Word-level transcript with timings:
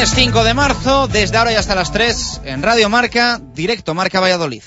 Lunes 0.00 0.14
5 0.14 0.44
de 0.44 0.54
marzo, 0.54 1.08
desde 1.08 1.36
ahora 1.36 1.52
y 1.52 1.56
hasta 1.56 1.74
las 1.74 1.92
3, 1.92 2.40
en 2.44 2.62
Radio 2.62 2.88
Marca, 2.88 3.38
directo 3.52 3.92
Marca 3.92 4.18
Valladolid. 4.18 4.62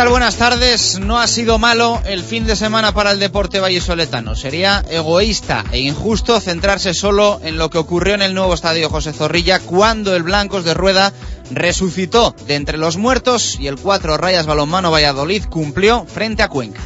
Tal? 0.00 0.08
Buenas 0.08 0.36
tardes. 0.36 0.98
No 0.98 1.20
ha 1.20 1.26
sido 1.26 1.58
malo 1.58 2.00
el 2.06 2.22
fin 2.22 2.46
de 2.46 2.56
semana 2.56 2.92
para 2.92 3.10
el 3.10 3.18
deporte 3.18 3.60
vallisoletano. 3.60 4.34
Sería 4.34 4.82
egoísta 4.88 5.62
e 5.72 5.80
injusto 5.80 6.40
centrarse 6.40 6.94
solo 6.94 7.38
en 7.42 7.58
lo 7.58 7.68
que 7.68 7.76
ocurrió 7.76 8.14
en 8.14 8.22
el 8.22 8.32
nuevo 8.32 8.54
estadio 8.54 8.88
José 8.88 9.12
Zorrilla 9.12 9.60
cuando 9.60 10.16
el 10.16 10.22
Blancos 10.22 10.64
de 10.64 10.72
Rueda 10.72 11.12
resucitó 11.50 12.34
de 12.46 12.54
entre 12.54 12.78
los 12.78 12.96
muertos 12.96 13.58
y 13.60 13.66
el 13.66 13.76
cuatro 13.76 14.16
rayas 14.16 14.46
balonmano 14.46 14.90
Valladolid 14.90 15.44
cumplió 15.50 16.06
frente 16.06 16.42
a 16.42 16.48
Cuenca. 16.48 16.80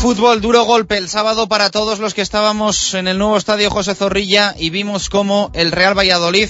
Fútbol, 0.00 0.40
duro 0.40 0.64
golpe 0.64 0.96
el 0.96 1.10
sábado 1.10 1.46
para 1.46 1.68
todos 1.68 1.98
los 1.98 2.14
que 2.14 2.22
estábamos 2.22 2.94
en 2.94 3.06
el 3.06 3.18
nuevo 3.18 3.36
estadio 3.36 3.70
José 3.70 3.94
Zorrilla 3.94 4.54
y 4.58 4.70
vimos 4.70 5.10
cómo 5.10 5.50
el 5.52 5.72
Real 5.72 5.96
Valladolid 5.96 6.48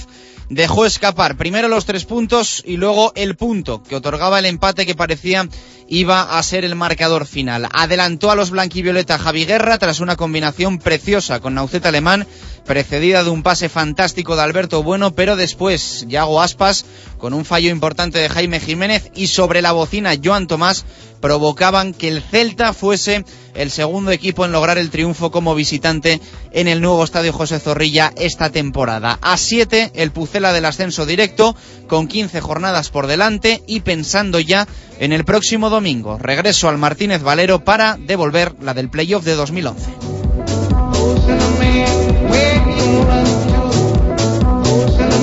dejó 0.49 0.85
escapar 0.85 1.35
primero 1.35 1.67
los 1.67 1.85
tres 1.85 2.05
puntos 2.05 2.63
y 2.65 2.77
luego 2.77 3.11
el 3.15 3.35
punto 3.35 3.83
que 3.83 3.97
otorgaba 3.97 4.39
el 4.39 4.45
empate 4.45 4.85
que 4.85 4.95
parecía 4.95 5.49
iba 5.87 6.37
a 6.37 6.43
ser 6.43 6.63
el 6.63 6.75
marcador 6.75 7.25
final. 7.25 7.67
Adelantó 7.73 8.31
a 8.31 8.35
los 8.35 8.51
blanquivioleta 8.51 9.19
Javi 9.19 9.45
Guerra 9.45 9.77
tras 9.77 9.99
una 9.99 10.15
combinación 10.15 10.77
preciosa 10.77 11.41
con 11.41 11.53
Nauceta 11.53 11.89
Alemán, 11.89 12.27
precedida 12.65 13.25
de 13.25 13.29
un 13.29 13.43
pase 13.43 13.67
fantástico 13.67 14.37
de 14.37 14.43
Alberto 14.43 14.83
Bueno, 14.83 15.13
pero 15.13 15.35
después 15.35 16.05
Yago 16.07 16.41
Aspas, 16.41 16.85
con 17.17 17.33
un 17.33 17.43
fallo 17.43 17.69
importante 17.69 18.19
de 18.19 18.29
Jaime 18.29 18.61
Jiménez 18.61 19.11
y 19.13 19.27
sobre 19.27 19.61
la 19.61 19.73
bocina 19.73 20.15
Joan 20.23 20.47
Tomás, 20.47 20.85
provocaban 21.19 21.93
que 21.93 22.07
el 22.07 22.21
Celta 22.21 22.73
fuese 22.73 23.25
el 23.53 23.71
segundo 23.71 24.11
equipo 24.11 24.45
en 24.45 24.51
lograr 24.51 24.77
el 24.77 24.89
triunfo 24.89 25.31
como 25.31 25.55
visitante 25.55 26.21
en 26.51 26.67
el 26.67 26.81
nuevo 26.81 27.03
estadio 27.03 27.33
José 27.33 27.59
Zorrilla 27.59 28.13
esta 28.15 28.49
temporada. 28.49 29.19
A 29.21 29.37
7 29.37 29.91
el 29.95 30.11
Pucela 30.11 30.53
del 30.53 30.65
ascenso 30.65 31.05
directo 31.05 31.55
con 31.87 32.07
15 32.07 32.41
jornadas 32.41 32.89
por 32.89 33.07
delante 33.07 33.61
y 33.67 33.81
pensando 33.81 34.39
ya 34.39 34.67
en 34.99 35.13
el 35.13 35.25
próximo 35.25 35.69
domingo. 35.69 36.17
Regreso 36.17 36.69
al 36.69 36.77
Martínez 36.77 37.23
Valero 37.23 37.63
para 37.63 37.97
devolver 37.97 38.55
la 38.61 38.73
del 38.73 38.89
playoff 38.89 39.23
de 39.25 39.35
2011. 39.35 39.91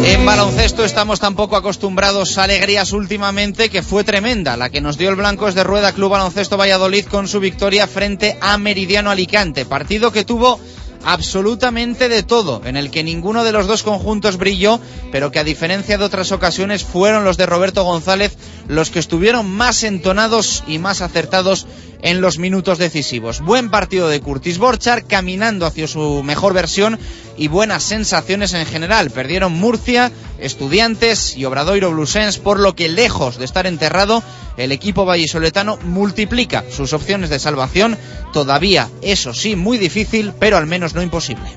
En 0.05 0.25
baloncesto 0.25 0.85
estamos 0.85 1.19
tan 1.19 1.35
poco 1.35 1.57
acostumbrados 1.57 2.39
a 2.39 2.45
alegrías 2.45 2.93
últimamente 2.93 3.69
que 3.69 3.83
fue 3.83 4.05
tremenda 4.05 4.57
la 4.57 4.71
que 4.71 4.81
nos 4.81 4.97
dio 4.97 5.11
el 5.11 5.17
Blancos 5.17 5.55
de 5.55 5.65
Rueda 5.65 5.93
Club 5.93 6.11
Baloncesto 6.11 6.57
Valladolid 6.57 7.07
con 7.07 7.27
su 7.27 7.41
victoria 7.41 7.87
frente 7.87 8.39
a 8.41 8.57
Meridiano 8.59 9.11
Alicante. 9.11 9.67
Partido 9.67 10.13
que 10.13 10.25
tuvo 10.25 10.61
absolutamente 11.05 12.09
de 12.09 12.23
todo, 12.23 12.63
en 12.65 12.77
el 12.77 12.91
que 12.91 13.03
ninguno 13.03 13.45
de 13.45 13.53
los 13.53 13.67
dos 13.67 13.83
conjuntos 13.83 14.37
brilló, 14.37 14.81
pero 15.11 15.31
que 15.31 15.39
a 15.39 15.45
diferencia 15.45 15.99
de 15.99 16.05
otras 16.05 16.33
ocasiones 16.33 16.85
fueron 16.85 17.25
los 17.25 17.37
de 17.37 17.47
Roberto 17.47 17.85
González 17.85 18.37
los 18.69 18.91
que 18.91 18.99
estuvieron 18.99 19.51
más 19.51 19.83
entonados 19.83 20.63
y 20.67 20.79
más 20.79 21.01
acertados 21.01 21.67
en 22.03 22.21
los 22.21 22.39
minutos 22.39 22.79
decisivos. 22.79 23.41
Buen 23.41 23.71
partido 23.71 24.09
de 24.09 24.21
Curtis 24.21 24.59
Borchar, 24.59 25.05
caminando 25.05 25.67
hacia 25.67 25.89
su 25.89 26.23
mejor 26.23 26.55
versión 26.55 26.99
y 27.37 27.49
buenas 27.49 27.83
sensaciones 27.83 28.53
en 28.53 28.67
general. 28.67 29.11
Perdieron 29.11 29.53
Murcia, 29.53 30.13
Estudiantes 30.39 31.37
y 31.37 31.45
Obradoiro 31.45 31.91
Blusens, 31.91 32.39
por 32.39 32.61
lo 32.61 32.77
que 32.77 32.89
lejos 32.89 33.39
de 33.39 33.45
estar 33.45 33.67
enterrado, 33.67 34.23
el 34.57 34.71
equipo 34.71 35.05
vallisoletano 35.05 35.79
multiplica 35.85 36.65
sus 36.71 36.93
opciones 36.93 37.31
de 37.31 37.39
salvación. 37.39 37.97
Todavía, 38.33 38.89
eso 39.03 39.33
sí, 39.35 39.57
muy 39.57 39.79
difícil, 39.79 40.33
pero 40.39 40.57
al 40.57 40.67
menos 40.67 40.95
no 40.95 41.03
imposible. 41.03 41.49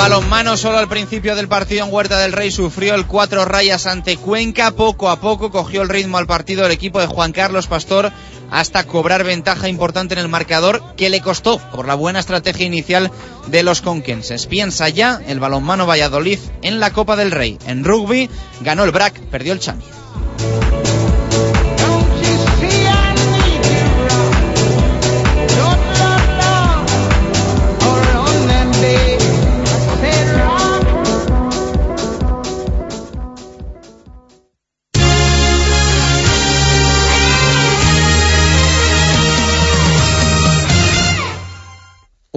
Balonmano, 0.00 0.56
solo 0.56 0.78
al 0.78 0.88
principio 0.88 1.36
del 1.36 1.46
partido 1.46 1.84
en 1.84 1.92
Huerta 1.92 2.18
del 2.18 2.32
Rey 2.32 2.50
sufrió 2.50 2.94
el 2.94 3.06
cuatro 3.06 3.44
rayas 3.44 3.86
ante 3.86 4.16
Cuenca. 4.16 4.70
Poco 4.70 5.10
a 5.10 5.20
poco 5.20 5.50
cogió 5.50 5.82
el 5.82 5.90
ritmo 5.90 6.16
al 6.16 6.26
partido 6.26 6.64
el 6.64 6.72
equipo 6.72 7.00
de 7.00 7.06
Juan 7.06 7.32
Carlos 7.32 7.66
Pastor 7.66 8.10
hasta 8.50 8.84
cobrar 8.84 9.24
ventaja 9.24 9.68
importante 9.68 10.14
en 10.14 10.20
el 10.20 10.28
marcador 10.28 10.94
que 10.96 11.10
le 11.10 11.20
costó 11.20 11.58
por 11.58 11.86
la 11.86 11.96
buena 11.96 12.20
estrategia 12.20 12.64
inicial 12.64 13.10
de 13.48 13.62
los 13.62 13.82
conquenses. 13.82 14.46
Piensa 14.46 14.88
ya 14.88 15.20
el 15.28 15.38
balonmano 15.38 15.86
Valladolid 15.86 16.38
en 16.62 16.80
la 16.80 16.94
Copa 16.94 17.14
del 17.16 17.30
Rey. 17.30 17.58
En 17.66 17.84
rugby 17.84 18.30
ganó 18.62 18.84
el 18.84 18.92
BRAC, 18.92 19.20
perdió 19.26 19.52
el 19.52 19.60
Chami. 19.60 19.84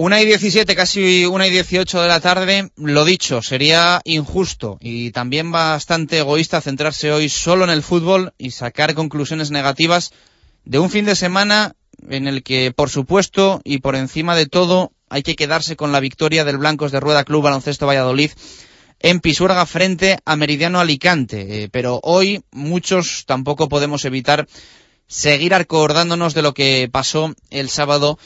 Una 0.04 0.20
y 0.20 0.26
diecisiete, 0.26 0.76
casi 0.76 1.24
una 1.24 1.46
y 1.46 1.50
dieciocho 1.50 2.02
de 2.02 2.08
la 2.08 2.20
tarde. 2.20 2.68
Lo 2.76 3.06
dicho, 3.06 3.40
sería 3.40 4.02
injusto 4.04 4.76
y 4.82 5.12
también 5.12 5.50
bastante 5.50 6.18
egoísta 6.18 6.60
centrarse 6.60 7.10
hoy 7.10 7.30
solo 7.30 7.64
en 7.64 7.70
el 7.70 7.82
fútbol 7.82 8.34
y 8.36 8.50
sacar 8.50 8.92
conclusiones 8.92 9.50
negativas 9.50 10.12
de 10.66 10.78
un 10.78 10.90
fin 10.90 11.06
de 11.06 11.16
semana 11.16 11.74
en 12.06 12.28
el 12.28 12.42
que, 12.42 12.70
por 12.70 12.90
supuesto, 12.90 13.62
y 13.64 13.78
por 13.78 13.96
encima 13.96 14.36
de 14.36 14.44
todo, 14.44 14.92
hay 15.08 15.22
que 15.22 15.36
quedarse 15.36 15.74
con 15.74 15.90
la 15.90 16.00
victoria 16.00 16.44
del 16.44 16.58
Blancos 16.58 16.92
de 16.92 17.00
Rueda 17.00 17.24
Club 17.24 17.44
Baloncesto 17.44 17.86
Valladolid 17.86 18.30
en 19.00 19.20
Pisuerga 19.20 19.64
frente 19.64 20.18
a 20.26 20.36
Meridiano 20.36 20.80
Alicante. 20.80 21.62
Eh, 21.62 21.68
pero 21.72 22.00
hoy 22.02 22.42
muchos 22.50 23.24
tampoco 23.26 23.70
podemos 23.70 24.04
evitar 24.04 24.46
seguir 25.06 25.54
acordándonos 25.54 26.34
de 26.34 26.42
lo 26.42 26.52
que 26.52 26.90
pasó 26.92 27.34
el 27.48 27.70
sábado 27.70 28.18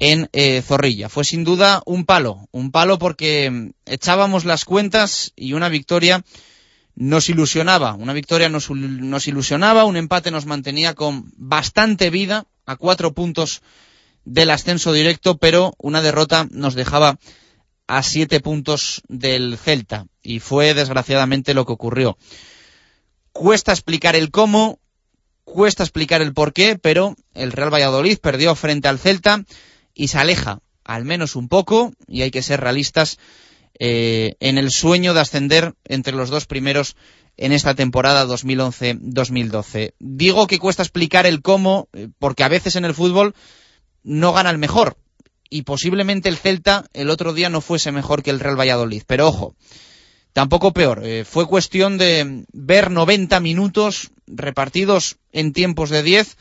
en 0.00 0.28
eh, 0.32 0.62
Zorrilla. 0.62 1.08
Fue 1.08 1.24
sin 1.24 1.44
duda 1.44 1.82
un 1.86 2.04
palo, 2.04 2.48
un 2.50 2.72
palo 2.72 2.98
porque 2.98 3.50
mm, 3.50 3.70
echábamos 3.86 4.44
las 4.44 4.64
cuentas 4.64 5.32
y 5.36 5.52
una 5.52 5.68
victoria 5.68 6.24
nos 6.96 7.28
ilusionaba, 7.28 7.94
una 7.94 8.12
victoria 8.12 8.48
nos, 8.48 8.70
nos, 8.70 9.28
ilusionaba, 9.28 9.84
un 9.84 9.96
empate 9.96 10.30
nos 10.30 10.46
mantenía 10.46 10.94
con 10.94 11.30
bastante 11.36 12.10
vida 12.10 12.46
a 12.66 12.76
cuatro 12.76 13.12
puntos 13.12 13.62
del 14.24 14.50
ascenso 14.50 14.92
directo, 14.92 15.38
pero 15.38 15.74
una 15.78 16.02
derrota 16.02 16.48
nos 16.50 16.74
dejaba 16.74 17.18
a 17.86 18.02
siete 18.02 18.40
puntos 18.40 19.02
del 19.08 19.56
Celta 19.58 20.06
y 20.22 20.40
fue 20.40 20.74
desgraciadamente 20.74 21.54
lo 21.54 21.66
que 21.66 21.72
ocurrió. 21.72 22.16
Cuesta 23.32 23.72
explicar 23.72 24.16
el 24.16 24.30
cómo, 24.30 24.78
cuesta 25.44 25.82
explicar 25.82 26.22
el 26.22 26.32
por 26.32 26.52
qué, 26.52 26.78
pero 26.78 27.16
el 27.34 27.52
Real 27.52 27.72
Valladolid 27.72 28.18
perdió 28.18 28.54
frente 28.54 28.88
al 28.88 28.98
Celta 28.98 29.44
y 29.94 30.08
se 30.08 30.18
aleja, 30.18 30.60
al 30.84 31.04
menos 31.04 31.36
un 31.36 31.48
poco, 31.48 31.92
y 32.06 32.22
hay 32.22 32.30
que 32.30 32.42
ser 32.42 32.60
realistas, 32.60 33.18
eh, 33.78 34.34
en 34.40 34.58
el 34.58 34.70
sueño 34.70 35.14
de 35.14 35.20
ascender 35.20 35.74
entre 35.84 36.14
los 36.14 36.30
dos 36.30 36.46
primeros 36.46 36.96
en 37.36 37.52
esta 37.52 37.74
temporada 37.74 38.26
2011-2012. 38.26 39.94
Digo 39.98 40.46
que 40.46 40.58
cuesta 40.58 40.82
explicar 40.82 41.26
el 41.26 41.40
cómo, 41.40 41.88
eh, 41.92 42.08
porque 42.18 42.44
a 42.44 42.48
veces 42.48 42.76
en 42.76 42.84
el 42.84 42.94
fútbol 42.94 43.34
no 44.02 44.32
gana 44.32 44.50
el 44.50 44.58
mejor, 44.58 44.96
y 45.50 45.62
posiblemente 45.62 46.28
el 46.28 46.36
Celta 46.36 46.86
el 46.92 47.10
otro 47.10 47.32
día 47.32 47.50
no 47.50 47.60
fuese 47.60 47.92
mejor 47.92 48.22
que 48.22 48.30
el 48.30 48.40
Real 48.40 48.58
Valladolid, 48.58 49.02
pero 49.06 49.28
ojo, 49.28 49.56
tampoco 50.32 50.72
peor. 50.72 51.02
Eh, 51.04 51.24
fue 51.24 51.46
cuestión 51.46 51.98
de 51.98 52.44
ver 52.52 52.90
90 52.90 53.40
minutos 53.40 54.10
repartidos 54.26 55.16
en 55.32 55.52
tiempos 55.52 55.90
de 55.90 56.02
10 56.02 56.36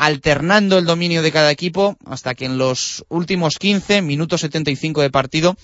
alternando 0.00 0.78
el 0.78 0.86
dominio 0.86 1.20
de 1.20 1.30
cada 1.30 1.50
equipo 1.50 1.98
hasta 2.06 2.34
que 2.34 2.46
en 2.46 2.56
los 2.56 3.04
últimos 3.10 3.58
15 3.58 4.00
minutos 4.00 4.40
75 4.40 5.02
de 5.02 5.10
partido 5.10 5.58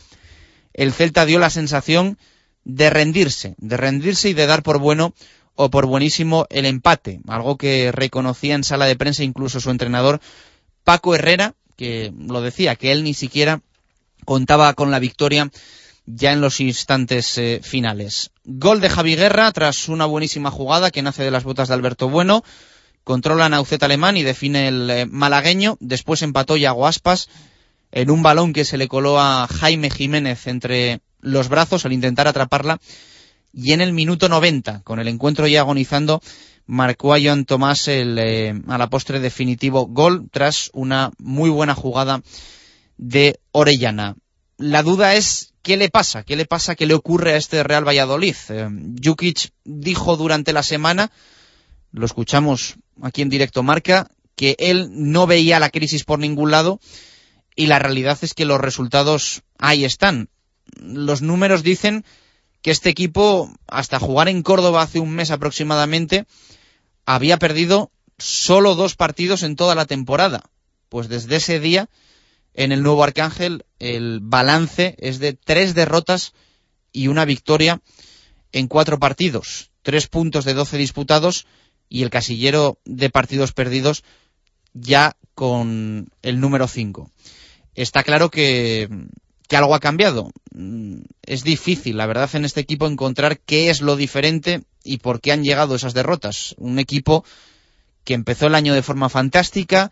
el 0.75 0.93
Celta 0.93 1.25
dio 1.25 1.38
la 1.38 1.49
sensación 1.49 2.19
de 2.62 2.91
rendirse, 2.91 3.55
de 3.56 3.79
rendirse 3.79 4.29
y 4.29 4.35
de 4.35 4.47
dar 4.47 4.62
por 4.62 4.79
bueno 4.79 5.15
o 5.55 5.71
por 5.71 5.87
buenísimo 5.87 6.44
el 6.50 6.67
empate, 6.67 7.21
algo 7.29 7.56
que 7.56 7.91
reconocía 7.93 8.55
en 8.55 8.62
sala 8.62 8.85
de 8.85 8.97
prensa 8.97 9.25
incluso 9.25 9.59
su 9.59 9.71
entrenador 9.71 10.21
Paco 10.85 11.15
Herrera, 11.15 11.55
que 11.75 12.12
lo 12.19 12.43
decía, 12.43 12.77
que 12.77 12.93
él 12.93 13.05
ni 13.05 13.15
siquiera 13.15 13.62
contaba 14.27 14.75
con 14.75 14.91
la 14.91 14.99
victoria 14.99 15.50
ya 16.05 16.33
en 16.33 16.43
los 16.43 16.61
instantes 16.61 17.38
eh, 17.38 17.61
finales. 17.62 18.33
Gol 18.44 18.83
de 18.83 18.91
Javi 18.91 19.17
Guerra 19.17 19.50
tras 19.53 19.88
una 19.88 20.05
buenísima 20.05 20.50
jugada 20.50 20.91
que 20.91 21.00
nace 21.00 21.25
de 21.25 21.31
las 21.31 21.44
botas 21.44 21.69
de 21.69 21.75
Alberto 21.75 22.11
Bueno. 22.11 22.44
Controla 23.06 23.49
Naucet 23.49 23.81
Alemán 23.85 24.17
y 24.17 24.25
define 24.25 24.67
el 24.67 24.91
eh, 24.91 25.06
malagueño. 25.06 25.76
Después 25.79 26.23
empató 26.23 26.56
Yago 26.56 26.88
Aspas 26.88 27.29
en 27.93 28.11
un 28.11 28.25
balón 28.25 28.53
que 28.53 28.64
se 28.64 28.79
le 28.79 28.88
coló 28.88 29.20
a 29.20 29.47
Jaime 29.47 29.91
Jiménez 29.91 30.49
entre 30.49 30.99
los 31.20 31.49
brazos 31.49 31.85
al 31.85 31.93
intentar 31.93 32.26
atraparla. 32.26 32.81
Y 33.53 33.75
en 33.75 33.81
el 33.81 33.93
minuto 33.93 34.29
90, 34.29 34.82
con 34.82 34.99
el 34.99 35.06
encuentro 35.06 35.47
ya 35.47 35.61
agonizando, 35.61 36.20
marcó 36.67 37.14
a 37.14 37.20
Joan 37.23 37.44
Tomás 37.44 37.87
el, 37.87 38.19
eh, 38.19 38.61
a 38.67 38.76
la 38.76 38.91
postre 38.91 39.20
definitivo 39.20 39.87
gol 39.87 40.29
tras 40.32 40.73
una 40.75 41.12
muy 41.19 41.49
buena 41.49 41.76
jugada 41.76 42.23
de 42.97 43.38
Orellana. 43.52 44.17
La 44.59 44.82
duda 44.82 45.14
es 45.14 45.52
¿qué 45.62 45.76
le 45.76 45.91
pasa? 45.91 46.25
¿Qué 46.25 46.35
le 46.35 46.44
pasa? 46.44 46.75
¿Qué 46.75 46.87
le 46.87 46.94
ocurre 46.94 47.35
a 47.35 47.37
este 47.37 47.62
Real 47.62 47.87
Valladolid? 47.87 48.35
Eh, 48.49 48.69
Jukic 49.00 49.52
dijo 49.62 50.17
durante 50.17 50.52
la 50.52 50.64
semana, 50.64 51.12
lo 51.93 52.05
escuchamos 52.05 52.75
aquí 53.02 53.22
en 53.22 53.28
directo 53.28 53.62
marca, 53.62 54.08
que 54.34 54.56
él 54.58 54.88
no 54.93 55.26
veía 55.26 55.58
la 55.58 55.70
crisis 55.70 56.04
por 56.04 56.19
ningún 56.19 56.50
lado 56.50 56.81
y 57.54 57.66
la 57.66 57.78
realidad 57.78 58.19
es 58.20 58.34
que 58.34 58.44
los 58.44 58.60
resultados 58.60 59.43
ahí 59.58 59.84
están. 59.84 60.28
Los 60.76 61.22
números 61.22 61.62
dicen 61.62 62.04
que 62.60 62.70
este 62.70 62.90
equipo, 62.90 63.50
hasta 63.66 63.98
jugar 63.98 64.28
en 64.28 64.43
Córdoba 64.43 64.82
hace 64.82 65.00
un 65.00 65.10
mes 65.10 65.31
aproximadamente, 65.31 66.26
había 67.06 67.38
perdido 67.38 67.90
solo 68.19 68.75
dos 68.75 68.94
partidos 68.94 69.42
en 69.42 69.56
toda 69.56 69.75
la 69.75 69.87
temporada. 69.87 70.50
Pues 70.88 71.08
desde 71.08 71.37
ese 71.37 71.60
día 71.60 71.88
en 72.54 72.72
el 72.72 72.82
nuevo 72.82 73.04
Arcángel 73.04 73.64
el 73.78 74.20
balance 74.20 74.96
es 74.99 75.19
de 75.19 75.32
tres 75.32 75.75
derrotas 75.75 76.32
y 76.92 77.08
una 77.08 77.25
victoria 77.25 77.81
en 78.52 78.69
cuatro 78.69 78.99
partidos. 78.99 79.70
Tres 79.82 80.08
puntos 80.08 80.44
de 80.44 80.54
doce 80.54 80.76
disputados 80.78 81.46
y 81.88 82.03
el 82.03 82.11
casillero 82.11 82.79
de 82.85 83.11
partidos 83.11 83.53
perdidos 83.53 84.05
ya 84.73 85.17
con 85.35 86.09
el 86.23 86.41
número 86.41 86.69
cinco. 86.69 87.11
Está 87.75 88.03
claro 88.03 88.31
que, 88.31 88.88
que 89.49 89.56
algo 89.56 89.75
ha 89.75 89.81
cambiado. 89.81 90.31
Mm, 90.53 91.03
es 91.25 91.44
difícil, 91.44 91.97
la 91.97 92.06
verdad, 92.06 92.31
en 92.35 92.44
este 92.44 92.61
equipo 92.61 92.87
encontrar 92.87 93.38
qué 93.41 93.71
es 93.71 93.81
lo 93.81 93.97
diferente 93.97 94.62
y 94.83 94.99
por 94.99 95.21
qué 95.21 95.33
han 95.33 95.44
llegado 95.44 95.75
esas 95.75 95.94
derrotas. 95.94 96.55
Un 96.59 96.79
equipo 96.79 97.25
que 98.05 98.15
empezó 98.15 98.47
el 98.47 98.55
año 98.55 98.75
de 98.75 98.83
forma 98.83 99.09
fantástica, 99.09 99.91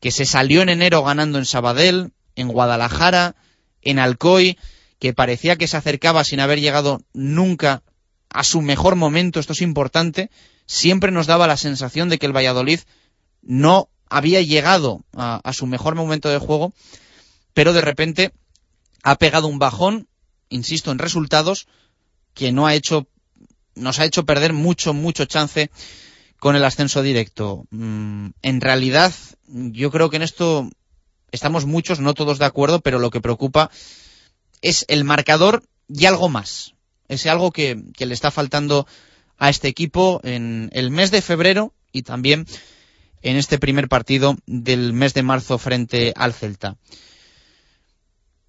que 0.00 0.10
se 0.10 0.26
salió 0.26 0.60
en 0.60 0.68
enero 0.68 1.02
ganando 1.02 1.38
en 1.38 1.46
Sabadell, 1.46 2.12
en 2.36 2.48
Guadalajara, 2.48 3.36
en 3.80 3.98
Alcoy, 3.98 4.58
que 4.98 5.14
parecía 5.14 5.56
que 5.56 5.68
se 5.68 5.76
acercaba 5.76 6.24
sin 6.24 6.40
haber 6.40 6.60
llegado 6.60 7.00
nunca 7.12 7.82
a 8.28 8.42
su 8.42 8.60
mejor 8.60 8.96
momento, 8.96 9.38
esto 9.38 9.52
es 9.52 9.62
importante, 9.62 10.30
siempre 10.66 11.10
nos 11.10 11.26
daba 11.26 11.46
la 11.46 11.56
sensación 11.56 12.08
de 12.08 12.18
que 12.18 12.26
el 12.26 12.36
Valladolid 12.36 12.80
no 13.42 13.88
había 14.08 14.40
llegado 14.42 15.04
a, 15.14 15.52
su 15.52 15.66
mejor 15.66 15.94
momento 15.94 16.28
de 16.28 16.38
juego, 16.38 16.72
pero 17.52 17.72
de 17.72 17.80
repente 17.80 18.32
ha 19.02 19.16
pegado 19.16 19.48
un 19.48 19.58
bajón, 19.58 20.08
insisto, 20.48 20.92
en 20.92 20.98
resultados 20.98 21.66
que 22.32 22.52
no 22.52 22.66
ha 22.66 22.74
hecho, 22.74 23.06
nos 23.74 23.98
ha 23.98 24.04
hecho 24.04 24.24
perder 24.24 24.52
mucho, 24.52 24.94
mucho 24.94 25.24
chance 25.24 25.70
con 26.38 26.56
el 26.56 26.64
ascenso 26.64 27.02
directo. 27.02 27.64
Mm, 27.70 28.28
en 28.42 28.60
realidad, 28.60 29.12
yo 29.48 29.90
creo 29.90 30.10
que 30.10 30.16
en 30.16 30.22
esto 30.22 30.70
estamos 31.32 31.66
muchos, 31.66 32.00
no 32.00 32.14
todos 32.14 32.38
de 32.38 32.44
acuerdo, 32.46 32.80
pero 32.80 32.98
lo 32.98 33.10
que 33.10 33.20
preocupa 33.20 33.70
es 34.62 34.84
el 34.88 35.04
marcador 35.04 35.64
y 35.88 36.06
algo 36.06 36.28
más. 36.28 36.74
Ese 37.08 37.28
algo 37.28 37.50
que 37.50 37.76
le 37.98 38.14
está 38.14 38.30
faltando 38.30 38.86
a 39.38 39.48
este 39.48 39.68
equipo 39.68 40.20
en 40.24 40.70
el 40.72 40.90
mes 40.90 41.10
de 41.10 41.22
febrero 41.22 41.72
y 41.92 42.02
también 42.02 42.46
en 43.22 43.36
este 43.36 43.58
primer 43.58 43.88
partido 43.88 44.36
del 44.46 44.92
mes 44.92 45.14
de 45.14 45.22
marzo 45.22 45.58
frente 45.58 46.12
al 46.16 46.34
Celta. 46.34 46.76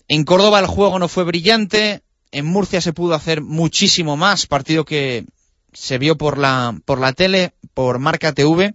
En 0.08 0.24
Córdoba 0.24 0.60
el 0.60 0.68
juego 0.68 1.00
no 1.00 1.08
fue 1.08 1.24
brillante, 1.24 2.04
en 2.32 2.46
Murcia 2.46 2.82
se 2.82 2.94
pudo 2.94 3.16
hacer 3.16 3.42
muchísimo 3.42 4.18
más, 4.18 4.46
partido 4.46 4.86
que 4.86 5.26
se 5.74 5.98
vio 5.98 6.18
por 6.18 6.38
la, 6.38 6.78
por 6.86 7.00
la 7.00 7.14
tele, 7.14 7.54
por 7.74 8.00
Marca 8.00 8.34
TV, 8.34 8.74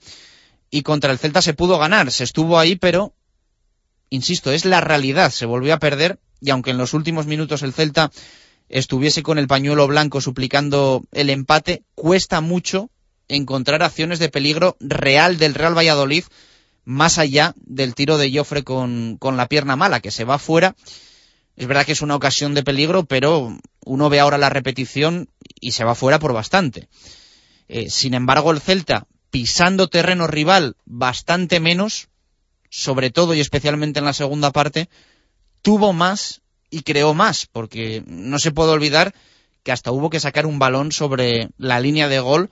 y 0.71 0.83
contra 0.83 1.12
el 1.12 1.19
Celta 1.19 1.43
se 1.43 1.55
pudo 1.55 1.79
ganar. 1.79 2.12
Se 2.12 2.25
estuvo 2.25 2.59
ahí, 2.59 2.77
pero, 2.77 3.15
insisto, 4.09 4.53
es 4.53 4.65
la 4.65 4.81
realidad. 4.81 5.31
Se 5.31 5.47
volvió 5.47 5.75
a 5.75 5.79
perder, 5.79 6.19
y 6.41 6.51
aunque 6.51 6.71
en 6.71 6.79
los 6.79 6.95
últimos 6.95 7.27
minutos 7.27 7.62
el 7.62 7.73
Celta 7.73 8.11
estuviese 8.70 9.22
con 9.22 9.37
el 9.37 9.46
pañuelo 9.46 9.87
blanco 9.87 10.22
suplicando 10.22 11.02
el 11.12 11.28
empate, 11.28 11.82
cuesta 11.94 12.40
mucho 12.40 12.88
encontrar 13.28 13.82
acciones 13.82 14.19
de 14.19 14.31
peligro 14.31 14.76
real 14.81 15.37
del 15.37 15.55
Real 15.55 15.76
Valladolid, 15.76 16.25
más 16.84 17.19
allá 17.19 17.55
del 17.56 17.94
tiro 17.94 18.17
de 18.17 18.34
Joffre 18.34 18.64
con, 18.64 19.19
con 19.19 19.37
la 19.37 19.46
pierna 19.46 19.76
mala, 19.76 20.00
que 20.00 20.11
se 20.11 20.25
va 20.25 20.38
fuera 20.38 20.75
es 21.61 21.67
verdad 21.67 21.84
que 21.84 21.93
es 21.93 22.00
una 22.00 22.17
ocasión 22.17 22.55
de 22.55 22.62
peligro, 22.62 23.05
pero 23.05 23.55
uno 23.84 24.08
ve 24.08 24.19
ahora 24.19 24.38
la 24.38 24.49
repetición 24.49 25.28
y 25.61 25.73
se 25.73 25.84
va 25.84 25.94
fuera 25.94 26.19
por 26.19 26.32
bastante. 26.32 26.88
Eh, 27.69 27.90
sin 27.90 28.14
embargo, 28.14 28.50
el 28.50 28.62
Celta, 28.62 29.06
pisando 29.31 29.88
terreno 29.88 30.26
rival 30.26 30.76
bastante 30.87 31.61
menos, 31.61 32.08
sobre 32.70 33.11
todo 33.11 33.34
y 33.34 33.40
especialmente 33.40 33.99
en 33.99 34.06
la 34.06 34.14
segunda 34.14 34.52
parte, 34.52 34.88
tuvo 35.61 35.93
más 35.93 36.40
y 36.70 36.82
creó 36.82 37.14
más, 37.14 37.46
porque 37.46 38.02
no 38.06 38.38
se 38.38 38.52
puede 38.52 38.70
olvidar 38.70 39.14
que 39.62 39.72
hasta 39.72 39.93
hubo 39.93 40.11
que 40.11 40.20
sacar 40.20 40.46
un 40.46 40.58
balón 40.58 40.93
sobre 40.93 41.50
la 41.58 41.81
línea 41.81 42.08
de 42.08 42.20
gol 42.20 42.50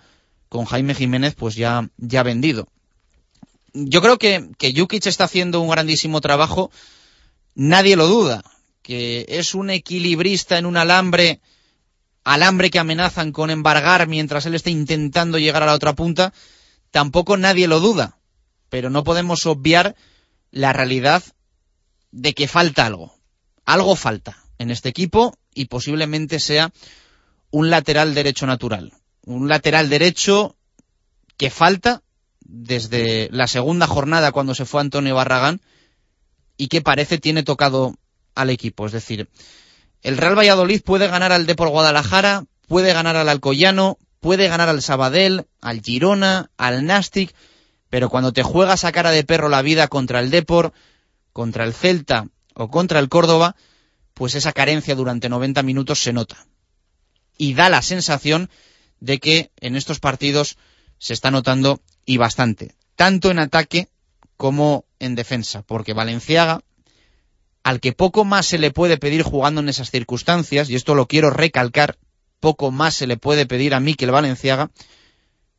con 0.48 0.64
Jaime 0.64 0.94
Jiménez 0.94 1.34
pues 1.34 1.54
ya, 1.54 1.88
ya 1.96 2.22
vendido. 2.22 2.68
Yo 3.72 4.02
creo 4.02 4.18
que, 4.18 4.50
que 4.58 4.74
Jukic 4.74 5.06
está 5.06 5.24
haciendo 5.24 5.60
un 5.60 5.70
grandísimo 5.70 6.20
trabajo, 6.20 6.70
nadie 7.54 7.96
lo 7.96 8.06
duda 8.06 8.42
que 8.88 9.26
es 9.28 9.54
un 9.54 9.68
equilibrista 9.68 10.56
en 10.56 10.64
un 10.64 10.78
alambre, 10.78 11.42
alambre 12.24 12.70
que 12.70 12.78
amenazan 12.78 13.32
con 13.32 13.50
embargar 13.50 14.08
mientras 14.08 14.46
él 14.46 14.54
está 14.54 14.70
intentando 14.70 15.38
llegar 15.38 15.62
a 15.62 15.66
la 15.66 15.74
otra 15.74 15.92
punta, 15.92 16.32
tampoco 16.90 17.36
nadie 17.36 17.68
lo 17.68 17.80
duda. 17.80 18.16
Pero 18.70 18.88
no 18.88 19.04
podemos 19.04 19.44
obviar 19.44 19.94
la 20.52 20.72
realidad 20.72 21.22
de 22.12 22.32
que 22.32 22.48
falta 22.48 22.86
algo. 22.86 23.17
Algo 23.68 23.96
falta 23.96 24.38
en 24.56 24.70
este 24.70 24.88
equipo 24.88 25.36
y 25.52 25.66
posiblemente 25.66 26.40
sea 26.40 26.72
un 27.50 27.68
lateral 27.68 28.14
derecho 28.14 28.46
natural. 28.46 28.94
Un 29.26 29.46
lateral 29.46 29.90
derecho 29.90 30.56
que 31.36 31.50
falta 31.50 32.00
desde 32.40 33.28
la 33.30 33.46
segunda 33.46 33.86
jornada 33.86 34.32
cuando 34.32 34.54
se 34.54 34.64
fue 34.64 34.80
Antonio 34.80 35.14
Barragán 35.14 35.60
y 36.56 36.68
que 36.68 36.80
parece 36.80 37.18
tiene 37.18 37.42
tocado 37.42 37.94
al 38.34 38.48
equipo. 38.48 38.86
Es 38.86 38.92
decir, 38.92 39.28
el 40.00 40.16
Real 40.16 40.38
Valladolid 40.38 40.80
puede 40.80 41.06
ganar 41.06 41.32
al 41.32 41.44
Depor 41.44 41.68
Guadalajara, 41.68 42.46
puede 42.68 42.94
ganar 42.94 43.16
al 43.16 43.28
Alcoyano, 43.28 43.98
puede 44.20 44.48
ganar 44.48 44.70
al 44.70 44.80
Sabadell, 44.80 45.44
al 45.60 45.82
Girona, 45.82 46.48
al 46.56 46.86
Nastic, 46.86 47.34
pero 47.90 48.08
cuando 48.08 48.32
te 48.32 48.42
juegas 48.42 48.86
a 48.86 48.92
cara 48.92 49.10
de 49.10 49.24
perro 49.24 49.50
la 49.50 49.60
vida 49.60 49.88
contra 49.88 50.20
el 50.20 50.30
Depor, 50.30 50.72
contra 51.34 51.64
el 51.64 51.74
Celta 51.74 52.28
o 52.58 52.68
contra 52.68 52.98
el 52.98 53.08
Córdoba, 53.08 53.56
pues 54.14 54.34
esa 54.34 54.52
carencia 54.52 54.94
durante 54.94 55.28
90 55.28 55.62
minutos 55.62 56.02
se 56.02 56.12
nota. 56.12 56.46
Y 57.38 57.54
da 57.54 57.68
la 57.68 57.82
sensación 57.82 58.50
de 59.00 59.18
que 59.18 59.50
en 59.60 59.76
estos 59.76 60.00
partidos 60.00 60.58
se 60.98 61.14
está 61.14 61.30
notando 61.30 61.80
y 62.04 62.16
bastante, 62.16 62.74
tanto 62.96 63.30
en 63.30 63.38
ataque 63.38 63.88
como 64.36 64.84
en 64.98 65.14
defensa, 65.14 65.62
porque 65.62 65.92
Valenciaga 65.92 66.60
al 67.62 67.80
que 67.80 67.92
poco 67.92 68.24
más 68.24 68.46
se 68.46 68.58
le 68.58 68.70
puede 68.70 68.96
pedir 68.96 69.22
jugando 69.22 69.60
en 69.60 69.68
esas 69.68 69.90
circunstancias, 69.90 70.70
y 70.70 70.74
esto 70.74 70.94
lo 70.94 71.06
quiero 71.06 71.30
recalcar, 71.30 71.98
poco 72.40 72.70
más 72.70 72.94
se 72.94 73.06
le 73.06 73.16
puede 73.18 73.46
pedir 73.46 73.74
a 73.74 73.80
Miquel 73.80 74.10
Valenciaga, 74.10 74.70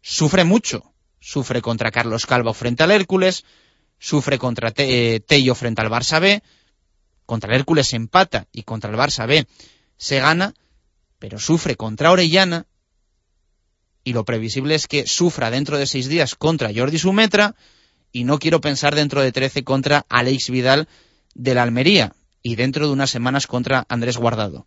sufre 0.02 0.44
mucho. 0.44 0.92
Sufre 1.22 1.62
contra 1.62 1.92
Carlos 1.92 2.26
Calvo 2.26 2.54
frente 2.54 2.82
al 2.82 2.92
Hércules, 2.92 3.44
sufre 4.00 4.38
contra 4.38 4.74
eh, 4.78 5.20
Tello 5.20 5.54
frente 5.54 5.82
al 5.82 5.90
Barça 5.90 6.22
B, 6.22 6.42
contra 7.30 7.54
el 7.54 7.60
Hércules 7.60 7.94
empata 7.94 8.48
y 8.52 8.64
contra 8.64 8.90
el 8.90 8.98
Barça 8.98 9.28
B 9.28 9.46
se 9.98 10.20
gana, 10.20 10.56
pero 11.20 11.38
sufre 11.38 11.76
contra 11.76 12.12
Orellana 12.12 12.66
y 14.04 14.14
lo 14.14 14.26
previsible 14.26 14.74
es 14.74 14.88
que 14.88 15.06
sufra 15.06 15.52
dentro 15.52 15.78
de 15.78 15.86
seis 15.86 16.10
días 16.10 16.34
contra 16.34 16.72
Jordi 16.74 16.98
Sumetra 16.98 17.56
y 18.12 18.24
no 18.24 18.40
quiero 18.40 18.62
pensar 18.62 18.96
dentro 18.96 19.22
de 19.22 19.32
trece 19.32 19.64
contra 19.64 20.08
Alex 20.10 20.50
Vidal 20.50 20.88
de 21.36 21.54
la 21.54 21.62
Almería 21.62 22.16
y 22.42 22.56
dentro 22.56 22.88
de 22.88 22.94
unas 22.94 23.12
semanas 23.12 23.46
contra 23.46 23.86
Andrés 23.90 24.18
Guardado. 24.18 24.66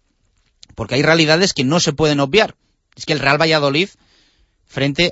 Porque 0.76 0.94
hay 0.94 1.02
realidades 1.02 1.54
que 1.54 1.64
no 1.64 1.80
se 1.80 1.92
pueden 1.92 2.20
obviar. 2.20 2.54
Es 2.94 3.06
que 3.06 3.12
el 3.12 3.18
Real 3.18 3.42
Valladolid, 3.42 3.88
frente 4.66 5.10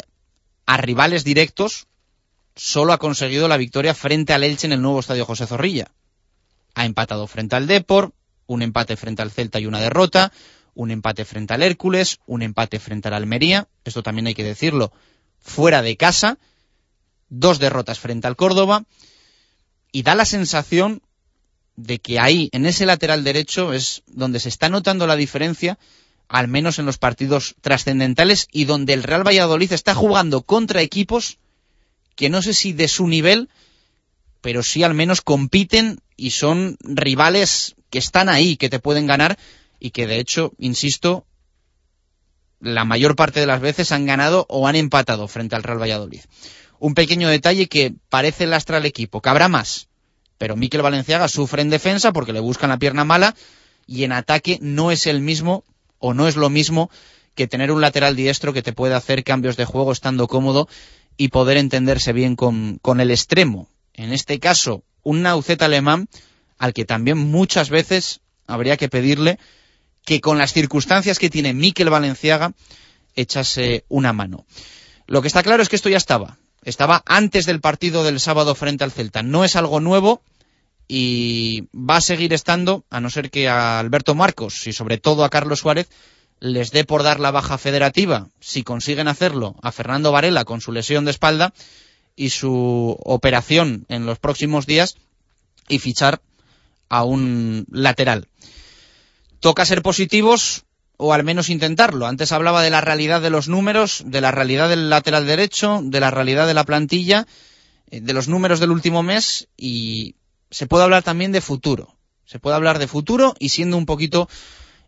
a 0.66 0.76
rivales 0.76 1.24
directos, 1.24 1.88
solo 2.54 2.92
ha 2.92 2.98
conseguido 2.98 3.48
la 3.48 3.56
victoria 3.56 3.92
frente 3.92 4.34
al 4.34 4.44
Elche 4.44 4.68
en 4.68 4.72
el 4.72 4.82
nuevo 4.82 5.00
estadio 5.00 5.26
José 5.26 5.48
Zorrilla. 5.48 5.90
Ha 6.74 6.86
empatado 6.86 7.26
frente 7.26 7.56
al 7.56 7.66
Depor, 7.66 8.12
un 8.46 8.62
empate 8.62 8.96
frente 8.96 9.22
al 9.22 9.30
Celta 9.30 9.60
y 9.60 9.66
una 9.66 9.80
derrota, 9.80 10.32
un 10.74 10.90
empate 10.90 11.24
frente 11.24 11.54
al 11.54 11.62
Hércules, 11.62 12.18
un 12.26 12.42
empate 12.42 12.78
frente 12.78 13.08
al 13.08 13.14
Almería, 13.14 13.68
esto 13.84 14.02
también 14.02 14.26
hay 14.26 14.34
que 14.34 14.44
decirlo, 14.44 14.92
fuera 15.40 15.82
de 15.82 15.96
casa, 15.96 16.38
dos 17.28 17.58
derrotas 17.58 17.98
frente 17.98 18.26
al 18.26 18.36
Córdoba, 18.36 18.84
y 19.92 20.02
da 20.02 20.14
la 20.14 20.24
sensación 20.24 21.02
de 21.76 21.98
que 21.98 22.18
ahí, 22.18 22.48
en 22.52 22.66
ese 22.66 22.86
lateral 22.86 23.24
derecho, 23.24 23.72
es 23.72 24.02
donde 24.06 24.40
se 24.40 24.48
está 24.48 24.68
notando 24.68 25.06
la 25.06 25.16
diferencia, 25.16 25.78
al 26.28 26.48
menos 26.48 26.78
en 26.78 26.86
los 26.86 26.98
partidos 26.98 27.56
trascendentales, 27.60 28.48
y 28.52 28.64
donde 28.64 28.92
el 28.92 29.02
Real 29.02 29.26
Valladolid 29.26 29.72
está 29.72 29.94
jugando 29.94 30.42
contra 30.42 30.82
equipos 30.82 31.38
que 32.14 32.28
no 32.28 32.42
sé 32.42 32.52
si 32.54 32.72
de 32.72 32.86
su 32.86 33.08
nivel, 33.08 33.48
pero 34.40 34.62
sí 34.62 34.82
al 34.82 34.94
menos 34.94 35.22
compiten 35.22 36.00
y 36.20 36.32
son 36.32 36.76
rivales 36.80 37.76
que 37.88 37.98
están 37.98 38.28
ahí, 38.28 38.56
que 38.56 38.68
te 38.68 38.78
pueden 38.78 39.06
ganar 39.06 39.38
y 39.78 39.90
que 39.90 40.06
de 40.06 40.18
hecho, 40.18 40.52
insisto, 40.58 41.24
la 42.60 42.84
mayor 42.84 43.16
parte 43.16 43.40
de 43.40 43.46
las 43.46 43.62
veces 43.62 43.90
han 43.90 44.04
ganado 44.04 44.44
o 44.50 44.68
han 44.68 44.76
empatado 44.76 45.26
frente 45.28 45.56
al 45.56 45.62
Real 45.62 45.80
Valladolid. 45.80 46.20
Un 46.78 46.94
pequeño 46.94 47.28
detalle 47.28 47.68
que 47.68 47.94
parece 48.10 48.46
lastra 48.46 48.76
al 48.76 48.84
equipo, 48.84 49.22
que 49.22 49.30
habrá 49.30 49.48
más, 49.48 49.88
pero 50.36 50.56
Miquel 50.56 50.82
Valenciaga 50.82 51.26
sufre 51.26 51.62
en 51.62 51.70
defensa 51.70 52.12
porque 52.12 52.34
le 52.34 52.40
buscan 52.40 52.68
la 52.68 52.78
pierna 52.78 53.04
mala 53.04 53.34
y 53.86 54.04
en 54.04 54.12
ataque 54.12 54.58
no 54.60 54.90
es 54.90 55.06
el 55.06 55.22
mismo 55.22 55.64
o 55.98 56.12
no 56.12 56.28
es 56.28 56.36
lo 56.36 56.50
mismo 56.50 56.90
que 57.34 57.46
tener 57.46 57.70
un 57.70 57.80
lateral 57.80 58.14
diestro 58.14 58.52
que 58.52 58.62
te 58.62 58.74
puede 58.74 58.94
hacer 58.94 59.24
cambios 59.24 59.56
de 59.56 59.64
juego 59.64 59.92
estando 59.92 60.28
cómodo 60.28 60.68
y 61.16 61.28
poder 61.28 61.56
entenderse 61.56 62.12
bien 62.12 62.36
con, 62.36 62.78
con 62.82 63.00
el 63.00 63.10
extremo. 63.10 63.70
En 63.94 64.12
este 64.12 64.38
caso, 64.38 64.84
un 65.02 65.22
Naucet 65.22 65.62
alemán 65.62 66.08
al 66.58 66.72
que 66.72 66.84
también 66.84 67.18
muchas 67.18 67.70
veces 67.70 68.20
habría 68.46 68.76
que 68.76 68.88
pedirle 68.88 69.38
que 70.04 70.20
con 70.20 70.38
las 70.38 70.52
circunstancias 70.52 71.18
que 71.18 71.30
tiene 71.30 71.54
Miquel 71.54 71.90
Valenciaga 71.90 72.52
echase 73.14 73.84
una 73.88 74.12
mano. 74.12 74.44
Lo 75.06 75.22
que 75.22 75.28
está 75.28 75.42
claro 75.42 75.62
es 75.62 75.68
que 75.68 75.76
esto 75.76 75.88
ya 75.88 75.96
estaba. 75.96 76.38
Estaba 76.62 77.02
antes 77.06 77.46
del 77.46 77.60
partido 77.60 78.04
del 78.04 78.20
sábado 78.20 78.54
frente 78.54 78.84
al 78.84 78.92
Celta. 78.92 79.22
No 79.22 79.44
es 79.44 79.56
algo 79.56 79.80
nuevo 79.80 80.22
y 80.86 81.68
va 81.74 81.96
a 81.96 82.00
seguir 82.00 82.32
estando, 82.32 82.84
a 82.90 83.00
no 83.00 83.10
ser 83.10 83.30
que 83.30 83.48
a 83.48 83.78
Alberto 83.78 84.14
Marcos 84.14 84.66
y 84.66 84.72
sobre 84.72 84.98
todo 84.98 85.24
a 85.24 85.30
Carlos 85.30 85.60
Suárez 85.60 85.88
les 86.40 86.72
dé 86.72 86.84
por 86.84 87.02
dar 87.02 87.20
la 87.20 87.30
baja 87.30 87.58
federativa, 87.58 88.28
si 88.40 88.62
consiguen 88.62 89.08
hacerlo, 89.08 89.56
a 89.62 89.72
Fernando 89.72 90.10
Varela 90.10 90.44
con 90.44 90.60
su 90.60 90.72
lesión 90.72 91.04
de 91.04 91.10
espalda 91.10 91.52
y 92.16 92.30
su 92.30 92.96
operación 93.04 93.86
en 93.88 94.06
los 94.06 94.18
próximos 94.18 94.66
días 94.66 94.96
y 95.68 95.78
fichar 95.78 96.20
a 96.88 97.04
un 97.04 97.66
lateral 97.70 98.26
toca 99.40 99.64
ser 99.64 99.82
positivos 99.82 100.64
o 100.96 101.14
al 101.14 101.24
menos 101.24 101.48
intentarlo. 101.48 102.06
Antes 102.06 102.30
hablaba 102.30 102.62
de 102.62 102.70
la 102.70 102.82
realidad 102.82 103.22
de 103.22 103.30
los 103.30 103.48
números, 103.48 104.02
de 104.06 104.20
la 104.20 104.30
realidad 104.30 104.68
del 104.68 104.90
lateral 104.90 105.26
derecho, 105.26 105.80
de 105.82 105.98
la 105.98 106.10
realidad 106.10 106.46
de 106.46 106.54
la 106.54 106.64
plantilla, 106.64 107.26
eh, 107.90 108.00
de 108.02 108.12
los 108.12 108.28
números 108.28 108.60
del 108.60 108.70
último 108.70 109.02
mes 109.02 109.48
y 109.56 110.14
se 110.50 110.66
puede 110.66 110.84
hablar 110.84 111.02
también 111.02 111.32
de 111.32 111.40
futuro. 111.40 111.96
Se 112.26 112.38
puede 112.38 112.56
hablar 112.56 112.78
de 112.78 112.86
futuro 112.86 113.34
y 113.38 113.48
siendo 113.48 113.76
un 113.76 113.86
poquito 113.86 114.28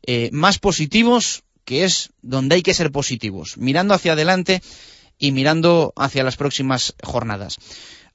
eh, 0.03 0.29
más 0.33 0.59
positivos, 0.59 1.45
que 1.65 1.85
es 1.85 2.11
donde 2.21 2.57
hay 2.57 2.63
que 2.63 2.75
ser 2.75 2.93
positivos, 2.93 3.57
mirando 3.57 3.95
hacia 3.95 4.13
adelante 4.13 4.63
y 5.23 5.31
mirando 5.31 5.93
hacia 5.97 6.25
las 6.25 6.37
próximas 6.37 6.95
jornadas. 7.03 7.57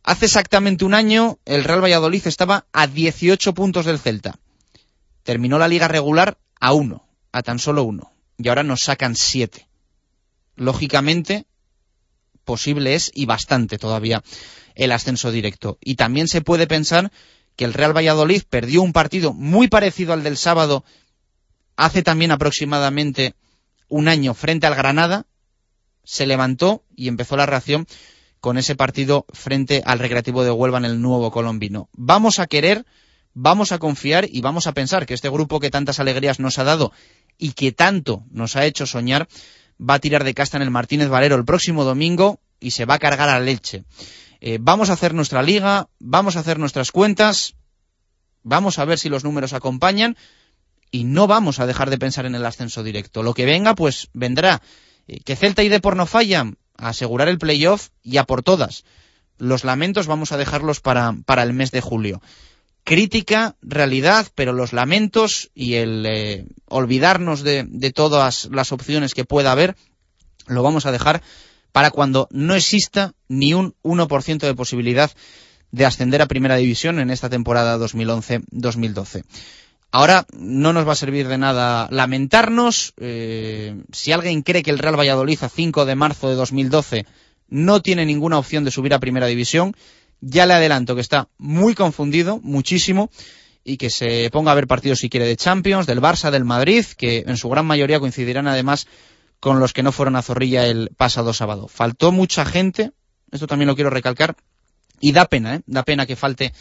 Hace 0.04 0.26
exactamente 0.26 0.84
un 0.84 0.94
año 0.94 1.40
el 1.46 1.64
Real 1.64 1.84
Valladolid 1.84 2.28
estaba 2.28 2.66
a 2.74 2.88
18 2.88 3.54
puntos 3.54 3.86
del 3.86 4.00
Celta 4.00 4.38
terminó 5.28 5.60
la 5.60 5.68
liga 5.68 5.90
regular 5.90 6.38
a 6.58 6.72
uno, 6.72 7.06
a 7.34 7.44
tan 7.44 7.60
solo 7.60 7.84
uno, 7.84 8.14
y 8.38 8.48
ahora 8.48 8.64
nos 8.64 8.80
sacan 8.80 9.14
siete. 9.14 9.68
Lógicamente, 10.56 11.46
posible 12.46 12.96
es 12.96 13.12
y 13.14 13.26
bastante 13.26 13.78
todavía 13.78 14.24
el 14.74 14.94
ascenso 14.94 15.30
directo. 15.30 15.80
Y 15.82 15.96
también 15.96 16.30
se 16.30 16.40
puede 16.40 16.66
pensar 16.66 17.12
que 17.58 17.66
el 17.66 17.74
Real 17.74 17.96
Valladolid 17.96 18.44
perdió 18.50 18.82
un 18.82 18.94
partido 18.94 19.34
muy 19.34 19.68
parecido 19.68 20.14
al 20.14 20.24
del 20.24 20.38
sábado 20.38 20.86
hace 21.76 22.04
también 22.04 22.32
aproximadamente 22.32 23.36
un 23.90 24.08
año 24.08 24.34
frente 24.34 24.66
al 24.66 24.76
Granada, 24.76 25.26
se 26.06 26.26
levantó 26.26 26.86
y 26.98 27.08
empezó 27.08 27.38
la 27.38 27.46
reacción 27.46 27.88
con 28.42 28.58
ese 28.58 28.76
partido 28.76 29.26
frente 29.32 29.82
al 29.86 30.00
Recreativo 30.00 30.44
de 30.44 30.52
Huelva 30.52 30.80
en 30.80 30.86
el 30.86 31.02
nuevo 31.02 31.32
colombino. 31.32 31.88
Vamos 31.94 32.40
a 32.40 32.48
querer 32.48 32.86
vamos 33.40 33.72
a 33.72 33.78
confiar 33.78 34.28
y 34.28 34.42
vamos 34.42 34.66
a 34.66 34.72
pensar 34.72 35.06
que 35.06 35.14
este 35.14 35.30
grupo 35.30 35.60
que 35.60 35.70
tantas 35.70 36.00
alegrías 36.00 36.40
nos 36.40 36.58
ha 36.58 36.64
dado 36.64 36.92
y 37.38 37.52
que 37.52 37.72
tanto 37.72 38.24
nos 38.32 38.56
ha 38.56 38.66
hecho 38.66 38.88
soñar 38.88 39.28
va 39.80 39.94
a 39.94 40.00
tirar 40.00 40.24
de 40.24 40.34
casta 40.34 40.58
en 40.58 40.64
el 40.64 40.72
Martínez 40.72 41.08
Valero 41.08 41.36
el 41.36 41.46
próximo 41.46 41.84
domingo 41.84 42.40
y 42.60 42.72
se 42.72 42.86
va 42.86 42.96
a 42.96 43.00
cargar 43.00 43.30
a 43.30 43.40
leche. 43.40 43.84
Eh, 44.42 44.58
vamos 44.60 44.90
a 44.90 44.94
hacer 44.94 45.14
nuestra 45.14 45.44
liga, 45.44 45.88
vamos 46.00 46.36
a 46.36 46.40
hacer 46.40 46.58
nuestras 46.58 46.92
cuentas, 46.92 47.54
vamos 48.42 48.80
a 48.80 48.86
ver 48.86 48.98
si 48.98 49.08
los 49.08 49.24
números 49.24 49.54
acompañan 49.54 50.18
y 50.90 51.04
no 51.04 51.28
vamos 51.28 51.60
a 51.60 51.68
dejar 51.68 51.92
de 51.92 52.00
pensar 52.00 52.26
en 52.26 52.34
el 52.34 52.44
ascenso 52.44 52.82
directo. 52.82 53.22
Lo 53.22 53.36
que 53.36 53.46
venga, 53.46 53.76
pues 53.76 54.10
vendrá. 54.14 54.64
Eh, 55.08 55.20
que 55.20 55.36
Celta 55.36 55.62
y 55.62 55.70
Depor 55.70 55.96
no 55.96 56.08
fallan, 56.08 56.58
asegurar 56.78 57.28
el 57.28 57.38
playoff 57.38 57.90
y 58.04 58.18
a 58.18 58.24
por 58.24 58.44
todas. 58.44 58.84
Los 59.38 59.64
lamentos 59.64 60.08
vamos 60.08 60.32
a 60.32 60.38
dejarlos 60.38 60.80
para, 60.80 61.16
para 61.26 61.44
el 61.44 61.54
mes 61.54 61.72
de 61.72 61.82
julio 61.82 62.22
crítica, 62.88 63.58
realidad, 63.62 64.28
pero 64.34 64.54
los 64.54 64.72
lamentos 64.72 65.52
y 65.54 65.74
el 65.74 66.06
eh, 66.06 66.46
olvidarnos 66.70 67.44
de, 67.44 67.66
de, 67.68 67.92
todas 67.92 68.48
las 68.50 68.72
opciones 68.72 69.14
que 69.14 69.26
pueda 69.26 69.52
haber, 69.52 69.76
lo 70.48 70.64
vamos 70.64 70.86
a 70.86 70.94
dejar 70.94 71.22
para 71.74 71.92
cuando 71.92 72.30
no 72.32 72.56
exista 72.56 73.12
ni 73.28 73.54
un 73.54 73.76
1% 73.84 74.40
de 74.40 74.56
posibilidad 74.56 75.12
de 75.72 75.86
ascender 75.86 76.22
a 76.22 76.28
Primera 76.28 76.56
División 76.56 77.00
en 77.00 77.10
esta 77.10 77.30
temporada 77.30 77.78
2011-2012. 77.78 79.26
Ahora 79.92 80.26
no 80.34 80.74
nos 80.74 80.88
va 80.88 80.92
a 80.92 80.96
servir 80.96 81.28
de 81.28 81.38
nada 81.38 81.88
lamentarnos. 81.92 82.94
Eh, 82.98 83.82
si 83.92 84.12
alguien 84.12 84.42
cree 84.42 84.64
que 84.64 84.72
el 84.72 84.80
Real 84.80 85.00
Valladolid 85.00 85.44
a 85.44 85.50
5 85.50 85.86
de 85.86 85.96
marzo 85.96 86.30
de 86.30 86.36
2012 86.36 87.06
no 87.50 87.82
tiene 87.82 88.06
ninguna 88.06 88.38
opción 88.38 88.66
de 88.66 88.72
subir 88.72 88.94
a 88.94 89.00
Primera 89.00 89.28
División, 89.28 89.74
ya 90.20 90.46
le 90.46 90.54
adelanto 90.54 90.96
que 90.96 91.02
está 91.02 91.30
muy 91.38 91.76
confundido, 91.76 92.40
muchísimo, 92.44 93.10
y 93.64 93.78
que 93.78 93.90
se 93.90 94.30
ponga 94.32 94.52
a 94.52 94.56
ver 94.56 94.68
partidos 94.68 95.00
si 95.00 95.10
quiere 95.10 95.26
de 95.26 95.36
Champions, 95.36 95.88
del 95.88 96.02
Barça, 96.02 96.32
del 96.32 96.46
Madrid, 96.46 96.86
que 96.98 97.24
en 97.28 97.38
su 97.38 97.50
gran 97.50 97.66
mayoría 97.66 98.00
coincidirán 98.00 98.48
además 98.48 98.88
con 99.40 99.60
los 99.60 99.74
que 99.74 99.84
no 99.84 99.92
fueron 99.92 100.16
a 100.16 100.22
Zorrilla 100.22 100.66
el 100.68 100.90
pasado 100.96 101.34
sábado. 101.34 101.68
Faltó 101.68 102.12
mucha 102.12 102.46
gente, 102.46 102.92
esto 103.32 103.48
también 103.48 103.68
lo 103.68 103.76
quiero 103.76 103.90
recalcar, 103.90 104.36
y 105.00 105.12
da 105.12 105.26
pena, 105.26 105.56
¿eh? 105.56 105.62
da 105.66 105.84
pena 105.84 106.06
que 106.06 106.16
falte 106.16 106.54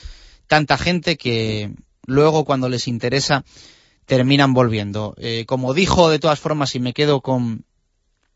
tanta 0.46 0.76
gente 0.76 1.16
que 1.16 1.72
luego 2.06 2.44
cuando 2.44 2.68
les 2.68 2.88
interesa 2.88 3.44
terminan 4.06 4.54
volviendo. 4.54 5.14
Eh, 5.18 5.44
como 5.46 5.74
dijo 5.74 6.08
de 6.08 6.18
todas 6.18 6.40
formas, 6.40 6.74
y 6.74 6.80
me 6.80 6.94
quedo 6.94 7.20
con, 7.20 7.64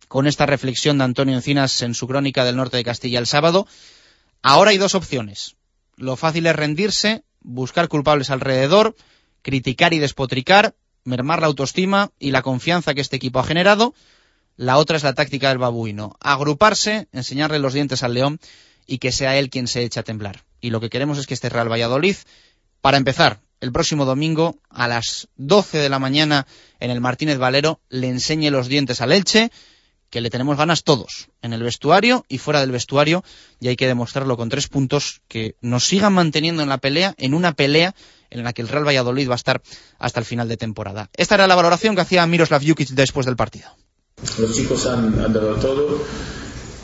con 0.08 0.26
esta 0.26 0.44
reflexión 0.44 0.98
de 0.98 1.04
Antonio 1.04 1.34
Encinas 1.34 1.80
en 1.82 1.94
su 1.94 2.06
crónica 2.06 2.44
del 2.44 2.56
norte 2.56 2.76
de 2.76 2.84
Castilla 2.84 3.18
el 3.18 3.26
sábado, 3.26 3.66
Ahora 4.42 4.70
hay 4.70 4.78
dos 4.78 4.94
opciones. 4.94 5.56
Lo 5.96 6.16
fácil 6.16 6.46
es 6.46 6.56
rendirse, 6.56 7.24
buscar 7.40 7.88
culpables 7.88 8.30
alrededor, 8.30 8.96
criticar 9.42 9.92
y 9.92 9.98
despotricar, 9.98 10.74
mermar 11.04 11.40
la 11.40 11.46
autoestima 11.46 12.10
y 12.18 12.30
la 12.30 12.42
confianza 12.42 12.94
que 12.94 13.02
este 13.02 13.16
equipo 13.16 13.38
ha 13.38 13.44
generado. 13.44 13.94
La 14.56 14.78
otra 14.78 14.96
es 14.96 15.02
la 15.02 15.14
táctica 15.14 15.50
del 15.50 15.58
babuino. 15.58 16.16
Agruparse, 16.20 17.08
enseñarle 17.12 17.58
los 17.58 17.74
dientes 17.74 18.02
al 18.02 18.14
león 18.14 18.40
y 18.86 18.98
que 18.98 19.12
sea 19.12 19.36
él 19.36 19.50
quien 19.50 19.66
se 19.66 19.82
eche 19.82 20.00
a 20.00 20.04
temblar. 20.04 20.44
Y 20.60 20.70
lo 20.70 20.80
que 20.80 20.90
queremos 20.90 21.18
es 21.18 21.26
que 21.26 21.34
este 21.34 21.48
Real 21.48 21.70
Valladolid, 21.70 22.16
para 22.80 22.96
empezar, 22.96 23.40
el 23.60 23.72
próximo 23.72 24.04
domingo 24.04 24.58
a 24.68 24.88
las 24.88 25.28
12 25.36 25.78
de 25.78 25.88
la 25.88 25.98
mañana 25.98 26.46
en 26.80 26.90
el 26.90 27.00
Martínez 27.00 27.38
Valero, 27.38 27.80
le 27.88 28.08
enseñe 28.08 28.50
los 28.50 28.68
dientes 28.68 29.00
al 29.00 29.12
Elche 29.12 29.50
que 30.10 30.20
le 30.20 30.28
tenemos 30.28 30.56
ganas 30.56 30.82
todos, 30.82 31.28
en 31.40 31.52
el 31.52 31.62
vestuario 31.62 32.26
y 32.28 32.38
fuera 32.38 32.60
del 32.60 32.72
vestuario, 32.72 33.22
y 33.60 33.68
hay 33.68 33.76
que 33.76 33.86
demostrarlo 33.86 34.36
con 34.36 34.48
tres 34.48 34.66
puntos 34.66 35.22
que 35.28 35.54
nos 35.60 35.84
sigan 35.84 36.12
manteniendo 36.12 36.64
en 36.64 36.68
la 36.68 36.78
pelea, 36.78 37.14
en 37.16 37.32
una 37.32 37.52
pelea 37.52 37.94
en 38.28 38.42
la 38.42 38.52
que 38.52 38.62
el 38.62 38.68
Real 38.68 38.86
Valladolid 38.86 39.28
va 39.28 39.34
a 39.34 39.36
estar 39.36 39.62
hasta 39.98 40.20
el 40.20 40.26
final 40.26 40.48
de 40.48 40.56
temporada. 40.56 41.10
Esta 41.16 41.36
era 41.36 41.46
la 41.46 41.54
valoración 41.54 41.94
que 41.94 42.00
hacía 42.00 42.26
Miroslav 42.26 42.62
Jukic 42.66 42.88
después 42.88 43.24
del 43.24 43.36
partido. 43.36 43.68
Los 44.38 44.54
chicos 44.54 44.86
han, 44.86 45.32
dado 45.32 45.54
todo 45.56 46.04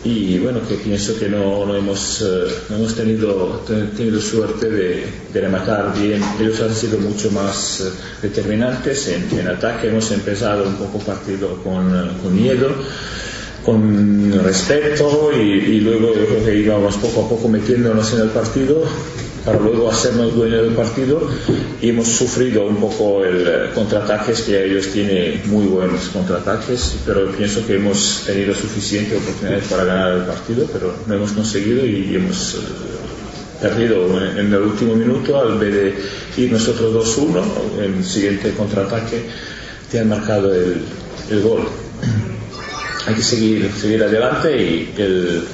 y 0.06 0.38
bueno, 0.38 0.60
que 0.68 0.76
pienso 0.76 1.18
que 1.18 1.28
no, 1.28 1.66
no 1.66 1.74
hemos, 1.74 2.22
eh, 2.22 2.46
hemos 2.70 2.94
tenido, 2.94 3.64
tenido 3.96 4.20
suerte 4.20 4.70
de, 4.70 5.06
de, 5.32 5.40
rematar 5.40 5.92
bien. 5.98 6.22
Ellos 6.38 6.60
han 6.60 6.72
sido 6.72 6.98
mucho 6.98 7.30
más 7.32 7.80
eh, 7.80 7.90
determinantes 8.22 9.08
en, 9.08 9.36
en, 9.36 9.48
ataque. 9.48 9.88
Hemos 9.88 10.12
empezado 10.12 10.64
un 10.64 10.76
poco 10.76 11.00
partido 11.00 11.60
con, 11.62 11.92
eh, 11.92 12.10
con 12.22 12.36
miedo, 12.36 12.70
con 13.64 14.32
respeto 14.44 15.32
y, 15.32 15.40
y, 15.40 15.80
luego 15.80 16.14
yo 16.14 16.24
creo 16.26 16.44
que 16.44 16.56
íbamos 16.56 16.96
poco 16.98 17.24
a 17.24 17.28
poco 17.28 17.48
metiéndonos 17.48 18.12
en 18.14 18.20
el 18.20 18.28
partido 18.28 18.84
para 19.46 19.60
luego 19.60 19.88
hacernos 19.88 20.34
dueños 20.34 20.64
del 20.64 20.74
partido 20.74 21.30
y 21.80 21.90
hemos 21.90 22.08
sufrido 22.08 22.66
un 22.66 22.76
poco 22.76 23.24
el 23.24 23.46
eh, 23.46 23.70
contraataques 23.72 24.42
que 24.42 24.64
ellos 24.64 24.88
tienen 24.88 25.40
muy 25.46 25.66
buenos 25.66 26.08
contraataques 26.12 26.96
pero 27.06 27.30
pienso 27.30 27.64
que 27.64 27.76
hemos 27.76 28.24
tenido 28.26 28.52
suficientes 28.54 29.22
oportunidades 29.22 29.68
para 29.68 29.84
ganar 29.84 30.12
el 30.14 30.22
partido 30.24 30.66
pero 30.72 30.92
no 31.06 31.14
hemos 31.14 31.30
conseguido 31.30 31.86
y 31.86 32.16
hemos 32.16 32.54
eh, 32.54 32.58
perdido 33.62 34.20
en, 34.20 34.52
el 34.52 34.62
último 34.62 34.96
minuto 34.96 35.40
al 35.40 35.58
vez 35.58 35.72
de 35.72 36.42
ir 36.42 36.52
nosotros 36.52 37.16
2-1 37.16 37.44
en 37.84 37.94
el 37.98 38.04
siguiente 38.04 38.50
contraataque 38.50 39.22
te 39.90 40.00
han 40.00 40.08
marcado 40.08 40.52
el, 40.52 40.82
el 41.30 41.42
gol. 41.42 41.60
Hay 43.06 43.14
que 43.14 43.22
seguir, 43.22 43.70
seguir 43.72 44.02
adelante 44.02 44.60
y 44.60 44.94
el 45.00 45.44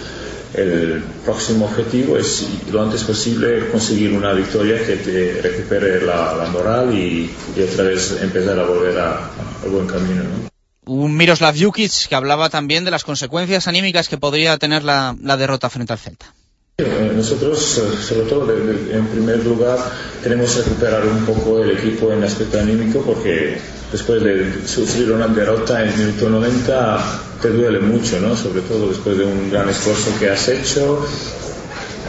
el 0.54 1.02
próximo 1.25 1.64
objetivo 1.64 2.18
es 2.18 2.47
lo 2.71 2.82
antes 2.82 3.04
posible 3.04 3.71
conseguir 3.71 4.12
una 4.12 4.32
victoria 4.32 4.85
que 4.85 4.97
te 4.97 5.40
recupere 5.40 6.02
la, 6.04 6.49
moral 6.52 6.94
y, 6.94 7.30
otra 7.62 7.85
vez 7.85 8.18
empezar 8.21 8.59
a 8.59 8.64
volver 8.64 8.99
al 8.99 9.71
buen 9.71 9.87
camino. 9.87 10.23
Un 10.85 11.16
Miroslav 11.16 11.54
Jukic 11.56 12.09
que 12.09 12.14
hablaba 12.14 12.50
también 12.50 12.85
de 12.85 12.90
las 12.90 13.04
consecuencias 13.04 13.68
anímicas 13.68 14.09
que 14.09 14.18
podría 14.18 14.59
tener 14.59 14.85
la, 14.85 15.16
derrota 15.38 15.71
frente 15.71 15.92
al 15.92 15.99
Celta. 15.99 16.26
Eh, 16.78 17.12
nosotros, 17.14 17.78
eh, 17.78 18.02
sobre 18.02 18.28
todo, 18.28 18.52
en 18.52 19.06
primer 19.06 19.44
lugar, 19.44 19.78
queremos 20.23 20.56
recuperar 20.56 21.06
un 21.06 21.25
poco 21.25 21.62
el 21.62 21.71
equipo 21.71 22.12
en 22.12 22.25
aspecto 22.25 22.59
anímico 22.59 23.02
porque 23.02 23.59
después 23.92 24.23
de 24.23 24.66
sufrir 24.66 25.12
una 25.12 25.28
derrota 25.28 25.82
en 25.82 25.90
el 25.90 25.97
minuto 25.97 26.30
90 26.30 27.32
te 27.43 27.51
duele 27.51 27.81
mucho, 27.81 28.21
¿no? 28.21 28.37
Sobre 28.37 28.63
todo 28.63 28.89
después 28.89 29.19
de 29.19 29.25
un 29.25 29.51
gran 29.51 29.69
esfuerzo 29.69 30.11
que 30.19 30.31
has 30.31 30.49
hecho, 30.49 31.05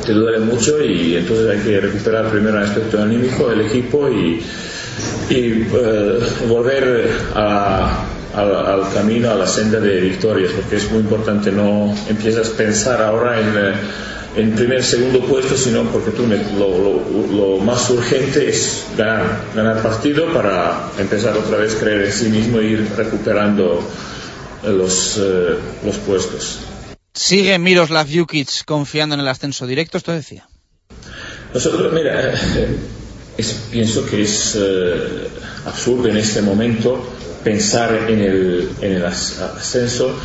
te 0.06 0.14
duele 0.14 0.40
mucho 0.40 0.84
y 0.84 1.16
entonces 1.16 1.50
hay 1.50 1.60
que 1.60 1.82
recuperar 1.82 2.30
primero 2.30 2.58
el 2.58 2.64
aspecto 2.64 3.02
anímico 3.02 3.50
del 3.50 3.62
equipo 3.62 4.10
y, 4.10 4.42
eh, 5.30 6.20
volver 6.48 7.10
al 7.34 8.94
camino, 8.94 9.32
a 9.32 9.36
la 9.36 9.48
senda 9.48 9.80
de 9.80 10.02
victorias, 10.02 10.52
porque 10.52 10.76
es 10.76 10.92
muy 10.92 11.02
importante, 11.02 11.52
no 11.52 11.94
empiezas 12.08 12.50
a 12.50 12.58
pensar 12.58 13.02
ahora 13.02 13.40
en 13.40 13.74
en 14.36 14.54
primer, 14.54 14.84
segundo 14.84 15.20
puesto, 15.22 15.56
sino 15.56 15.84
porque 15.84 16.10
tú 16.10 16.24
lo, 16.58 17.58
más 17.60 17.88
urgente 17.92 18.50
es 18.50 18.84
ganar, 18.98 19.44
ganar 19.56 19.82
partido 19.84 20.26
para 20.34 20.90
empezar 20.98 21.38
otra 21.38 21.58
vez 21.58 21.76
a 21.76 21.80
creer 21.80 22.06
en 22.06 22.12
sí 22.12 22.30
mismo 22.30 22.58
e 22.58 22.66
ir 22.66 22.88
recuperando 22.98 23.80
los, 24.64 25.18
eh, 25.18 25.58
los 25.84 25.98
puestos. 25.98 26.60
¿Sigue 27.14 27.58
Miroslav 27.60 28.08
Jukic 28.12 28.66
confiando 28.66 29.16
en 29.16 29.22
el 29.22 29.28
ascenso 29.28 29.68
directo? 29.68 29.98
Esto 29.98 30.12
decía. 30.12 30.48
Nosotros, 31.54 31.94
mira, 31.94 32.34
eh, 32.34 32.78
pienso 33.72 34.06
que 34.06 34.24
es 34.24 34.58
eh, 34.60 35.28
absurdo 35.66 36.08
en 36.08 36.18
este 36.18 36.42
momento 36.42 37.08
pensar 37.44 38.10
en 38.10 38.20
el, 38.20 38.70
en 38.82 38.94
el 38.94 39.06
ascenso 39.06 40.18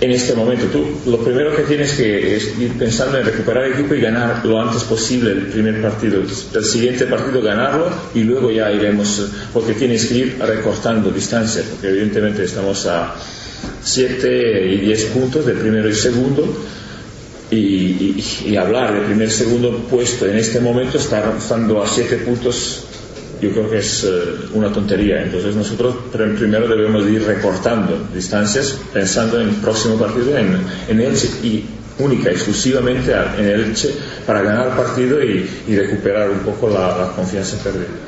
en 0.00 0.10
este 0.10 0.34
momento. 0.34 0.66
Tú 0.66 1.10
lo 1.10 1.18
primero 1.24 1.54
que 1.56 1.62
tienes 1.62 1.92
que 1.92 2.36
es 2.36 2.58
ir 2.58 2.72
pensando 2.78 3.18
en 3.18 3.24
recuperar 3.24 3.64
el 3.64 3.72
equipo 3.72 3.94
y 3.94 4.00
ganar 4.00 4.44
lo 4.44 4.60
antes 4.60 4.84
posible 4.84 5.32
el 5.32 5.46
primer 5.46 5.80
partido. 5.80 6.20
El 6.20 6.64
siguiente 6.64 7.06
partido 7.06 7.42
ganarlo 7.42 7.88
y 8.14 8.24
luego 8.24 8.50
ya 8.50 8.70
iremos, 8.70 9.30
porque 9.52 9.72
tienes 9.72 10.06
que 10.06 10.14
ir 10.14 10.38
recortando 10.38 11.10
distancias, 11.10 11.64
porque 11.70 11.88
evidentemente 11.88 12.44
estamos 12.44 12.86
a 12.86 13.14
7 13.82 14.66
y 14.72 14.76
10 14.78 15.04
puntos 15.06 15.46
de 15.46 15.52
primero 15.54 15.88
y 15.88 15.94
segundo. 15.94 16.44
Y, 17.50 18.56
hablar 18.56 18.94
de 18.94 19.00
primer 19.00 19.30
segundo 19.30 19.78
puesto 19.88 20.26
en 20.26 20.36
este 20.36 20.60
momento 20.60 20.98
está 20.98 21.36
estando 21.38 21.82
a 21.82 21.86
7 21.86 22.16
puntos 22.18 22.86
yo 23.40 23.50
creo 23.50 23.70
que 23.70 23.78
es 23.78 24.04
eh, 24.04 24.08
una 24.54 24.72
tontería. 24.72 25.22
Entonces 25.22 25.54
nosotros 25.54 25.94
primero 26.10 26.66
debemos 26.66 27.06
ir 27.06 27.22
recortando 27.24 28.08
distancias 28.14 28.78
pensando 28.92 29.40
en 29.40 29.50
el 29.50 29.54
próximo 29.56 29.96
partido 29.96 30.36
en, 30.36 30.56
en 30.88 31.00
Elche 31.00 31.28
y 31.42 31.64
única, 31.98 32.30
exclusivamente 32.30 33.14
en 33.38 33.46
Elche 33.46 33.90
para 34.26 34.42
ganar 34.42 34.68
el 34.68 34.72
partido 34.74 35.22
y, 35.22 35.46
recuperar 35.68 36.30
un 36.30 36.40
poco 36.40 36.68
la, 36.68 36.96
la 36.96 37.12
confianza 37.14 37.58
perdida. 37.62 38.05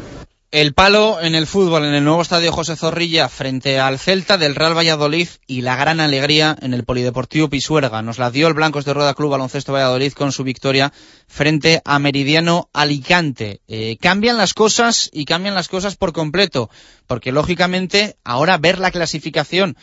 El 0.50 0.72
palo 0.72 1.20
en 1.20 1.34
el 1.34 1.46
fútbol 1.46 1.84
en 1.84 1.92
el 1.92 2.04
nuevo 2.04 2.22
estadio 2.22 2.52
José 2.52 2.74
Zorrilla 2.74 3.28
frente 3.28 3.78
al 3.78 3.98
Celta 3.98 4.38
del 4.38 4.54
Real 4.54 4.74
Valladolid 4.74 5.28
y 5.46 5.60
la 5.60 5.76
gran 5.76 6.00
alegría 6.00 6.56
en 6.62 6.72
el 6.72 6.84
Polideportivo 6.84 7.50
Pisuerga. 7.50 8.00
Nos 8.00 8.16
la 8.16 8.30
dio 8.30 8.48
el 8.48 8.54
Blancos 8.54 8.86
de 8.86 8.94
Rueda 8.94 9.12
Club 9.12 9.32
Baloncesto 9.32 9.74
Valladolid 9.74 10.14
con 10.14 10.32
su 10.32 10.44
victoria 10.44 10.90
frente 11.26 11.82
a 11.84 11.98
Meridiano 11.98 12.70
Alicante. 12.72 13.60
Eh, 13.68 13.98
cambian 14.00 14.38
las 14.38 14.54
cosas 14.54 15.10
y 15.12 15.26
cambian 15.26 15.54
las 15.54 15.68
cosas 15.68 15.96
por 15.96 16.14
completo, 16.14 16.70
porque 17.06 17.30
lógicamente 17.30 18.16
ahora 18.24 18.56
ver 18.56 18.78
la 18.78 18.90
clasificación 18.90 19.76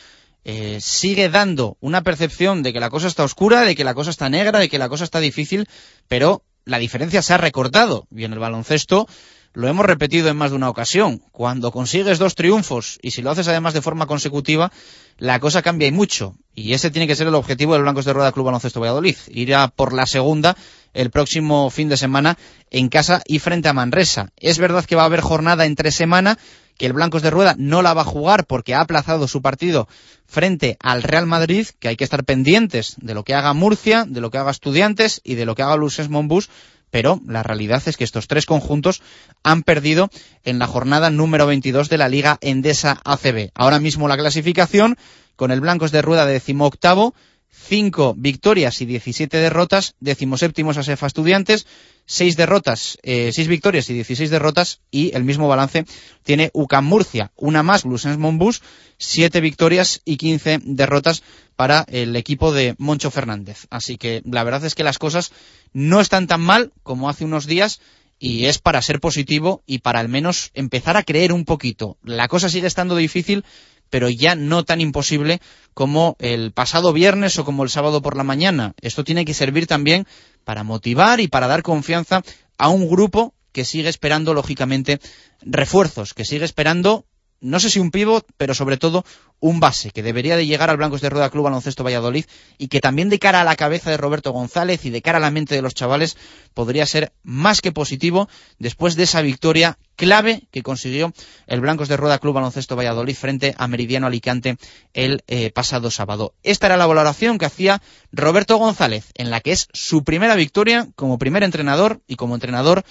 eh, 0.45 0.79
sigue 0.81 1.29
dando 1.29 1.77
una 1.79 2.01
percepción 2.01 2.63
de 2.63 2.73
que 2.73 2.79
la 2.79 2.89
cosa 2.89 3.05
está 3.05 3.23
oscura, 3.23 3.61
de 3.61 3.75
que 3.75 3.83
la 3.83 3.93
cosa 3.93 4.09
está 4.09 4.29
negra, 4.29 4.57
de 4.57 4.69
que 4.69 4.79
la 4.79 4.89
cosa 4.89 5.03
está 5.03 5.19
difícil, 5.19 5.69
pero 6.07 6.41
la 6.63 6.79
diferencia 6.79 7.21
se 7.21 7.35
ha 7.35 7.37
recortado 7.37 8.07
y 8.09 8.23
en 8.23 8.33
el 8.33 8.39
baloncesto 8.39 9.07
lo 9.55 9.67
hemos 9.67 9.85
repetido 9.85 10.29
en 10.29 10.37
más 10.37 10.51
de 10.51 10.57
una 10.57 10.69
ocasión. 10.69 11.21
Cuando 11.31 11.71
consigues 11.71 12.19
dos 12.19 12.35
triunfos 12.35 12.99
y 13.01 13.11
si 13.11 13.21
lo 13.21 13.31
haces 13.31 13.47
además 13.47 13.73
de 13.73 13.81
forma 13.81 14.05
consecutiva, 14.05 14.71
la 15.17 15.39
cosa 15.39 15.61
cambia 15.61 15.87
y 15.87 15.91
mucho. 15.91 16.35
Y 16.53 16.73
ese 16.73 16.91
tiene 16.91 17.07
que 17.07 17.15
ser 17.15 17.27
el 17.27 17.35
objetivo 17.35 17.73
del 17.73 17.81
Blancos 17.81 18.05
de 18.05 18.13
Rueda 18.13 18.33
Club 18.33 18.45
Baloncesto 18.45 18.81
Valladolid. 18.81 19.15
Ir 19.29 19.55
a 19.55 19.69
por 19.69 19.93
la 19.93 20.05
segunda 20.05 20.55
el 20.93 21.09
próximo 21.09 21.69
fin 21.69 21.89
de 21.89 21.97
semana 21.97 22.37
en 22.69 22.89
casa 22.89 23.21
y 23.25 23.39
frente 23.39 23.69
a 23.69 23.73
Manresa. 23.73 24.29
Es 24.35 24.59
verdad 24.59 24.85
que 24.85 24.95
va 24.95 25.03
a 25.03 25.05
haber 25.05 25.21
jornada 25.21 25.65
entre 25.65 25.91
semana, 25.91 26.37
que 26.77 26.85
el 26.85 26.93
Blancos 26.93 27.21
de 27.21 27.31
Rueda 27.31 27.55
no 27.57 27.81
la 27.81 27.93
va 27.93 28.01
a 28.01 28.05
jugar 28.05 28.45
porque 28.45 28.75
ha 28.75 28.81
aplazado 28.81 29.27
su 29.29 29.41
partido 29.41 29.87
frente 30.25 30.77
al 30.81 31.03
Real 31.03 31.27
Madrid, 31.27 31.67
que 31.79 31.87
hay 31.87 31.95
que 31.95 32.03
estar 32.03 32.25
pendientes 32.25 32.95
de 32.97 33.13
lo 33.13 33.23
que 33.23 33.33
haga 33.33 33.53
Murcia, 33.53 34.05
de 34.05 34.19
lo 34.19 34.31
que 34.31 34.37
haga 34.37 34.51
Estudiantes 34.51 35.21
y 35.23 35.35
de 35.35 35.45
lo 35.45 35.55
que 35.55 35.63
haga 35.63 35.77
Luces 35.77 36.09
Monbus 36.09 36.49
pero 36.91 37.21
la 37.27 37.43
realidad 37.43 37.83
es 37.85 37.97
que 37.97 38.03
estos 38.03 38.27
tres 38.27 38.45
conjuntos 38.45 39.01
han 39.43 39.63
perdido 39.63 40.09
en 40.43 40.59
la 40.59 40.67
jornada 40.67 41.09
número 41.09 41.45
22 41.45 41.89
de 41.89 41.97
la 41.97 42.09
Liga 42.09 42.37
Endesa 42.41 43.01
ACB. 43.03 43.51
Ahora 43.53 43.79
mismo 43.79 44.07
la 44.07 44.17
clasificación 44.17 44.97
con 45.35 45.51
el 45.51 45.61
Blancos 45.61 45.91
de 45.91 46.01
Rueda 46.01 46.25
de 46.25 46.41
octavo, 46.59 47.13
cinco 47.55 48.13
victorias 48.17 48.81
y 48.81 48.85
17 48.85 49.37
derrotas, 49.37 49.95
decimoséptimos 49.99 50.77
a 50.77 50.83
Sefa 50.83 51.07
Estudiantes, 51.07 51.65
seis 52.05 52.35
derrotas, 52.37 52.97
eh, 53.01 53.31
seis 53.33 53.47
victorias 53.47 53.89
y 53.89 53.93
16 53.93 54.29
derrotas 54.29 54.81
y 54.91 55.15
el 55.15 55.23
mismo 55.23 55.47
balance 55.47 55.85
tiene 56.23 56.51
UCAM 56.53 56.85
Murcia, 56.85 57.31
una 57.35 57.63
más 57.63 57.83
Bluesens 57.83 58.17
Monbus, 58.17 58.61
siete 58.97 59.41
victorias 59.41 60.01
y 60.05 60.17
15 60.17 60.59
derrotas 60.63 61.23
para 61.55 61.85
el 61.89 62.15
equipo 62.15 62.51
de 62.51 62.75
Moncho 62.77 63.09
Fernández. 63.09 63.65
Así 63.69 63.97
que 63.97 64.21
la 64.25 64.43
verdad 64.43 64.65
es 64.65 64.75
que 64.75 64.83
las 64.83 64.99
cosas 64.99 65.31
no 65.73 66.01
están 66.01 66.27
tan 66.27 66.41
mal 66.41 66.71
como 66.83 67.09
hace 67.09 67.25
unos 67.25 67.47
días 67.47 67.79
y 68.19 68.45
es 68.45 68.59
para 68.59 68.81
ser 68.81 68.99
positivo 68.99 69.63
y 69.65 69.79
para 69.79 69.99
al 69.99 70.09
menos 70.09 70.51
empezar 70.53 70.97
a 70.97 71.03
creer 71.03 71.33
un 71.33 71.45
poquito. 71.45 71.97
La 72.03 72.27
cosa 72.27 72.49
sigue 72.49 72.67
estando 72.67 72.95
difícil, 72.95 73.43
pero 73.89 74.09
ya 74.09 74.35
no 74.35 74.63
tan 74.63 74.81
imposible 74.81 75.41
como 75.73 76.15
el 76.19 76.51
pasado 76.51 76.93
viernes 76.93 77.37
o 77.39 77.45
como 77.45 77.63
el 77.63 77.69
sábado 77.69 78.01
por 78.01 78.17
la 78.17 78.23
mañana. 78.23 78.73
Esto 78.81 79.03
tiene 79.03 79.25
que 79.25 79.33
servir 79.33 79.67
también 79.67 80.07
para 80.43 80.63
motivar 80.63 81.19
y 81.19 81.27
para 81.27 81.47
dar 81.47 81.63
confianza 81.63 82.23
a 82.57 82.69
un 82.69 82.87
grupo 82.87 83.33
que 83.51 83.65
sigue 83.65 83.89
esperando, 83.89 84.33
lógicamente, 84.33 84.99
refuerzos, 85.41 86.13
que 86.13 86.25
sigue 86.25 86.45
esperando 86.45 87.05
no 87.41 87.59
sé 87.59 87.69
si 87.69 87.79
un 87.79 87.91
pívot, 87.91 88.25
pero 88.37 88.53
sobre 88.53 88.77
todo 88.77 89.05
un 89.39 89.59
base 89.59 89.91
que 89.91 90.01
debería 90.01 90.35
de 90.35 90.47
llegar 90.47 90.69
al 90.69 90.77
Blancos 90.77 91.01
de 91.01 91.09
Rueda 91.09 91.29
Club 91.29 91.43
Baloncesto 91.43 91.83
Valladolid 91.83 92.25
y 92.57 92.67
que 92.67 92.79
también 92.79 93.09
de 93.09 93.19
cara 93.19 93.41
a 93.41 93.43
la 93.43 93.55
cabeza 93.55 93.91
de 93.91 93.97
Roberto 93.97 94.31
González 94.31 94.85
y 94.85 94.89
de 94.89 95.01
cara 95.01 95.17
a 95.17 95.21
la 95.21 95.29
mente 95.29 95.53
de 95.53 95.61
los 95.61 95.75
chavales 95.75 96.17
podría 96.53 96.85
ser 96.85 97.11
más 97.23 97.61
que 97.61 97.71
positivo 97.71 98.29
después 98.57 98.95
de 98.95 99.03
esa 99.03 99.21
victoria 99.21 99.77
clave 99.95 100.43
que 100.51 100.63
consiguió 100.63 101.13
el 101.47 101.61
Blancos 101.61 101.87
de 101.89 101.97
Rueda 101.97 102.19
Club 102.19 102.33
Baloncesto 102.33 102.75
Valladolid 102.75 103.15
frente 103.15 103.53
a 103.57 103.67
Meridiano 103.67 104.07
Alicante 104.07 104.57
el 104.93 105.23
eh, 105.27 105.51
pasado 105.51 105.91
sábado. 105.91 106.33
Esta 106.43 106.67
era 106.67 106.77
la 106.77 106.87
valoración 106.87 107.37
que 107.37 107.45
hacía 107.45 107.81
Roberto 108.11 108.57
González 108.57 109.11
en 109.15 109.29
la 109.29 109.41
que 109.41 109.51
es 109.51 109.67
su 109.73 110.03
primera 110.03 110.35
victoria 110.35 110.87
como 110.95 111.19
primer 111.19 111.43
entrenador 111.43 112.01
y 112.07 112.15
como 112.15 112.35
entrenador 112.35 112.83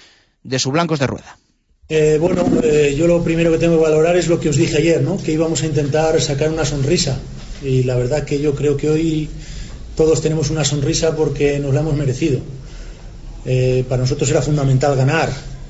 de 0.43 0.59
su 0.59 0.71
Blancos 0.71 0.99
de 0.99 1.07
Rueda. 1.07 1.37
Eh, 1.87 2.17
bueno, 2.19 2.43
eh, 2.63 2.95
yo 2.97 3.05
lo 3.05 3.23
primero 3.23 3.51
que 3.51 3.59
tengo 3.59 3.77
que 3.77 3.83
valorar 3.83 4.17
es 4.17 4.27
lo 4.27 4.39
que 4.39 4.49
os 4.49 4.55
dije 4.55 4.77
ayer, 4.77 5.03
¿no? 5.03 5.17
que 5.17 5.31
íbamos 5.31 5.61
a 5.61 5.67
intentar 5.67 6.19
sacar 6.19 6.49
una 6.49 6.65
sonrisa. 6.65 7.19
Y 7.63 7.83
la 7.83 7.95
verdad 7.95 8.23
que 8.23 8.39
yo 8.39 8.55
creo 8.55 8.75
que 8.75 8.89
hoy 8.89 9.29
todos 9.95 10.19
tenemos 10.21 10.49
una 10.49 10.65
sonrisa 10.65 11.15
porque 11.15 11.59
nos 11.59 11.75
la 11.75 11.81
hemos 11.81 11.95
merecido. 11.95 12.39
Eh, 13.45 13.85
para 13.87 14.01
nosotros 14.01 14.27
era 14.31 14.41
fundamental 14.41 14.95
ganar. 14.95 15.29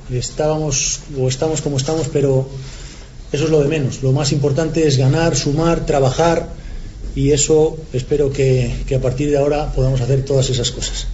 Estábamos 0.09 1.01
o 1.19 1.27
estamos 1.27 1.61
como 1.61 1.75
estamos, 1.75 2.07
pero 2.07 2.47
eso 3.33 3.43
es 3.43 3.49
lo 3.49 3.61
de 3.61 3.67
menos. 3.67 4.01
Lo 4.01 4.13
más 4.13 4.31
importante 4.31 4.87
es 4.87 4.97
ganar, 4.97 5.35
sumar, 5.35 5.85
trabajar 5.85 6.47
y 7.13 7.31
eso 7.31 7.75
espero 7.91 8.31
que, 8.31 8.73
que 8.87 8.95
a 8.95 9.01
partir 9.01 9.31
de 9.31 9.37
ahora 9.37 9.73
podamos 9.73 9.99
hacer 9.99 10.23
todas 10.23 10.49
esas 10.49 10.71
cosas. 10.71 11.07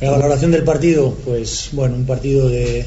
La 0.00 0.10
valoración 0.10 0.50
del 0.50 0.64
partido, 0.64 1.14
pues 1.24 1.68
bueno, 1.72 1.96
un 1.96 2.06
partido 2.06 2.48
de, 2.48 2.84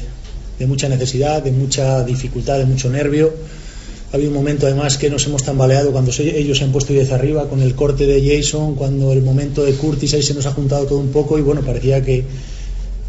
de 0.58 0.66
mucha 0.66 0.88
necesidad, 0.88 1.42
de 1.42 1.52
mucha 1.52 2.04
dificultad, 2.04 2.58
de 2.58 2.66
mucho 2.66 2.90
nervio. 2.90 3.32
Ha 4.10 4.16
habido 4.16 4.30
un 4.30 4.36
momento 4.36 4.66
además 4.66 4.96
que 4.96 5.10
nos 5.10 5.26
hemos 5.26 5.42
tambaleado 5.42 5.92
cuando 5.92 6.10
ellos 6.18 6.58
se 6.58 6.64
han 6.64 6.72
puesto 6.72 6.94
10 6.94 7.12
arriba 7.12 7.48
con 7.48 7.60
el 7.60 7.74
corte 7.74 8.06
de 8.06 8.24
Jason, 8.24 8.74
cuando 8.74 9.12
el 9.12 9.22
momento 9.22 9.64
de 9.64 9.74
Curtis 9.74 10.14
ahí 10.14 10.22
se 10.22 10.32
nos 10.32 10.46
ha 10.46 10.52
juntado 10.52 10.86
todo 10.86 10.98
un 10.98 11.08
poco 11.08 11.38
y 11.38 11.42
bueno, 11.42 11.60
parecía 11.60 12.02
que, 12.02 12.24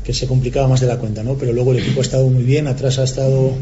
que 0.04 0.14
se 0.14 0.28
complicaba 0.28 0.68
más 0.68 0.82
de 0.82 0.88
la 0.88 0.98
cuenta, 0.98 1.24
¿no? 1.24 1.36
Pero 1.36 1.54
luego 1.54 1.72
el 1.72 1.80
equipo 1.80 2.02
ha 2.02 2.04
estado 2.04 2.28
muy 2.28 2.44
bien, 2.44 2.68
atrás 2.68 3.00
ha 3.00 3.06
estado 3.06 3.54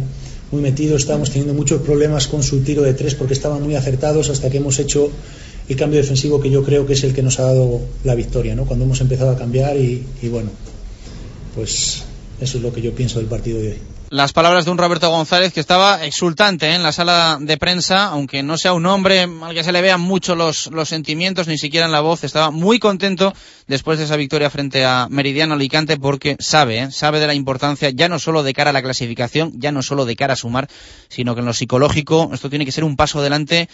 muy 0.51 0.61
metido, 0.61 0.97
estábamos 0.97 1.29
teniendo 1.29 1.53
muchos 1.53 1.81
problemas 1.81 2.27
con 2.27 2.41
su 2.41 2.61
tiro 2.61 2.81
de 2.81 2.93
tres 2.93 3.13
porque 3.13 3.33
estaban 3.33 3.61
muy 3.61 3.75
acertados 3.75 4.29
hasta 4.29 4.49
que 4.49 4.57
hemos 4.57 4.79
hecho 4.79 5.11
el 5.69 5.75
cambio 5.75 5.99
defensivo 5.99 6.39
que 6.39 6.49
yo 6.49 6.63
creo 6.63 6.87
que 6.87 6.93
es 6.93 7.03
el 7.03 7.13
que 7.13 7.21
nos 7.21 7.39
ha 7.39 7.43
dado 7.43 7.81
la 8.03 8.15
victoria, 8.15 8.55
¿no? 8.55 8.65
Cuando 8.65 8.85
hemos 8.85 8.99
empezado 9.01 9.29
a 9.29 9.37
cambiar 9.37 9.77
y, 9.77 10.03
y 10.23 10.27
bueno, 10.29 10.49
pues 11.53 12.03
eso 12.39 12.57
es 12.57 12.63
lo 12.63 12.73
que 12.73 12.81
yo 12.81 12.93
pienso 12.93 13.19
del 13.19 13.27
partido 13.27 13.59
de 13.59 13.69
hoy. 13.69 13.81
Las 14.09 14.31
palabras 14.31 14.63
de 14.63 14.71
un 14.71 14.77
Roberto 14.77 15.09
González 15.09 15.51
que 15.51 15.59
estaba 15.59 16.05
exultante 16.05 16.67
¿eh? 16.67 16.75
en 16.75 16.83
la 16.83 16.93
sala 16.93 17.39
de 17.41 17.57
prensa, 17.57 18.05
aunque 18.05 18.41
no 18.41 18.57
sea 18.57 18.71
un 18.71 18.85
hombre 18.85 19.27
al 19.43 19.53
que 19.53 19.65
se 19.65 19.73
le 19.73 19.81
vean 19.81 19.99
mucho 19.99 20.33
los, 20.33 20.67
los 20.67 20.87
sentimientos, 20.87 21.49
ni 21.49 21.57
siquiera 21.57 21.87
en 21.87 21.91
la 21.91 21.99
voz, 21.99 22.23
estaba 22.23 22.49
muy 22.49 22.79
contento 22.79 23.33
después 23.67 23.99
de 23.99 24.05
esa 24.05 24.15
victoria 24.15 24.49
frente 24.49 24.85
a 24.85 25.07
Meridiano 25.09 25.55
Alicante 25.55 25.97
porque 25.97 26.37
sabe, 26.39 26.79
¿eh? 26.83 26.91
sabe 26.91 27.19
de 27.19 27.27
la 27.27 27.33
importancia 27.33 27.89
ya 27.89 28.07
no 28.07 28.17
solo 28.17 28.43
de 28.43 28.53
cara 28.53 28.69
a 28.69 28.73
la 28.73 28.81
clasificación, 28.81 29.51
ya 29.57 29.73
no 29.73 29.81
solo 29.81 30.05
de 30.05 30.15
cara 30.15 30.33
a 30.33 30.37
sumar, 30.37 30.69
sino 31.09 31.35
que 31.35 31.41
en 31.41 31.47
lo 31.47 31.53
psicológico 31.53 32.29
esto 32.33 32.49
tiene 32.49 32.63
que 32.63 32.71
ser 32.71 32.85
un 32.85 32.95
paso 32.95 33.19
adelante 33.19 33.67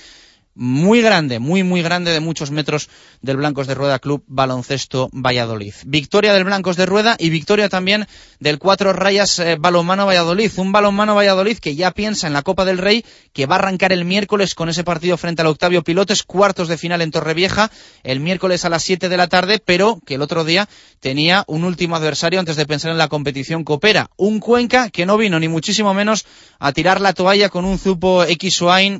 muy 0.56 1.02
grande, 1.02 1.40
muy 1.40 1.64
muy 1.64 1.82
grande 1.82 2.12
de 2.12 2.20
muchos 2.20 2.52
metros 2.52 2.90
del 3.22 3.38
Blancos 3.38 3.68
de 3.68 3.76
Rueda 3.76 4.00
Club 4.00 4.24
Baloncesto 4.28 5.10
Valladolid. 5.12 5.74
Victoria 5.86 6.34
del 6.34 6.44
Blancos 6.44 6.78
de 6.78 6.86
Rueda 6.86 7.16
y 7.20 7.30
victoria 7.30 7.70
también 7.70 8.08
del 8.40 8.60
Cuatro 8.60 8.94
Rayas 8.94 9.40
eh, 9.40 9.58
Balonmano 9.60 10.06
Valladolid. 10.06 10.52
Un 10.58 10.72
Balonmano 10.72 11.16
Valladolid 11.16 11.58
que 11.58 11.76
ya 11.76 11.92
piensa 11.92 12.28
en 12.28 12.34
la 12.34 12.42
Copa 12.42 12.66
del 12.66 12.78
Rey, 12.78 13.06
que 13.34 13.46
va 13.46 13.56
a 13.56 13.60
arrancar 13.60 13.92
el 13.92 14.06
miércoles 14.06 14.56
con 14.56 14.70
ese 14.70 14.84
partido 14.84 15.18
frente 15.18 15.42
al 15.42 15.48
Octavio 15.48 15.84
Pilotes, 15.84 16.24
cuartos 16.24 16.68
de 16.68 16.78
final 16.78 17.02
en 17.02 17.12
Torrevieja, 17.12 17.72
el 18.04 18.20
miércoles 18.20 18.66
a 18.66 18.70
las 18.70 18.84
7 18.84 19.10
de 19.10 19.18
la 19.18 19.28
tarde, 19.28 19.60
pero 19.64 20.00
que 20.06 20.16
el 20.16 20.22
otro 20.22 20.44
día 20.44 20.68
tenía 21.00 21.44
un 21.48 21.64
último 21.64 21.96
adversario 21.96 22.40
antes 22.40 22.56
de 22.56 22.66
pensar 22.66 22.92
en 22.92 22.98
la 22.98 23.08
competición 23.08 23.64
Coopera. 23.64 24.10
Un 24.18 24.40
Cuenca 24.40 24.90
que 24.90 25.06
no 25.06 25.18
vino 25.18 25.40
ni 25.40 25.48
muchísimo 25.48 25.94
menos 25.94 26.26
a 26.60 26.72
tirar 26.72 27.02
la 27.02 27.14
toalla 27.14 27.50
con 27.50 27.66
un 27.66 27.78
Zupo 27.78 28.24
X 28.24 28.54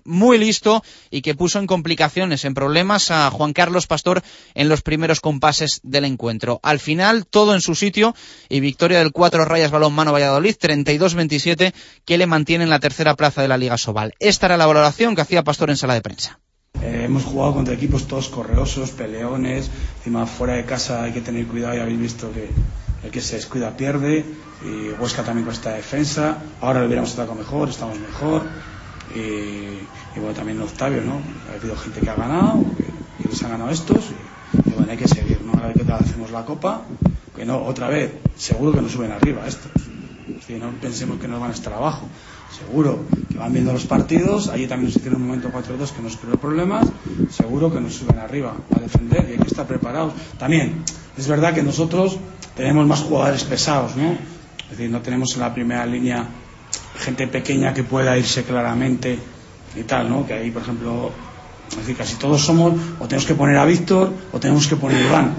muy 0.04 0.38
listo 0.38 0.84
y 1.12 1.22
que 1.22 1.36
puso 1.44 1.60
en 1.60 1.68
complicaciones, 1.68 2.46
en 2.46 2.54
problemas 2.54 3.12
a 3.12 3.30
Juan 3.30 3.52
Carlos 3.52 3.86
Pastor 3.86 4.22
en 4.56 4.70
los 4.70 4.82
primeros 4.82 5.20
compases 5.20 5.82
del 5.84 6.06
encuentro. 6.06 6.62
Al 6.64 6.80
final, 6.80 7.26
todo 7.26 7.54
en 7.54 7.60
su 7.60 7.76
sitio 7.76 8.16
y 8.48 8.62
victoria 8.62 9.00
del 9.00 9.12
cuatro 9.12 9.44
rayas 9.44 9.70
balonmano 9.70 10.14
Valladolid, 10.14 10.56
32-27, 10.56 11.74
que 12.06 12.18
le 12.18 12.28
mantiene 12.28 12.64
en 12.64 12.70
la 12.70 12.80
tercera 12.80 13.16
plaza 13.16 13.42
de 13.42 13.50
la 13.50 13.58
Liga 13.58 13.78
Sobal. 13.78 14.14
Esta 14.22 14.46
era 14.46 14.56
la 14.56 14.68
valoración 14.68 15.16
que 15.16 15.22
hacía 15.22 15.44
Pastor 15.44 15.70
en 15.70 15.76
sala 15.76 15.96
de 15.96 16.02
prensa. 16.02 16.40
Eh, 16.82 17.02
hemos 17.04 17.26
jugado 17.26 17.56
contra 17.56 17.74
equipos 17.74 18.08
todos 18.08 18.30
correosos, 18.30 18.92
peleones, 18.92 19.70
encima 19.98 20.26
fuera 20.26 20.54
de 20.54 20.64
casa 20.64 21.04
hay 21.04 21.12
que 21.12 21.20
tener 21.20 21.46
cuidado, 21.48 21.76
ya 21.76 21.82
habéis 21.82 22.00
visto 22.00 22.32
que 22.32 22.48
el 23.04 23.12
que 23.12 23.20
se 23.20 23.36
descuida 23.36 23.76
pierde, 23.76 24.24
y 24.64 24.92
Huesca 24.98 25.24
también 25.24 25.44
con 25.44 25.54
esta 25.54 25.74
defensa, 25.74 26.38
ahora 26.62 26.80
lo 26.80 26.86
hubiéramos 26.86 27.10
estado 27.10 27.36
mejor, 27.36 27.68
estamos 27.68 28.00
mejor, 28.00 28.44
y, 29.16 30.20
bueno, 30.20 30.34
también 30.34 30.62
Octavio, 30.62 31.02
¿no? 31.02 31.22
Ha 31.52 31.60
habido 31.60 31.76
gente 31.76 32.02
que 32.02 32.10
ha 32.10 32.16
ganado, 32.16 32.64
que, 32.78 33.30
que 33.30 33.36
se 33.36 33.46
han 33.46 33.52
ganado 33.52 33.70
estos, 33.70 34.12
y, 34.66 34.72
bueno, 34.72 34.92
hay 34.92 34.98
que 34.98 35.08
seguir, 35.08 35.42
¿no? 35.42 35.54
Ahora 35.54 35.74
que 35.74 35.92
hacemos 35.92 36.32
la 36.32 36.46
copa, 36.46 36.82
que 37.36 37.46
no, 37.46 37.64
otra 37.64 37.90
vez, 37.90 38.12
seguro 38.36 38.72
que 38.72 38.82
nos 38.82 38.92
suben 38.92 39.12
arriba 39.12 39.48
estos. 39.48 39.72
Es 40.28 40.36
decir, 40.36 40.58
no 40.60 40.72
pensemos 40.82 41.20
que 41.20 41.28
nos 41.28 41.40
van 41.40 41.52
a 41.52 41.54
estar 41.54 41.74
abajo. 41.74 42.08
Seguro 42.52 43.00
que 43.32 43.38
van 43.38 43.52
viendo 43.52 43.74
los 43.74 43.86
partidos, 43.86 44.50
allí 44.50 44.68
también 44.68 44.90
nos 44.90 44.98
hicieron 44.98 45.22
un 45.22 45.28
momento 45.28 45.50
4-2 45.50 45.92
que 45.92 46.02
nos 46.02 46.18
creó 46.18 46.38
problemas, 46.38 46.88
seguro 47.32 47.74
que 47.74 47.82
nos 47.82 47.96
suben 47.96 48.20
arriba 48.20 48.54
a 48.76 48.80
defender 48.80 49.26
y 49.30 49.32
hay 49.34 49.40
que 49.40 49.48
estar 49.48 49.66
preparados. 49.66 50.14
También, 50.38 50.84
es 51.18 51.28
verdad 51.28 51.54
que 51.54 51.64
nosotros 51.64 52.20
tenemos 52.56 52.86
más 52.86 53.02
jugadores 53.02 53.44
pesados, 53.44 53.96
¿no? 53.96 54.12
Es 54.12 54.70
decir, 54.70 54.90
no 54.92 55.02
tenemos 55.02 55.34
en 55.34 55.42
la 55.42 55.54
primera 55.54 55.86
línea 55.86 56.28
gente 56.98 57.28
pequeña 57.28 57.74
que 57.74 57.84
pueda 57.84 58.18
irse 58.18 58.44
claramente 58.44 59.18
y 59.76 59.84
tal, 59.84 60.10
¿no? 60.10 60.26
Que 60.26 60.34
ahí, 60.34 60.52
por 60.52 60.62
ejemplo, 60.62 61.12
casi 61.98 62.16
todos 62.16 62.42
somos, 62.42 62.74
o 63.00 63.08
tenemos 63.08 63.26
que 63.26 63.36
poner 63.36 63.58
a 63.58 63.66
Víctor, 63.66 64.14
o 64.32 64.40
tenemos 64.40 64.68
que 64.68 64.76
poner 64.76 65.04
a 65.04 65.08
Iván. 65.08 65.36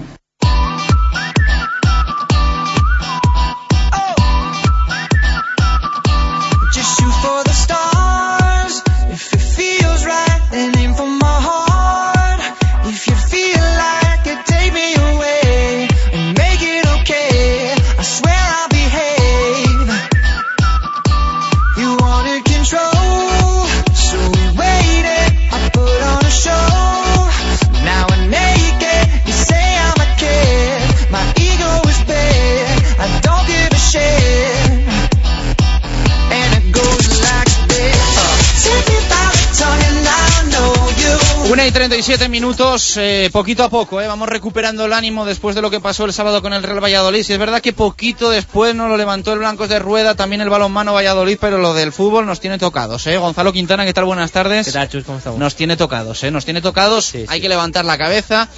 37 41.87 42.29
minutos, 42.29 42.97
eh, 42.97 43.29
poquito 43.31 43.63
a 43.63 43.69
poco, 43.69 44.01
eh, 44.01 44.07
vamos 44.07 44.27
recuperando 44.27 44.85
el 44.85 44.93
ánimo 44.93 45.23
después 45.23 45.55
de 45.55 45.61
lo 45.61 45.69
que 45.69 45.79
pasó 45.79 46.05
el 46.05 46.13
sábado 46.13 46.41
con 46.41 46.51
el 46.51 46.63
Real 46.63 46.83
Valladolid. 46.83 47.23
Y 47.29 47.31
es 47.31 47.37
verdad 47.37 47.61
que 47.61 47.73
poquito 47.73 48.31
después 48.31 48.73
nos 48.73 48.89
lo 48.89 48.97
levantó 48.97 49.33
el 49.33 49.37
Blancos 49.37 49.69
de 49.69 49.77
Rueda, 49.77 50.15
también 50.15 50.41
el 50.41 50.49
balonmano 50.49 50.95
Valladolid, 50.95 51.37
pero 51.39 51.59
lo 51.59 51.75
del 51.75 51.91
fútbol 51.91 52.25
nos 52.25 52.39
tiene 52.39 52.57
tocados. 52.57 53.05
Eh. 53.05 53.17
Gonzalo 53.17 53.53
Quintana, 53.53 53.85
¿qué 53.85 53.93
tal? 53.93 54.05
Buenas 54.05 54.31
tardes. 54.31 54.65
¿Qué 54.65 54.71
tal, 54.71 54.89
Chus? 54.89 55.03
¿Cómo 55.03 55.19
estamos? 55.19 55.39
Nos 55.39 55.55
tiene 55.55 55.77
tocados, 55.77 56.23
eh, 56.23 56.31
nos 56.31 56.43
tiene 56.43 56.59
tocados. 56.59 57.05
Sí, 57.05 57.19
sí. 57.19 57.25
Hay 57.27 57.39
que 57.39 57.49
levantar 57.49 57.85
la 57.85 57.99
cabeza. 57.99 58.49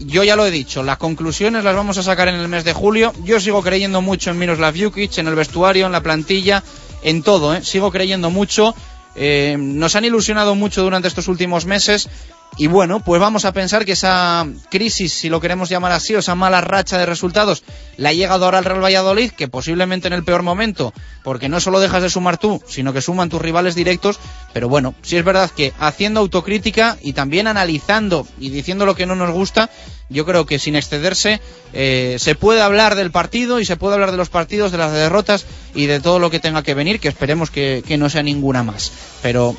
Yo 0.00 0.22
ya 0.22 0.36
lo 0.36 0.44
he 0.44 0.50
dicho, 0.50 0.82
las 0.82 0.98
conclusiones 0.98 1.64
las 1.64 1.74
vamos 1.74 1.96
a 1.96 2.02
sacar 2.02 2.28
en 2.28 2.34
el 2.34 2.48
mes 2.48 2.64
de 2.64 2.74
julio. 2.74 3.14
Yo 3.24 3.40
sigo 3.40 3.62
creyendo 3.62 4.02
mucho 4.02 4.30
en 4.30 4.38
Miroslav 4.38 4.74
Jukic, 4.78 5.16
en 5.16 5.26
el 5.26 5.34
vestuario, 5.34 5.86
en 5.86 5.92
la 5.92 6.02
plantilla, 6.02 6.62
en 7.02 7.22
todo. 7.22 7.54
¿eh? 7.54 7.64
Sigo 7.64 7.90
creyendo 7.90 8.28
mucho. 8.28 8.74
Eh, 9.20 9.56
nos 9.58 9.96
han 9.96 10.04
ilusionado 10.04 10.54
mucho 10.54 10.82
durante 10.82 11.08
estos 11.08 11.26
últimos 11.26 11.64
meses 11.64 12.08
y 12.56 12.66
bueno, 12.66 12.98
pues 13.00 13.20
vamos 13.20 13.44
a 13.44 13.52
pensar 13.52 13.84
que 13.84 13.92
esa 13.92 14.46
crisis, 14.68 15.12
si 15.12 15.28
lo 15.28 15.40
queremos 15.40 15.68
llamar 15.68 15.92
así, 15.92 16.14
o 16.14 16.18
esa 16.18 16.34
mala 16.34 16.60
racha 16.60 16.98
de 16.98 17.06
resultados, 17.06 17.62
la 17.96 18.08
ha 18.08 18.12
llegado 18.12 18.44
ahora 18.44 18.58
al 18.58 18.64
Real 18.64 18.82
Valladolid, 18.82 19.30
que 19.30 19.46
posiblemente 19.46 20.08
en 20.08 20.14
el 20.14 20.24
peor 20.24 20.42
momento, 20.42 20.92
porque 21.22 21.48
no 21.48 21.60
solo 21.60 21.78
dejas 21.78 22.02
de 22.02 22.10
sumar 22.10 22.36
tú, 22.36 22.60
sino 22.66 22.92
que 22.92 23.00
suman 23.00 23.28
tus 23.28 23.40
rivales 23.40 23.76
directos, 23.76 24.18
pero 24.52 24.68
bueno, 24.68 24.94
sí 25.02 25.16
es 25.16 25.24
verdad 25.24 25.50
que 25.50 25.72
haciendo 25.78 26.18
autocrítica 26.18 26.98
y 27.00 27.12
también 27.12 27.46
analizando 27.46 28.26
y 28.40 28.50
diciendo 28.50 28.86
lo 28.86 28.96
que 28.96 29.06
no 29.06 29.14
nos 29.14 29.30
gusta, 29.30 29.70
yo 30.08 30.24
creo 30.26 30.44
que 30.44 30.58
sin 30.58 30.74
excederse 30.74 31.40
eh, 31.72 32.16
se 32.18 32.34
puede 32.34 32.60
hablar 32.60 32.96
del 32.96 33.12
partido 33.12 33.60
y 33.60 33.66
se 33.66 33.76
puede 33.76 33.94
hablar 33.94 34.10
de 34.10 34.16
los 34.16 34.30
partidos, 34.30 34.72
de 34.72 34.78
las 34.78 34.92
derrotas 34.92 35.46
y 35.76 35.86
de 35.86 36.00
todo 36.00 36.18
lo 36.18 36.30
que 36.30 36.40
tenga 36.40 36.64
que 36.64 36.74
venir, 36.74 36.98
que 36.98 37.08
esperemos 37.08 37.50
que, 37.50 37.84
que 37.86 37.98
no 37.98 38.10
sea 38.10 38.24
ninguna 38.24 38.64
más. 38.64 38.90
Pero 39.22 39.54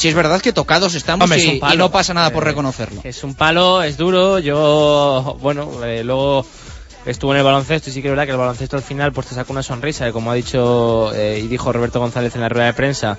si 0.00 0.08
es 0.08 0.14
verdad 0.14 0.40
que 0.40 0.54
tocados 0.54 0.94
estamos 0.94 1.24
Hombre, 1.24 1.44
y, 1.44 1.58
palo, 1.58 1.74
y, 1.74 1.76
no 1.76 1.90
pasa 1.90 2.14
nada 2.14 2.30
por 2.30 2.42
eh, 2.42 2.46
reconocerlo. 2.46 3.02
Es 3.04 3.22
un 3.22 3.34
palo, 3.34 3.82
es 3.82 3.98
duro. 3.98 4.38
Yo, 4.38 5.36
bueno, 5.42 5.84
eh, 5.84 6.02
luego 6.02 6.46
estuvo 7.04 7.32
en 7.32 7.38
el 7.40 7.44
baloncesto 7.44 7.90
y 7.90 7.92
sí 7.92 8.00
que 8.00 8.08
es 8.08 8.12
verdad 8.12 8.24
que 8.24 8.30
el 8.30 8.38
baloncesto 8.38 8.78
al 8.78 8.82
final 8.82 9.12
pues 9.12 9.26
te 9.26 9.34
saca 9.34 9.52
una 9.52 9.62
sonrisa. 9.62 10.10
Como 10.10 10.30
ha 10.30 10.34
dicho 10.34 11.12
eh, 11.14 11.42
y 11.44 11.48
dijo 11.48 11.70
Roberto 11.70 12.00
González 12.00 12.34
en 12.34 12.40
la 12.40 12.48
rueda 12.48 12.64
de 12.64 12.72
prensa, 12.72 13.18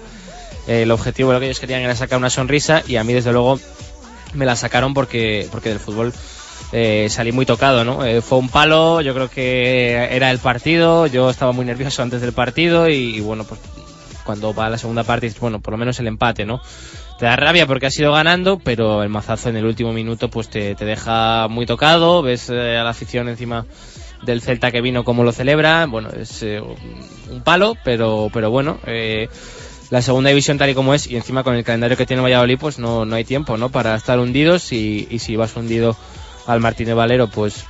el 0.65 0.89
objetivo 0.89 1.30
de 1.30 1.36
lo 1.36 1.39
que 1.39 1.46
ellos 1.46 1.60
querían 1.60 1.82
era 1.82 1.96
sacar 1.96 2.17
una 2.17 2.32
sonrisa 2.32 2.82
y 2.88 2.96
a 2.96 3.04
mí 3.04 3.13
desde 3.13 3.32
luego 3.32 3.60
me 4.34 4.48
la 4.48 4.56
sacaron 4.56 4.96
porque, 4.96 5.48
porque 5.52 5.70
del 5.70 5.80
fútbol 5.80 6.12
eh, 6.72 7.10
salí 7.12 7.32
muy 7.32 7.46
tocado, 7.46 7.84
¿no? 7.84 8.04
Eh, 8.04 8.24
fue 8.24 8.39
un 8.39 8.50
palo, 8.50 9.02
yo 9.02 9.13
creo 9.13 9.30
que 9.30 10.15
era 10.15 10.32
el 10.32 10.39
partido, 10.39 11.06
yo 11.06 11.30
estaba 11.30 11.52
muy 11.52 11.65
nervioso 11.65 12.02
antes 12.02 12.22
del 12.22 12.34
partido 12.34 12.89
y, 12.89 13.17
y 13.17 13.20
bueno, 13.20 13.44
pues 13.44 13.60
cuando 14.32 14.54
va 14.54 14.67
a 14.67 14.70
la 14.70 14.78
segunda 14.78 15.04
parte, 15.04 15.30
bueno, 15.41 15.60
por 15.60 15.74
lo 15.74 15.78
menos 15.78 16.00
el 16.00 16.08
empate, 16.08 16.46
¿no? 16.46 16.62
Te 17.20 17.26
da 17.26 17.36
rabia 17.36 17.67
porque 17.67 17.88
has 17.88 18.00
ido 18.00 18.13
ganando, 18.13 18.60
pero 18.60 19.04
el 19.04 19.10
mazazo 19.10 19.50
en 19.50 19.58
el 19.58 19.65
último 19.65 19.91
minuto 19.91 20.30
pues 20.30 20.50
te, 20.50 20.74
te 20.74 20.86
deja 20.86 21.50
muy 21.50 21.65
tocado, 21.65 22.22
ves 22.22 22.50
eh, 22.50 22.78
a 22.78 22.84
la 22.86 22.91
afición 22.91 23.28
encima 23.28 23.65
del 24.22 24.41
Celta 24.41 24.72
que 24.72 24.80
vino 24.80 25.04
como 25.04 25.26
lo 25.26 25.34
celebra, 25.34 25.86
bueno, 25.86 26.08
es 26.12 26.44
eh, 26.44 26.62
un 26.62 27.41
palo, 27.44 27.76
pero, 27.84 28.30
pero 28.32 28.50
bueno, 28.50 28.80
eh, 28.88 29.28
la 29.89 30.02
segunda 30.02 30.30
división 30.30 30.58
tal 30.58 30.70
y 30.70 30.76
como 30.76 30.94
es 30.94 31.08
y 31.08 31.17
encima 31.17 31.44
con 31.44 31.56
el 31.56 31.65
calendario 31.65 31.98
que 31.98 32.06
tiene 32.06 32.22
Valladolid 32.22 32.58
pues 32.58 32.80
no, 32.80 33.04
no 33.04 33.17
hay 33.17 33.26
tiempo, 33.26 33.58
¿no? 33.58 33.67
Para 33.67 33.96
estar 33.96 34.17
hundidos 34.17 34.72
y, 34.72 35.10
y 35.12 35.20
si 35.20 35.36
vas 35.36 35.58
hundido 35.58 35.98
al 36.48 36.62
Martínez 36.62 36.96
Valero 36.96 37.28
pues 37.28 37.65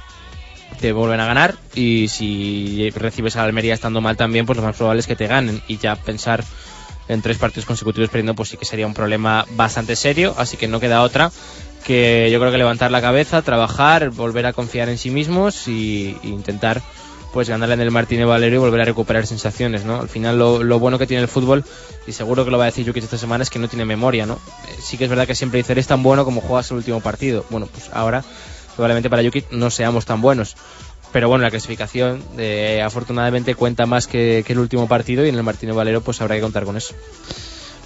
te 0.80 0.94
vuelven 0.94 1.20
a 1.20 1.26
ganar 1.26 1.56
y 1.76 2.08
si 2.08 2.90
recibes 2.92 3.36
a 3.36 3.44
Almería 3.44 3.74
estando 3.74 4.02
mal 4.02 4.18
también, 4.18 4.46
pues 4.46 4.58
lo 4.58 4.64
más 4.64 4.76
probable 4.76 5.02
es 5.02 5.08
que 5.08 5.16
te 5.16 5.28
ganen 5.28 5.62
y 5.68 5.78
ya 5.78 5.96
pensar 5.96 6.44
en 7.08 7.22
tres 7.22 7.38
partidos 7.38 7.66
consecutivos 7.66 8.10
perdiendo 8.10 8.36
pues 8.36 8.50
sí 8.50 8.58
que 8.58 8.66
sería 8.66 8.88
un 8.88 8.94
problema 8.94 9.46
bastante 9.52 9.96
serio, 9.96 10.34
así 10.38 10.58
que 10.58 10.68
no 10.68 10.80
queda 10.80 11.02
otra 11.02 11.32
que 11.84 12.30
yo 12.32 12.40
creo 12.40 12.52
que 12.52 12.58
levantar 12.58 12.92
la 12.92 13.02
cabeza, 13.02 13.42
trabajar, 13.42 14.10
volver 14.12 14.46
a 14.46 14.54
confiar 14.54 14.90
en 14.90 14.98
sí 14.98 15.10
mismos 15.10 15.68
y, 15.68 16.16
intentar 16.24 16.82
pues 17.34 17.48
ganarle 17.48 17.76
en 17.76 17.82
el 17.82 17.92
Martínez 17.92 18.28
Valero 18.28 18.58
y 18.58 18.60
volver 18.60 18.82
a 18.82 18.86
recuperar 18.86 19.26
sensaciones, 19.26 19.86
¿no? 19.86 20.02
Al 20.02 20.10
final 20.10 20.38
lo, 20.38 20.64
lo, 20.64 20.80
bueno 20.80 21.00
que 21.00 21.08
tiene 21.08 21.24
el 21.24 21.30
fútbol, 21.30 21.64
y 22.06 22.12
seguro 22.12 22.44
que 22.44 22.52
lo 22.52 22.58
va 22.58 22.66
a 22.66 22.68
decir 22.68 22.86
Jukic 22.86 23.04
esta 23.04 23.18
semana, 23.18 23.44
es 23.44 23.50
que 23.50 23.58
no 23.58 23.70
tiene 23.70 23.86
memoria, 23.86 24.26
¿no? 24.26 24.34
Eh, 24.34 24.76
sí 24.82 24.98
que 24.98 25.06
es 25.06 25.10
verdad 25.10 25.26
que 25.26 25.36
siempre 25.36 25.60
dice, 25.60 25.72
eres 25.72 25.88
tan 25.88 26.04
bueno 26.04 26.26
como 26.26 26.42
juegas 26.42 26.70
el 26.72 26.78
último 26.78 27.00
partido. 27.00 27.46
Bueno, 27.50 27.70
pues 27.72 27.90
ahora 27.94 28.26
probablemente 28.76 29.10
para 29.10 29.24
Jukic 29.24 29.52
no 29.52 29.70
seamos 29.70 30.06
tan 30.06 30.22
buenos. 30.22 30.56
Pero 31.12 31.28
bueno, 31.28 31.44
la 31.44 31.52
clasificación 31.52 32.24
eh, 32.38 32.82
afortunadamente 32.84 33.56
cuenta 33.56 33.86
más 33.86 34.08
que, 34.08 34.44
que, 34.46 34.54
el 34.54 34.60
último 34.60 34.88
partido 34.88 35.26
y 35.26 35.30
en 35.30 35.36
el 35.36 35.44
Martínez 35.44 35.76
Valero 35.76 36.02
pues 36.02 36.22
habrá 36.22 36.36
que 36.36 36.42
contar 36.42 36.64
con 36.64 36.78
eso. 36.78 36.96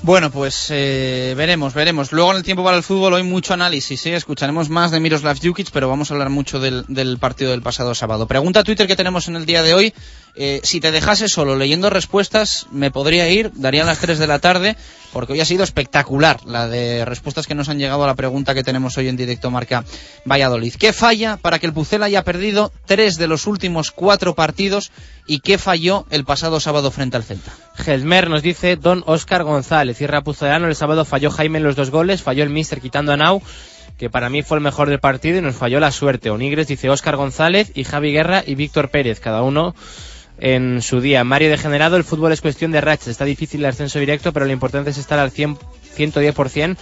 Bueno, 0.06 0.30
pues 0.30 0.68
eh, 0.70 1.34
veremos, 1.36 1.74
veremos. 1.74 2.12
Luego 2.12 2.30
en 2.30 2.38
el 2.38 2.44
tiempo 2.44 2.64
para 2.64 2.78
el 2.78 2.84
fútbol 2.84 3.14
hoy 3.14 3.24
mucho 3.24 3.56
análisis, 3.56 4.06
¿eh? 4.06 4.16
escucharemos 4.16 4.70
más 4.70 4.92
de 4.92 5.00
Miroslav 5.00 5.40
Jukic, 5.42 5.72
pero 5.72 5.90
vamos 5.90 6.12
a 6.12 6.14
hablar 6.14 6.30
mucho 6.30 6.60
del, 6.60 6.86
del, 6.88 7.18
partido 7.18 7.50
del 7.50 7.64
pasado 7.64 7.96
sábado. 7.96 8.28
Pregunta 8.28 8.64
Twitter 8.64 8.86
que 8.86 8.96
tenemos 8.96 9.28
en 9.28 9.36
el 9.36 9.48
día 9.48 9.64
de 9.64 9.74
hoy, 9.74 9.94
eh, 10.38 10.60
si 10.64 10.82
te 10.82 10.92
dejase 10.92 11.30
solo 11.30 11.56
leyendo 11.56 11.90
respuestas, 11.90 12.68
me 12.72 12.92
podría 12.92 13.30
ir, 13.30 13.52
darían 13.56 13.88
las 13.88 14.00
3 14.00 14.20
de 14.20 14.28
la 14.28 14.40
tarde, 14.40 14.76
porque 15.14 15.32
hoy 15.32 15.40
ha 15.40 15.46
sido 15.46 15.64
espectacular 15.64 16.46
la 16.46 16.68
de 16.68 17.06
respuestas 17.06 17.48
que 17.48 17.56
nos 17.56 17.70
han 17.70 17.80
llegado 17.80 18.04
a 18.04 18.08
la 18.08 18.16
pregunta 18.16 18.54
que 18.54 18.64
tenemos 18.64 18.98
hoy 18.98 19.08
en 19.08 19.16
directo 19.16 19.50
marca 19.50 19.86
Valladolid. 20.26 20.74
¿Qué 20.76 20.92
falla 20.92 21.38
para 21.38 21.58
que 21.58 21.68
el 21.68 21.74
Pucel 21.74 22.04
haya 22.04 22.24
perdido 22.24 22.74
tres 22.86 23.18
de 23.18 23.28
los 23.28 23.48
últimos 23.48 23.92
cuatro 23.92 24.36
partidos 24.36 24.92
y 25.26 25.40
qué 25.40 25.58
falló 25.58 26.06
el 26.10 26.26
pasado 26.26 26.60
sábado 26.60 26.92
frente 26.92 27.16
al 27.16 27.24
Celta? 27.24 27.54
Gelmer 27.76 28.30
nos 28.30 28.42
dice 28.42 28.76
Don 28.76 29.04
Oscar 29.06 29.44
González, 29.44 29.98
cierra 29.98 30.22
Pucelano, 30.22 30.68
el 30.68 30.76
sábado 30.76 31.06
falló 31.06 31.32
Jaime 31.32 31.60
en 31.60 31.64
los 31.64 31.78
dos 31.78 31.92
goles, 31.92 32.22
falló 32.22 32.44
el 32.44 32.50
Mister 32.50 32.82
quitando 32.82 33.14
a 33.14 33.18
Nau 33.18 33.42
que 33.98 34.10
para 34.10 34.30
mí 34.30 34.44
fue 34.44 34.58
el 34.58 34.64
mejor 34.64 34.90
del 34.90 35.00
partido 35.00 35.38
y 35.38 35.42
nos 35.42 35.56
falló 35.56 35.80
la 35.80 35.92
suerte. 35.92 36.30
Onigres 36.30 36.68
dice 36.68 36.90
Óscar 36.90 37.16
González 37.16 37.72
y 37.76 37.86
Javi 37.86 38.12
Guerra 38.12 38.44
y 38.46 38.56
Víctor 38.56 38.90
Pérez, 38.90 39.22
cada 39.22 39.42
uno 39.42 39.74
en 40.38 40.82
su 40.82 41.02
día. 41.02 41.24
Mario 41.24 41.50
Degenerado, 41.50 41.98
el 41.98 42.04
fútbol 42.04 42.32
es 42.32 42.42
cuestión 42.42 42.72
de 42.72 42.82
rachas. 42.82 43.08
Está 43.08 43.26
difícil 43.26 43.62
el 43.62 43.68
ascenso 43.68 44.00
directo, 44.00 44.34
pero 44.34 44.46
lo 44.46 44.52
importante 44.52 44.90
es 44.90 44.98
estar 44.98 45.20
al 45.20 45.32
100, 45.32 45.58
110%. 45.96 46.78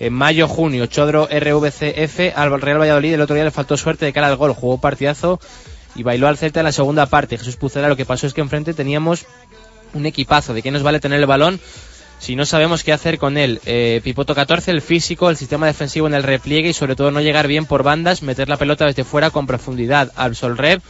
En 0.00 0.12
mayo, 0.14 0.48
junio, 0.48 0.86
Chodro 0.86 1.26
RVCF 1.26 2.34
al 2.34 2.60
Real 2.60 2.80
Valladolid. 2.80 3.14
El 3.14 3.20
otro 3.20 3.34
día 3.34 3.44
le 3.44 3.50
faltó 3.50 3.76
suerte 3.76 4.06
de 4.06 4.12
cara 4.12 4.28
al 4.28 4.36
gol. 4.36 4.54
Jugó 4.54 4.80
partidazo 4.80 5.38
y 5.94 6.02
bailó 6.02 6.26
al 6.26 6.38
Celta 6.38 6.60
en 6.60 6.64
la 6.64 6.72
segunda 6.72 7.06
parte. 7.06 7.36
Jesús 7.36 7.56
Pucera, 7.56 7.88
lo 7.88 7.96
que 7.96 8.06
pasó 8.06 8.26
es 8.26 8.32
que 8.32 8.40
enfrente 8.40 8.72
teníamos 8.72 9.26
un 9.92 10.06
equipazo. 10.06 10.54
¿De 10.54 10.62
qué 10.62 10.70
nos 10.70 10.82
vale 10.82 11.00
tener 11.00 11.20
el 11.20 11.26
balón? 11.26 11.60
Si 12.18 12.36
no 12.36 12.44
sabemos 12.44 12.84
qué 12.84 12.92
hacer 12.92 13.18
con 13.18 13.38
él, 13.38 13.60
eh, 13.64 14.02
Pipoto 14.04 14.34
14, 14.34 14.70
el 14.72 14.82
físico, 14.82 15.30
el 15.30 15.38
sistema 15.38 15.66
defensivo 15.66 16.06
en 16.06 16.12
el 16.12 16.22
repliegue 16.22 16.68
y 16.68 16.74
sobre 16.74 16.94
todo 16.94 17.10
no 17.10 17.22
llegar 17.22 17.48
bien 17.48 17.64
por 17.64 17.82
bandas, 17.82 18.22
meter 18.22 18.48
la 18.50 18.58
pelota 18.58 18.84
desde 18.84 19.04
fuera 19.04 19.30
con 19.30 19.46
profundidad. 19.46 20.12
Al 20.16 20.36
Solrev, 20.36 20.82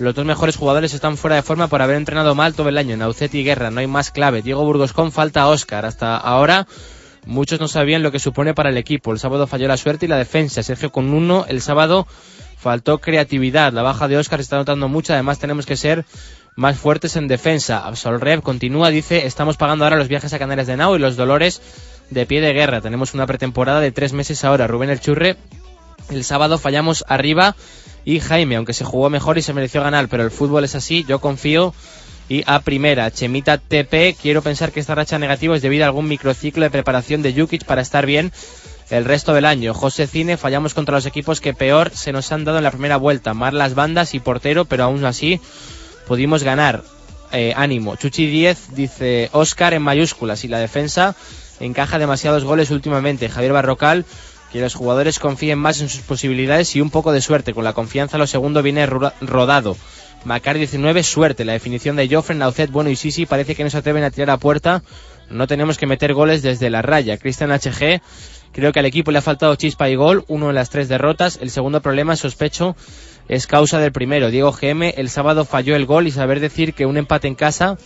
los 0.00 0.14
dos 0.14 0.24
mejores 0.24 0.56
jugadores 0.56 0.94
están 0.94 1.16
fuera 1.16 1.36
de 1.36 1.42
forma 1.42 1.68
por 1.68 1.82
haber 1.82 1.96
entrenado 1.96 2.34
mal 2.34 2.54
todo 2.54 2.68
el 2.70 2.78
año. 2.78 2.96
Nauceti 2.96 3.40
y 3.40 3.44
Guerra, 3.44 3.70
no 3.70 3.80
hay 3.80 3.86
más 3.86 4.10
clave. 4.10 4.40
Diego 4.40 4.64
Burgos 4.64 4.92
con 4.94 5.12
falta 5.12 5.46
Oscar. 5.46 5.84
Hasta 5.84 6.16
ahora 6.16 6.66
muchos 7.26 7.60
no 7.60 7.68
sabían 7.68 8.02
lo 8.02 8.10
que 8.10 8.18
supone 8.18 8.54
para 8.54 8.70
el 8.70 8.78
equipo. 8.78 9.12
El 9.12 9.18
sábado 9.18 9.46
falló 9.46 9.68
la 9.68 9.76
suerte 9.76 10.06
y 10.06 10.08
la 10.08 10.16
defensa. 10.16 10.62
Sergio 10.62 10.90
con 10.90 11.12
uno. 11.12 11.44
El 11.48 11.60
sábado 11.60 12.06
faltó 12.56 12.98
creatividad. 12.98 13.72
La 13.74 13.82
baja 13.82 14.08
de 14.08 14.16
Oscar 14.16 14.38
se 14.38 14.44
está 14.44 14.56
notando 14.56 14.88
mucho. 14.88 15.12
Además 15.12 15.38
tenemos 15.38 15.66
que 15.66 15.76
ser 15.76 16.06
más 16.56 16.78
fuertes 16.78 17.16
en 17.16 17.28
defensa. 17.28 17.86
Absolrev 17.86 18.42
continúa, 18.42 18.90
dice, 18.90 19.26
estamos 19.26 19.56
pagando 19.56 19.84
ahora 19.84 19.96
los 19.96 20.08
viajes 20.08 20.32
a 20.32 20.38
Canarias 20.38 20.66
de 20.66 20.76
Nau 20.76 20.96
y 20.96 20.98
los 20.98 21.16
dolores 21.16 21.60
de 22.08 22.26
pie 22.26 22.40
de 22.40 22.52
guerra. 22.54 22.80
Tenemos 22.80 23.12
una 23.12 23.26
pretemporada 23.26 23.80
de 23.80 23.92
tres 23.92 24.12
meses 24.12 24.44
ahora. 24.44 24.66
Rubén 24.66 24.90
El 24.90 25.00
Churre, 25.00 25.36
el 26.10 26.24
sábado 26.24 26.58
fallamos 26.58 27.04
arriba 27.06 27.54
y 28.04 28.20
Jaime, 28.20 28.56
aunque 28.56 28.72
se 28.72 28.84
jugó 28.84 29.10
mejor 29.10 29.38
y 29.38 29.42
se 29.42 29.52
mereció 29.52 29.82
ganar, 29.82 30.08
pero 30.08 30.22
el 30.22 30.30
fútbol 30.30 30.64
es 30.64 30.74
así, 30.74 31.04
yo 31.08 31.20
confío 31.20 31.74
y 32.28 32.44
a 32.46 32.60
primera. 32.60 33.10
Chemita 33.10 33.58
TP, 33.58 34.16
quiero 34.20 34.40
pensar 34.40 34.70
que 34.70 34.80
esta 34.80 34.94
racha 34.94 35.18
negativa 35.18 35.56
es 35.56 35.62
debido 35.62 35.84
a 35.84 35.88
algún 35.88 36.08
microciclo 36.08 36.62
de 36.62 36.70
preparación 36.70 37.22
de 37.22 37.34
Jukic 37.34 37.64
para 37.64 37.82
estar 37.82 38.06
bien 38.06 38.32
el 38.88 39.04
resto 39.04 39.34
del 39.34 39.44
año. 39.44 39.74
José 39.74 40.06
Cine, 40.06 40.36
fallamos 40.36 40.72
contra 40.72 40.94
los 40.94 41.06
equipos 41.06 41.40
que 41.40 41.54
peor 41.54 41.90
se 41.92 42.12
nos 42.12 42.30
han 42.30 42.44
dado 42.44 42.58
en 42.58 42.64
la 42.64 42.70
primera 42.70 42.96
vuelta. 42.96 43.34
Mar 43.34 43.52
las 43.52 43.74
bandas 43.74 44.14
y 44.14 44.20
portero, 44.20 44.64
pero 44.64 44.84
aún 44.84 45.04
así 45.04 45.40
pudimos 46.06 46.44
ganar. 46.44 46.84
Eh, 47.32 47.52
ánimo. 47.56 47.94
Chuchi 47.94 48.26
10 48.26 48.74
dice 48.74 49.28
Oscar 49.32 49.72
en 49.74 49.82
mayúsculas 49.82 50.42
y 50.42 50.48
la 50.48 50.58
defensa 50.58 51.14
encaja 51.60 51.98
demasiados 51.98 52.42
goles 52.42 52.72
últimamente. 52.72 53.28
Javier 53.28 53.52
Barrocal 53.52 54.04
que 54.52 54.60
los 54.60 54.74
jugadores 54.74 55.18
confíen 55.18 55.58
más 55.58 55.80
en 55.80 55.88
sus 55.88 56.00
posibilidades 56.02 56.74
y 56.74 56.80
un 56.80 56.90
poco 56.90 57.12
de 57.12 57.20
suerte. 57.20 57.54
Con 57.54 57.64
la 57.64 57.72
confianza 57.72 58.18
lo 58.18 58.26
segundo 58.26 58.62
viene 58.62 58.86
rodado. 58.86 59.76
Macar 60.24 60.56
19, 60.58 61.02
suerte. 61.02 61.44
La 61.44 61.52
definición 61.52 61.96
de 61.96 62.08
Joffre, 62.08 62.34
Naucet, 62.34 62.70
Bueno 62.70 62.90
y 62.90 62.96
Sisi 62.96 63.26
parece 63.26 63.54
que 63.54 63.64
no 63.64 63.70
se 63.70 63.78
atreven 63.78 64.04
a 64.04 64.10
tirar 64.10 64.30
a 64.30 64.36
puerta. 64.38 64.82
No 65.30 65.46
tenemos 65.46 65.78
que 65.78 65.86
meter 65.86 66.12
goles 66.12 66.42
desde 66.42 66.68
la 66.68 66.82
raya. 66.82 67.16
Cristian 67.16 67.50
HG, 67.50 68.02
creo 68.52 68.72
que 68.72 68.80
al 68.80 68.86
equipo 68.86 69.12
le 69.12 69.18
ha 69.18 69.22
faltado 69.22 69.54
chispa 69.54 69.88
y 69.88 69.94
gol. 69.94 70.24
Uno 70.28 70.48
de 70.48 70.52
las 70.52 70.68
tres 70.68 70.88
derrotas. 70.88 71.38
El 71.40 71.50
segundo 71.50 71.80
problema, 71.80 72.16
sospecho, 72.16 72.76
es 73.28 73.46
causa 73.46 73.78
del 73.78 73.92
primero. 73.92 74.30
Diego 74.30 74.52
GM, 74.52 74.94
el 74.96 75.08
sábado 75.08 75.44
falló 75.44 75.76
el 75.76 75.86
gol 75.86 76.08
y 76.08 76.10
saber 76.10 76.40
decir 76.40 76.74
que 76.74 76.86
un 76.86 76.96
empate 76.96 77.28
en 77.28 77.36
casa 77.36 77.78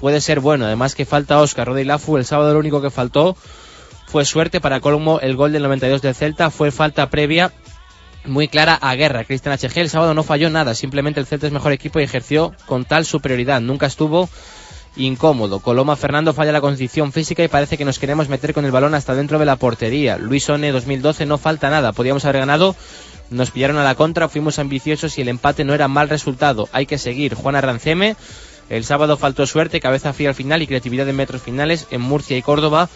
puede 0.00 0.20
ser 0.20 0.40
bueno. 0.40 0.64
Además 0.64 0.94
que 0.94 1.04
falta 1.04 1.38
Oscar 1.40 1.68
Roda 1.68 1.82
y 1.82 1.84
Lafu. 1.84 2.16
El 2.16 2.24
sábado 2.24 2.54
lo 2.54 2.58
único 2.58 2.80
que 2.80 2.90
faltó 2.90 3.36
fue 4.06 4.24
suerte 4.24 4.60
para 4.60 4.80
Colmo 4.80 5.20
el 5.20 5.36
gol 5.36 5.52
del 5.52 5.62
92 5.64 6.02
del 6.02 6.14
Celta, 6.14 6.50
fue 6.50 6.70
falta 6.70 7.10
previa 7.10 7.52
muy 8.24 8.48
clara 8.48 8.74
a 8.74 8.94
guerra. 8.94 9.24
Cristian 9.24 9.56
HG 9.56 9.78
el 9.78 9.90
sábado 9.90 10.14
no 10.14 10.22
falló 10.22 10.50
nada, 10.50 10.74
simplemente 10.74 11.20
el 11.20 11.26
Celta 11.26 11.46
es 11.46 11.52
mejor 11.52 11.72
equipo 11.72 12.00
y 12.00 12.04
ejerció 12.04 12.54
con 12.66 12.84
tal 12.84 13.04
superioridad, 13.04 13.60
nunca 13.60 13.86
estuvo 13.86 14.28
incómodo. 14.96 15.60
Coloma 15.60 15.96
Fernando 15.96 16.32
falla 16.32 16.52
la 16.52 16.60
condición 16.60 17.12
física 17.12 17.44
y 17.44 17.48
parece 17.48 17.76
que 17.76 17.84
nos 17.84 17.98
queremos 17.98 18.28
meter 18.28 18.54
con 18.54 18.64
el 18.64 18.70
balón 18.70 18.94
hasta 18.94 19.14
dentro 19.14 19.38
de 19.38 19.44
la 19.44 19.56
portería. 19.56 20.16
Luis 20.16 20.48
One 20.48 20.72
2012 20.72 21.26
no 21.26 21.38
falta 21.38 21.70
nada, 21.70 21.92
podíamos 21.92 22.24
haber 22.24 22.40
ganado. 22.40 22.74
Nos 23.28 23.50
pillaron 23.50 23.76
a 23.76 23.84
la 23.84 23.96
contra, 23.96 24.28
fuimos 24.28 24.60
ambiciosos 24.60 25.18
y 25.18 25.22
el 25.22 25.28
empate 25.28 25.64
no 25.64 25.74
era 25.74 25.88
mal 25.88 26.08
resultado. 26.08 26.68
Hay 26.72 26.86
que 26.86 26.96
seguir. 26.96 27.34
Juan 27.34 27.56
Arranceme, 27.56 28.16
el 28.70 28.84
sábado 28.84 29.16
faltó 29.16 29.46
suerte, 29.46 29.80
cabeza 29.80 30.12
fría 30.12 30.28
al 30.28 30.36
final 30.36 30.62
y 30.62 30.66
creatividad 30.68 31.08
en 31.08 31.16
metros 31.16 31.42
finales 31.42 31.88
en 31.90 32.00
Murcia 32.00 32.36
y 32.36 32.42
Córdoba 32.42 32.88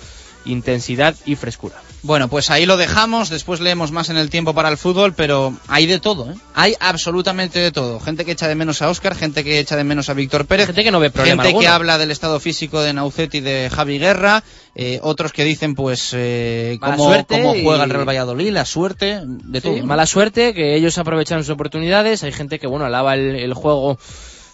intensidad 0.45 1.15
y 1.27 1.37
frescura. 1.37 1.77
Bueno, 2.03 2.29
pues 2.29 2.51
ahí 2.51 2.65
lo 2.65 2.79
dejamos, 2.79 3.29
después 3.29 3.61
leemos 3.61 3.93
más 3.93 4.09
en 4.09 4.17
el 4.17 4.31
tiempo 4.31 4.55
para 4.55 4.71
el 4.71 4.79
fútbol, 4.79 5.13
pero 5.13 5.53
hay 5.69 5.87
de 5.87 6.01
todo, 6.01 6.31
¿eh? 6.31 6.35
Hay 6.55 6.75
absolutamente 6.81 7.59
de 7.59 7.73
todo. 7.73 8.01
Gente 8.01 8.25
que 8.25 8.33
echa 8.33 8.49
de 8.49 8.55
menos 8.55 8.81
a 8.81 8.89
Oscar, 8.89 9.15
gente 9.15 9.45
que 9.45 9.59
echa 9.59 9.77
de 9.77 9.85
menos 9.85 10.09
a 10.09 10.15
Víctor 10.15 10.47
Pérez, 10.47 10.67
gente 10.67 10.83
que 10.83 10.91
no 10.91 10.99
ve 10.99 11.11
problema 11.11 11.43
gente 11.43 11.49
alguno. 11.49 11.63
que 11.63 11.69
habla 11.69 11.99
del 11.99 12.11
estado 12.11 12.41
físico 12.41 12.81
de 12.81 12.95
Naucet 12.95 13.35
y 13.35 13.41
de 13.41 13.69
Javi 13.71 13.99
Guerra, 13.99 14.43
eh, 14.75 14.99
otros 15.03 15.33
que 15.33 15.45
dicen 15.45 15.75
pues 15.75 16.13
eh, 16.15 16.79
cómo, 16.81 17.27
cómo, 17.29 17.55
juega 17.63 17.85
el 17.85 17.91
Real 17.91 18.09
Valladolid, 18.09 18.51
la 18.51 18.65
suerte, 18.65 19.21
de 19.25 19.61
sí, 19.61 19.69
todo. 19.69 19.77
¿no? 19.79 19.85
Mala 19.85 20.07
suerte, 20.07 20.55
que 20.55 20.77
ellos 20.77 20.97
aprovechan 20.97 21.41
sus 21.41 21.51
oportunidades, 21.51 22.23
hay 22.25 22.33
gente 22.33 22.59
que 22.59 22.67
bueno 22.67 22.87
alaba 22.87 23.15
el, 23.15 23.37
el 23.37 23.53
juego 23.53 23.99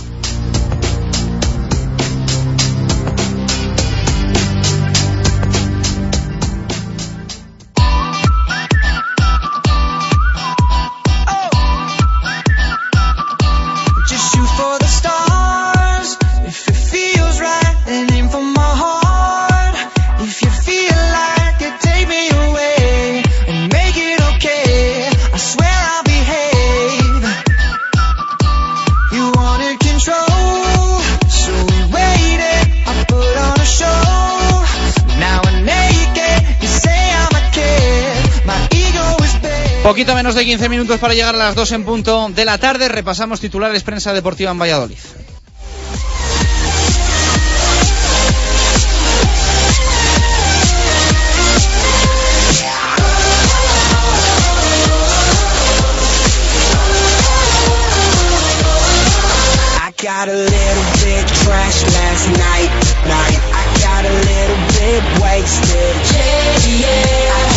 Poquito 39.92 40.16
menos 40.16 40.36
de 40.36 40.46
15 40.46 40.70
minutos 40.70 41.02
para 41.02 41.14
llegar 41.14 41.36
a 41.36 41.38
las 41.38 41.54
2 41.54 41.70
en 41.74 41.84
punto 41.84 42.30
de 42.30 42.46
la 42.46 42.58
tarde. 42.58 42.88
Repasamos 42.88 43.42
titulares 43.42 43.84
prensa 43.84 44.14
deportiva 44.14 44.50
en 44.50 44.58
Valladolid. 44.58 44.98
Got 60.02 60.30
a 60.30 60.34
little 60.34 60.88
bit 61.04 61.28
trash 61.44 61.84
last 61.84 62.28
night, 62.30 62.72
night. 63.06 63.40
I 63.54 63.64
got 63.84 64.06
a 64.06 64.14
little 64.30 64.62
bit 64.80 65.22
wasted. 65.22 65.96
Yeah, 66.16 66.80
yeah. 66.80 67.51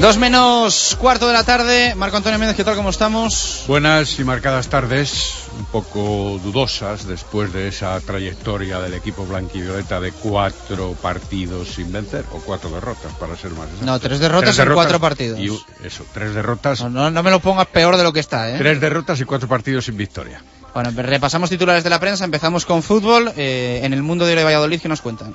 Dos 0.00 0.18
menos 0.18 0.96
cuarto 1.00 1.26
de 1.26 1.32
la 1.32 1.44
tarde. 1.44 1.94
Marco 1.94 2.16
Antonio 2.16 2.38
Méndez, 2.38 2.56
¿qué 2.56 2.64
tal? 2.64 2.76
¿Cómo 2.76 2.90
estamos? 2.90 3.64
Buenas 3.66 4.18
y 4.18 4.24
marcadas 4.24 4.68
tardes, 4.68 5.46
un 5.56 5.64
poco 5.66 6.40
dudosas 6.42 7.06
después 7.06 7.52
de 7.52 7.68
esa 7.68 7.98
trayectoria 8.00 8.80
del 8.80 8.94
equipo 8.94 9.24
blanquivioleta 9.24 10.00
de 10.00 10.12
cuatro 10.12 10.94
partidos 11.00 11.68
sin 11.68 11.92
vencer, 11.92 12.24
o 12.32 12.40
cuatro 12.40 12.70
derrotas, 12.70 13.12
para 13.14 13.36
ser 13.36 13.52
más 13.52 13.64
exactos. 13.64 13.86
No, 13.86 13.98
tres 14.00 14.18
derrotas 14.18 14.58
en 14.58 14.74
cuatro 14.74 15.00
partidos. 15.00 15.38
Y, 15.38 15.46
eso, 15.86 16.04
tres 16.12 16.34
derrotas, 16.34 16.82
No, 16.82 16.90
no, 16.90 17.10
no 17.10 17.22
me 17.22 17.30
lo 17.30 17.40
pongas 17.40 17.68
peor 17.68 17.96
de 17.96 18.02
lo 18.02 18.12
que 18.12 18.20
está, 18.20 18.50
¿eh? 18.50 18.58
tres 18.58 18.80
derrotas 18.80 19.20
y 19.20 19.24
cuatro 19.24 19.48
partidos 19.48 19.86
sin 19.86 19.96
victoria. 19.96 20.42
Bueno, 20.74 20.90
repasamos 20.92 21.50
titulares 21.50 21.84
de 21.84 21.90
la 21.90 22.00
prensa. 22.00 22.24
Empezamos 22.24 22.66
con 22.66 22.82
fútbol. 22.82 23.32
Eh, 23.36 23.80
en 23.84 23.92
el 23.92 24.02
mundo 24.02 24.26
de 24.26 24.42
Valladolid, 24.42 24.80
¿qué 24.80 24.88
nos 24.88 25.00
cuentan? 25.00 25.32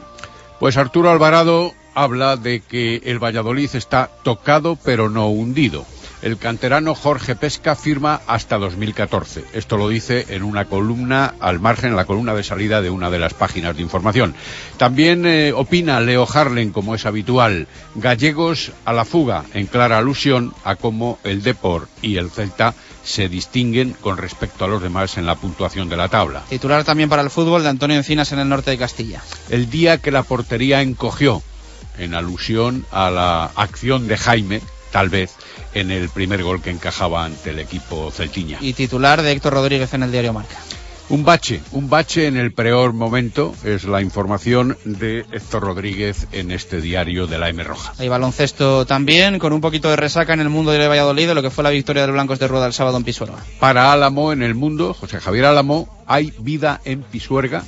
Pues 0.59 0.75
Arturo 0.75 1.09
Alvarado 1.09 1.73
habla 1.95 2.35
de 2.35 2.59
que 2.59 2.97
el 3.05 3.23
Valladolid 3.23 3.69
está 3.73 4.09
tocado 4.23 4.77
pero 4.83 5.09
no 5.09 5.29
hundido. 5.29 5.85
El 6.21 6.37
canterano 6.37 6.95
Jorge 6.95 7.37
Pesca 7.37 7.77
firma 7.77 8.19
hasta 8.27 8.57
2014. 8.57 9.45
Esto 9.53 9.77
lo 9.77 9.87
dice 9.87 10.25
en 10.27 10.43
una 10.43 10.65
columna 10.65 11.35
al 11.39 11.61
margen, 11.61 11.91
en 11.91 11.95
la 11.95 12.03
columna 12.03 12.33
de 12.33 12.43
salida 12.43 12.81
de 12.81 12.89
una 12.89 13.09
de 13.09 13.19
las 13.19 13.33
páginas 13.33 13.77
de 13.77 13.83
información. 13.83 14.35
También 14.75 15.25
eh, 15.25 15.53
opina 15.53 16.01
Leo 16.01 16.27
Harlen, 16.29 16.71
como 16.71 16.93
es 16.93 17.05
habitual, 17.05 17.67
gallegos 17.95 18.73
a 18.83 18.91
la 18.91 19.05
fuga, 19.05 19.45
en 19.53 19.67
clara 19.67 19.97
alusión 19.97 20.53
a 20.65 20.75
cómo 20.75 21.19
el 21.23 21.41
Depor 21.41 21.87
y 22.01 22.17
el 22.17 22.29
Celta 22.29 22.73
se 23.09 23.27
distinguen 23.27 23.95
con 24.01 24.17
respecto 24.17 24.65
a 24.65 24.67
los 24.67 24.83
demás 24.83 25.17
en 25.17 25.25
la 25.25 25.33
puntuación 25.33 25.89
de 25.89 25.97
la 25.97 26.09
tabla. 26.09 26.43
Titular 26.47 26.83
también 26.83 27.09
para 27.09 27.23
el 27.23 27.31
fútbol 27.31 27.63
de 27.63 27.69
Antonio 27.69 27.97
Encinas 27.97 28.31
en 28.31 28.39
el 28.39 28.47
norte 28.47 28.69
de 28.69 28.77
Castilla. 28.77 29.23
El 29.49 29.69
día 29.69 29.97
que 29.97 30.11
la 30.11 30.21
portería 30.21 30.83
encogió, 30.83 31.41
en 31.97 32.13
alusión 32.13 32.85
a 32.91 33.09
la 33.09 33.45
acción 33.55 34.07
de 34.07 34.15
Jaime, 34.15 34.61
tal 34.91 35.09
vez, 35.09 35.31
en 35.73 35.89
el 35.89 36.09
primer 36.09 36.43
gol 36.43 36.61
que 36.61 36.69
encajaba 36.69 37.25
ante 37.25 37.49
el 37.49 37.59
equipo 37.59 38.11
celtiña. 38.11 38.59
Y 38.61 38.73
titular 38.73 39.23
de 39.23 39.31
Héctor 39.31 39.53
Rodríguez 39.53 39.91
en 39.95 40.03
el 40.03 40.11
diario 40.11 40.31
Marca. 40.31 40.57
Un 41.09 41.25
bache, 41.25 41.59
un 41.71 41.89
bache 41.89 42.27
en 42.27 42.37
el 42.37 42.51
peor 42.53 42.93
momento 42.93 43.55
es 43.63 43.83
la 43.85 43.99
información 43.99 44.77
de 44.85 45.25
Héctor 45.31 45.63
Rodríguez 45.63 46.27
en 46.31 46.51
este 46.51 46.81
diario 46.81 47.25
de 47.25 47.39
la 47.39 47.49
M 47.49 47.63
Roja. 47.63 47.93
Hay 47.97 48.07
baloncesto 48.09 48.85
también, 48.85 49.39
con 49.39 49.51
un 49.51 49.59
poquito 49.59 49.89
de 49.89 49.95
resaca 49.95 50.33
en 50.33 50.39
el 50.39 50.49
mundo 50.49 50.69
de 50.71 50.87
Valladolid, 50.87 51.27
de 51.27 51.33
lo 51.33 51.41
que 51.41 51.49
fue 51.49 51.63
la 51.63 51.71
victoria 51.71 52.03
de 52.03 52.07
los 52.09 52.13
blancos 52.13 52.37
de 52.37 52.47
Rueda 52.47 52.67
el 52.67 52.73
sábado 52.73 52.97
en 52.97 53.03
Pisuerga. 53.03 53.37
Para 53.59 53.91
Álamo 53.91 54.31
en 54.31 54.43
el 54.43 54.53
mundo, 54.53 54.93
José 54.93 55.19
Javier 55.19 55.45
Álamo, 55.45 55.89
hay 56.05 56.31
vida 56.37 56.79
en 56.85 57.01
Pisuerga 57.01 57.63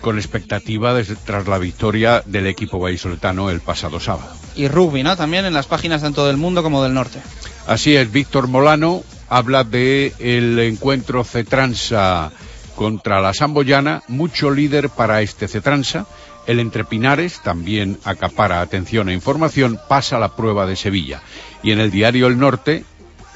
con 0.00 0.16
expectativa 0.16 0.94
desde- 0.94 1.16
tras 1.16 1.48
la 1.48 1.58
victoria 1.58 2.22
del 2.24 2.46
equipo 2.46 2.78
vallisoletano 2.78 3.50
el 3.50 3.58
pasado 3.60 3.98
sábado. 3.98 4.30
Y 4.54 4.68
rugby, 4.68 5.02
¿no? 5.02 5.16
También 5.16 5.46
en 5.46 5.52
las 5.52 5.66
páginas 5.66 6.00
tanto 6.00 6.24
del 6.28 6.36
mundo 6.36 6.62
como 6.62 6.80
del 6.82 6.94
norte. 6.94 7.20
Así 7.66 7.96
es, 7.96 8.10
Víctor 8.10 8.46
Molano 8.46 9.02
habla 9.30 9.64
de 9.64 10.12
el 10.18 10.58
encuentro 10.58 11.24
Cetransa 11.24 12.30
contra 12.74 13.20
la 13.20 13.32
Samboyana, 13.32 14.02
mucho 14.08 14.50
líder 14.50 14.90
para 14.90 15.22
este 15.22 15.48
Cetransa. 15.48 16.06
El 16.46 16.58
Entre 16.58 16.84
Pinares 16.84 17.40
también 17.42 17.98
acapara 18.04 18.60
atención 18.60 19.08
e 19.08 19.14
información, 19.14 19.78
pasa 19.88 20.18
la 20.18 20.34
prueba 20.34 20.66
de 20.66 20.76
Sevilla. 20.76 21.22
Y 21.62 21.70
en 21.70 21.78
el 21.78 21.90
diario 21.90 22.26
El 22.26 22.38
Norte, 22.38 22.84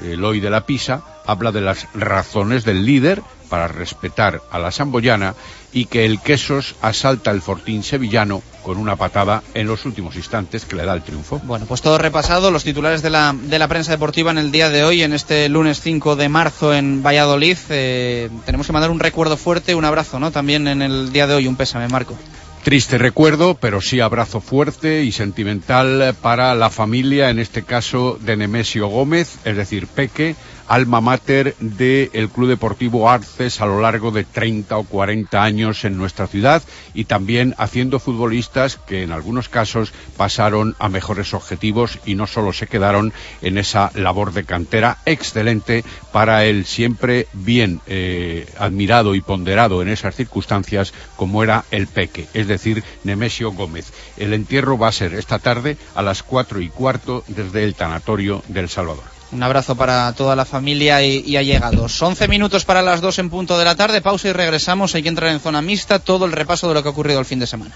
el 0.01 0.23
hoy 0.23 0.39
de 0.41 0.49
la 0.49 0.65
Pisa, 0.65 1.03
habla 1.25 1.51
de 1.51 1.61
las 1.61 1.87
razones 1.93 2.65
del 2.65 2.85
líder 2.85 3.21
para 3.45 3.67
respetar 3.67 4.41
a 4.51 4.59
la 4.59 4.71
Samboyana 4.71 5.35
y 5.71 5.85
que 5.85 6.05
el 6.05 6.21
Quesos 6.21 6.75
asalta 6.81 7.31
el 7.31 7.41
Fortín 7.41 7.83
sevillano 7.83 8.41
con 8.63 8.77
una 8.77 8.95
patada 8.95 9.43
en 9.53 9.67
los 9.67 9.85
últimos 9.85 10.15
instantes 10.15 10.65
que 10.65 10.75
le 10.75 10.85
da 10.85 10.93
el 10.93 11.03
triunfo. 11.03 11.39
Bueno, 11.43 11.65
pues 11.65 11.81
todo 11.81 11.97
repasado, 11.97 12.49
los 12.49 12.63
titulares 12.63 13.01
de 13.01 13.09
la, 13.09 13.35
de 13.37 13.59
la 13.59 13.67
prensa 13.67 13.91
deportiva 13.91 14.31
en 14.31 14.37
el 14.37 14.51
día 14.51 14.69
de 14.69 14.83
hoy, 14.83 15.03
en 15.03 15.13
este 15.13 15.47
lunes 15.49 15.81
5 15.81 16.15
de 16.15 16.29
marzo 16.29 16.73
en 16.73 17.03
Valladolid. 17.03 17.57
Eh, 17.69 18.29
tenemos 18.45 18.67
que 18.67 18.73
mandar 18.73 18.89
un 18.89 18.99
recuerdo 18.99 19.37
fuerte, 19.37 19.75
un 19.75 19.85
abrazo, 19.85 20.19
¿no? 20.19 20.31
También 20.31 20.67
en 20.67 20.81
el 20.81 21.11
día 21.11 21.27
de 21.27 21.35
hoy, 21.35 21.47
un 21.47 21.55
pésame, 21.55 21.87
Marco. 21.87 22.17
Triste 22.65 22.97
recuerdo, 22.97 23.53
pero 23.53 23.79
sí 23.79 23.99
abrazo 23.99 24.41
fuerte 24.41 25.03
y 25.03 25.11
sentimental 25.11 26.15
para 26.19 26.55
la 26.55 26.71
familia, 26.71 27.29
en 27.29 27.37
este 27.37 27.61
caso 27.61 28.17
de 28.19 28.35
Nemesio 28.37 28.87
Gómez, 28.87 29.37
es 29.45 29.55
decir, 29.55 29.85
Peque, 29.85 30.35
alma 30.67 31.01
mater 31.01 31.55
del 31.59 32.29
Club 32.29 32.49
Deportivo 32.49 33.09
Arces 33.09 33.61
a 33.61 33.65
lo 33.65 33.81
largo 33.81 34.11
de 34.11 34.23
30 34.23 34.77
o 34.77 34.83
40 34.83 35.43
años 35.43 35.85
en 35.85 35.97
nuestra 35.97 36.27
ciudad 36.27 36.63
y 36.93 37.05
también 37.05 37.55
haciendo 37.57 37.99
futbolistas 37.99 38.77
que 38.77 39.03
en 39.03 39.11
algunos 39.11 39.49
casos 39.49 39.93
pasaron 40.17 40.75
a 40.79 40.89
mejores 40.89 41.33
objetivos 41.33 41.99
y 42.05 42.15
no 42.15 42.27
solo 42.27 42.53
se 42.53 42.67
quedaron 42.67 43.13
en 43.41 43.57
esa 43.57 43.91
labor 43.95 44.33
de 44.33 44.45
cantera 44.45 44.97
excelente 45.05 45.83
para 46.11 46.45
el 46.45 46.65
siempre 46.65 47.27
bien 47.33 47.81
eh, 47.87 48.47
admirado 48.57 49.15
y 49.15 49.21
ponderado 49.21 49.81
en 49.81 49.89
esas 49.89 50.15
circunstancias 50.15 50.93
como 51.15 51.43
era 51.43 51.65
el 51.71 51.87
Peque, 51.87 52.27
es 52.33 52.47
decir, 52.47 52.83
Nemesio 53.03 53.51
Gómez. 53.51 53.91
El 54.17 54.33
entierro 54.33 54.77
va 54.77 54.87
a 54.87 54.93
ser 54.93 55.13
esta 55.13 55.39
tarde 55.39 55.77
a 55.93 56.01
las 56.01 56.23
cuatro 56.23 56.61
y 56.61 56.69
cuarto 56.69 57.23
desde 57.27 57.63
el 57.63 57.75
tanatorio 57.75 58.43
del 58.47 58.69
Salvador. 58.69 59.14
Un 59.35 59.43
abrazo 59.43 59.75
para 59.75 60.13
toda 60.13 60.33
la 60.33 60.45
familia 60.45 61.03
y, 61.03 61.21
y 61.27 61.35
allegados. 61.35 62.01
11 62.01 62.29
minutos 62.29 62.63
para 62.63 62.81
las 62.81 63.01
2 63.01 63.19
en 63.19 63.29
punto 63.29 63.57
de 63.57 63.65
la 63.65 63.75
tarde, 63.75 63.99
pausa 63.99 64.29
y 64.29 64.31
regresamos. 64.31 64.95
Hay 64.95 65.03
que 65.03 65.09
entrar 65.09 65.29
en 65.29 65.41
zona 65.41 65.61
mixta, 65.61 65.99
todo 65.99 66.23
el 66.23 66.31
repaso 66.31 66.69
de 66.69 66.73
lo 66.73 66.81
que 66.81 66.87
ha 66.87 66.91
ocurrido 66.91 67.19
el 67.19 67.25
fin 67.25 67.39
de 67.39 67.47
semana. 67.47 67.75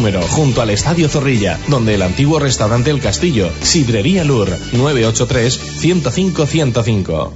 junto 0.29 0.63
al 0.63 0.71
Estadio 0.71 1.07
Zorrilla, 1.07 1.59
donde 1.67 1.93
el 1.93 2.01
antiguo 2.01 2.39
restaurante 2.39 2.89
El 2.89 3.01
Castillo, 3.01 3.51
Sidrería 3.61 4.23
Lur, 4.23 4.49
983-105-105. 4.73 7.31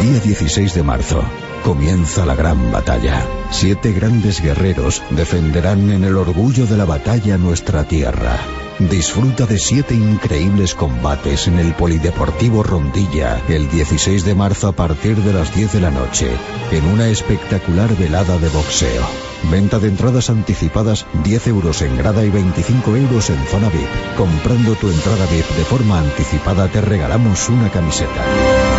El 0.00 0.08
día 0.08 0.20
16 0.20 0.74
de 0.74 0.82
marzo 0.82 1.22
comienza 1.62 2.24
la 2.24 2.34
gran 2.34 2.72
batalla. 2.72 3.22
Siete 3.50 3.92
grandes 3.92 4.40
guerreros 4.40 5.02
defenderán 5.10 5.90
en 5.90 6.04
el 6.04 6.16
orgullo 6.16 6.64
de 6.66 6.78
la 6.78 6.86
batalla 6.86 7.36
nuestra 7.36 7.84
tierra. 7.84 8.38
Disfruta 8.78 9.46
de 9.46 9.58
siete 9.58 9.94
increíbles 9.94 10.74
combates 10.74 11.48
en 11.48 11.58
el 11.58 11.72
Polideportivo 11.72 12.62
Rondilla 12.62 13.40
el 13.48 13.70
16 13.70 14.22
de 14.22 14.34
marzo 14.34 14.68
a 14.68 14.72
partir 14.72 15.16
de 15.16 15.32
las 15.32 15.54
10 15.54 15.72
de 15.72 15.80
la 15.80 15.90
noche, 15.90 16.30
en 16.70 16.84
una 16.84 17.08
espectacular 17.08 17.96
velada 17.96 18.36
de 18.38 18.50
boxeo. 18.50 19.02
Venta 19.50 19.78
de 19.78 19.88
entradas 19.88 20.28
anticipadas 20.28 21.06
10 21.24 21.46
euros 21.46 21.80
en 21.80 21.96
grada 21.96 22.22
y 22.22 22.28
25 22.28 22.96
euros 22.96 23.30
en 23.30 23.42
zona 23.46 23.70
VIP. 23.70 23.88
Comprando 24.14 24.74
tu 24.74 24.90
entrada 24.90 25.24
VIP 25.24 25.48
de 25.56 25.64
forma 25.64 25.98
anticipada 25.98 26.68
te 26.68 26.82
regalamos 26.82 27.48
una 27.48 27.70
camiseta. 27.70 28.75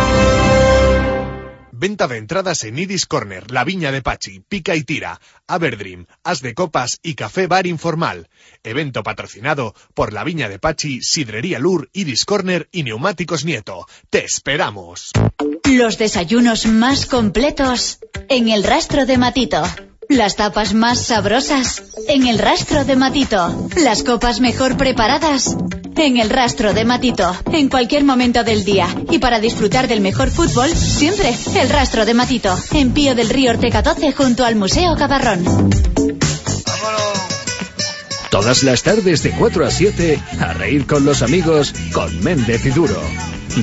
Venta 1.80 2.08
de 2.08 2.16
entradas 2.16 2.64
en 2.64 2.76
Idis 2.76 3.06
Corner, 3.06 3.52
La 3.52 3.62
Viña 3.62 3.92
de 3.92 4.02
Pachi, 4.02 4.40
Pica 4.40 4.74
y 4.74 4.82
Tira, 4.82 5.20
Aberdream, 5.46 6.06
As 6.24 6.42
de 6.42 6.52
Copas 6.52 6.98
y 7.04 7.14
Café 7.14 7.46
Bar 7.46 7.68
Informal. 7.68 8.28
Evento 8.64 9.04
patrocinado 9.04 9.76
por 9.94 10.12
La 10.12 10.24
Viña 10.24 10.48
de 10.48 10.58
Pachi, 10.58 11.00
Sidrería 11.02 11.60
Lur, 11.60 11.88
Idis 11.92 12.24
Corner 12.24 12.68
y 12.72 12.82
Neumáticos 12.82 13.44
Nieto. 13.44 13.86
¡Te 14.10 14.24
esperamos! 14.24 15.12
Los 15.70 15.98
desayunos 15.98 16.66
más 16.66 17.06
completos 17.06 18.00
en 18.28 18.48
el 18.48 18.64
rastro 18.64 19.06
de 19.06 19.16
Matito. 19.16 19.62
Las 20.08 20.36
tapas 20.36 20.72
más 20.72 21.04
sabrosas 21.04 21.82
en 22.08 22.26
el 22.26 22.38
rastro 22.38 22.86
de 22.86 22.96
Matito. 22.96 23.68
Las 23.76 24.02
copas 24.02 24.40
mejor 24.40 24.78
preparadas 24.78 25.54
en 25.96 26.16
el 26.16 26.30
rastro 26.30 26.72
de 26.72 26.86
Matito. 26.86 27.36
En 27.52 27.68
cualquier 27.68 28.04
momento 28.04 28.42
del 28.42 28.64
día. 28.64 28.86
Y 29.10 29.18
para 29.18 29.38
disfrutar 29.38 29.86
del 29.86 30.00
mejor 30.00 30.30
fútbol, 30.30 30.70
siempre 30.70 31.36
el 31.56 31.68
rastro 31.68 32.06
de 32.06 32.14
Matito. 32.14 32.56
En 32.72 32.92
Pío 32.92 33.14
del 33.14 33.28
Río 33.28 33.50
Ortega 33.50 33.82
12 33.82 34.12
junto 34.12 34.46
al 34.46 34.56
Museo 34.56 34.96
Cabarrón. 34.96 35.44
Todas 38.30 38.62
las 38.62 38.82
tardes 38.82 39.22
de 39.22 39.32
4 39.32 39.66
a 39.66 39.70
7, 39.70 40.22
a 40.40 40.54
reír 40.54 40.86
con 40.86 41.04
los 41.04 41.20
amigos 41.20 41.74
con 41.92 42.24
Méndez 42.24 42.64
y 42.64 42.70
Duro. 42.70 42.98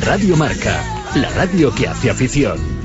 Radio 0.01 0.37
Marca, 0.37 0.83
la 1.15 1.29
radio 1.29 1.73
que 1.73 1.87
hace 1.87 2.11
afición. 2.11 2.84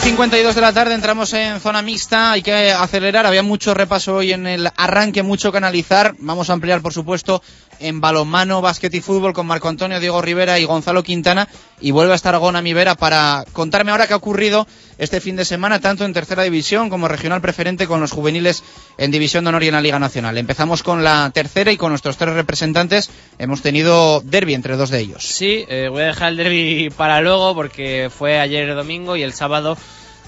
Y 0.00 0.02
52 0.02 0.54
de 0.54 0.60
la 0.60 0.72
tarde 0.72 0.94
entramos 0.94 1.32
en 1.34 1.60
zona 1.60 1.82
mixta, 1.82 2.32
hay 2.32 2.42
que 2.42 2.72
acelerar, 2.72 3.26
había 3.26 3.42
mucho 3.42 3.74
repaso 3.74 4.16
hoy 4.16 4.32
en 4.32 4.46
el 4.46 4.68
arranque, 4.76 5.22
mucho 5.22 5.52
que 5.52 5.58
analizar, 5.58 6.14
vamos 6.18 6.48
a 6.48 6.54
ampliar 6.54 6.80
por 6.80 6.92
supuesto 6.92 7.42
en 7.80 8.00
balonmano, 8.00 8.60
básquet 8.60 8.94
y 8.94 9.00
fútbol 9.00 9.32
con 9.32 9.46
Marco 9.46 9.68
Antonio, 9.68 10.00
Diego 10.00 10.22
Rivera 10.22 10.58
y 10.58 10.64
Gonzalo 10.64 11.02
Quintana 11.02 11.48
y 11.80 11.90
vuelve 11.90 12.12
a 12.12 12.16
estar 12.16 12.36
Gona 12.38 12.62
Mivera 12.62 12.94
para 12.94 13.44
contarme 13.52 13.90
ahora 13.90 14.06
qué 14.06 14.12
ha 14.12 14.16
ocurrido 14.16 14.66
este 14.98 15.20
fin 15.20 15.36
de 15.36 15.44
semana 15.44 15.80
tanto 15.80 16.04
en 16.04 16.12
tercera 16.12 16.42
división 16.42 16.90
como 16.90 17.08
regional 17.08 17.40
preferente 17.40 17.86
con 17.86 18.00
los 18.00 18.12
juveniles 18.12 18.62
en 18.98 19.10
división 19.10 19.44
de 19.44 19.48
honor 19.48 19.64
y 19.64 19.68
en 19.68 19.74
la 19.74 19.80
Liga 19.80 19.98
Nacional. 19.98 20.36
Empezamos 20.36 20.82
con 20.82 21.02
la 21.02 21.30
tercera 21.32 21.72
y 21.72 21.76
con 21.76 21.90
nuestros 21.90 22.16
tres 22.16 22.34
representantes 22.34 23.10
hemos 23.38 23.62
tenido 23.62 24.20
derby 24.20 24.54
entre 24.54 24.76
dos 24.76 24.90
de 24.90 25.00
ellos. 25.00 25.24
Sí, 25.24 25.64
eh, 25.68 25.88
voy 25.90 26.02
a 26.02 26.06
dejar 26.06 26.30
el 26.30 26.36
derby 26.36 26.90
para 26.96 27.20
luego 27.20 27.54
porque 27.54 28.10
fue 28.16 28.38
ayer 28.38 28.74
domingo 28.74 29.16
y 29.16 29.22
el 29.22 29.32
sábado 29.32 29.76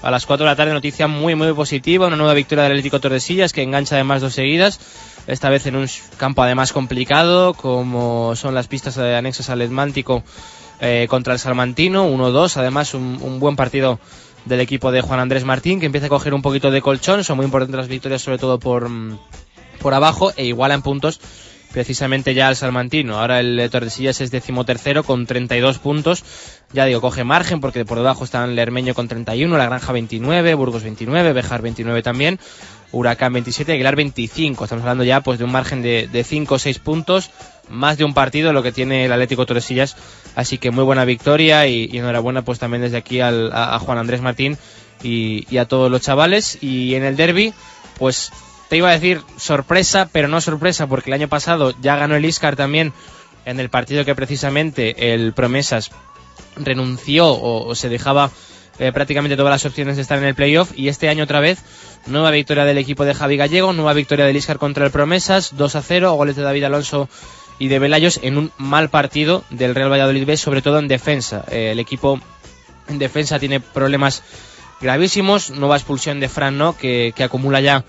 a 0.01 0.11
las 0.11 0.25
4 0.25 0.45
de 0.45 0.51
la 0.51 0.55
tarde 0.55 0.73
noticia 0.73 1.07
muy 1.07 1.33
muy 1.33 1.53
positiva, 1.53 2.07
una 2.07 2.17
nueva 2.17 2.33
victoria 2.33 2.63
del 2.63 2.73
Atlético 2.73 2.99
Tordesillas 2.99 3.53
que 3.53 3.63
engancha 3.63 3.95
además 3.95 4.21
dos 4.21 4.33
seguidas, 4.33 4.79
esta 5.27 5.49
vez 5.49 5.65
en 5.65 5.77
un 5.77 5.87
campo 6.17 6.43
además 6.43 6.73
complicado 6.73 7.53
como 7.53 8.35
son 8.35 8.53
las 8.53 8.67
pistas 8.67 8.97
anexas 8.97 9.49
al 9.49 9.61
Atlántico 9.61 10.23
eh, 10.79 11.07
contra 11.09 11.33
el 11.33 11.39
Salmantino, 11.39 12.07
1-2, 12.07 12.57
además 12.57 12.93
un, 12.93 13.19
un 13.21 13.39
buen 13.39 13.55
partido 13.55 13.99
del 14.45 14.59
equipo 14.59 14.91
de 14.91 15.01
Juan 15.01 15.19
Andrés 15.19 15.45
Martín 15.45 15.79
que 15.79 15.85
empieza 15.85 16.07
a 16.07 16.09
coger 16.09 16.33
un 16.33 16.41
poquito 16.41 16.71
de 16.71 16.81
colchón, 16.81 17.23
son 17.23 17.37
muy 17.37 17.45
importantes 17.45 17.77
las 17.77 17.87
victorias 17.87 18.21
sobre 18.21 18.37
todo 18.37 18.59
por, 18.59 18.89
mm, 18.89 19.17
por 19.79 19.93
abajo 19.93 20.33
e 20.35 20.45
iguala 20.45 20.73
en 20.73 20.81
puntos 20.81 21.19
precisamente 21.73 22.33
ya 22.33 22.47
al 22.47 22.55
Salmantino. 22.55 23.19
Ahora 23.19 23.39
el 23.41 23.69
Tordesillas 23.69 24.21
es 24.21 24.31
decimotercero 24.31 25.03
con 25.03 25.25
32 25.25 25.79
puntos. 25.79 26.23
Ya 26.71 26.85
digo, 26.85 27.01
coge 27.01 27.23
margen 27.23 27.59
porque 27.59 27.83
por 27.83 27.97
debajo 27.97 28.23
están 28.23 28.55
Lermeño 28.55 28.93
con 28.93 29.07
31, 29.07 29.57
La 29.57 29.65
Granja 29.65 29.91
29, 29.91 30.53
Burgos 30.53 30.83
29, 30.83 31.33
Bejar 31.33 31.61
29 31.61 32.01
también, 32.03 32.39
Huracán 32.93 33.33
27 33.33 33.71
y 33.71 33.75
Aguilar 33.75 33.95
25. 33.97 34.63
Estamos 34.63 34.83
hablando 34.83 35.03
ya 35.03 35.19
pues 35.21 35.39
de 35.39 35.43
un 35.45 35.51
margen 35.51 35.81
de, 35.81 36.07
de 36.07 36.23
5 36.23 36.55
o 36.55 36.59
6 36.59 36.79
puntos, 36.79 37.31
más 37.69 37.97
de 37.97 38.05
un 38.05 38.13
partido 38.13 38.53
lo 38.53 38.63
que 38.63 38.71
tiene 38.71 39.05
el 39.05 39.11
Atlético 39.11 39.45
Tordesillas. 39.45 39.97
Así 40.35 40.57
que 40.57 40.71
muy 40.71 40.83
buena 40.83 41.03
victoria 41.03 41.67
y, 41.67 41.89
enhorabuena 41.97 42.43
pues 42.43 42.59
también 42.59 42.81
desde 42.83 42.97
aquí 42.97 43.19
al- 43.19 43.51
a, 43.53 43.77
Juan 43.79 43.97
Andrés 43.97 44.21
Martín 44.21 44.57
y, 45.03 45.57
a 45.57 45.65
todos 45.65 45.91
los 45.91 46.01
chavales. 46.01 46.57
Y 46.61 46.95
en 46.95 47.03
el 47.03 47.17
derby, 47.17 47.53
pues 47.99 48.31
te 48.69 48.77
iba 48.77 48.89
a 48.89 48.93
decir 48.93 49.21
sorpresa, 49.37 50.09
pero 50.11 50.27
no 50.27 50.39
sorpresa, 50.39 50.87
porque 50.87 51.09
el 51.09 51.15
año 51.15 51.27
pasado 51.27 51.73
ya 51.81 51.95
ganó 51.97 52.15
el 52.15 52.25
Iscar 52.25 52.55
también 52.55 52.93
en 53.45 53.59
el 53.59 53.69
partido 53.69 54.05
que 54.05 54.15
precisamente 54.15 55.13
el 55.13 55.33
Promesas 55.33 55.91
renunció 56.55 57.27
o, 57.29 57.67
o 57.67 57.75
se 57.75 57.89
dejaba 57.89 58.31
eh, 58.79 58.91
prácticamente 58.91 59.37
todas 59.37 59.51
las 59.51 59.65
opciones 59.65 59.95
de 59.97 60.01
estar 60.01 60.17
en 60.17 60.23
el 60.25 60.35
playoff 60.35 60.71
y 60.75 60.87
este 60.87 61.09
año 61.09 61.23
otra 61.25 61.39
vez 61.39 61.59
nueva 62.05 62.31
victoria 62.31 62.65
del 62.65 62.77
equipo 62.77 63.05
de 63.05 63.13
Javi 63.13 63.37
Gallego, 63.37 63.73
nueva 63.73 63.93
victoria 63.93 64.25
del 64.25 64.35
Iscar 64.35 64.57
contra 64.57 64.85
el 64.85 64.91
Promesas, 64.91 65.55
2 65.55 65.75
a 65.75 65.81
0, 65.81 66.13
goles 66.13 66.35
de 66.35 66.41
David 66.41 66.63
Alonso 66.65 67.09
y 67.59 67.67
de 67.67 67.79
Velayos 67.79 68.19
en 68.23 68.37
un 68.37 68.51
mal 68.57 68.89
partido 68.89 69.43
del 69.49 69.75
Real 69.75 69.91
Valladolid 69.91 70.25
B, 70.25 70.37
sobre 70.37 70.61
todo 70.61 70.79
en 70.79 70.87
defensa. 70.87 71.45
Eh, 71.49 71.71
el 71.71 71.79
equipo 71.79 72.19
en 72.87 72.99
defensa 72.99 73.39
tiene 73.39 73.59
problemas 73.59 74.23
gravísimos, 74.81 75.49
nueva 75.51 75.77
expulsión 75.77 76.19
de 76.19 76.29
Fran, 76.29 76.57
¿no? 76.57 76.77
que, 76.77 77.13
acumula 77.23 77.61
ya 77.61 77.85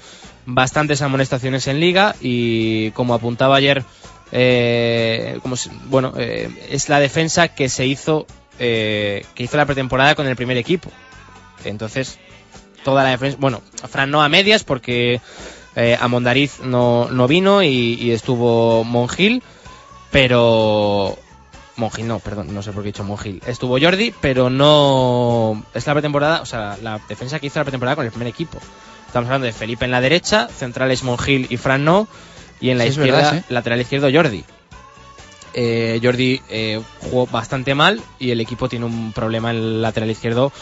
bastantes 0.47 1.03
amonestaciones 1.03 1.67
en 1.67 1.81
liga 1.81 2.15
y 2.21 2.91
como 2.93 3.15
apuntaba 3.15 3.57
ayer, 3.57 3.85
eh, 4.33 5.39
bueno, 5.87 6.15
eh, 6.17 6.49
es 6.71 6.89
la 6.89 7.01
defensa 7.01 7.49
que 7.49 7.69
se 7.69 7.87
hizo, 7.87 8.27
eh, 8.59 9.25
que 9.35 9.43
hizo 9.43 9.57
la 9.57 9.67
pretemporada 9.67 10.15
con 10.15 10.27
el 10.27 10.37
primer 10.37 10.57
equipo. 10.57 10.91
Entonces, 11.65 12.19
toda 12.85 13.03
la 13.03 13.11
defensa, 13.11 13.37
bueno, 13.41 13.62
Fran 13.89 14.11
no 14.11 14.22
a 14.22 14.28
medias 14.28 14.62
porque 14.62 15.20
eh, 15.74 15.99
a 16.01 16.07
Mondariz 16.09 16.61
no, 16.61 17.09
no 17.11 17.26
vino 17.26 17.62
y, 17.62 17.95
y 18.01 18.12
estuvo 18.12 18.85
Mongil, 18.85 19.43
pero 20.12 21.18
Mongil 21.76 22.07
no, 22.07 22.20
perdón, 22.20 22.55
no 22.55 22.62
sé 22.62 22.72
por 22.72 22.82
qué 22.82 22.91
he 22.91 22.93
dicho 22.93 23.03
Mongil. 23.05 23.43
Estuvo 23.47 23.78
Jordi, 23.80 24.14
pero 24.20 24.51
no 24.51 25.64
es 25.74 25.87
la 25.87 25.93
pretemporada, 25.93 26.43
o 26.43 26.47
sea, 26.47 26.78
la 26.82 27.01
defensa 27.09 27.41
que 27.41 27.49
hizo 27.49 27.59
la 27.59 27.64
pretemporada 27.64 27.97
con 27.97 28.05
el 28.05 28.12
primer 28.12 28.28
equipo. 28.28 28.59
Estamos 29.07 29.26
hablando 29.28 29.47
de 29.47 29.53
Felipe 29.53 29.85
en 29.85 29.91
la 29.91 30.01
derecha, 30.01 30.49
centrales 30.49 31.03
Mongil 31.03 31.47
y 31.51 31.57
Fran 31.57 31.85
no, 31.85 32.07
y 32.61 32.70
en 32.70 32.78
la 32.78 32.85
Sí, 32.85 32.91
izquierda, 32.91 33.16
verdad, 33.18 33.45
lateral 33.49 33.80
izquierdo 33.80 34.09
Jordi. 34.12 34.45
Eh, 35.57 36.01
Jordi 36.03 36.41
eh, 36.49 36.80
jugó 37.01 37.26
bastante 37.26 37.74
mal 37.76 38.03
y 38.18 38.30
el 38.32 38.41
equipo 38.41 38.68
tiene 38.68 38.87
un 38.87 39.12
problema 39.12 39.51
en 39.51 39.57
el 39.57 39.82
lateral 39.82 40.11
izquierdo 40.11 40.53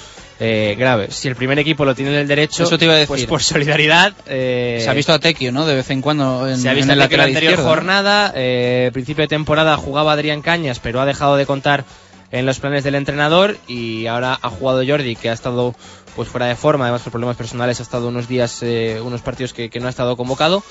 eh, 0.44 0.74
grave. 0.76 1.08
Si 1.10 1.28
el 1.28 1.36
primer 1.36 1.58
equipo 1.58 1.84
lo 1.84 1.94
tiene 1.94 2.10
en 2.12 2.18
el 2.18 2.26
derecho, 2.28 2.64
Eso 2.64 2.76
te 2.78 2.84
iba 2.86 2.94
a 2.94 2.96
decir. 2.96 3.08
pues 3.08 3.26
por 3.26 3.42
solidaridad. 3.42 4.12
eh, 4.26 4.80
Se 4.82 4.90
ha 4.90 4.92
visto 4.94 5.12
a 5.12 5.18
Tequio, 5.18 5.52
¿no? 5.52 5.64
De 5.66 5.74
vez 5.76 5.88
en 5.90 6.00
cuando 6.02 6.48
en, 6.48 6.58
se 6.58 6.68
ha 6.68 6.72
en 6.72 6.78
visto 6.78 6.92
el 6.92 6.96
que 6.96 6.98
la 6.98 7.04
lateral 7.04 7.26
anterior 7.28 7.52
izquierdo. 7.52 7.70
jornada, 7.70 8.32
eh, 8.34 8.90
principio 8.92 9.22
de 9.22 9.28
temporada 9.28 9.76
jugaba 9.76 10.12
Adrián 10.14 10.42
Cañas, 10.42 10.80
pero 10.80 11.00
ha 11.00 11.06
dejado 11.06 11.36
de 11.36 11.46
contar 11.46 11.84
en 12.32 12.46
los 12.46 12.58
planes 12.60 12.82
del 12.82 12.94
entrenador 12.94 13.56
y 13.68 14.06
ahora 14.06 14.38
ha 14.40 14.48
jugado 14.50 14.82
Jordi, 14.86 15.16
que 15.16 15.28
ha 15.30 15.34
estado 15.34 15.74
pues 16.16 16.28
fuera 16.28 16.46
de 16.46 16.56
forma, 16.56 16.84
además 16.86 17.02
por 17.02 17.12
problemas 17.12 17.36
personales 17.36 17.78
ha 17.80 17.82
estado 17.82 18.08
unos 18.08 18.26
días, 18.26 18.58
eh, 18.62 19.00
unos 19.02 19.20
partidos 19.22 19.52
que, 19.52 19.70
que 19.70 19.80
no 19.80 19.86
ha 19.86 19.90
estado 19.90 20.16
convocado. 20.16 20.62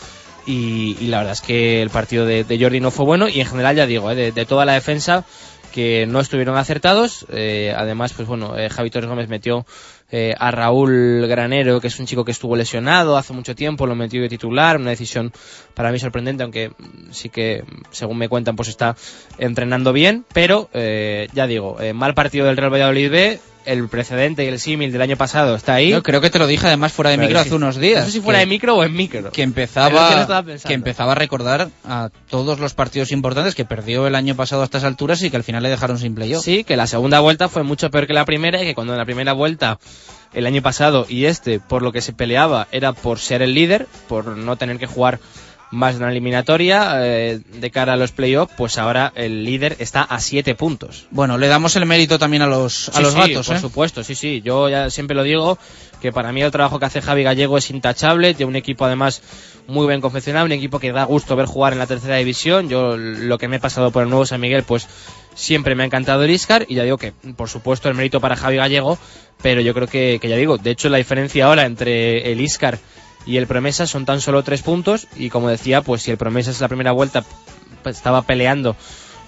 Y, 0.45 0.97
y 0.99 1.05
la 1.07 1.17
verdad 1.19 1.33
es 1.33 1.41
que 1.41 1.83
el 1.83 1.91
partido 1.91 2.25
de, 2.25 2.43
de 2.43 2.59
Jordi 2.59 2.79
no 2.79 2.89
fue 2.89 3.05
bueno 3.05 3.27
y 3.29 3.39
en 3.41 3.45
general 3.47 3.75
ya 3.75 3.85
digo, 3.85 4.09
eh, 4.09 4.15
de, 4.15 4.31
de 4.31 4.45
toda 4.47 4.65
la 4.65 4.73
defensa 4.73 5.23
que 5.71 6.05
no 6.07 6.19
estuvieron 6.19 6.57
acertados. 6.57 7.25
eh, 7.29 7.73
además, 7.75 8.13
pues 8.13 8.27
bueno, 8.27 8.57
eh, 8.57 8.69
Javi 8.69 8.89
Torres 8.89 9.09
Gómez 9.09 9.27
metió 9.27 9.65
eh, 10.13 10.35
a 10.37 10.51
Raúl 10.51 11.25
Granero, 11.27 11.79
que 11.79 11.87
es 11.87 11.97
un 11.99 12.05
chico 12.05 12.25
que 12.25 12.31
estuvo 12.31 12.57
lesionado 12.57 13.15
hace 13.15 13.31
mucho 13.31 13.55
tiempo, 13.55 13.87
lo 13.87 13.95
metió 13.95 14.21
de 14.21 14.27
titular, 14.27 14.75
una 14.75 14.89
decisión 14.89 15.31
para 15.73 15.91
mí 15.91 15.99
sorprendente, 15.99 16.43
aunque 16.43 16.73
sí 17.11 17.29
que, 17.29 17.63
según 17.91 18.17
me 18.17 18.27
cuentan, 18.27 18.57
pues 18.57 18.67
está 18.67 18.97
entrenando 19.37 19.93
bien, 19.93 20.25
pero 20.33 20.69
eh, 20.73 21.29
ya 21.33 21.47
digo, 21.47 21.79
eh, 21.79 21.93
mal 21.93 22.13
partido 22.13 22.45
del 22.45 22.57
Real 22.57 22.73
Valladolid 22.73 23.09
B, 23.09 23.39
el 23.65 23.87
precedente 23.89 24.43
y 24.43 24.47
el 24.47 24.59
símil 24.59 24.91
del 24.91 25.01
año 25.01 25.17
pasado 25.17 25.55
está 25.55 25.75
ahí. 25.75 25.89
Yo 25.89 26.03
creo 26.03 26.21
que 26.21 26.29
te 26.29 26.39
lo 26.39 26.47
dije 26.47 26.67
además 26.67 26.91
fuera 26.93 27.11
de 27.11 27.17
micro 27.17 27.39
hace 27.39 27.53
unos 27.55 27.77
días. 27.77 27.99
No 28.01 28.05
sé 28.07 28.11
si 28.13 28.21
fuera 28.21 28.39
que- 28.39 28.45
de 28.45 28.49
micro 28.49 28.75
o 28.75 28.83
en 28.83 28.93
micro. 28.93 29.31
que 29.31 29.41
empezaba 29.43 30.43
que 30.65 30.73
empezaba 30.73 31.11
a 31.11 31.15
recordar 31.15 31.69
a 31.85 32.09
todos 32.29 32.59
los 32.59 32.73
partidos 32.73 33.11
importantes 33.11 33.55
que 33.55 33.65
perdió 33.65 34.07
el 34.07 34.15
año 34.15 34.35
pasado 34.35 34.61
a 34.61 34.65
estas 34.65 34.83
alturas 34.83 35.21
y 35.23 35.29
que 35.29 35.37
al 35.37 35.43
final 35.43 35.63
le 35.63 35.69
dejaron 35.69 35.97
sin 35.99 36.15
playoff. 36.15 36.43
Sí, 36.43 36.63
que 36.63 36.75
la 36.77 36.87
segunda 36.87 37.19
vuelta 37.19 37.49
fue 37.49 37.63
mucho 37.63 37.89
peor 37.91 38.07
que 38.07 38.13
la 38.13 38.25
primera 38.25 38.61
y 38.61 38.65
que 38.65 38.75
cuando 38.75 38.93
en 38.93 38.99
la 38.99 39.05
primera 39.05 39.33
vuelta 39.33 39.79
el 40.33 40.45
año 40.47 40.61
pasado 40.61 41.05
y 41.09 41.25
este 41.25 41.59
por 41.59 41.81
lo 41.81 41.91
que 41.91 42.01
se 42.01 42.13
peleaba 42.13 42.67
era 42.71 42.93
por 42.93 43.19
ser 43.19 43.41
el 43.41 43.53
líder, 43.53 43.87
por 44.07 44.25
no 44.37 44.55
tener 44.55 44.77
que 44.79 44.85
jugar 44.87 45.19
más 45.71 45.95
de 45.95 46.03
una 46.03 46.11
eliminatoria 46.11 46.93
eh, 46.97 47.39
de 47.53 47.71
cara 47.71 47.93
a 47.93 47.95
los 47.95 48.11
playoffs, 48.11 48.53
pues 48.57 48.77
ahora 48.77 49.11
el 49.15 49.45
líder 49.45 49.77
está 49.79 50.01
a 50.03 50.19
siete 50.19 50.53
puntos. 50.53 51.07
Bueno, 51.11 51.37
le 51.37 51.47
damos 51.47 51.75
el 51.77 51.85
mérito 51.85 52.19
también 52.19 52.41
a 52.41 52.47
los 52.47 52.89
a 52.89 52.93
Sí, 52.93 53.01
los 53.01 53.13
sí, 53.13 53.19
gatos, 53.19 53.47
por 53.47 53.55
¿eh? 53.55 53.59
supuesto, 53.59 54.03
sí, 54.03 54.13
sí. 54.13 54.41
Yo 54.43 54.69
ya 54.69 54.89
siempre 54.89 55.15
lo 55.15 55.23
digo 55.23 55.57
que 56.01 56.11
para 56.11 56.31
mí 56.33 56.41
el 56.41 56.51
trabajo 56.51 56.77
que 56.79 56.85
hace 56.85 57.01
Javi 57.01 57.23
Gallego 57.23 57.57
es 57.57 57.69
intachable. 57.69 58.33
Tiene 58.33 58.49
un 58.49 58.55
equipo 58.55 58.85
además 58.85 59.21
muy 59.67 59.87
bien 59.87 60.01
confeccionado, 60.01 60.45
un 60.45 60.51
equipo 60.51 60.79
que 60.79 60.91
da 60.91 61.05
gusto 61.05 61.35
ver 61.35 61.45
jugar 61.45 61.73
en 61.73 61.79
la 61.79 61.87
tercera 61.87 62.17
división. 62.17 62.67
Yo 62.67 62.97
lo 62.97 63.37
que 63.37 63.47
me 63.47 63.55
he 63.55 63.59
pasado 63.59 63.91
por 63.91 64.03
el 64.03 64.09
nuevo 64.09 64.25
San 64.25 64.41
Miguel, 64.41 64.63
pues 64.63 64.87
siempre 65.35 65.75
me 65.75 65.83
ha 65.83 65.85
encantado 65.85 66.23
el 66.23 66.31
Iscar 66.31 66.65
y 66.67 66.75
ya 66.75 66.83
digo 66.83 66.97
que 66.97 67.13
por 67.37 67.47
supuesto 67.47 67.87
el 67.87 67.95
mérito 67.95 68.19
para 68.19 68.35
Javi 68.35 68.57
Gallego, 68.57 68.97
pero 69.41 69.61
yo 69.61 69.73
creo 69.73 69.87
que, 69.87 70.19
que 70.21 70.27
ya 70.27 70.35
digo, 70.35 70.57
de 70.57 70.71
hecho 70.71 70.89
la 70.89 70.97
diferencia 70.97 71.45
ahora 71.45 71.65
entre 71.65 72.31
el 72.31 72.41
Iscar 72.41 72.77
y 73.25 73.37
el 73.37 73.47
Promesa 73.47 73.87
son 73.87 74.05
tan 74.05 74.21
solo 74.21 74.43
tres 74.43 74.61
puntos 74.61 75.07
y 75.15 75.29
como 75.29 75.49
decía, 75.49 75.81
pues 75.81 76.01
si 76.01 76.11
el 76.11 76.17
Promesa 76.17 76.51
es 76.51 76.61
la 76.61 76.67
primera 76.67 76.91
vuelta 76.91 77.23
estaba 77.85 78.21
peleando 78.21 78.75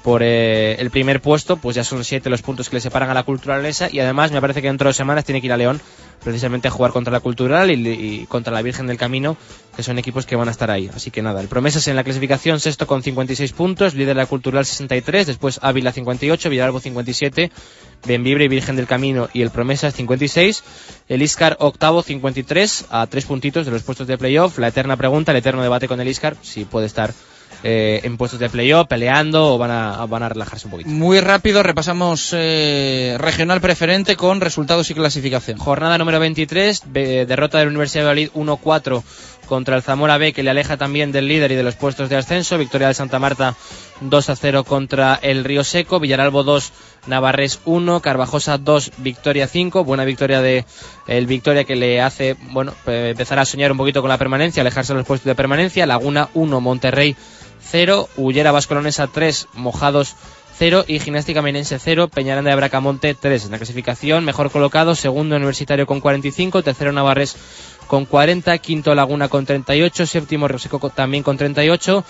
por 0.03 0.21
eh, 0.21 0.75
el 0.79 0.91
primer 0.91 1.21
puesto, 1.21 1.57
pues 1.57 1.75
ya 1.75 1.83
son 1.83 2.03
siete 2.03 2.29
los 2.29 2.41
puntos 2.41 2.69
que 2.69 2.75
le 2.75 2.81
separan 2.81 3.09
a 3.09 3.13
la 3.13 3.23
Cultural 3.23 3.61
Leonesa 3.61 3.89
y 3.91 3.99
además 3.99 4.31
me 4.31 4.41
parece 4.41 4.61
que 4.61 4.67
dentro 4.67 4.85
de 4.85 4.89
dos 4.89 4.97
semanas 4.97 5.23
tiene 5.23 5.39
que 5.39 5.47
ir 5.47 5.53
a 5.53 5.57
León 5.57 5.81
precisamente 6.23 6.67
a 6.67 6.71
jugar 6.71 6.91
contra 6.91 7.11
la 7.11 7.19
Cultural 7.19 7.71
y, 7.71 7.89
y 7.89 8.25
contra 8.27 8.53
la 8.53 8.61
Virgen 8.61 8.87
del 8.87 8.97
Camino, 8.97 9.37
que 9.75 9.83
son 9.83 9.97
equipos 9.99 10.25
que 10.25 10.35
van 10.35 10.47
a 10.47 10.51
estar 10.51 10.71
ahí. 10.71 10.89
Así 10.93 11.11
que 11.11 11.21
nada, 11.21 11.41
el 11.41 11.47
Promesas 11.47 11.87
en 11.87 11.95
la 11.95 12.03
clasificación 12.03 12.59
sexto 12.59 12.87
con 12.87 13.03
56 13.03 13.51
puntos, 13.53 13.93
líder 13.93 14.15
de 14.15 14.21
la 14.21 14.25
Cultural 14.25 14.65
63, 14.65 15.27
después 15.27 15.59
Ávila 15.61 15.91
58, 15.91 16.49
Villalbo 16.49 16.79
57, 16.79 17.51
Benvibre 18.05 18.45
y 18.45 18.47
Virgen 18.49 18.75
del 18.75 18.87
Camino 18.87 19.29
y 19.33 19.41
el 19.41 19.51
Promesas 19.51 19.93
56, 19.93 20.63
el 21.09 21.21
Iscar 21.21 21.57
octavo 21.59 22.01
53 22.01 22.85
a 22.89 23.07
tres 23.07 23.25
puntitos 23.25 23.65
de 23.65 23.71
los 23.71 23.83
puestos 23.83 24.07
de 24.07 24.17
playoff. 24.17 24.57
La 24.57 24.67
eterna 24.69 24.97
pregunta, 24.97 25.31
el 25.31 25.37
eterno 25.37 25.61
debate 25.61 25.87
con 25.87 25.99
el 26.01 26.07
Iscar, 26.07 26.35
si 26.41 26.65
puede 26.65 26.87
estar 26.87 27.13
eh, 27.63 28.01
en 28.03 28.17
puestos 28.17 28.39
de 28.39 28.49
playoff, 28.49 28.87
peleando 28.87 29.53
o 29.53 29.57
van 29.57 29.71
a, 29.71 30.05
van 30.05 30.23
a 30.23 30.29
relajarse 30.29 30.67
un 30.67 30.71
poquito. 30.71 30.89
Muy 30.89 31.19
rápido 31.19 31.63
repasamos 31.63 32.31
eh, 32.33 33.15
regional 33.19 33.61
preferente 33.61 34.15
con 34.15 34.41
resultados 34.41 34.89
y 34.89 34.93
clasificación. 34.93 35.57
Jornada 35.57 35.97
número 35.97 36.19
23, 36.19 36.83
be- 36.87 37.25
derrota 37.25 37.57
de 37.59 37.65
la 37.65 37.69
Universidad 37.69 38.03
de 38.03 38.07
Valladolid 38.07 38.31
1-4 38.63 39.03
contra 39.47 39.75
el 39.75 39.81
Zamora 39.83 40.17
B, 40.17 40.31
que 40.33 40.41
le 40.41 40.49
aleja 40.51 40.77
también 40.77 41.11
del 41.11 41.27
líder 41.27 41.51
y 41.51 41.55
de 41.55 41.63
los 41.63 41.75
puestos 41.75 42.09
de 42.09 42.15
ascenso. 42.15 42.57
Victoria 42.57 42.87
del 42.87 42.95
Santa 42.95 43.19
Marta 43.19 43.55
2-0 44.01 44.63
contra 44.63 45.19
el 45.21 45.43
Río 45.43 45.63
Seco. 45.65 45.99
Villaralbo 45.99 46.43
2, 46.43 46.71
Navarres 47.07 47.59
1. 47.65 48.01
Carvajosa 48.01 48.57
2, 48.57 48.91
Victoria 48.97 49.47
5. 49.47 49.83
Buena 49.83 50.05
victoria 50.05 50.41
de 50.41 50.65
el 51.07 51.27
Victoria 51.27 51.65
que 51.65 51.75
le 51.75 52.01
hace, 52.01 52.37
bueno, 52.51 52.73
eh, 52.87 53.09
empezar 53.11 53.37
a 53.37 53.45
soñar 53.45 53.71
un 53.71 53.77
poquito 53.77 53.99
con 54.01 54.09
la 54.09 54.17
permanencia, 54.17 54.61
alejarse 54.61 54.93
de 54.93 54.99
los 54.99 55.07
puestos 55.07 55.25
de 55.25 55.35
permanencia. 55.35 55.85
Laguna 55.85 56.29
1, 56.33 56.61
Monterrey 56.61 57.15
0. 57.69 58.09
Ullera 58.17 58.51
Vascolonesa 58.51 59.07
3, 59.07 59.47
Mojados 59.53 60.15
0 60.57 60.85
y 60.87 60.99
Gimnástica 60.99 61.41
Menense 61.41 61.79
0, 61.79 62.09
Peñaranda 62.09 62.51
de 62.51 62.55
Bracamonte 62.55 63.15
3. 63.15 63.45
En 63.45 63.51
la 63.51 63.57
clasificación, 63.57 64.23
mejor 64.25 64.51
colocado, 64.51 64.93
segundo 64.95 65.35
Universitario 65.35 65.87
con 65.87 65.99
45, 65.99 66.61
tercero 66.63 66.91
Navarres 66.91 67.35
con 67.87 68.05
40, 68.05 68.57
quinto 68.59 68.93
Laguna 68.95 69.27
con 69.29 69.45
38, 69.45 70.05
séptimo 70.05 70.47
Roseco 70.47 70.79
co- 70.79 70.89
también 70.89 71.23
con 71.23 71.37
38, 71.37 72.05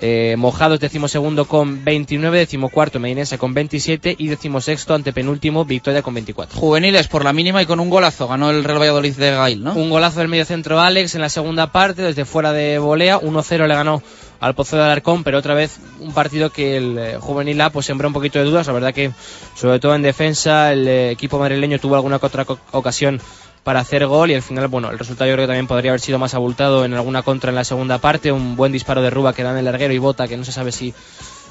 eh, 0.00 0.36
Mojados 0.38 0.78
decimosegundo 0.80 1.46
con 1.46 1.84
29, 1.84 2.38
decimocuarto 2.38 3.00
Medinense 3.00 3.36
con 3.36 3.52
27 3.52 4.14
y 4.16 4.28
decimosexto 4.28 4.94
antepenúltimo 4.94 5.64
Victoria 5.64 6.02
con 6.02 6.14
24. 6.14 6.58
Juveniles 6.58 7.08
por 7.08 7.24
la 7.24 7.32
mínima 7.32 7.60
y 7.62 7.66
con 7.66 7.80
un 7.80 7.90
golazo 7.90 8.28
ganó 8.28 8.50
el 8.50 8.62
Real 8.64 8.78
Valladolid 8.80 9.14
de 9.16 9.32
Gail, 9.32 9.62
¿no? 9.64 9.72
Un 9.74 9.90
golazo 9.90 10.20
del 10.20 10.28
mediocentro 10.28 10.80
Alex 10.80 11.16
en 11.16 11.20
la 11.20 11.28
segunda 11.28 11.72
parte, 11.72 12.02
desde 12.02 12.24
fuera 12.24 12.52
de 12.52 12.78
volea, 12.78 13.20
1-0 13.20 13.66
le 13.66 13.74
ganó 13.74 14.02
al 14.40 14.54
Pozo 14.54 14.76
de 14.76 14.82
Alarcón, 14.82 15.24
pero 15.24 15.38
otra 15.38 15.54
vez 15.54 15.78
un 16.00 16.12
partido 16.12 16.50
que 16.50 16.76
el 16.76 16.98
eh, 16.98 17.16
Juvenil 17.20 17.60
A 17.60 17.70
pues 17.70 17.86
sembró 17.86 18.08
un 18.08 18.14
poquito 18.14 18.38
de 18.38 18.44
dudas, 18.44 18.66
la 18.66 18.72
verdad 18.72 18.94
que 18.94 19.10
sobre 19.54 19.80
todo 19.80 19.94
en 19.94 20.02
defensa 20.02 20.72
el 20.72 20.86
eh, 20.86 21.10
equipo 21.10 21.38
madrileño 21.38 21.78
tuvo 21.78 21.96
alguna 21.96 22.20
otra 22.22 22.46
ocasión 22.72 23.20
para 23.64 23.80
hacer 23.80 24.06
gol 24.06 24.30
y 24.30 24.34
al 24.34 24.42
final, 24.42 24.68
bueno, 24.68 24.90
el 24.90 24.98
resultado 24.98 25.28
yo 25.28 25.34
creo 25.34 25.44
que 25.44 25.48
también 25.48 25.66
podría 25.66 25.90
haber 25.90 26.00
sido 26.00 26.18
más 26.18 26.34
abultado 26.34 26.84
en 26.84 26.94
alguna 26.94 27.22
contra 27.22 27.50
en 27.50 27.56
la 27.56 27.64
segunda 27.64 27.98
parte, 27.98 28.32
un 28.32 28.56
buen 28.56 28.72
disparo 28.72 29.02
de 29.02 29.10
Ruba 29.10 29.34
que 29.34 29.42
da 29.42 29.50
en 29.50 29.58
el 29.58 29.64
larguero 29.64 29.92
y 29.92 29.98
bota 29.98 30.28
que 30.28 30.36
no 30.36 30.44
se 30.44 30.52
sabe 30.52 30.72
si 30.72 30.94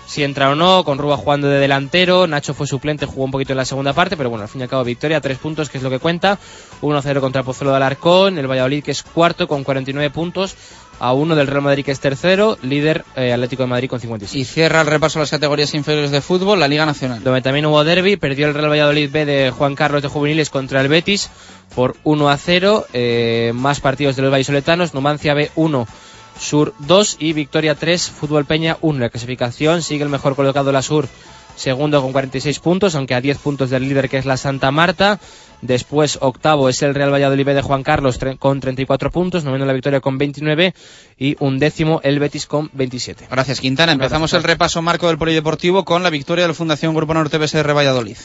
si 0.08 0.24
entra 0.24 0.50
o 0.50 0.56
no, 0.56 0.86
con 0.86 0.98
Ruba 0.98 1.18
jugando 1.18 1.50
de 1.50 1.60
delantero, 1.60 2.28
Nacho 2.28 2.54
fue 2.54 2.66
suplente, 2.66 3.06
jugó 3.06 3.26
un 3.26 3.32
poquito 3.32 3.52
en 3.52 3.58
la 3.58 3.66
segunda 3.66 3.92
parte, 3.92 4.16
pero 4.16 4.30
bueno, 4.30 4.44
al 4.44 4.50
fin 4.50 4.62
y 4.62 4.64
al 4.64 4.70
cabo 4.70 4.86
victoria, 4.86 5.20
tres 5.20 5.38
puntos, 5.38 5.70
que 5.70 5.78
es 5.78 5.84
lo 5.84 5.90
que 5.90 6.00
cuenta, 6.00 6.40
1-0 6.82 7.20
contra 7.20 7.42
el 7.42 7.46
Pozuelo 7.46 7.72
de 7.72 7.78
Alarcón, 7.78 8.38
el 8.38 8.48
Valladolid 8.50 8.84
que 8.84 8.92
es 8.92 9.04
cuarto 9.04 9.50
con 9.50 9.66
49 9.66 10.10
puntos, 10.12 10.56
a 11.00 11.14
uno 11.14 11.36
del 11.36 11.48
Real 11.48 11.62
Madrid 11.62 11.86
que 11.86 11.92
es 11.92 12.00
tercero, 12.00 12.58
líder 12.62 13.06
eh, 13.16 13.34
Atlético 13.34 13.64
de 13.64 13.68
Madrid 13.68 13.90
con 13.90 14.00
56. 14.00 14.42
Y 14.42 14.46
cierra 14.46 14.82
el 14.82 14.88
repaso 14.88 15.20
a 15.20 15.22
las 15.22 15.32
categorías 15.32 15.74
inferiores 15.74 16.12
de 16.12 16.22
fútbol, 16.22 16.60
la 16.60 16.68
Liga 16.68 16.86
Nacional. 16.86 17.24
Donde 17.24 17.42
también 17.42 17.66
hubo 17.66 17.84
derby, 17.84 18.18
perdió 18.18 18.48
el 18.48 18.54
Real 18.54 18.70
Valladolid 18.70 19.12
B 19.12 19.26
de 19.26 19.52
Juan 19.52 19.76
Carlos 19.76 20.02
de 20.02 20.08
Juveniles 20.08 20.50
contra 20.50 20.82
el 20.82 20.88
Betis 20.88 21.30
por 21.76 21.96
1 22.04 22.30
a 22.30 22.38
0. 22.38 22.86
eh, 22.94 23.52
más 23.54 23.80
partidos 23.80 24.16
de 24.16 24.22
los 24.24 24.32
vallisoletanos, 24.32 24.94
Numancia 24.94 25.34
B 25.34 25.52
1, 25.56 25.88
Sur 26.40 26.74
2 26.80 27.18
y 27.20 27.34
Victoria 27.34 27.76
3, 27.76 28.10
Fútbol 28.10 28.46
Peña 28.46 28.78
1. 28.82 29.00
La 29.00 29.10
clasificación 29.10 29.82
sigue 29.82 30.04
el 30.04 30.10
mejor 30.10 30.36
colocado 30.36 30.72
la 30.72 30.82
Sur, 30.82 31.08
segundo 31.58 32.02
con 32.02 32.14
46 32.14 32.60
puntos, 32.60 32.96
aunque 32.96 33.16
a 33.16 33.22
10 33.22 33.38
puntos 33.40 33.70
del 33.70 33.84
líder 33.84 34.10
que 34.10 34.18
es 34.18 34.26
la 34.26 34.38
Santa 34.38 34.72
Marta. 34.72 35.20
Después, 35.62 36.20
octavo 36.22 36.70
es 36.70 36.82
el 36.84 36.94
Real 36.94 37.12
Valladolid 37.12 37.46
B 37.46 37.54
de 37.56 37.62
Juan 37.64 37.84
Carlos 37.84 38.20
con 38.40 38.60
34 38.60 39.12
puntos, 39.12 39.44
noveno 39.44 39.66
la 39.66 39.74
Victoria 39.74 40.00
con 40.00 40.18
29 40.18 40.74
y 41.18 41.36
un 41.40 41.58
décimo 41.58 42.00
el 42.04 42.20
Betis 42.20 42.46
con 42.46 42.70
27. 42.74 43.28
Gracias, 43.30 43.60
Quintana. 43.60 43.92
Empezamos 43.92 44.34
el 44.34 44.44
repaso 44.44 44.82
marco 44.82 45.08
del 45.08 45.18
polideportivo 45.18 45.84
con 45.84 46.04
la 46.04 46.12
victoria 46.12 46.44
de 46.44 46.50
la 46.50 46.54
Fundación 46.54 46.94
Grupo 46.94 47.16
Norte 47.16 47.40
BSR 47.40 47.76
Valladolid. 47.76 48.18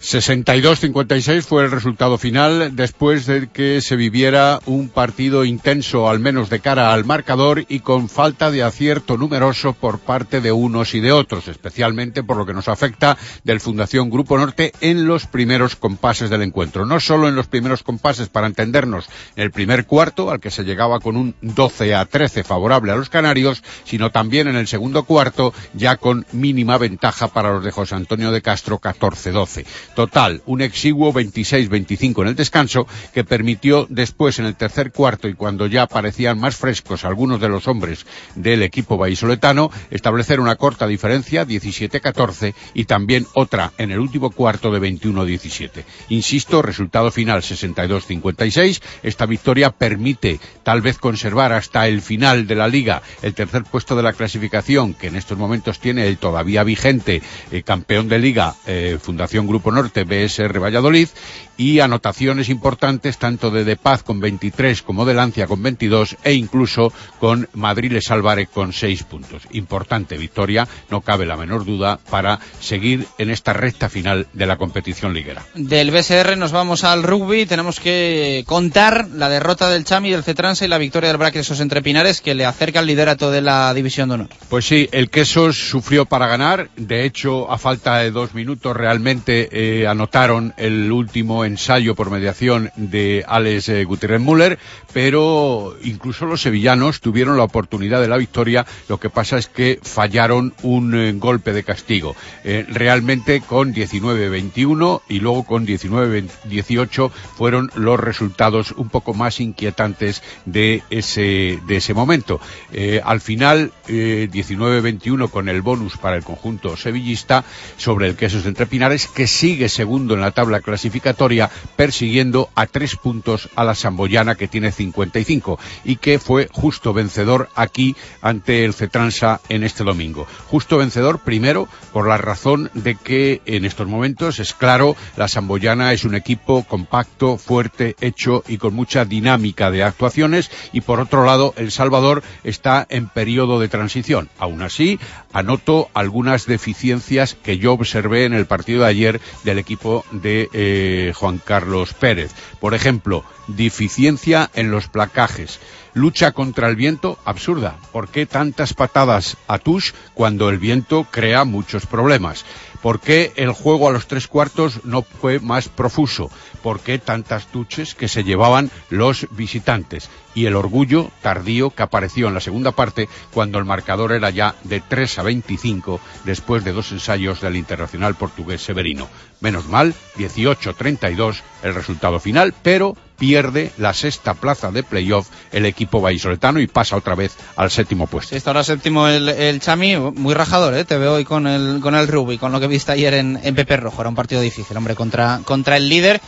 62-56 0.00 1.42
fue 1.42 1.64
el 1.64 1.70
resultado 1.70 2.16
final 2.16 2.74
después 2.74 3.26
de 3.26 3.50
que 3.50 3.82
se 3.82 3.96
viviera 3.96 4.58
un 4.64 4.88
partido 4.88 5.44
intenso, 5.44 6.08
al 6.08 6.20
menos 6.20 6.48
de 6.48 6.60
cara 6.60 6.94
al 6.94 7.04
marcador, 7.04 7.66
y 7.68 7.80
con 7.80 8.08
falta 8.08 8.50
de 8.50 8.62
acierto 8.62 9.18
numeroso 9.18 9.74
por 9.74 9.98
parte 9.98 10.40
de 10.40 10.52
unos 10.52 10.94
y 10.94 11.00
de 11.00 11.12
otros, 11.12 11.48
especialmente 11.48 12.22
por 12.22 12.38
lo 12.38 12.46
que 12.46 12.54
nos 12.54 12.68
afecta 12.68 13.18
del 13.44 13.60
Fundación 13.60 14.08
Grupo 14.08 14.38
Norte 14.38 14.72
en 14.80 15.06
los 15.06 15.26
primeros 15.26 15.76
compases 15.76 16.30
del 16.30 16.40
encuentro. 16.40 16.86
No 16.86 16.98
solo 16.98 17.28
en 17.28 17.36
los 17.36 17.48
primeros 17.48 17.82
compases, 17.82 18.30
para 18.30 18.46
entendernos, 18.46 19.06
en 19.36 19.42
el 19.42 19.50
primer 19.50 19.84
cuarto, 19.84 20.30
al 20.30 20.40
que 20.40 20.50
se 20.50 20.64
llegaba 20.64 21.00
con 21.00 21.18
un 21.18 21.34
12 21.42 21.94
a 21.94 22.06
13 22.06 22.42
favorable 22.42 22.90
a 22.90 22.96
los 22.96 23.10
canarios, 23.10 23.62
sino 23.84 24.10
también 24.10 24.48
en 24.48 24.56
el 24.56 24.66
segundo 24.66 25.04
cuarto, 25.04 25.52
ya 25.74 25.96
con 25.96 26.24
mínima 26.32 26.78
ventaja 26.78 27.28
para 27.28 27.52
los 27.52 27.62
de 27.62 27.70
José 27.70 27.96
Antonio 27.96 28.30
de 28.30 28.40
Castro, 28.40 28.80
14-12. 28.80 29.66
Total, 29.94 30.42
un 30.46 30.62
exiguo 30.62 31.12
26-25 31.12 32.22
en 32.22 32.28
el 32.28 32.36
descanso 32.36 32.86
que 33.12 33.24
permitió 33.24 33.86
después 33.90 34.38
en 34.38 34.46
el 34.46 34.54
tercer 34.54 34.92
cuarto 34.92 35.28
y 35.28 35.34
cuando 35.34 35.66
ya 35.66 35.86
parecían 35.86 36.38
más 36.38 36.56
frescos 36.56 37.04
algunos 37.04 37.40
de 37.40 37.48
los 37.48 37.66
hombres 37.66 38.06
del 38.34 38.62
equipo 38.62 38.96
vallisoletano, 38.96 39.70
establecer 39.90 40.40
una 40.40 40.56
corta 40.56 40.86
diferencia 40.86 41.46
17-14 41.46 42.54
y 42.74 42.84
también 42.84 43.26
otra 43.34 43.72
en 43.78 43.90
el 43.90 43.98
último 43.98 44.30
cuarto 44.30 44.70
de 44.70 44.80
21-17. 44.80 45.84
Insisto, 46.10 46.62
resultado 46.62 47.10
final 47.10 47.42
62-56. 47.42 48.80
Esta 49.02 49.26
victoria 49.26 49.70
permite 49.70 50.38
tal 50.62 50.82
vez 50.82 50.98
conservar 50.98 51.52
hasta 51.52 51.88
el 51.88 52.00
final 52.00 52.46
de 52.46 52.54
la 52.54 52.68
liga 52.68 53.02
el 53.22 53.34
tercer 53.34 53.64
puesto 53.64 53.96
de 53.96 54.02
la 54.02 54.12
clasificación 54.12 54.94
que 54.94 55.08
en 55.08 55.16
estos 55.16 55.36
momentos 55.36 55.80
tiene 55.80 56.06
el 56.06 56.18
todavía 56.18 56.62
vigente 56.62 57.22
eh, 57.50 57.62
campeón 57.62 58.08
de 58.08 58.18
liga 58.18 58.54
eh, 58.66 58.98
Fundación 59.00 59.46
Grupo 59.46 59.72
Norte 59.72 59.79
BSR 59.88 60.58
Valladolid 60.58 61.08
y 61.56 61.80
anotaciones 61.80 62.48
importantes 62.48 63.18
tanto 63.18 63.50
de 63.50 63.64
De 63.64 63.76
Paz 63.76 64.02
con 64.02 64.18
23 64.18 64.80
como 64.82 65.04
de 65.04 65.12
Lancia 65.12 65.46
con 65.46 65.62
22 65.62 66.16
e 66.24 66.32
incluso 66.32 66.92
con 67.18 67.48
Madrid 67.52 67.92
Les 67.92 68.10
Álvarez 68.10 68.48
con 68.48 68.72
6 68.72 69.02
puntos. 69.04 69.42
Importante 69.52 70.16
victoria, 70.16 70.66
no 70.90 71.02
cabe 71.02 71.26
la 71.26 71.36
menor 71.36 71.66
duda, 71.66 71.98
para 72.10 72.40
seguir 72.60 73.06
en 73.18 73.30
esta 73.30 73.52
recta 73.52 73.88
final 73.88 74.26
de 74.32 74.46
la 74.46 74.56
competición 74.56 75.12
liguera. 75.12 75.44
Del 75.54 75.90
BSR 75.90 76.36
nos 76.36 76.52
vamos 76.52 76.84
al 76.84 77.02
rugby. 77.02 77.46
Tenemos 77.46 77.78
que 77.78 78.44
contar 78.46 79.08
la 79.08 79.28
derrota 79.28 79.68
del 79.68 79.84
Chami, 79.84 80.10
del 80.10 80.24
Cetransa 80.24 80.64
y 80.64 80.68
la 80.68 80.78
victoria 80.78 81.08
del 81.08 81.18
Braquesos 81.18 81.60
entre 81.60 81.82
Pinares 81.82 82.20
que 82.20 82.34
le 82.34 82.46
acerca 82.46 82.80
al 82.80 82.86
liderato 82.86 83.30
de 83.30 83.42
la 83.42 83.72
División 83.74 84.08
de 84.08 84.14
Honor. 84.14 84.28
Pues 84.48 84.64
sí, 84.64 84.88
el 84.92 85.10
Quesos 85.10 85.56
sufrió 85.56 86.06
para 86.06 86.26
ganar. 86.26 86.70
De 86.76 87.04
hecho, 87.04 87.50
a 87.50 87.58
falta 87.58 87.98
de 87.98 88.10
dos 88.10 88.34
minutos 88.34 88.76
realmente 88.76 89.48
eh, 89.52 89.69
anotaron 89.88 90.54
el 90.56 90.90
último 90.92 91.44
ensayo 91.44 91.94
por 91.94 92.10
mediación 92.10 92.70
de 92.76 93.24
Alex 93.26 93.68
eh, 93.68 93.84
Gutiérrez 93.84 94.20
Müller, 94.20 94.58
pero 94.92 95.76
incluso 95.82 96.26
los 96.26 96.42
sevillanos 96.42 97.00
tuvieron 97.00 97.36
la 97.36 97.44
oportunidad 97.44 98.00
de 98.00 98.08
la 98.08 98.16
victoria. 98.16 98.66
Lo 98.88 98.98
que 98.98 99.10
pasa 99.10 99.38
es 99.38 99.48
que 99.48 99.78
fallaron 99.82 100.54
un 100.62 100.94
eh, 100.94 101.12
golpe 101.12 101.52
de 101.52 101.64
castigo. 101.64 102.16
Eh, 102.44 102.66
realmente 102.68 103.40
con 103.40 103.74
19-21 103.74 105.02
y 105.08 105.20
luego 105.20 105.44
con 105.44 105.66
19-18 105.66 107.10
fueron 107.10 107.70
los 107.74 107.98
resultados 107.98 108.72
un 108.72 108.88
poco 108.88 109.14
más 109.14 109.40
inquietantes 109.40 110.22
de 110.44 110.82
ese, 110.90 111.58
de 111.66 111.76
ese 111.76 111.94
momento. 111.94 112.40
Eh, 112.72 113.00
al 113.04 113.20
final, 113.20 113.72
eh, 113.88 114.28
19-21 114.32 115.30
con 115.30 115.48
el 115.48 115.62
bonus 115.62 115.96
para 115.96 116.16
el 116.16 116.24
conjunto 116.24 116.76
sevillista 116.76 117.44
sobre 117.76 118.08
el 118.08 118.16
Quesos 118.16 118.44
de 118.44 118.50
Entrepinares, 118.50 119.06
que 119.06 119.26
sigue 119.26 119.68
segundo 119.68 120.14
en 120.14 120.20
la 120.20 120.30
tabla 120.30 120.60
clasificatoria, 120.60 121.50
persiguiendo 121.76 122.50
a 122.54 122.66
tres 122.66 122.96
puntos 122.96 123.48
a 123.56 123.64
la 123.64 123.74
Samboyana, 123.74 124.34
que 124.34 124.48
tiene 124.48 124.72
55, 124.80 125.58
y 125.84 125.96
que 125.96 126.18
fue 126.18 126.48
justo 126.50 126.92
vencedor 126.92 127.48
aquí 127.54 127.94
ante 128.22 128.64
el 128.64 128.74
Cetransa 128.74 129.40
en 129.48 129.62
este 129.62 129.84
domingo. 129.84 130.26
Justo 130.48 130.78
vencedor, 130.78 131.20
primero, 131.20 131.68
por 131.92 132.08
la 132.08 132.16
razón 132.16 132.70
de 132.74 132.94
que 132.94 133.42
en 133.44 133.64
estos 133.64 133.86
momentos, 133.86 134.38
es 134.38 134.54
claro, 134.54 134.96
la 135.16 135.28
Samboyana 135.28 135.92
es 135.92 136.04
un 136.04 136.14
equipo 136.14 136.64
compacto, 136.64 137.36
fuerte, 137.36 137.94
hecho 138.00 138.42
y 138.48 138.56
con 138.56 138.74
mucha 138.74 139.04
dinámica 139.04 139.70
de 139.70 139.82
actuaciones, 139.82 140.50
y 140.72 140.80
por 140.80 141.00
otro 141.00 141.24
lado, 141.24 141.52
El 141.56 141.70
Salvador 141.70 142.22
está 142.42 142.86
en 142.88 143.08
periodo 143.08 143.60
de 143.60 143.68
transición. 143.68 144.30
Aún 144.38 144.62
así, 144.62 144.98
anoto 145.32 145.88
algunas 145.94 146.46
deficiencias 146.46 147.34
que 147.34 147.58
yo 147.58 147.72
observé 147.72 148.24
en 148.24 148.34
el 148.34 148.46
partido 148.46 148.82
de 148.82 148.88
ayer 148.88 149.20
del 149.44 149.58
equipo 149.58 150.04
de 150.10 150.48
eh, 150.52 151.12
Juan 151.14 151.38
Carlos 151.38 151.94
Pérez. 151.94 152.32
Por 152.60 152.74
ejemplo, 152.74 153.24
deficiencia 153.46 154.50
en 154.54 154.70
los 154.70 154.88
placajes. 154.88 155.60
Lucha 155.92 156.32
contra 156.32 156.68
el 156.68 156.76
viento, 156.76 157.18
absurda. 157.24 157.76
¿Por 157.92 158.08
qué 158.08 158.24
tantas 158.24 158.74
patadas 158.74 159.36
a 159.48 159.58
Tush 159.58 159.92
cuando 160.14 160.48
el 160.48 160.58
viento 160.58 161.06
crea 161.10 161.44
muchos 161.44 161.86
problemas? 161.86 162.44
¿Por 162.82 163.00
qué 163.00 163.32
el 163.36 163.52
juego 163.52 163.88
a 163.88 163.92
los 163.92 164.06
tres 164.06 164.26
cuartos 164.26 164.84
no 164.84 165.02
fue 165.02 165.38
más 165.38 165.68
profuso? 165.68 166.30
¿Por 166.62 166.80
qué 166.80 166.98
tantas 166.98 167.46
tuches 167.46 167.94
que 167.94 168.08
se 168.08 168.24
llevaban 168.24 168.70
los 168.88 169.26
visitantes? 169.32 170.08
Y 170.34 170.46
el 170.46 170.56
orgullo 170.56 171.10
tardío 171.22 171.70
que 171.70 171.82
apareció 171.82 172.28
en 172.28 172.34
la 172.34 172.40
segunda 172.40 172.72
parte 172.72 173.08
cuando 173.32 173.58
el 173.58 173.64
marcador 173.64 174.12
era 174.12 174.30
ya 174.30 174.54
de 174.64 174.80
3 174.80 175.18
a 175.18 175.22
25 175.24 176.00
después 176.24 176.64
de 176.64 176.72
dos 176.72 176.92
ensayos 176.92 177.40
del 177.40 177.56
internacional 177.56 178.14
portugués 178.14 178.62
Severino. 178.62 179.08
Menos 179.40 179.66
mal, 179.66 179.94
18-32 180.16 181.42
el 181.62 181.74
resultado 181.74 182.20
final, 182.20 182.54
pero 182.62 182.96
pierde 183.20 183.70
la 183.76 183.92
sexta 183.92 184.32
plaza 184.32 184.72
de 184.72 184.82
playoff 184.82 185.28
el 185.52 185.66
equipo 185.66 186.00
vallisoletano 186.00 186.58
y 186.58 186.66
pasa 186.66 186.96
otra 186.96 187.14
vez 187.14 187.36
al 187.54 187.70
séptimo 187.70 188.06
puesto. 188.06 188.30
Sí, 188.30 188.36
está 188.36 188.50
ahora 188.50 188.64
séptimo 188.64 189.06
el, 189.06 189.28
el 189.28 189.60
Chami, 189.60 189.94
muy 189.96 190.32
rajador, 190.32 190.74
¿eh? 190.74 190.86
te 190.86 190.96
veo 190.96 191.14
hoy 191.14 191.26
con 191.26 191.46
el, 191.46 191.80
con 191.82 191.94
el 191.94 192.08
rugby, 192.08 192.38
con 192.38 192.50
lo 192.50 192.58
que 192.58 192.66
viste 192.66 192.92
ayer 192.92 193.12
en, 193.12 193.38
Pepe 193.54 193.76
Rojo. 193.76 194.00
Era 194.00 194.08
un 194.08 194.14
partido 194.14 194.40
difícil, 194.40 194.74
hombre, 194.74 194.94
contra, 194.94 195.42
contra 195.44 195.76
el 195.76 195.90
líder 195.90 196.18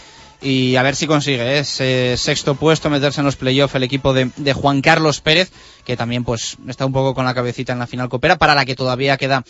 y 0.42 0.76
a 0.76 0.82
ver 0.82 0.94
si 0.94 1.06
consigue 1.06 1.58
ese 1.58 2.16
sexto 2.18 2.56
puesto, 2.56 2.90
meterse 2.90 3.22
en 3.22 3.24
los 3.24 3.36
playoffs 3.36 3.74
el 3.74 3.84
equipo 3.84 4.12
de, 4.12 4.30
de, 4.36 4.52
Juan 4.52 4.82
Carlos 4.82 5.22
Pérez, 5.22 5.50
que 5.86 5.96
también 5.96 6.24
pues 6.24 6.58
está 6.68 6.84
un 6.84 6.92
poco 6.92 7.14
con 7.14 7.24
la 7.24 7.32
cabecita 7.32 7.72
en 7.72 7.78
la 7.78 7.86
final 7.86 8.10
copera, 8.10 8.36
para 8.36 8.54
la 8.54 8.66
que 8.66 8.74
todavía 8.74 9.16
queda 9.16 9.44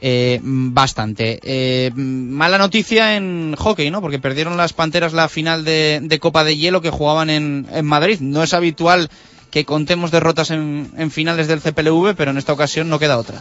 eh, 0.00 0.40
bastante. 0.42 1.40
Eh, 1.42 1.90
mala 1.94 2.58
noticia 2.58 3.16
en 3.16 3.54
hockey, 3.56 3.90
¿no? 3.90 4.00
Porque 4.00 4.18
perdieron 4.18 4.56
las 4.56 4.72
Panteras 4.72 5.12
la 5.12 5.28
final 5.28 5.64
de, 5.64 6.18
Copa 6.20 6.44
de 6.44 6.56
Hielo 6.56 6.80
que 6.80 6.90
jugaban 6.90 7.30
en, 7.30 7.66
en, 7.72 7.84
Madrid. 7.84 8.20
No 8.20 8.42
es 8.42 8.54
habitual 8.54 9.10
que 9.50 9.64
contemos 9.64 10.10
derrotas 10.10 10.50
en, 10.50 10.90
en 10.96 11.10
finales 11.10 11.48
del 11.48 11.60
CPLV, 11.60 12.14
pero 12.16 12.30
en 12.30 12.38
esta 12.38 12.52
ocasión 12.52 12.88
no 12.88 12.98
queda 12.98 13.18
otra. 13.18 13.40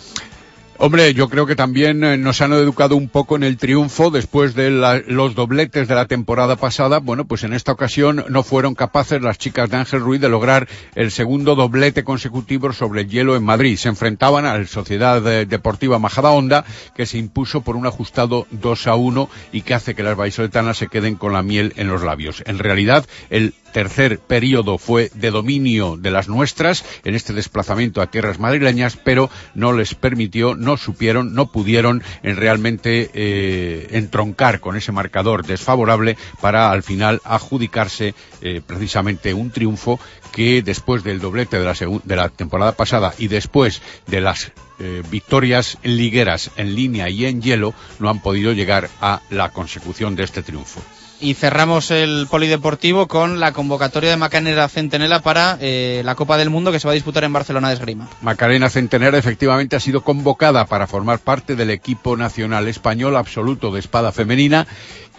Hombre, 0.79 1.15
yo 1.15 1.27
creo 1.27 1.47
que 1.47 1.55
también 1.55 2.03
eh, 2.03 2.17
nos 2.17 2.39
han 2.39 2.53
educado 2.53 2.95
un 2.95 3.09
poco 3.09 3.35
en 3.35 3.41
el 3.41 3.57
triunfo 3.57 4.11
después 4.11 4.53
de 4.53 4.69
la, 4.69 5.01
los 5.07 5.33
dobletes 5.33 5.87
de 5.87 5.95
la 5.95 6.05
temporada 6.05 6.55
pasada. 6.55 6.99
Bueno, 6.99 7.25
pues 7.25 7.43
en 7.43 7.53
esta 7.53 7.71
ocasión 7.71 8.23
no 8.29 8.43
fueron 8.43 8.75
capaces 8.75 9.19
las 9.19 9.39
chicas 9.39 9.71
de 9.71 9.77
Ángel 9.77 10.01
Ruiz 10.01 10.21
de 10.21 10.29
lograr 10.29 10.67
el 10.93 11.09
segundo 11.09 11.55
doblete 11.55 12.03
consecutivo 12.03 12.71
sobre 12.73 13.01
el 13.01 13.09
hielo 13.09 13.35
en 13.35 13.43
Madrid. 13.43 13.75
Se 13.75 13.89
enfrentaban 13.89 14.45
a 14.45 14.55
la 14.55 14.67
Sociedad 14.67 15.19
Deportiva 15.47 15.97
Majadahonda, 15.97 16.63
que 16.95 17.07
se 17.07 17.17
impuso 17.17 17.61
por 17.61 17.75
un 17.75 17.87
ajustado 17.87 18.45
2 18.51 18.85
a 18.85 18.95
1 18.95 19.29
y 19.51 19.61
que 19.61 19.73
hace 19.73 19.95
que 19.95 20.03
las 20.03 20.15
vallisoletanas 20.15 20.77
se 20.77 20.89
queden 20.89 21.15
con 21.15 21.33
la 21.33 21.41
miel 21.41 21.73
en 21.77 21.87
los 21.87 22.03
labios. 22.03 22.43
En 22.45 22.59
realidad, 22.59 23.03
el 23.31 23.55
tercer 23.71 24.19
periodo 24.19 24.77
fue 24.77 25.09
de 25.13 25.31
dominio 25.31 25.97
de 25.97 26.11
las 26.11 26.27
nuestras 26.27 26.85
en 27.03 27.15
este 27.15 27.33
desplazamiento 27.33 28.01
a 28.01 28.07
tierras 28.07 28.39
madrileñas, 28.39 28.97
pero 28.97 29.29
no 29.53 29.73
les 29.73 29.95
permitió, 29.95 30.55
no 30.55 30.77
supieron, 30.77 31.33
no 31.33 31.51
pudieron 31.51 32.03
en 32.23 32.35
realmente 32.35 33.09
eh, 33.13 33.87
entroncar 33.91 34.59
con 34.59 34.75
ese 34.75 34.91
marcador 34.91 35.45
desfavorable 35.45 36.17
para 36.41 36.71
al 36.71 36.83
final 36.83 37.21
adjudicarse 37.23 38.13
eh, 38.41 38.61
precisamente 38.65 39.33
un 39.33 39.51
triunfo 39.51 39.99
que 40.31 40.61
después 40.61 41.03
del 41.03 41.19
doblete 41.19 41.57
de 41.59 41.65
la, 41.65 41.73
de 42.03 42.15
la 42.15 42.29
temporada 42.29 42.73
pasada 42.73 43.13
y 43.17 43.27
después 43.27 43.81
de 44.07 44.21
las 44.21 44.51
eh, 44.79 45.01
victorias 45.09 45.77
ligueras 45.83 46.51
en 46.55 46.75
línea 46.75 47.09
y 47.09 47.25
en 47.25 47.41
hielo 47.41 47.73
no 47.99 48.09
han 48.09 48.21
podido 48.21 48.53
llegar 48.53 48.89
a 49.01 49.21
la 49.29 49.49
consecución 49.49 50.15
de 50.15 50.23
este 50.23 50.43
triunfo. 50.43 50.81
Y 51.19 51.33
cerramos 51.33 51.89
el 51.89 52.27
polideportivo 52.29 53.07
con 53.07 53.39
la 53.39 53.51
convocatoria 53.51 54.11
de 54.11 54.17
Macarena 54.17 54.69
Centenela 54.69 55.21
para 55.21 55.57
eh, 55.59 56.01
la 56.05 56.13
Copa 56.13 56.37
del 56.37 56.51
Mundo 56.51 56.71
que 56.71 56.79
se 56.79 56.87
va 56.87 56.91
a 56.91 56.93
disputar 56.93 57.23
en 57.23 57.33
Barcelona 57.33 57.69
de 57.69 57.73
Esgrima. 57.73 58.07
Macarena 58.21 58.69
Centenera 58.69 59.17
efectivamente 59.17 59.75
ha 59.75 59.79
sido 59.79 60.01
convocada 60.01 60.65
para 60.65 60.85
formar 60.85 61.17
parte 61.19 61.55
del 61.55 61.71
equipo 61.71 62.17
nacional 62.17 62.67
español 62.67 63.15
absoluto 63.15 63.71
de 63.71 63.79
espada 63.79 64.11
femenina 64.11 64.67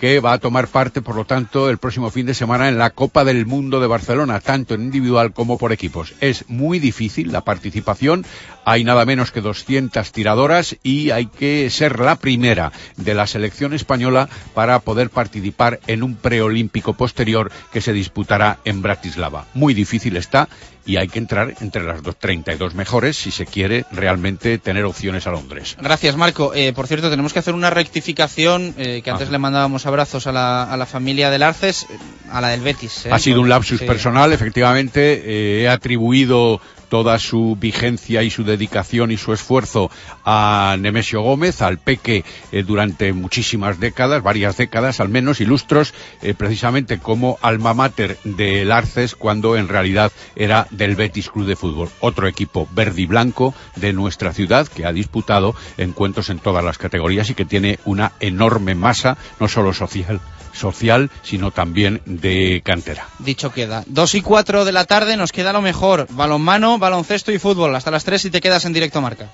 que 0.00 0.20
va 0.20 0.32
a 0.32 0.38
tomar 0.38 0.68
parte, 0.68 1.02
por 1.02 1.16
lo 1.16 1.24
tanto, 1.24 1.68
el 1.70 1.78
próximo 1.78 2.10
fin 2.10 2.26
de 2.26 2.34
semana 2.34 2.68
en 2.68 2.78
la 2.78 2.90
Copa 2.90 3.24
del 3.24 3.46
Mundo 3.46 3.80
de 3.80 3.86
Barcelona, 3.86 4.40
tanto 4.40 4.74
en 4.74 4.82
individual 4.82 5.32
como 5.32 5.58
por 5.58 5.72
equipos. 5.72 6.14
Es 6.20 6.44
muy 6.48 6.78
difícil 6.78 7.32
la 7.32 7.40
participación, 7.42 8.24
hay 8.64 8.84
nada 8.84 9.04
menos 9.04 9.32
que 9.32 9.40
200 9.40 10.12
tiradoras 10.12 10.76
y 10.82 11.10
hay 11.10 11.26
que 11.26 11.68
ser 11.70 11.98
la 12.00 12.16
primera 12.16 12.70
de 12.96 13.14
la 13.14 13.26
selección 13.26 13.72
española 13.72 14.28
para 14.54 14.78
poder 14.80 15.10
participar 15.10 15.80
en 15.86 16.02
un 16.02 16.14
preolímpico 16.16 16.92
posterior 16.92 17.50
que 17.72 17.80
se 17.80 17.92
disputará 17.92 18.58
en 18.64 18.82
Bratislava. 18.82 19.46
Muy 19.54 19.74
difícil 19.74 20.16
está 20.16 20.48
y 20.86 20.96
hay 20.96 21.08
que 21.08 21.18
entrar 21.18 21.54
entre 21.60 21.82
las 21.82 22.02
dos 22.02 22.16
32 22.18 22.74
mejores 22.74 23.16
si 23.16 23.30
se 23.30 23.44
quiere 23.44 23.84
realmente 23.92 24.56
tener 24.56 24.84
opciones 24.86 25.26
a 25.26 25.30
Londres. 25.32 25.76
Gracias, 25.80 26.16
Marco. 26.16 26.54
Eh, 26.54 26.72
por 26.72 26.86
cierto, 26.86 27.10
tenemos 27.10 27.34
que 27.34 27.40
hacer 27.40 27.52
una 27.52 27.68
rectificación, 27.68 28.74
eh, 28.78 29.02
que 29.04 29.10
antes 29.10 29.28
Ah. 29.28 29.32
le 29.32 29.38
mandábamos 29.38 29.84
abrazos 29.88 30.26
a 30.26 30.32
la, 30.32 30.62
a 30.64 30.76
la 30.76 30.86
familia 30.86 31.30
del 31.30 31.42
Arces, 31.42 31.86
eh, 31.90 31.96
a 32.30 32.40
la 32.40 32.48
del 32.48 32.60
Betis. 32.60 33.06
eh, 33.06 33.10
Ha 33.12 33.18
sido 33.18 33.40
un 33.40 33.48
lapsus 33.48 33.80
sí. 33.80 33.86
personal, 33.86 34.32
efectivamente. 34.32 35.22
eh, 35.24 35.62
he 35.62 35.68
atribuido 35.68 36.60
toda 36.88 37.18
su 37.18 37.56
vigencia 37.60 38.22
y 38.22 38.30
su 38.30 38.44
dedicación 38.44 39.10
y 39.10 39.16
su 39.16 39.32
esfuerzo 39.32 39.90
a 40.24 40.76
Nemesio 40.78 41.22
Gómez, 41.22 41.62
al 41.62 41.78
Peque, 41.78 42.24
eh, 42.52 42.62
durante 42.62 43.12
muchísimas 43.12 43.80
décadas, 43.80 44.22
varias 44.22 44.56
décadas 44.56 45.00
al 45.00 45.08
menos, 45.08 45.40
ilustros, 45.40 45.94
eh, 46.22 46.34
precisamente 46.34 46.98
como 46.98 47.38
alma 47.42 47.74
mater 47.74 48.18
del 48.24 48.72
Arces, 48.72 49.14
cuando 49.14 49.56
en 49.56 49.68
realidad 49.68 50.12
era 50.36 50.66
del 50.70 50.96
Betis 50.96 51.30
Club 51.30 51.46
de 51.46 51.56
Fútbol, 51.56 51.90
otro 52.00 52.26
equipo 52.26 52.68
verde 52.72 53.02
y 53.02 53.06
blanco 53.06 53.54
de 53.76 53.92
nuestra 53.92 54.32
ciudad 54.32 54.66
que 54.66 54.86
ha 54.86 54.92
disputado 54.92 55.54
encuentros 55.76 56.30
en 56.30 56.38
todas 56.38 56.64
las 56.64 56.78
categorías 56.78 57.30
y 57.30 57.34
que 57.34 57.44
tiene 57.44 57.78
una 57.84 58.12
enorme 58.20 58.74
masa, 58.74 59.16
no 59.40 59.48
solo 59.48 59.72
social, 59.72 60.20
social, 60.58 61.10
sino 61.22 61.50
también 61.50 62.02
de 62.04 62.62
cantera. 62.64 63.08
Dicho 63.18 63.52
queda. 63.52 63.84
Dos 63.86 64.14
y 64.14 64.20
cuatro 64.20 64.64
de 64.64 64.72
la 64.72 64.84
tarde 64.84 65.16
nos 65.16 65.32
queda 65.32 65.52
lo 65.52 65.62
mejor. 65.62 66.06
Balonmano, 66.10 66.78
baloncesto 66.78 67.32
y 67.32 67.38
fútbol. 67.38 67.74
Hasta 67.74 67.90
las 67.90 68.04
tres 68.04 68.24
y 68.24 68.30
te 68.30 68.40
quedas 68.40 68.64
en 68.64 68.72
directo 68.72 69.00
marca. 69.00 69.30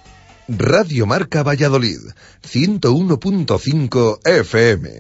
Radio 0.46 1.06
Marca 1.06 1.42
Valladolid, 1.42 2.00
101.5 2.46 4.18
FM. 4.24 4.90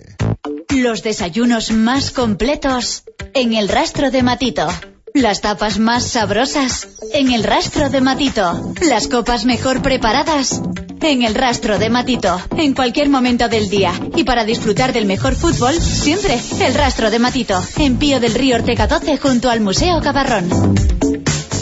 Los 0.74 1.02
desayunos 1.02 1.70
más 1.70 2.10
completos 2.10 3.04
en 3.34 3.52
el 3.52 3.68
rastro 3.68 4.10
de 4.10 4.22
Matito. 4.22 4.66
Las 5.16 5.40
tapas 5.40 5.78
más 5.78 6.02
sabrosas 6.08 6.88
en 7.12 7.30
el 7.30 7.44
rastro 7.44 7.88
de 7.88 8.00
Matito. 8.00 8.74
Las 8.82 9.06
copas 9.06 9.44
mejor 9.44 9.80
preparadas 9.80 10.60
en 11.02 11.22
el 11.22 11.36
rastro 11.36 11.78
de 11.78 11.88
Matito. 11.88 12.40
En 12.56 12.74
cualquier 12.74 13.08
momento 13.08 13.48
del 13.48 13.70
día. 13.70 13.92
Y 14.16 14.24
para 14.24 14.44
disfrutar 14.44 14.92
del 14.92 15.06
mejor 15.06 15.36
fútbol, 15.36 15.74
siempre 15.74 16.36
el 16.60 16.74
rastro 16.74 17.12
de 17.12 17.20
Matito. 17.20 17.62
En 17.76 17.96
Pío 17.96 18.18
del 18.18 18.34
Río 18.34 18.56
Ortega 18.56 18.88
12 18.88 19.18
junto 19.18 19.50
al 19.50 19.60
Museo 19.60 20.00
Cabarrón. 20.00 20.50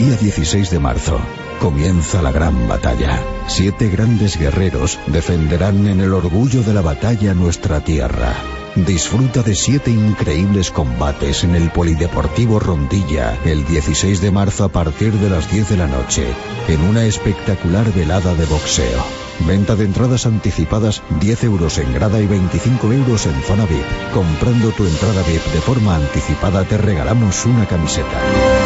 Día 0.00 0.16
16 0.16 0.70
de 0.70 0.78
marzo 0.78 1.20
comienza 1.60 2.22
la 2.22 2.32
gran 2.32 2.66
batalla. 2.66 3.22
Siete 3.48 3.90
grandes 3.90 4.38
guerreros 4.38 4.98
defenderán 5.08 5.86
en 5.88 6.00
el 6.00 6.14
orgullo 6.14 6.62
de 6.62 6.72
la 6.72 6.80
batalla 6.80 7.34
nuestra 7.34 7.80
tierra. 7.80 8.34
Disfruta 8.76 9.42
de 9.42 9.54
siete 9.54 9.90
increíbles 9.90 10.70
combates 10.70 11.44
en 11.44 11.54
el 11.54 11.70
Polideportivo 11.70 12.58
Rondilla 12.58 13.38
el 13.44 13.66
16 13.66 14.22
de 14.22 14.30
marzo 14.30 14.64
a 14.64 14.68
partir 14.70 15.12
de 15.12 15.28
las 15.28 15.50
10 15.52 15.68
de 15.68 15.76
la 15.76 15.86
noche, 15.86 16.32
en 16.68 16.80
una 16.80 17.04
espectacular 17.04 17.92
velada 17.92 18.34
de 18.34 18.46
boxeo. 18.46 19.04
Venta 19.46 19.76
de 19.76 19.84
entradas 19.84 20.24
anticipadas 20.24 21.02
10 21.20 21.44
euros 21.44 21.76
en 21.76 21.92
grada 21.92 22.18
y 22.20 22.26
25 22.26 22.90
euros 22.90 23.26
en 23.26 23.38
zona 23.42 23.66
VIP. 23.66 24.14
Comprando 24.14 24.70
tu 24.70 24.86
entrada 24.86 25.22
VIP 25.24 25.44
de 25.52 25.60
forma 25.60 25.96
anticipada 25.96 26.64
te 26.64 26.78
regalamos 26.78 27.44
una 27.44 27.66
camiseta. 27.66 28.59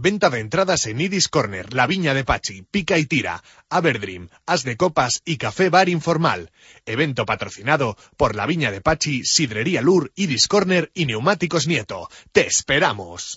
Venta 0.00 0.30
de 0.30 0.38
entradas 0.38 0.86
en 0.86 1.00
Iris 1.00 1.26
Corner, 1.26 1.74
La 1.74 1.88
Viña 1.88 2.14
de 2.14 2.22
Pachi, 2.22 2.62
Pica 2.62 2.98
y 2.98 3.06
Tira, 3.06 3.42
Averdream, 3.68 4.28
As 4.46 4.62
de 4.62 4.76
Copas 4.76 5.22
y 5.24 5.38
Café 5.38 5.70
Bar 5.70 5.88
Informal. 5.88 6.52
Evento 6.86 7.26
patrocinado 7.26 7.96
por 8.16 8.36
La 8.36 8.46
Viña 8.46 8.70
de 8.70 8.80
Pachi, 8.80 9.24
Sidrería 9.24 9.82
Lur, 9.82 10.12
Iris 10.14 10.46
Corner 10.46 10.92
y 10.94 11.06
Neumáticos 11.06 11.66
Nieto. 11.66 12.08
¡Te 12.30 12.46
esperamos! 12.46 13.36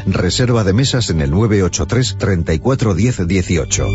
Reserva 0.05 0.63
de 0.63 0.73
mesas 0.73 1.09
en 1.09 1.21
el 1.21 1.31
983 1.31 2.17
34 2.17 2.93
10 2.93 3.27
18. 3.27 3.87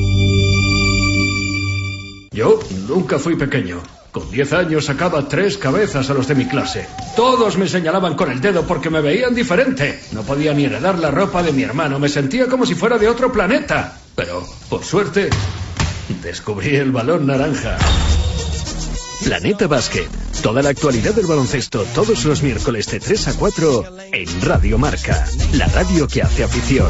Yo 2.33 2.61
nunca 2.89 3.19
fui 3.19 3.37
pequeño. 3.37 3.81
Con 4.13 4.31
10 4.31 4.53
años 4.55 4.87
sacaba 4.87 5.29
tres 5.29 5.59
cabezas 5.59 6.09
a 6.09 6.15
los 6.15 6.27
de 6.27 6.35
mi 6.35 6.47
clase. 6.47 6.87
Todos 7.17 7.59
me 7.59 7.69
señalaban 7.69 8.15
con 8.15 8.31
el 8.31 8.41
dedo 8.41 8.67
porque 8.67 8.89
me 8.89 9.03
veían 9.03 9.35
diferente. 9.35 10.01
No 10.13 10.23
podía 10.23 10.55
ni 10.55 10.65
heredar 10.65 10.99
la 10.99 11.11
ropa 11.11 11.43
de 11.43 11.53
mi 11.53 11.63
hermano. 11.63 11.99
Me 11.99 12.09
sentía 12.09 12.47
como 12.47 12.65
si 12.65 12.75
fuera 12.75 12.97
de 12.97 13.09
otro 13.09 13.31
planeta. 13.31 13.99
Pero, 14.15 14.47
por 14.71 14.85
suerte, 14.85 15.29
descubrí 16.23 16.77
el 16.77 16.93
balón 16.93 17.27
naranja. 17.27 17.77
Planeta 19.25 19.67
Basket. 19.67 20.09
Toda 20.43 20.63
la 20.63 20.71
actualidad 20.71 21.15
del 21.15 21.27
baloncesto 21.27 21.85
todos 21.95 22.25
los 22.25 22.43
miércoles 22.43 22.87
de 22.87 23.01
3 23.01 23.29
a 23.29 23.35
4 23.35 23.85
en 24.13 24.43
Radio 24.43 24.79
Marca, 24.79 25.27
la 25.55 25.67
radio 25.67 26.07
que 26.07 26.23
hace 26.23 26.45
afición. 26.45 26.89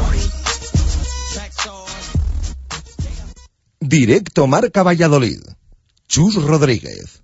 Directo 3.79 4.47
Marca 4.47 4.83
Valladolid. 4.83 5.39
Chus 6.07 6.35
Rodríguez. 6.35 7.23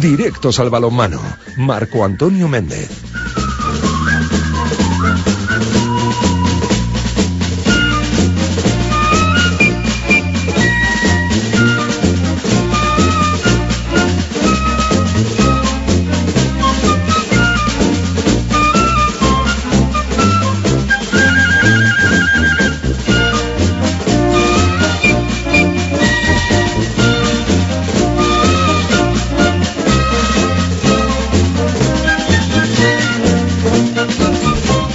Directos 0.00 0.58
al 0.58 0.70
balonmano. 0.70 1.20
Marco 1.58 2.04
Antonio 2.04 2.48
Méndez. 2.48 2.99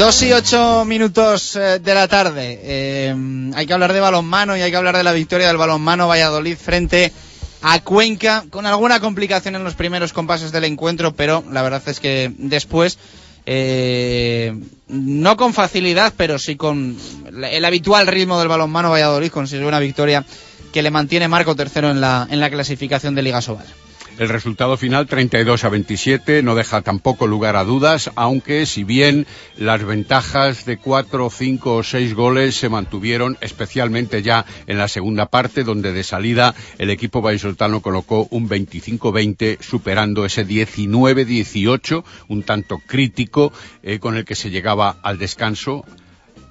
Dos 0.05 0.21
y 0.21 0.31
ocho 0.33 0.85
minutos 0.85 1.55
eh, 1.55 1.79
de 1.79 1.93
la 1.95 2.07
tarde. 2.07 2.59
Eh, 2.61 3.15
hay 3.55 3.65
que 3.65 3.73
hablar 3.73 3.91
de 3.91 3.99
balonmano 3.99 4.55
y 4.55 4.61
hay 4.61 4.69
que 4.69 4.77
hablar 4.77 4.95
de 4.95 5.03
la 5.03 5.13
victoria 5.13 5.47
del 5.47 5.57
balonmano 5.57 6.07
Valladolid 6.07 6.57
frente 6.57 7.11
a 7.63 7.79
Cuenca, 7.79 8.45
con 8.51 8.67
alguna 8.67 8.99
complicación 8.99 9.55
en 9.55 9.63
los 9.63 9.73
primeros 9.73 10.13
compases 10.13 10.51
del 10.51 10.65
encuentro, 10.65 11.15
pero 11.15 11.43
la 11.51 11.63
verdad 11.63 11.81
es 11.87 11.99
que 11.99 12.31
después, 12.37 12.99
eh, 13.47 14.53
no 14.89 15.37
con 15.37 15.55
facilidad, 15.55 16.13
pero 16.15 16.37
sí 16.37 16.55
con 16.55 16.95
el 17.43 17.65
habitual 17.65 18.05
ritmo 18.05 18.37
del 18.37 18.47
balonmano 18.47 18.91
Valladolid, 18.91 19.31
consiguió 19.31 19.67
una 19.67 19.79
victoria 19.79 20.23
que 20.71 20.83
le 20.83 20.91
mantiene 20.91 21.27
Marco 21.27 21.55
tercero 21.55 21.89
en 21.89 21.99
la, 21.99 22.27
en 22.29 22.39
la 22.39 22.51
clasificación 22.51 23.15
de 23.15 23.23
Liga 23.23 23.41
Sobal. 23.41 23.65
El 24.18 24.30
resultado 24.30 24.78
final 24.78 25.07
32 25.07 25.66
a 25.66 25.70
27 25.70 26.41
no 26.41 26.55
deja 26.55 26.82
tampoco 26.82 27.28
lugar 27.28 27.57
a 27.57 27.66
dudas, 27.66 28.11
aunque 28.16 28.66
si 28.66 28.86
bien 28.86 29.28
las 29.57 29.84
ventajas 29.84 30.63
de 30.66 30.78
4, 30.78 31.30
5 31.30 31.76
o 31.76 31.84
6 31.84 32.13
goles 32.13 32.55
se 32.55 32.70
mantuvieron 32.70 33.38
especialmente 33.41 34.24
ya 34.24 34.45
en 34.68 34.78
la 34.78 34.88
segunda 34.88 35.26
parte, 35.26 35.66
donde 35.66 35.91
de 35.91 36.05
salida 36.05 36.55
el 36.78 36.91
equipo 36.91 37.22
vallisoletano 37.22 37.82
colocó 37.82 38.30
un 38.32 38.47
25-20, 38.47 39.59
superando 39.59 40.24
ese 40.24 40.47
19-18, 40.47 42.05
un 42.30 42.43
tanto 42.43 42.82
crítico 42.88 43.51
eh, 43.84 43.99
con 43.99 44.16
el 44.16 44.24
que 44.24 44.36
se 44.36 44.49
llegaba 44.49 44.95
al 45.03 45.18
descanso 45.18 45.84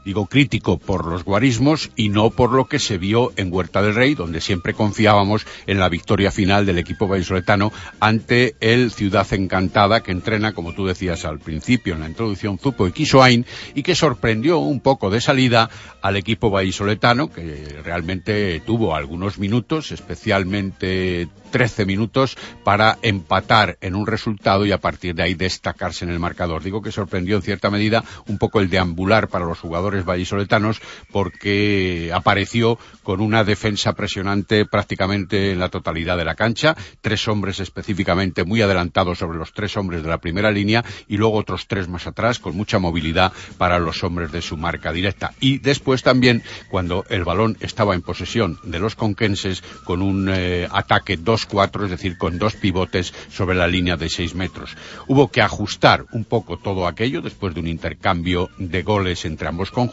digo 0.04 0.26
crítico 0.26 0.78
por 0.78 1.06
los 1.06 1.24
guarismos 1.24 1.90
y 1.96 2.08
no 2.08 2.30
por 2.30 2.52
lo 2.52 2.66
que 2.66 2.78
se 2.78 2.98
vio 2.98 3.32
en 3.36 3.52
Huerta 3.52 3.82
del 3.82 3.94
Rey, 3.94 4.14
donde 4.14 4.40
siempre 4.40 4.74
confiábamos 4.74 5.46
en 5.66 5.78
la 5.78 5.88
victoria 5.88 6.30
final 6.30 6.66
del 6.66 6.78
equipo 6.78 7.08
vallisoletano 7.08 7.72
ante 8.00 8.56
el 8.60 8.90
Ciudad 8.90 9.26
Encantada, 9.32 10.02
que 10.02 10.12
entrena, 10.12 10.52
como 10.52 10.74
tú 10.74 10.86
decías 10.86 11.24
al 11.24 11.38
principio 11.38 11.94
en 11.94 12.00
la 12.00 12.08
introducción, 12.08 12.58
Zupo 12.58 12.86
y 12.86 12.92
Quisoain, 12.92 13.46
y 13.74 13.82
que 13.82 13.94
sorprendió 13.94 14.58
un 14.58 14.80
poco 14.80 15.10
de 15.10 15.20
salida 15.20 15.70
al 16.02 16.16
equipo 16.16 16.50
vallisoletano, 16.50 17.30
que 17.30 17.80
realmente 17.82 18.60
tuvo 18.60 18.94
algunos 18.94 19.38
minutos, 19.38 19.92
especialmente 19.92 21.28
13 21.54 21.86
minutos 21.86 22.36
para 22.64 22.98
empatar 23.02 23.78
en 23.80 23.94
un 23.94 24.08
resultado 24.08 24.66
y 24.66 24.72
a 24.72 24.80
partir 24.80 25.14
de 25.14 25.22
ahí 25.22 25.34
destacarse 25.34 26.04
en 26.04 26.10
el 26.10 26.18
marcador. 26.18 26.64
Digo 26.64 26.82
que 26.82 26.90
sorprendió 26.90 27.36
en 27.36 27.42
cierta 27.42 27.70
medida 27.70 28.02
un 28.26 28.38
poco 28.38 28.58
el 28.58 28.68
deambular 28.68 29.28
para 29.28 29.44
los 29.44 29.60
jugadores 29.60 29.93
vallisoletanos 30.02 30.80
porque 31.12 32.10
apareció 32.12 32.78
con 33.02 33.20
una 33.20 33.44
defensa 33.44 33.92
presionante 33.92 34.64
prácticamente 34.66 35.52
en 35.52 35.60
la 35.60 35.68
totalidad 35.68 36.16
de 36.16 36.24
la 36.24 36.34
cancha, 36.34 36.74
tres 37.00 37.28
hombres 37.28 37.60
específicamente 37.60 38.44
muy 38.44 38.62
adelantados 38.62 39.18
sobre 39.18 39.38
los 39.38 39.52
tres 39.52 39.76
hombres 39.76 40.02
de 40.02 40.08
la 40.08 40.18
primera 40.18 40.50
línea 40.50 40.84
y 41.06 41.16
luego 41.18 41.36
otros 41.36 41.66
tres 41.68 41.86
más 41.86 42.06
atrás 42.06 42.38
con 42.38 42.56
mucha 42.56 42.78
movilidad 42.78 43.32
para 43.58 43.78
los 43.78 44.02
hombres 44.02 44.32
de 44.32 44.42
su 44.42 44.56
marca 44.56 44.92
directa. 44.92 45.32
Y 45.40 45.58
después 45.58 46.02
también 46.02 46.42
cuando 46.70 47.04
el 47.10 47.24
balón 47.24 47.56
estaba 47.60 47.94
en 47.94 48.02
posesión 48.02 48.58
de 48.64 48.78
los 48.78 48.96
conquenses 48.96 49.62
con 49.84 50.02
un 50.02 50.28
eh, 50.30 50.66
ataque 50.70 51.18
2-4, 51.18 51.84
es 51.84 51.90
decir, 51.90 52.18
con 52.18 52.38
dos 52.38 52.54
pivotes 52.54 53.12
sobre 53.30 53.56
la 53.56 53.66
línea 53.66 53.96
de 53.96 54.08
6 54.08 54.34
metros. 54.34 54.76
Hubo 55.06 55.30
que 55.30 55.42
ajustar 55.42 56.06
un 56.12 56.24
poco 56.24 56.58
todo 56.58 56.86
aquello 56.86 57.20
después 57.20 57.54
de 57.54 57.60
un 57.60 57.68
intercambio 57.68 58.50
de 58.58 58.82
goles 58.82 59.24
entre 59.24 59.48
ambos 59.48 59.70
conjuntos 59.70 59.83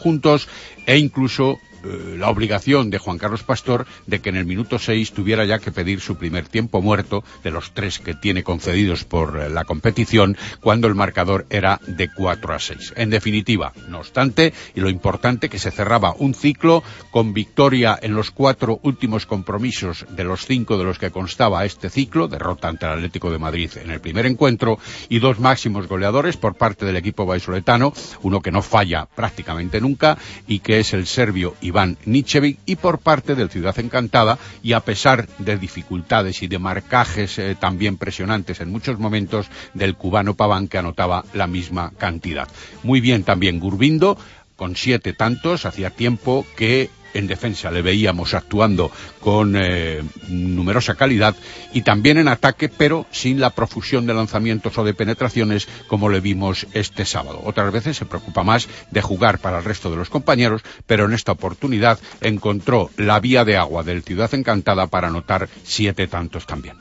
e 0.86 0.98
incluso 0.98 1.60
eh, 1.84 2.16
la 2.18 2.30
obligación 2.30 2.90
de 2.90 2.98
Juan 2.98 3.18
Carlos 3.18 3.42
Pastor 3.42 3.86
de 4.06 4.20
que 4.20 4.30
en 4.30 4.36
el 4.36 4.46
minuto 4.46 4.78
6 4.78 5.12
tuviera 5.12 5.44
ya 5.44 5.58
que 5.58 5.72
pedir 5.72 6.00
su 6.00 6.16
primer 6.16 6.48
tiempo 6.48 6.80
muerto 6.80 7.24
de 7.42 7.50
los 7.50 7.72
tres 7.72 7.98
que 7.98 8.14
tiene 8.14 8.42
concedidos 8.42 9.04
por 9.04 9.40
eh, 9.40 9.50
la 9.50 9.64
competición 9.64 10.36
cuando 10.60 10.86
el 10.88 10.94
marcador 10.94 11.46
era 11.50 11.80
de 11.86 12.08
4 12.12 12.54
a 12.54 12.58
6. 12.58 12.94
En 12.96 13.10
definitiva, 13.10 13.72
no 13.88 13.98
obstante, 13.98 14.52
y 14.74 14.80
lo 14.80 14.90
importante 14.90 15.48
que 15.48 15.58
se 15.58 15.70
cerraba 15.70 16.14
un 16.18 16.34
ciclo 16.34 16.82
con 17.10 17.32
victoria 17.32 17.98
en 18.00 18.14
los 18.14 18.30
cuatro 18.30 18.80
últimos 18.82 19.26
compromisos 19.26 20.06
de 20.10 20.24
los 20.24 20.46
cinco 20.46 20.78
de 20.78 20.84
los 20.84 20.98
que 20.98 21.10
constaba 21.10 21.64
este 21.64 21.90
ciclo, 21.90 22.28
derrota 22.28 22.68
ante 22.68 22.86
el 22.86 22.92
Atlético 22.92 23.30
de 23.30 23.38
Madrid 23.38 23.70
en 23.76 23.90
el 23.90 24.00
primer 24.00 24.26
encuentro 24.26 24.78
y 25.08 25.18
dos 25.18 25.40
máximos 25.40 25.88
goleadores 25.88 26.36
por 26.36 26.54
parte 26.54 26.86
del 26.86 26.96
equipo 26.96 27.26
vallisoletano, 27.26 27.92
uno 28.22 28.40
que 28.40 28.50
no 28.50 28.62
falla 28.62 29.06
prácticamente 29.06 29.80
nunca 29.80 30.16
y 30.46 30.60
que 30.60 30.80
es 30.80 30.92
el 30.92 31.06
serbio 31.06 31.54
Iván 31.72 31.96
Nichevic 32.04 32.58
y 32.66 32.76
por 32.76 32.98
parte 32.98 33.34
del 33.34 33.48
Ciudad 33.48 33.78
Encantada 33.78 34.38
y 34.62 34.74
a 34.74 34.80
pesar 34.80 35.26
de 35.38 35.56
dificultades 35.56 36.42
y 36.42 36.46
de 36.46 36.58
marcajes 36.58 37.38
eh, 37.38 37.56
también 37.58 37.96
presionantes 37.96 38.60
en 38.60 38.70
muchos 38.70 38.98
momentos 38.98 39.46
del 39.72 39.94
cubano 39.96 40.34
Paván 40.34 40.68
que 40.68 40.76
anotaba 40.76 41.24
la 41.32 41.46
misma 41.46 41.92
cantidad. 41.96 42.46
Muy 42.82 43.00
bien 43.00 43.24
también 43.24 43.58
Gurbindo 43.58 44.18
con 44.56 44.76
siete 44.76 45.14
tantos, 45.14 45.64
hacía 45.64 45.88
tiempo 45.88 46.46
que 46.56 46.90
en 47.14 47.26
defensa 47.26 47.70
le 47.70 47.82
veíamos 47.82 48.34
actuando 48.34 48.90
con 49.20 49.54
eh, 49.56 50.02
numerosa 50.28 50.94
calidad 50.94 51.34
y 51.72 51.82
también 51.82 52.18
en 52.18 52.28
ataque, 52.28 52.68
pero 52.68 53.06
sin 53.10 53.40
la 53.40 53.50
profusión 53.50 54.06
de 54.06 54.14
lanzamientos 54.14 54.76
o 54.78 54.84
de 54.84 54.94
penetraciones 54.94 55.68
como 55.86 56.08
le 56.08 56.20
vimos 56.20 56.66
este 56.72 57.04
sábado. 57.04 57.40
Otras 57.44 57.72
veces 57.72 57.96
se 57.96 58.06
preocupa 58.06 58.42
más 58.42 58.68
de 58.90 59.02
jugar 59.02 59.38
para 59.38 59.58
el 59.58 59.64
resto 59.64 59.90
de 59.90 59.96
los 59.96 60.10
compañeros, 60.10 60.62
pero 60.86 61.06
en 61.06 61.12
esta 61.12 61.32
oportunidad 61.32 61.98
encontró 62.20 62.90
la 62.96 63.20
vía 63.20 63.44
de 63.44 63.56
agua 63.56 63.82
del 63.82 64.02
Ciudad 64.02 64.32
Encantada 64.34 64.86
para 64.86 65.08
anotar 65.08 65.48
siete 65.64 66.06
tantos 66.06 66.46
también. 66.46 66.76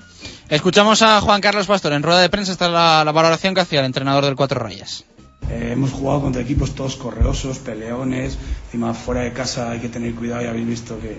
Escuchamos 0.49 1.01
a 1.01 1.21
Juan 1.21 1.41
Carlos 1.41 1.67
Pastor 1.67 1.93
en 1.93 2.03
rueda 2.03 2.21
de 2.21 2.29
prensa, 2.29 2.51
está 2.51 2.69
la, 2.69 3.03
la 3.05 3.11
valoración 3.11 3.55
que 3.55 3.61
hacía 3.61 3.79
el 3.79 3.85
entrenador 3.85 4.25
del 4.25 4.35
Cuatro 4.35 4.59
Rayas. 4.59 5.05
Eh, 5.49 5.71
hemos 5.73 5.91
jugado 5.91 6.21
contra 6.21 6.41
equipos 6.41 6.75
todos 6.75 6.95
correosos, 6.95 7.59
peleones, 7.59 8.37
encima 8.71 8.93
fuera 8.93 9.19
de 9.19 9.33
casa 9.33 9.69
hay 9.69 9.79
que 9.81 9.89
tener 9.89 10.15
cuidado, 10.15 10.43
ya 10.43 10.51
habéis 10.51 10.65
visto 10.65 10.97
que 10.97 11.17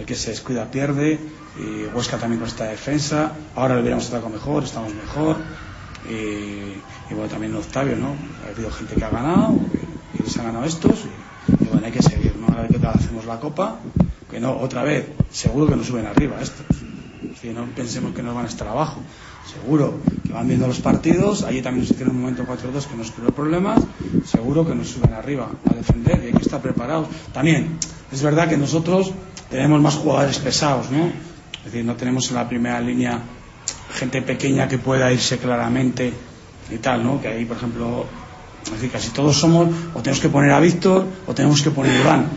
el 0.00 0.04
que 0.04 0.16
se 0.16 0.30
descuida 0.30 0.68
pierde, 0.68 1.16
y 1.56 1.86
Huesca 1.94 2.18
también 2.18 2.40
con 2.40 2.48
esta 2.48 2.64
defensa, 2.64 3.34
ahora 3.54 3.76
lo 3.76 3.82
hubiéramos 3.82 4.08
atacado 4.08 4.30
mejor, 4.30 4.64
estamos 4.64 4.92
mejor, 4.92 5.36
y, 6.10 6.12
y 6.12 7.14
bueno, 7.14 7.28
también 7.28 7.54
Octavio, 7.54 7.94
¿no? 7.94 8.16
Ha 8.44 8.52
habido 8.52 8.68
gente 8.72 8.96
que 8.96 9.04
ha 9.04 9.10
ganado, 9.10 9.54
y, 10.12 10.28
se 10.28 10.40
han 10.40 10.46
ganado 10.46 10.64
estos, 10.64 11.04
y, 11.60 11.64
bueno, 11.66 11.86
hay 11.86 11.92
que 11.92 12.02
seguir, 12.02 12.34
¿no? 12.34 12.48
Ahora 12.48 12.66
que 12.66 12.84
hacemos 12.84 13.24
la 13.26 13.38
copa, 13.38 13.78
que 14.28 14.40
no, 14.40 14.58
otra 14.58 14.82
vez, 14.82 15.06
seguro 15.30 15.68
que 15.68 15.76
nos 15.76 15.86
suben 15.86 16.04
arriba 16.04 16.40
estos, 16.42 16.66
que 17.40 17.52
no 17.52 17.66
pensemos 17.76 18.12
que 18.12 18.24
nos 18.24 18.34
van 18.34 18.46
a 18.46 18.48
estar 18.48 18.66
abajo, 18.66 19.00
seguro 19.48 19.98
que 20.26 20.32
van 20.32 20.46
viendo 20.46 20.66
los 20.66 20.80
partidos, 20.80 21.42
allí 21.42 21.62
también 21.62 21.82
nos 21.82 21.90
hicieron 21.90 22.16
un 22.16 22.22
momento 22.22 22.44
4-2 22.44 22.86
que 22.86 22.96
nos 22.96 23.10
creó 23.10 23.30
problemas, 23.30 23.82
seguro 24.26 24.66
que 24.66 24.74
nos 24.74 24.88
suben 24.88 25.12
arriba 25.14 25.48
a 25.68 25.74
defender 25.74 26.20
y 26.22 26.26
hay 26.26 26.32
que 26.32 26.42
estar 26.42 26.60
preparados. 26.60 27.08
También, 27.32 27.78
es 28.12 28.22
verdad 28.22 28.48
que 28.48 28.56
nosotros 28.56 29.12
tenemos 29.50 29.80
más 29.80 29.94
jugadores 29.94 30.38
pesados, 30.38 30.90
¿no? 30.90 31.06
Es 31.58 31.64
decir, 31.64 31.84
no 31.84 31.96
tenemos 31.96 32.28
en 32.28 32.36
la 32.36 32.48
primera 32.48 32.80
línea 32.80 33.20
gente 33.94 34.22
pequeña 34.22 34.68
que 34.68 34.78
pueda 34.78 35.12
irse 35.12 35.38
claramente 35.38 36.12
y 36.70 36.76
tal, 36.76 37.02
¿no? 37.02 37.20
Que 37.20 37.28
ahí, 37.28 37.44
por 37.44 37.56
ejemplo, 37.56 38.06
casi 38.92 39.10
todos 39.10 39.36
somos, 39.36 39.68
o 39.94 40.02
tenemos 40.02 40.20
que 40.20 40.28
poner 40.28 40.52
a 40.52 40.60
Víctor, 40.60 41.06
o 41.26 41.34
tenemos 41.34 41.62
que 41.62 41.70
poner 41.70 41.96
a 41.96 42.00
Iván. 42.00 42.30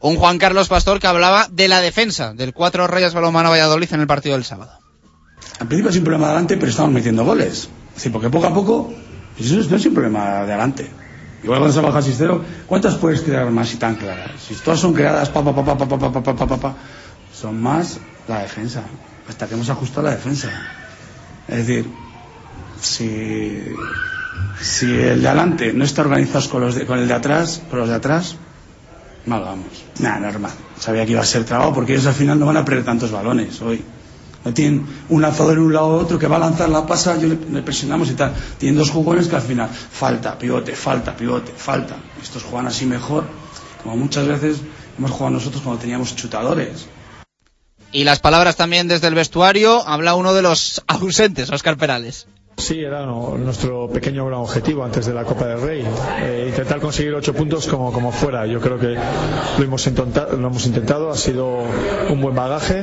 Un 0.00 0.16
Juan 0.16 0.38
Carlos 0.38 0.68
Pastor 0.68 1.00
que 1.00 1.08
hablaba 1.08 1.48
de 1.50 1.68
la 1.68 1.80
defensa 1.80 2.32
del 2.32 2.54
Cuatro 2.54 2.86
Rayas 2.86 3.14
Balomano 3.14 3.50
Valladolid 3.50 3.92
en 3.92 4.00
el 4.00 4.06
partido 4.06 4.36
del 4.36 4.44
sábado. 4.44 4.87
Al 5.60 5.66
principio 5.66 5.92
sin 5.92 6.02
problema 6.02 6.26
adelante, 6.26 6.56
pero 6.56 6.70
estamos 6.70 6.92
metiendo 6.92 7.24
goles. 7.24 7.68
Es 7.88 7.94
decir, 7.94 8.12
porque 8.12 8.30
poco 8.30 8.46
a 8.46 8.54
poco, 8.54 8.92
eso 9.38 9.54
no 9.68 9.76
es 9.76 9.82
sin 9.82 9.92
problema 9.92 10.24
de 10.24 10.52
adelante. 10.52 10.90
Igual 11.42 11.60
cuando 11.60 11.74
se 11.74 11.80
baja 11.80 12.00
6-0, 12.00 12.40
¿cuántas 12.66 12.96
puedes 12.96 13.20
crear 13.22 13.50
más 13.50 13.72
y 13.72 13.76
tan 13.76 13.94
claras? 13.94 14.30
Si 14.40 14.54
todas 14.54 14.80
son 14.80 14.92
creadas, 14.92 15.28
pa, 15.28 15.42
pa, 15.42 15.54
pa, 15.54 15.64
pa, 15.64 15.76
pa, 15.76 15.98
pa, 15.98 16.22
pa, 16.22 16.46
pa, 16.46 16.56
pa, 16.56 16.74
son 17.32 17.60
más 17.60 17.98
la 18.26 18.40
defensa. 18.40 18.82
Hasta 19.28 19.46
que 19.46 19.54
hemos 19.54 19.68
ajustado 19.70 20.08
la 20.08 20.14
defensa. 20.14 20.48
Es 21.46 21.66
decir, 21.66 21.86
si, 22.80 23.62
si 24.60 24.86
el 24.86 25.22
de 25.22 25.28
adelante 25.28 25.72
no 25.72 25.84
está 25.84 26.02
organizado 26.02 26.48
con, 26.50 26.62
los 26.62 26.74
de, 26.74 26.86
con 26.86 26.98
el 26.98 27.06
de 27.06 27.14
atrás, 27.14 27.62
con 27.70 27.80
los 27.80 27.88
de 27.88 27.94
atrás, 27.94 28.36
mal 29.26 29.42
vamos. 29.42 29.84
Nada, 30.00 30.18
normal. 30.18 30.52
Sabía 30.78 31.04
que 31.04 31.12
iba 31.12 31.20
a 31.20 31.26
ser 31.26 31.44
trabajo 31.44 31.72
porque 31.72 31.92
ellos 31.92 32.06
al 32.06 32.14
final 32.14 32.38
no 32.38 32.46
van 32.46 32.56
a 32.56 32.64
perder 32.64 32.84
tantos 32.84 33.12
balones 33.12 33.60
hoy. 33.62 33.82
Tienen 34.52 34.86
un 35.08 35.22
lanzador 35.22 35.54
en 35.54 35.64
un 35.64 35.72
lado 35.72 35.88
otro 35.88 36.18
que 36.18 36.26
va 36.26 36.36
a 36.36 36.40
lanzar 36.40 36.68
la 36.68 36.86
pasa, 36.86 37.16
yo 37.18 37.28
le, 37.28 37.38
le 37.50 37.62
presionamos 37.62 38.10
y 38.10 38.14
tal. 38.14 38.34
Tienen 38.58 38.78
dos 38.78 38.90
jugones 38.90 39.28
que 39.28 39.36
al 39.36 39.42
final 39.42 39.68
falta, 39.68 40.38
pivote, 40.38 40.74
falta, 40.74 41.16
pivote, 41.16 41.52
falta. 41.56 41.96
Estos 42.22 42.42
juegan 42.42 42.66
así 42.66 42.86
mejor, 42.86 43.24
como 43.82 43.96
muchas 43.96 44.26
veces 44.26 44.58
hemos 44.98 45.10
jugado 45.10 45.30
nosotros 45.30 45.62
cuando 45.62 45.80
teníamos 45.80 46.14
chutadores. 46.16 46.86
Y 47.90 48.04
las 48.04 48.20
palabras 48.20 48.56
también 48.56 48.86
desde 48.86 49.08
el 49.08 49.14
vestuario, 49.14 49.86
habla 49.86 50.14
uno 50.14 50.34
de 50.34 50.42
los 50.42 50.82
ausentes, 50.86 51.50
Oscar 51.50 51.76
Perales. 51.76 52.26
Sí, 52.58 52.80
era 52.80 53.06
nuestro 53.06 53.88
pequeño 53.88 54.26
gran 54.26 54.40
objetivo 54.40 54.84
antes 54.84 55.06
de 55.06 55.14
la 55.14 55.22
Copa 55.22 55.46
del 55.46 55.60
Rey. 55.60 55.84
Eh, 56.22 56.46
intentar 56.48 56.80
conseguir 56.80 57.14
ocho 57.14 57.32
puntos 57.32 57.68
como, 57.68 57.92
como 57.92 58.10
fuera. 58.10 58.46
Yo 58.46 58.60
creo 58.60 58.80
que 58.80 58.96
lo 59.58 59.64
hemos, 59.64 59.86
intentado, 59.86 60.36
lo 60.36 60.48
hemos 60.48 60.66
intentado, 60.66 61.08
ha 61.08 61.16
sido 61.16 61.62
un 62.10 62.20
buen 62.20 62.34
bagaje. 62.34 62.82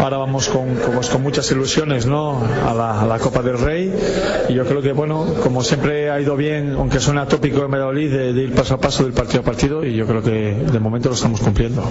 Ahora 0.00 0.16
vamos 0.16 0.48
con, 0.48 0.74
con, 0.74 1.22
muchas 1.22 1.48
ilusiones 1.52 2.06
¿no? 2.06 2.42
a, 2.44 2.74
la, 3.06 3.18
Copa 3.20 3.40
del 3.42 3.56
Rey. 3.56 3.94
Y 4.48 4.54
yo 4.54 4.66
creo 4.66 4.82
que, 4.82 4.90
bueno, 4.90 5.32
como 5.44 5.62
siempre 5.62 6.10
ha 6.10 6.20
ido 6.20 6.36
bien, 6.36 6.72
aunque 6.72 6.98
suene 6.98 7.20
atópico 7.20 7.64
en 7.64 7.70
Valladolid, 7.70 8.10
de, 8.10 8.42
ir 8.42 8.52
paso 8.52 8.74
a 8.74 8.80
paso 8.80 9.04
del 9.04 9.12
partido 9.12 9.42
a 9.42 9.44
partido. 9.44 9.86
Y 9.86 9.94
yo 9.94 10.08
creo 10.08 10.24
que 10.24 10.30
de 10.30 10.80
momento 10.80 11.08
lo 11.08 11.14
estamos 11.14 11.40
cumpliendo. 11.40 11.88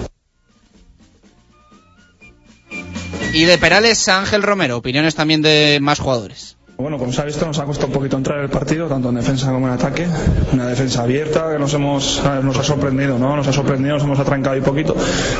Y 3.32 3.44
de 3.44 3.56
Perales 3.56 4.06
Ángel 4.08 4.42
Romero, 4.42 4.76
opiniones 4.76 5.14
también 5.14 5.40
de 5.40 5.78
más 5.80 5.98
jugadores. 6.00 6.58
Bueno, 6.76 6.98
como 6.98 7.12
se 7.12 7.22
ha 7.22 7.24
visto, 7.24 7.46
nos 7.46 7.56
ha 7.60 7.64
costado 7.66 7.86
un 7.86 7.92
poquito 7.92 8.16
entrar 8.16 8.38
en 8.38 8.44
el 8.44 8.50
partido, 8.50 8.88
tanto 8.88 9.08
en 9.08 9.14
defensa 9.14 9.52
como 9.52 9.68
en 9.68 9.74
ataque. 9.74 10.08
Una 10.52 10.66
defensa 10.66 11.04
abierta 11.04 11.52
que 11.52 11.58
nos 11.58 11.72
hemos 11.72 12.20
nos 12.42 12.58
ha 12.58 12.64
sorprendido, 12.64 13.16
¿no? 13.16 13.36
Nos 13.36 13.46
ha 13.46 13.52
sorprendido, 13.52 13.94
nos 13.94 14.02
hemos 14.02 14.18
atrancado 14.18 14.56
un 14.56 14.64
poquito, 14.64 14.96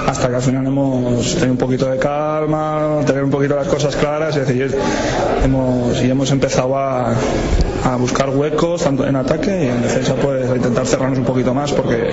hasta 0.07 0.29
que 0.29 0.37
al 0.37 0.43
final 0.43 0.65
hemos 0.65 1.35
tenido 1.35 1.53
un 1.53 1.59
poquito 1.59 1.91
de 1.91 1.99
calma, 1.99 3.01
tener 3.05 3.25
un 3.25 3.31
poquito 3.31 3.57
las 3.57 3.67
cosas 3.67 3.97
claras, 3.97 4.37
es 4.37 4.47
decir, 4.47 4.79
hemos, 5.43 6.01
y 6.03 6.09
hemos 6.09 6.31
empezado 6.31 6.79
a, 6.79 7.13
a 7.85 7.97
buscar 7.97 8.31
huecos, 8.31 8.85
tanto 8.85 9.05
en 9.05 9.17
ataque 9.17 9.65
y 9.65 9.69
en 9.69 9.83
defensa, 9.83 10.15
pues 10.15 10.49
a 10.49 10.55
intentar 10.55 10.87
cerrarnos 10.87 11.19
un 11.19 11.25
poquito 11.25 11.53
más, 11.53 11.73
porque 11.73 12.11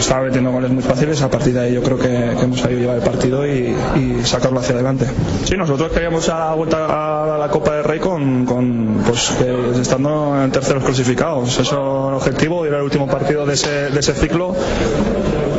estaba 0.00 0.22
metiendo 0.22 0.50
goles 0.50 0.70
muy 0.70 0.82
fáciles. 0.82 1.22
A 1.22 1.30
partir 1.30 1.54
de 1.54 1.60
ahí, 1.60 1.74
yo 1.74 1.82
creo 1.82 1.98
que, 1.98 2.32
hemos 2.32 2.60
sabido 2.60 2.80
llevar 2.80 2.96
el 2.96 3.02
partido 3.02 3.46
y, 3.46 3.74
y 3.96 4.20
sacarlo 4.24 4.60
hacia 4.60 4.74
adelante. 4.74 5.06
Sí, 5.44 5.56
nosotros 5.56 5.92
queríamos 5.92 6.28
a 6.28 6.38
la 6.50 6.54
vuelta 6.54 7.34
a 7.34 7.38
la 7.38 7.48
Copa 7.48 7.76
del 7.76 7.84
Rey 7.84 7.98
con, 7.98 8.44
con 8.46 9.02
pues, 9.06 9.30
que 9.38 9.80
estando 9.80 10.42
en 10.42 10.50
terceros 10.50 10.84
clasificados. 10.84 11.48
Eso 11.48 11.62
es 11.62 11.72
el 11.72 11.78
objetivo, 11.78 12.64
era 12.66 12.78
el 12.78 12.84
último 12.84 13.06
partido 13.06 13.46
de 13.46 13.54
ese, 13.54 13.90
de 13.90 14.00
ese 14.00 14.14
ciclo. 14.14 14.54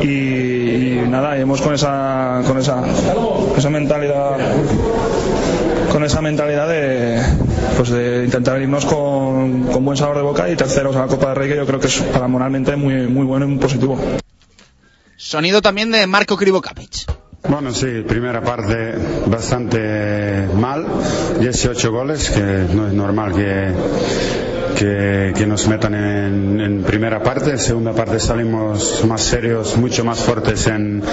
Y, 0.02 0.06
y 0.06 1.04
nada, 1.08 1.36
iremos 1.36 1.60
con 1.60 1.74
esa, 1.74 2.42
con 2.46 2.58
esa, 2.58 2.82
esa 3.56 3.70
mentalidad 3.70 4.38
con 5.92 6.04
esa 6.04 6.22
mentalidad 6.22 6.68
de, 6.68 7.20
pues 7.76 7.90
de 7.90 8.24
intentar 8.24 8.60
irnos 8.62 8.86
con, 8.86 9.64
con 9.64 9.84
buen 9.84 9.98
sabor 9.98 10.16
de 10.16 10.22
boca 10.22 10.48
y 10.48 10.56
terceros 10.56 10.96
a 10.96 11.00
la 11.00 11.06
Copa 11.06 11.28
del 11.28 11.36
Rey 11.36 11.48
que 11.50 11.56
yo 11.56 11.66
creo 11.66 11.78
que 11.78 11.88
es 11.88 12.00
para 12.00 12.28
moralmente 12.28 12.76
muy, 12.76 13.06
muy 13.08 13.26
bueno 13.26 13.44
y 13.44 13.48
muy 13.48 13.58
positivo. 13.58 13.98
Sonido 15.22 15.62
también 15.62 15.92
de 15.92 16.04
Marco 16.08 16.36
Krivokapic. 16.36 17.06
Bueno, 17.48 17.72
sí, 17.72 18.02
primera 18.06 18.42
parte 18.42 18.94
bastante 19.26 20.48
mal, 20.52 20.84
18 21.38 21.92
goles, 21.92 22.28
que 22.30 22.40
no 22.40 22.88
es 22.88 22.92
normal 22.92 23.32
que, 23.32 23.72
que, 24.76 25.32
que 25.36 25.46
nos 25.46 25.68
metan 25.68 25.94
en, 25.94 26.60
en, 26.60 26.82
primera 26.82 27.22
parte. 27.22 27.50
En 27.50 27.60
segunda 27.60 27.92
parte 27.92 28.18
salimos 28.18 29.04
más 29.06 29.22
serios, 29.22 29.76
mucho 29.76 30.04
más 30.04 30.18
fuertes 30.18 30.66
en, 30.66 31.04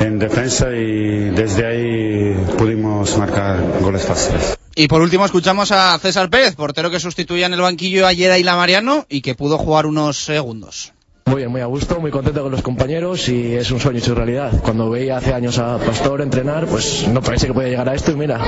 en 0.00 0.18
defensa 0.18 0.70
y 0.72 1.30
desde 1.30 1.64
ahí 1.64 2.34
pudimos 2.58 3.16
marcar 3.18 3.80
goles 3.80 4.04
fáciles. 4.04 4.58
Y 4.74 4.88
por 4.88 5.00
último 5.00 5.24
escuchamos 5.24 5.70
a 5.70 5.96
César 6.00 6.28
Pérez, 6.28 6.56
portero 6.56 6.90
que 6.90 6.98
sustituía 6.98 7.46
en 7.46 7.54
el 7.54 7.60
banquillo 7.60 8.04
ayer 8.04 8.32
a 8.32 8.38
Isla 8.38 8.56
Mariano 8.56 9.06
y 9.08 9.20
que 9.20 9.36
pudo 9.36 9.58
jugar 9.58 9.86
unos 9.86 10.24
segundos. 10.24 10.92
Muy 11.28 11.42
bien, 11.42 11.50
muy 11.50 11.60
a 11.60 11.66
gusto, 11.66 12.00
muy 12.00 12.10
contento 12.10 12.42
con 12.42 12.50
los 12.50 12.62
compañeros 12.62 13.28
y 13.28 13.54
es 13.54 13.70
un 13.70 13.78
sueño 13.78 13.98
hecho 13.98 14.14
realidad. 14.14 14.62
Cuando 14.62 14.88
veía 14.88 15.18
hace 15.18 15.34
años 15.34 15.58
a 15.58 15.76
Pastor 15.76 16.22
entrenar, 16.22 16.66
pues 16.66 17.06
no 17.06 17.20
parece 17.20 17.48
que 17.48 17.52
podía 17.52 17.68
llegar 17.68 17.86
a 17.90 17.94
esto 17.94 18.12
y 18.12 18.16
mira, 18.16 18.40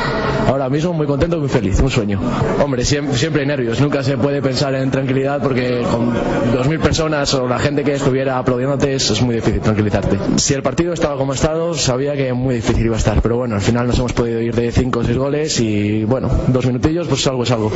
ahora 0.48 0.70
mismo 0.70 0.94
muy 0.94 1.06
contento 1.06 1.38
muy 1.38 1.50
feliz, 1.50 1.78
un 1.80 1.90
sueño. 1.90 2.18
Hombre, 2.64 2.82
siempre, 2.86 3.18
siempre 3.18 3.42
hay 3.42 3.48
nervios, 3.48 3.82
nunca 3.82 4.02
se 4.02 4.16
puede 4.16 4.40
pensar 4.40 4.74
en 4.74 4.90
tranquilidad 4.90 5.42
porque 5.42 5.82
con 5.90 6.14
dos 6.54 6.68
mil 6.68 6.80
personas 6.80 7.34
o 7.34 7.46
la 7.46 7.58
gente 7.58 7.84
que 7.84 7.92
estuviera 7.92 8.38
aplaudiéndote 8.38 8.94
es, 8.94 9.10
es 9.10 9.20
muy 9.20 9.34
difícil 9.34 9.60
tranquilizarte. 9.60 10.18
Si 10.36 10.54
el 10.54 10.62
partido 10.62 10.94
estaba 10.94 11.18
como 11.18 11.32
ha 11.32 11.34
estado, 11.34 11.74
sabía 11.74 12.14
que 12.14 12.32
muy 12.32 12.54
difícil 12.54 12.86
iba 12.86 12.96
a 12.96 12.98
estar, 12.98 13.20
pero 13.20 13.36
bueno, 13.36 13.56
al 13.56 13.60
final 13.60 13.88
nos 13.88 13.98
hemos 13.98 14.14
podido 14.14 14.40
ir 14.40 14.54
de 14.54 14.72
cinco 14.72 15.00
o 15.00 15.04
seis 15.04 15.18
goles 15.18 15.60
y 15.60 16.04
bueno, 16.04 16.30
dos 16.48 16.64
minutillos, 16.64 17.08
pues 17.08 17.26
algo 17.26 17.42
es 17.42 17.50
algo. 17.50 17.70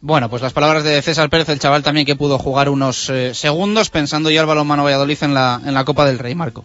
Bueno, 0.00 0.30
pues 0.30 0.42
las 0.42 0.52
palabras 0.52 0.84
de 0.84 1.02
César 1.02 1.28
Pérez, 1.28 1.48
el 1.48 1.58
chaval 1.58 1.82
también 1.82 2.06
que 2.06 2.14
pudo 2.14 2.38
jugar 2.38 2.68
unos 2.68 3.10
eh, 3.10 3.34
segundos 3.34 3.90
pensando 3.90 4.30
ya 4.30 4.40
el 4.40 4.46
balonmano 4.46 4.84
Valladolid 4.84 5.18
en 5.22 5.34
la, 5.34 5.60
en 5.64 5.74
la 5.74 5.84
Copa 5.84 6.06
del 6.06 6.20
Rey, 6.20 6.36
Marco. 6.36 6.64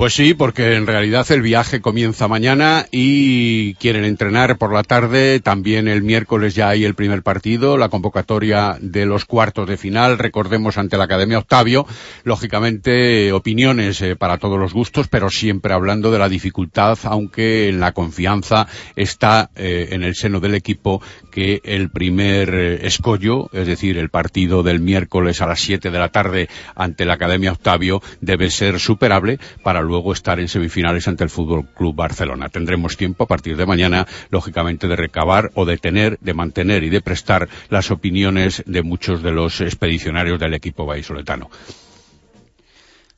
Pues 0.00 0.14
sí, 0.14 0.32
porque 0.32 0.76
en 0.76 0.86
realidad 0.86 1.30
el 1.30 1.42
viaje 1.42 1.82
comienza 1.82 2.26
mañana 2.26 2.86
y 2.90 3.74
quieren 3.74 4.06
entrenar 4.06 4.56
por 4.56 4.72
la 4.72 4.82
tarde. 4.82 5.40
También 5.40 5.88
el 5.88 6.02
miércoles 6.02 6.54
ya 6.54 6.70
hay 6.70 6.86
el 6.86 6.94
primer 6.94 7.22
partido, 7.22 7.76
la 7.76 7.90
convocatoria 7.90 8.78
de 8.80 9.04
los 9.04 9.26
cuartos 9.26 9.68
de 9.68 9.76
final, 9.76 10.16
recordemos 10.16 10.78
ante 10.78 10.96
la 10.96 11.04
Academia 11.04 11.36
Octavio. 11.36 11.86
Lógicamente, 12.24 13.30
opiniones 13.34 14.00
eh, 14.00 14.16
para 14.16 14.38
todos 14.38 14.58
los 14.58 14.72
gustos, 14.72 15.08
pero 15.08 15.28
siempre 15.28 15.74
hablando 15.74 16.10
de 16.10 16.18
la 16.18 16.30
dificultad, 16.30 16.98
aunque 17.02 17.70
la 17.70 17.92
confianza 17.92 18.68
está 18.96 19.50
eh, 19.54 19.88
en 19.90 20.02
el 20.02 20.14
seno 20.14 20.40
del 20.40 20.54
equipo 20.54 21.02
que 21.30 21.60
el 21.62 21.90
primer 21.90 22.54
eh, 22.54 22.86
escollo, 22.86 23.50
es 23.52 23.66
decir, 23.66 23.98
el 23.98 24.08
partido 24.08 24.62
del 24.62 24.80
miércoles 24.80 25.42
a 25.42 25.46
las 25.46 25.60
7 25.60 25.90
de 25.90 25.98
la 25.98 26.08
tarde 26.08 26.48
ante 26.74 27.04
la 27.04 27.14
Academia 27.14 27.52
Octavio, 27.52 28.00
debe 28.22 28.50
ser 28.50 28.80
superable 28.80 29.38
para 29.62 29.89
luego 29.90 30.12
estar 30.12 30.40
en 30.40 30.48
semifinales 30.48 31.06
ante 31.08 31.24
el 31.24 31.30
Fútbol 31.30 31.66
Club 31.74 31.94
Barcelona. 31.94 32.48
Tendremos 32.48 32.96
tiempo 32.96 33.24
a 33.24 33.26
partir 33.26 33.56
de 33.56 33.66
mañana, 33.66 34.06
lógicamente, 34.30 34.88
de 34.88 34.96
recabar 34.96 35.50
o 35.54 35.66
de 35.66 35.76
tener, 35.76 36.18
de 36.20 36.32
mantener 36.32 36.84
y 36.84 36.88
de 36.88 37.02
prestar 37.02 37.48
las 37.68 37.90
opiniones 37.90 38.62
de 38.66 38.82
muchos 38.82 39.22
de 39.22 39.32
los 39.32 39.60
expedicionarios 39.60 40.40
del 40.40 40.54
equipo 40.54 40.86
vallisoletano. 40.86 41.50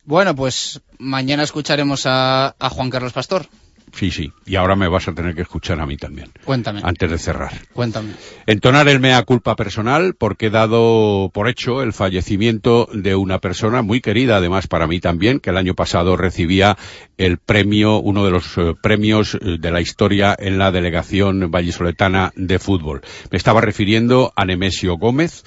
Bueno, 0.04 0.34
pues 0.34 0.80
mañana 0.98 1.44
escucharemos 1.44 2.06
a, 2.06 2.56
a 2.58 2.70
Juan 2.70 2.90
Carlos 2.90 3.12
Pastor. 3.12 3.46
Sí, 3.92 4.10
sí. 4.10 4.32
Y 4.46 4.56
ahora 4.56 4.74
me 4.74 4.88
vas 4.88 5.06
a 5.08 5.14
tener 5.14 5.34
que 5.34 5.42
escuchar 5.42 5.80
a 5.80 5.86
mí 5.86 5.96
también. 5.96 6.30
Cuéntame. 6.44 6.80
Antes 6.82 7.10
de 7.10 7.18
cerrar. 7.18 7.52
Cuéntame. 7.72 8.12
Entonar 8.46 8.88
el 8.88 9.00
mea 9.00 9.22
culpa 9.22 9.54
personal 9.54 10.14
porque 10.14 10.46
he 10.46 10.50
dado 10.50 11.30
por 11.32 11.48
hecho 11.48 11.82
el 11.82 11.92
fallecimiento 11.92 12.88
de 12.92 13.14
una 13.14 13.38
persona 13.38 13.82
muy 13.82 14.00
querida, 14.00 14.36
además 14.36 14.66
para 14.66 14.86
mí 14.86 14.98
también, 14.98 15.40
que 15.40 15.50
el 15.50 15.58
año 15.58 15.74
pasado 15.74 16.16
recibía 16.16 16.76
el 17.18 17.38
premio, 17.38 17.98
uno 17.98 18.24
de 18.24 18.30
los 18.30 18.56
eh, 18.56 18.74
premios 18.80 19.38
de 19.40 19.70
la 19.70 19.80
historia 19.80 20.34
en 20.38 20.58
la 20.58 20.72
delegación 20.72 21.50
vallisoletana 21.50 22.32
de 22.34 22.58
fútbol. 22.58 23.02
Me 23.30 23.36
estaba 23.36 23.60
refiriendo 23.60 24.32
a 24.36 24.44
Nemesio 24.44 24.96
Gómez, 24.96 25.44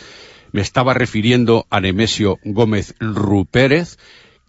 me 0.51 0.61
estaba 0.61 0.93
refiriendo 0.93 1.65
a 1.69 1.81
Nemesio 1.81 2.37
Gómez 2.43 2.95
Rupérez, 2.99 3.97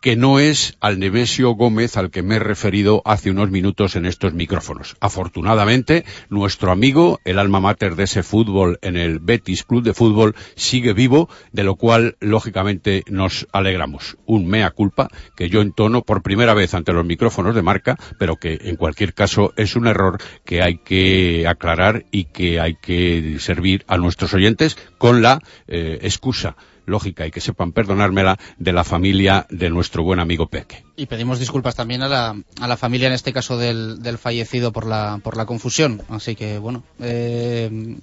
que 0.01 0.17
no 0.17 0.39
es 0.39 0.77
al 0.81 0.99
Nemesio 0.99 1.51
Gómez 1.51 1.97
al 1.97 2.11
que 2.11 2.23
me 2.23 2.37
he 2.37 2.39
referido 2.39 3.03
hace 3.05 3.31
unos 3.31 3.51
minutos 3.51 3.97
en 3.97 4.07
estos 4.07 4.35
micrófonos. 4.35 4.97
Afortunadamente, 5.01 6.05
nuestro 6.29 6.71
amigo, 6.71 7.21
el 7.25 7.39
alma 7.39 7.61
mater 7.61 7.97
de 7.97 8.05
ese 8.05 8.23
fútbol 8.23 8.79
en 8.83 8.97
el 8.97 9.19
Betis 9.19 9.65
Club 9.65 9.83
de 9.83 9.95
Fútbol, 9.95 10.35
sigue 10.55 10.93
vivo, 10.93 11.29
de 11.53 11.65
lo 11.65 11.77
cual, 11.77 12.17
lógicamente, 12.21 13.03
nos 13.09 13.47
alegramos. 13.53 14.17
Un 14.27 14.47
mea 14.47 14.71
culpa 14.71 15.09
que 15.37 15.49
yo 15.49 15.61
entono 15.61 16.03
por 16.03 16.23
primera 16.23 16.55
vez 16.55 16.75
ante 16.75 16.93
los 16.93 17.05
micrófonos 17.05 17.55
de 17.55 17.63
marca, 17.63 17.97
pero 18.19 18.37
que, 18.37 18.59
en 18.63 18.77
cualquier 18.77 19.15
caso, 19.15 19.53
es 19.57 19.77
un 19.77 19.87
error 19.87 20.19
que 20.45 20.63
hay 20.63 20.79
que 20.79 21.47
aclarar 21.49 22.05
y 22.11 22.25
que 22.25 22.61
hay 22.61 22.77
que 22.77 23.37
servir 23.41 23.85
a 23.89 23.97
nuestros 23.97 24.35
oyentes 24.35 24.77
con 24.99 25.23
la 25.23 25.41
eh, 25.67 25.99
excusa 26.03 26.57
lógica 26.87 27.27
y 27.27 27.31
que 27.31 27.41
sepan 27.41 27.73
perdonármela 27.73 28.39
de 28.59 28.73
la 28.73 28.85
familia 28.85 29.47
de 29.51 29.71
nuestro 29.71 30.03
buen 30.03 30.21
amigo 30.21 30.47
Peque. 30.49 30.85
Y 30.97 31.07
pedimos 31.07 31.39
disculpas 31.39 31.75
también 31.75 32.03
a 32.03 32.09
la, 32.09 32.37
a 32.61 32.69
la 32.69 32.77
familia, 32.77 33.09
en 33.09 33.15
este 33.15 33.33
caso 33.33 33.59
del, 33.59 34.03
del, 34.03 34.19
fallecido, 34.19 34.73
por 34.73 34.87
la, 34.87 35.21
por 35.23 35.37
la 35.37 35.47
confusión. 35.47 36.03
Así 36.09 36.35
que, 36.35 36.59
bueno, 36.59 36.83
eh, 37.01 37.99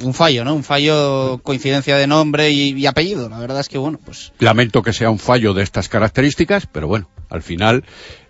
un 0.00 0.14
fallo, 0.14 0.44
¿no? 0.44 0.54
Un 0.54 0.64
fallo, 0.64 1.38
coincidencia 1.42 1.96
de 1.96 2.06
nombre 2.06 2.50
y, 2.50 2.72
y, 2.72 2.86
apellido. 2.86 3.28
La 3.28 3.38
verdad 3.38 3.60
es 3.60 3.68
que, 3.68 3.78
bueno, 3.78 3.98
pues. 4.04 4.32
Lamento 4.38 4.82
que 4.82 4.92
sea 4.92 5.10
un 5.10 5.18
fallo 5.18 5.54
de 5.54 5.62
estas 5.62 5.88
características, 5.88 6.66
pero 6.66 6.86
bueno, 6.86 7.08
al 7.30 7.42
final 7.42 7.84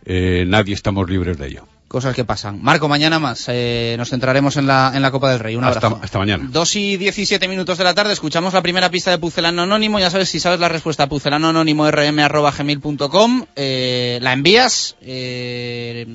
eh, 0.05 0.45
nadie 0.47 0.75
estamos 0.75 1.11
libres 1.11 1.39
de 1.39 1.49
ello 1.49 1.67
cosas 1.89 2.14
que 2.14 2.24
pasan. 2.24 2.62
Marco, 2.62 2.89
mañana 2.89 3.18
más. 3.18 3.45
Eh, 3.49 3.97
nos 3.99 4.11
centraremos 4.11 4.57
en 4.57 4.66
la, 4.66 4.93
en 4.95 5.03
la 5.03 5.11
Copa 5.11 5.30
del 5.30 5.41
Rey. 5.41 5.57
Un 5.57 5.64
hasta, 5.64 5.87
abrazo. 5.87 6.05
hasta 6.05 6.18
mañana. 6.18 6.47
2 6.51 6.76
y 6.76 6.97
17 6.97 7.49
minutos 7.49 7.76
de 7.78 7.84
la 7.84 7.95
tarde. 7.95 8.12
Escuchamos 8.12 8.53
la 8.55 8.62
primera 8.62 8.91
pista 8.91 9.11
de 9.11 9.18
Pucelano 9.18 9.62
Anónimo. 9.62 9.99
Ya 9.99 10.11
sabes, 10.11 10.28
si 10.28 10.41
sabes 10.41 10.61
la 10.61 10.68
respuesta, 10.68 11.09
pucelanoanónimo.rm.gmail.com. 11.09 13.47
Eh, 13.55 14.18
la 14.20 14.32
envías. 14.32 14.97
Eh, 15.01 16.07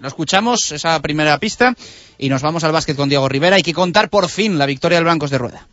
lo 0.00 0.08
escuchamos, 0.08 0.72
esa 0.72 1.00
primera 1.02 1.38
pista. 1.38 1.74
Y 2.18 2.28
nos 2.28 2.42
vamos 2.42 2.64
al 2.64 2.72
básquet 2.72 2.96
con 2.96 3.08
Diego 3.08 3.28
Rivera. 3.28 3.56
Hay 3.56 3.62
que 3.62 3.74
contar 3.74 4.10
por 4.10 4.28
fin 4.28 4.58
la 4.58 4.66
victoria 4.66 4.98
del 4.98 5.04
Blancos 5.04 5.30
de 5.30 5.38
Rueda. 5.38 5.66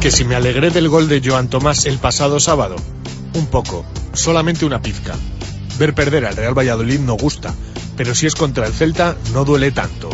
Que 0.00 0.10
si 0.10 0.24
me 0.24 0.34
alegré 0.34 0.70
del 0.70 0.88
gol 0.90 1.08
de 1.08 1.22
Joan 1.24 1.48
Tomás 1.48 1.86
el 1.86 1.96
pasado 1.96 2.38
sábado, 2.38 2.76
un 3.34 3.46
poco, 3.46 3.84
solamente 4.12 4.64
una 4.64 4.80
pizca. 4.80 5.14
Ver 5.78 5.94
perder 5.94 6.24
al 6.26 6.36
Real 6.36 6.56
Valladolid 6.56 7.00
no 7.00 7.16
gusta, 7.16 7.54
pero 7.96 8.14
si 8.14 8.26
es 8.26 8.34
contra 8.34 8.66
el 8.66 8.72
Celta 8.72 9.16
no 9.32 9.44
duele 9.44 9.70
tanto. 9.72 10.10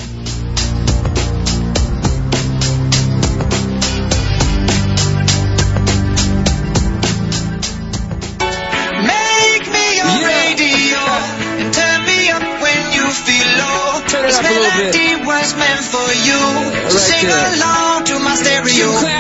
Was 15.30 15.54
meant 15.54 15.80
for 15.80 16.12
you. 16.26 16.90
Sing 16.90 17.28
along 17.28 18.04
to 18.04 18.18
my 18.18 18.34
stereo. 18.34 19.09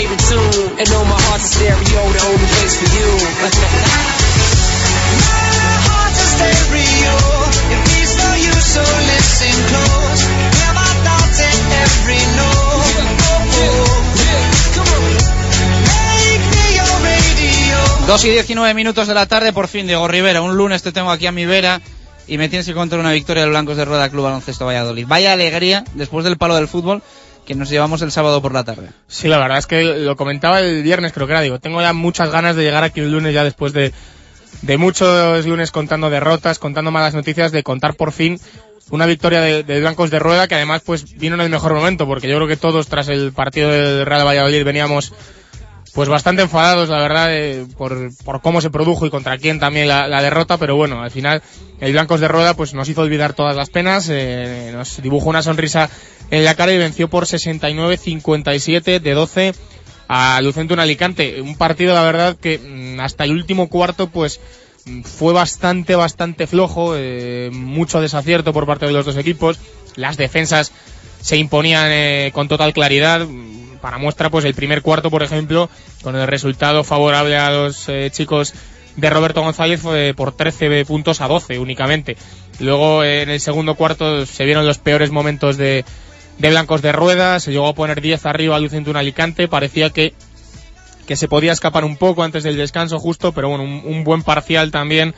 your 0.00 0.08
favorite 0.08 0.22
tune. 0.30 0.78
And 0.78 0.90
know 0.90 1.04
my 1.04 1.20
heart's 1.28 1.44
a 1.44 1.58
stereo, 1.58 2.02
the 2.12 2.22
only 2.30 2.46
place 2.46 2.74
for 2.78 2.88
you. 2.94 3.08
Heart's 5.88 6.20
a 6.22 6.28
stereo. 6.38 7.14
It 7.72 7.80
beats 7.86 8.14
for 8.14 8.34
you, 8.38 8.54
so 8.54 8.82
listen 8.82 9.56
close. 9.70 10.22
Hear 10.58 10.72
my 10.74 10.92
thoughts 11.04 11.38
in 11.40 11.58
every 11.82 12.22
note. 12.38 12.78
Make 15.88 16.44
me 16.54 16.66
your 16.76 16.94
radio. 17.02 17.78
2 18.06 18.24
y 18.24 18.30
19 18.30 18.74
minutos 18.74 19.06
de 19.08 19.14
la 19.14 19.26
tarde, 19.26 19.52
por 19.52 19.68
fin, 19.68 19.86
Diego 19.86 20.08
Rivera. 20.08 20.42
Un 20.42 20.56
lunes 20.56 20.82
te 20.82 20.92
tengo 20.92 21.10
aquí 21.10 21.26
a 21.26 21.32
mi 21.32 21.46
vera 21.46 21.80
y 22.26 22.38
me 22.38 22.48
tienes 22.48 22.66
que 22.66 22.74
contar 22.74 22.98
una 22.98 23.12
victoria 23.12 23.42
del 23.42 23.50
Blancos 23.50 23.76
de 23.76 23.84
Rueda 23.84 24.08
Club 24.10 24.24
Baloncesto 24.24 24.66
Valladolid. 24.66 25.06
Vaya 25.08 25.32
alegría 25.32 25.84
después 25.94 26.24
del 26.24 26.36
palo 26.36 26.56
del 26.56 26.68
fútbol 26.68 27.02
que 27.48 27.54
nos 27.54 27.70
llevamos 27.70 28.02
el 28.02 28.12
sábado 28.12 28.42
por 28.42 28.52
la 28.52 28.62
tarde. 28.62 28.90
Sí, 29.06 29.26
la 29.26 29.38
verdad 29.38 29.56
es 29.56 29.66
que 29.66 29.82
lo 29.82 30.16
comentaba 30.16 30.60
el 30.60 30.82
viernes, 30.82 31.14
creo 31.14 31.26
que 31.26 31.32
era, 31.32 31.40
digo, 31.40 31.58
tengo 31.58 31.80
ya 31.80 31.94
muchas 31.94 32.30
ganas 32.30 32.56
de 32.56 32.62
llegar 32.62 32.84
aquí 32.84 33.00
el 33.00 33.10
lunes 33.10 33.32
ya 33.32 33.42
después 33.42 33.72
de, 33.72 33.94
de 34.60 34.76
muchos 34.76 35.46
lunes 35.46 35.70
contando 35.70 36.10
derrotas, 36.10 36.58
contando 36.58 36.90
malas 36.90 37.14
noticias, 37.14 37.50
de 37.50 37.62
contar 37.62 37.94
por 37.94 38.12
fin 38.12 38.38
una 38.90 39.06
victoria 39.06 39.40
de, 39.40 39.62
de 39.62 39.80
Blancos 39.80 40.10
de 40.10 40.18
Rueda 40.18 40.46
que 40.46 40.56
además 40.56 40.82
pues 40.84 41.16
vino 41.16 41.36
en 41.36 41.40
el 41.40 41.48
mejor 41.48 41.72
momento 41.72 42.06
porque 42.06 42.28
yo 42.28 42.36
creo 42.36 42.48
que 42.48 42.58
todos 42.58 42.86
tras 42.86 43.08
el 43.08 43.32
partido 43.32 43.70
del 43.70 44.04
Real 44.04 44.26
Valladolid 44.26 44.62
veníamos 44.64 45.14
pues 45.98 46.08
bastante 46.08 46.42
enfadados, 46.42 46.90
la 46.90 47.00
verdad, 47.00 47.66
por, 47.76 48.14
por 48.24 48.40
cómo 48.40 48.60
se 48.60 48.70
produjo 48.70 49.04
y 49.04 49.10
contra 49.10 49.36
quién 49.36 49.58
también 49.58 49.88
la, 49.88 50.06
la 50.06 50.22
derrota, 50.22 50.56
pero 50.56 50.76
bueno, 50.76 51.02
al 51.02 51.10
final 51.10 51.42
el 51.80 51.90
Blancos 51.90 52.20
de 52.20 52.28
Rueda 52.28 52.54
pues 52.54 52.72
nos 52.72 52.88
hizo 52.88 53.00
olvidar 53.00 53.32
todas 53.32 53.56
las 53.56 53.68
penas, 53.68 54.08
eh, 54.08 54.70
nos 54.72 55.02
dibujó 55.02 55.28
una 55.28 55.42
sonrisa 55.42 55.90
en 56.30 56.44
la 56.44 56.54
cara 56.54 56.72
y 56.72 56.78
venció 56.78 57.10
por 57.10 57.24
69-57 57.24 59.00
de 59.00 59.12
12 59.12 59.54
a 60.06 60.40
Lucentum 60.40 60.78
Alicante. 60.78 61.42
Un 61.42 61.56
partido, 61.56 61.94
la 61.94 62.04
verdad, 62.04 62.36
que 62.36 62.60
mm, 62.60 63.00
hasta 63.00 63.24
el 63.24 63.32
último 63.32 63.68
cuarto 63.68 64.08
pues 64.08 64.38
mm, 64.84 65.02
fue 65.02 65.32
bastante, 65.32 65.96
bastante 65.96 66.46
flojo, 66.46 66.92
eh, 66.94 67.50
mucho 67.52 68.00
desacierto 68.00 68.52
por 68.52 68.66
parte 68.66 68.86
de 68.86 68.92
los 68.92 69.04
dos 69.04 69.16
equipos, 69.16 69.58
las 69.96 70.16
defensas 70.16 70.70
se 71.20 71.38
imponían 71.38 71.88
eh, 71.90 72.30
con 72.32 72.46
total 72.46 72.72
claridad, 72.72 73.26
para 73.78 73.98
muestra 73.98 74.30
pues 74.30 74.44
el 74.44 74.54
primer 74.54 74.82
cuarto 74.82 75.10
por 75.10 75.22
ejemplo 75.22 75.68
con 76.02 76.16
el 76.16 76.26
resultado 76.26 76.84
favorable 76.84 77.36
a 77.36 77.50
los 77.50 77.88
eh, 77.88 78.10
chicos 78.12 78.54
de 78.96 79.10
Roberto 79.10 79.42
González 79.42 79.80
fue 79.80 80.12
por 80.16 80.32
13 80.32 80.84
puntos 80.84 81.20
a 81.20 81.28
12 81.28 81.58
únicamente. 81.60 82.16
Luego 82.58 83.04
en 83.04 83.30
el 83.30 83.40
segundo 83.40 83.76
cuarto 83.76 84.26
se 84.26 84.44
vieron 84.44 84.66
los 84.66 84.78
peores 84.78 85.12
momentos 85.12 85.56
de, 85.56 85.84
de 86.38 86.50
Blancos 86.50 86.82
de 86.82 86.92
Rueda 86.92 87.38
se 87.40 87.52
llegó 87.52 87.68
a 87.68 87.74
poner 87.74 88.00
10 88.00 88.26
arriba 88.26 88.56
a 88.56 88.60
Lucentum 88.60 88.96
Alicante 88.96 89.48
parecía 89.48 89.90
que 89.90 90.14
que 91.06 91.16
se 91.16 91.26
podía 91.26 91.52
escapar 91.52 91.84
un 91.84 91.96
poco 91.96 92.22
antes 92.22 92.42
del 92.42 92.56
descanso 92.56 92.98
justo 92.98 93.32
pero 93.32 93.48
bueno 93.48 93.64
un, 93.64 93.82
un 93.84 94.04
buen 94.04 94.22
parcial 94.22 94.70
también 94.70 95.14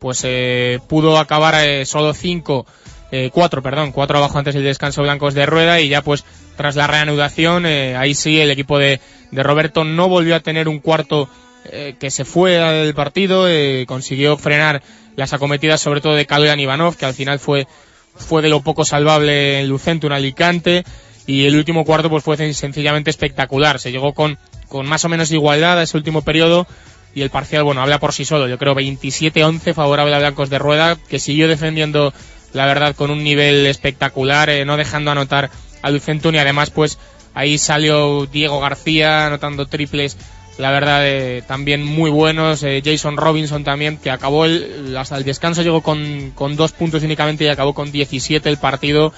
pues 0.00 0.22
eh, 0.24 0.80
pudo 0.88 1.18
acabar 1.18 1.54
eh, 1.64 1.86
solo 1.86 2.14
5 2.14 2.66
eh, 3.12 3.30
cuatro, 3.32 3.62
perdón, 3.62 3.92
cuatro 3.92 4.18
abajo 4.18 4.38
antes 4.38 4.54
del 4.54 4.64
descanso 4.64 5.02
blancos 5.02 5.34
de 5.34 5.46
rueda 5.46 5.80
y 5.80 5.88
ya 5.88 6.02
pues 6.02 6.24
tras 6.56 6.76
la 6.76 6.86
reanudación, 6.86 7.66
eh, 7.66 7.96
ahí 7.96 8.14
sí 8.14 8.38
el 8.40 8.50
equipo 8.50 8.78
de, 8.78 9.00
de 9.30 9.42
Roberto 9.42 9.84
no 9.84 10.08
volvió 10.08 10.36
a 10.36 10.40
tener 10.40 10.68
un 10.68 10.78
cuarto 10.78 11.28
eh, 11.64 11.96
que 11.98 12.10
se 12.10 12.24
fue 12.24 12.52
del 12.52 12.94
partido, 12.94 13.46
consiguió 13.86 14.36
frenar 14.36 14.82
las 15.16 15.32
acometidas 15.32 15.80
sobre 15.80 16.00
todo 16.00 16.14
de 16.14 16.26
Kaloyan 16.26 16.60
Ivanov, 16.60 16.96
que 16.96 17.06
al 17.06 17.14
final 17.14 17.38
fue, 17.38 17.66
fue 18.14 18.42
de 18.42 18.48
lo 18.48 18.62
poco 18.62 18.84
salvable 18.84 19.60
en 19.60 19.68
Lucentum 19.68 20.12
Alicante 20.12 20.84
y 21.26 21.46
el 21.46 21.56
último 21.56 21.84
cuarto 21.84 22.10
pues 22.10 22.24
fue 22.24 22.36
sencillamente 22.52 23.10
espectacular, 23.10 23.78
se 23.80 23.92
llegó 23.92 24.14
con, 24.14 24.38
con 24.68 24.86
más 24.86 25.04
o 25.04 25.08
menos 25.08 25.32
igualdad 25.32 25.78
a 25.78 25.82
ese 25.82 25.96
último 25.96 26.22
periodo 26.22 26.66
y 27.14 27.22
el 27.22 27.30
parcial, 27.30 27.64
bueno, 27.64 27.82
habla 27.82 27.98
por 27.98 28.12
sí 28.12 28.24
solo, 28.24 28.48
yo 28.48 28.58
creo 28.58 28.74
27-11 28.74 29.74
favorable 29.74 30.14
a 30.14 30.18
Blancos 30.18 30.48
de 30.48 30.58
Rueda, 30.58 30.96
que 31.08 31.18
siguió 31.18 31.48
defendiendo 31.48 32.12
la 32.52 32.66
verdad 32.66 32.94
con 32.94 33.10
un 33.10 33.22
nivel 33.22 33.66
espectacular, 33.66 34.50
eh, 34.50 34.64
no 34.64 34.76
dejando 34.76 35.10
anotar 35.10 35.50
a 35.82 35.90
Lucentum 35.90 36.34
y 36.34 36.38
además 36.38 36.70
pues 36.70 36.98
ahí 37.34 37.58
salió 37.58 38.26
Diego 38.26 38.60
García 38.60 39.26
anotando 39.26 39.66
triples, 39.66 40.16
la 40.58 40.70
verdad 40.70 41.06
eh, 41.06 41.42
también 41.46 41.84
muy 41.84 42.10
buenos, 42.10 42.62
eh, 42.62 42.82
Jason 42.84 43.16
Robinson 43.16 43.64
también 43.64 43.96
que 43.96 44.10
acabó 44.10 44.44
el, 44.44 44.96
hasta 44.96 45.16
el 45.16 45.24
descanso 45.24 45.62
llegó 45.62 45.80
con, 45.80 46.32
con 46.34 46.56
dos 46.56 46.72
puntos 46.72 47.02
únicamente 47.02 47.44
y 47.44 47.48
acabó 47.48 47.72
con 47.72 47.92
17 47.92 48.48
el 48.48 48.58
partido, 48.58 49.12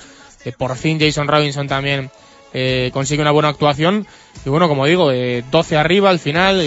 por 0.58 0.76
fin 0.76 0.98
Jason 1.00 1.28
Robinson 1.28 1.68
también 1.68 2.10
consigue 2.92 3.22
una 3.22 3.30
buena 3.30 3.48
actuación. 3.48 4.06
Y 4.44 4.50
bueno 4.50 4.68
como 4.68 4.84
digo, 4.86 5.10
eh, 5.10 5.42
12 5.50 5.76
arriba 5.76 6.10
al 6.10 6.18
final, 6.18 6.60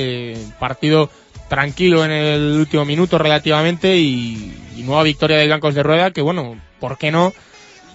partido 0.60 1.12
tranquilo 1.48 2.04
en 2.06 2.12
el 2.12 2.58
último 2.58 2.86
minuto 2.86 3.18
relativamente 3.18 3.98
y, 3.98 4.54
y 4.76 4.84
nueva 4.84 5.04
victoria 5.04 5.38
de 5.38 5.46
Blancos 5.46 5.76
de 5.76 5.84
Rueda 5.84 6.12
que 6.12 6.22
bueno, 6.22 6.60
¿por 6.80 6.98
qué 6.98 7.12
no? 7.12 7.34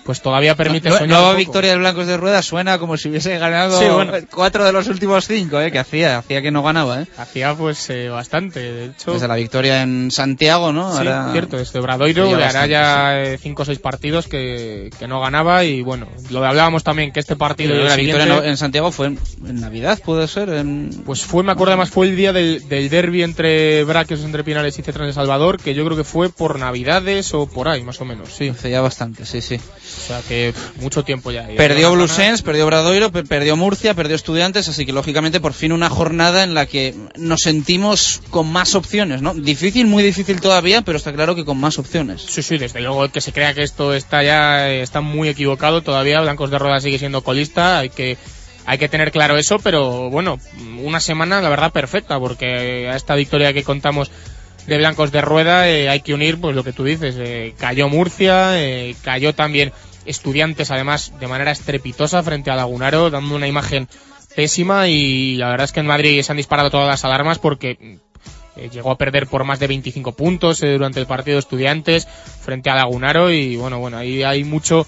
Pues 0.04 0.22
todavía 0.22 0.54
permite 0.56 0.88
Nu- 0.88 0.96
soñar 0.96 1.20
Nueva 1.20 1.34
victoria 1.34 1.70
del 1.70 1.80
Blancos 1.80 2.06
de 2.06 2.16
Rueda 2.16 2.42
suena 2.42 2.78
como 2.78 2.96
si 2.96 3.08
hubiese 3.10 3.38
ganado 3.38 3.78
Sí, 3.78 3.86
bueno. 3.86 4.12
cuatro 4.30 4.64
de 4.64 4.72
los 4.72 4.88
últimos 4.88 5.26
cinco, 5.26 5.60
¿eh? 5.60 5.70
Que 5.70 5.78
hacía, 5.78 6.18
hacía 6.18 6.42
que 6.42 6.50
no 6.50 6.62
ganaba, 6.62 7.02
¿eh? 7.02 7.06
Hacía 7.18 7.54
pues 7.54 7.88
eh, 7.90 8.08
bastante, 8.08 8.60
de 8.60 8.84
hecho. 8.86 9.12
Desde 9.12 9.28
la 9.28 9.36
victoria 9.36 9.82
en 9.82 10.10
Santiago, 10.10 10.72
¿no? 10.72 10.90
Sí, 10.92 10.98
Ahora- 10.98 11.28
cierto, 11.32 11.58
este 11.58 11.78
Obradoiro 11.78 12.24
Hacía 12.24 12.36
le 12.36 12.44
hará 12.44 12.60
bastante, 12.60 12.70
ya 12.70 13.22
eh, 13.22 13.38
cinco 13.38 13.62
o 13.62 13.64
seis 13.66 13.78
partidos 13.78 14.26
que, 14.26 14.90
que 14.98 15.06
no 15.06 15.20
ganaba 15.20 15.64
y 15.64 15.82
bueno, 15.82 16.08
lo 16.30 16.44
hablábamos 16.44 16.82
también 16.82 17.12
que 17.12 17.20
este 17.20 17.36
partido 17.36 17.74
la 17.74 17.94
victoria 17.96 18.24
siguiente- 18.24 18.44
en, 18.46 18.50
en 18.50 18.56
Santiago 18.56 18.90
fue 18.90 19.08
en, 19.08 19.18
en 19.46 19.60
Navidad, 19.60 20.00
puede 20.04 20.26
ser. 20.28 20.48
En... 20.48 20.90
Pues 21.04 21.22
fue, 21.24 21.42
me 21.42 21.52
acuerdo 21.52 21.72
además, 21.72 21.90
fue 21.90 22.06
el 22.08 22.16
día 22.16 22.32
del, 22.32 22.68
del 22.68 22.88
derby 22.88 23.22
entre 23.22 23.84
Braquios, 23.84 24.20
entre 24.22 24.44
Pinares 24.44 24.78
y 24.78 24.82
Cetrán 24.82 25.06
de 25.06 25.12
Salvador, 25.12 25.60
que 25.60 25.74
yo 25.74 25.84
creo 25.84 25.96
que 25.96 26.04
fue 26.04 26.30
por 26.30 26.58
Navidades 26.58 27.32
o 27.34 27.46
por 27.46 27.68
ahí, 27.68 27.82
más 27.82 28.00
o 28.00 28.04
menos, 28.04 28.30
sí. 28.32 28.48
Hace 28.48 28.70
ya 28.70 28.80
bastante, 28.80 29.26
sí, 29.26 29.40
sí. 29.40 29.60
O 29.96 30.06
sea 30.06 30.20
que 30.26 30.52
mucho 30.80 31.02
tiempo 31.04 31.30
ya. 31.30 31.46
Perdió 31.56 31.92
Blusens, 31.92 32.42
perdió 32.42 32.66
Bradoiro, 32.66 33.10
pe- 33.12 33.24
perdió 33.24 33.56
Murcia, 33.56 33.94
perdió 33.94 34.16
Estudiantes, 34.16 34.68
así 34.68 34.86
que 34.86 34.92
lógicamente 34.92 35.40
por 35.40 35.52
fin 35.52 35.72
una 35.72 35.88
jornada 35.90 36.42
en 36.44 36.54
la 36.54 36.66
que 36.66 36.94
nos 37.16 37.40
sentimos 37.40 38.22
con 38.30 38.50
más 38.50 38.74
opciones, 38.74 39.22
¿no? 39.22 39.34
Difícil, 39.34 39.86
muy 39.86 40.02
difícil 40.02 40.40
todavía, 40.40 40.82
pero 40.82 40.98
está 40.98 41.12
claro 41.12 41.34
que 41.34 41.44
con 41.44 41.58
más 41.58 41.78
opciones. 41.78 42.22
Sí, 42.22 42.42
sí, 42.42 42.58
desde 42.58 42.80
luego 42.80 43.04
el 43.04 43.10
que 43.10 43.20
se 43.20 43.32
crea 43.32 43.54
que 43.54 43.62
esto 43.62 43.94
está 43.94 44.22
ya 44.22 44.68
eh, 44.70 44.82
está 44.82 45.00
muy 45.00 45.28
equivocado 45.28 45.82
todavía. 45.82 46.20
Blancos 46.20 46.50
de 46.50 46.58
Rueda 46.58 46.80
sigue 46.80 46.98
siendo 46.98 47.22
colista, 47.22 47.78
hay 47.78 47.90
que 47.90 48.16
hay 48.66 48.78
que 48.78 48.88
tener 48.88 49.10
claro 49.10 49.36
eso, 49.38 49.58
pero 49.58 50.10
bueno, 50.10 50.38
una 50.82 51.00
semana 51.00 51.40
la 51.40 51.48
verdad 51.48 51.72
perfecta 51.72 52.20
porque 52.20 52.88
a 52.88 52.94
esta 52.94 53.14
victoria 53.16 53.52
que 53.52 53.64
contamos 53.64 54.10
de 54.70 54.78
Blancos 54.78 55.10
de 55.10 55.20
Rueda 55.20 55.68
eh, 55.68 55.88
hay 55.88 56.00
que 56.00 56.14
unir 56.14 56.40
pues 56.40 56.54
lo 56.54 56.62
que 56.62 56.72
tú 56.72 56.84
dices, 56.84 57.16
eh, 57.18 57.54
cayó 57.58 57.88
Murcia, 57.88 58.62
eh, 58.62 58.94
cayó 59.02 59.34
también 59.34 59.72
Estudiantes 60.06 60.70
además 60.70 61.12
de 61.18 61.26
manera 61.26 61.50
estrepitosa 61.50 62.22
frente 62.22 62.52
a 62.52 62.56
Lagunaro, 62.56 63.10
dando 63.10 63.34
una 63.34 63.48
imagen 63.48 63.88
pésima 64.36 64.86
y 64.86 65.34
la 65.36 65.50
verdad 65.50 65.64
es 65.64 65.72
que 65.72 65.80
en 65.80 65.86
Madrid 65.86 66.22
se 66.22 66.32
han 66.32 66.36
disparado 66.36 66.70
todas 66.70 66.86
las 66.86 67.04
alarmas 67.04 67.40
porque 67.40 67.98
llegó 68.72 68.92
a 68.92 68.96
perder 68.96 69.26
por 69.26 69.42
más 69.42 69.58
de 69.58 69.66
25 69.66 70.12
puntos 70.12 70.60
durante 70.60 71.00
el 71.00 71.06
partido 71.06 71.40
estudiantes 71.40 72.06
frente 72.40 72.70
a 72.70 72.76
Lagunaro 72.76 73.32
y 73.32 73.56
bueno, 73.56 73.80
bueno, 73.80 73.98
ahí 73.98 74.22
hay 74.22 74.44
mucho 74.44 74.86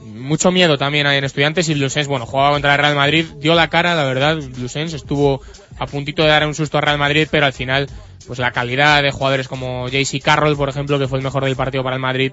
mucho 0.00 0.50
miedo 0.50 0.76
también 0.76 1.06
hay 1.06 1.18
en 1.18 1.24
estudiantes 1.24 1.68
y 1.68 1.74
Blusens, 1.74 2.08
bueno, 2.08 2.26
jugaba 2.26 2.50
contra 2.50 2.74
el 2.74 2.80
Real 2.80 2.96
Madrid, 2.96 3.26
dio 3.38 3.54
la 3.54 3.68
cara, 3.68 3.94
la 3.94 4.04
verdad, 4.04 4.36
Blusens 4.36 4.92
estuvo 4.92 5.40
a 5.78 5.86
puntito 5.86 6.22
de 6.22 6.28
dar 6.28 6.46
un 6.46 6.54
susto 6.54 6.78
al 6.78 6.82
Real 6.82 6.98
Madrid, 6.98 7.28
pero 7.30 7.46
al 7.46 7.52
final 7.52 7.88
pues 8.28 8.38
la 8.38 8.52
calidad 8.52 9.02
de 9.02 9.10
jugadores 9.10 9.48
como 9.48 9.88
JC 9.88 10.22
Carroll, 10.22 10.56
por 10.56 10.68
ejemplo, 10.68 10.98
que 11.00 11.08
fue 11.08 11.18
el 11.18 11.24
mejor 11.24 11.44
del 11.44 11.56
partido 11.56 11.82
para 11.82 11.96
el 11.96 12.02
Madrid, 12.02 12.30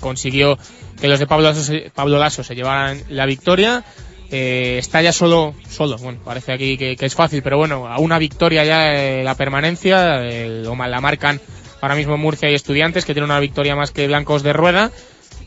consiguió 0.00 0.58
que 1.00 1.08
los 1.08 1.18
de 1.18 1.26
Pablo 1.26 1.48
Lasso 1.48 1.62
se, 1.62 1.90
Pablo 1.94 2.18
Lasso 2.18 2.44
se 2.44 2.54
llevaran 2.54 3.02
la 3.08 3.24
victoria. 3.24 3.84
Eh, 4.30 4.76
está 4.78 5.00
ya 5.00 5.12
solo, 5.12 5.54
solo, 5.70 5.96
bueno, 5.96 6.18
parece 6.22 6.52
aquí 6.52 6.76
que, 6.76 6.96
es 7.00 7.14
fácil, 7.14 7.42
pero 7.42 7.56
bueno, 7.56 7.88
a 7.88 7.98
una 7.98 8.18
victoria 8.18 8.62
ya 8.62 8.92
eh, 8.94 9.22
la 9.24 9.34
permanencia, 9.36 10.22
eh, 10.22 10.60
lo 10.62 10.76
la 10.76 11.00
marcan 11.00 11.40
ahora 11.80 11.94
mismo 11.94 12.18
Murcia 12.18 12.50
y 12.50 12.54
Estudiantes, 12.54 13.06
que 13.06 13.14
tienen 13.14 13.30
una 13.30 13.40
victoria 13.40 13.74
más 13.74 13.90
que 13.90 14.06
Blancos 14.06 14.42
de 14.42 14.52
Rueda. 14.52 14.90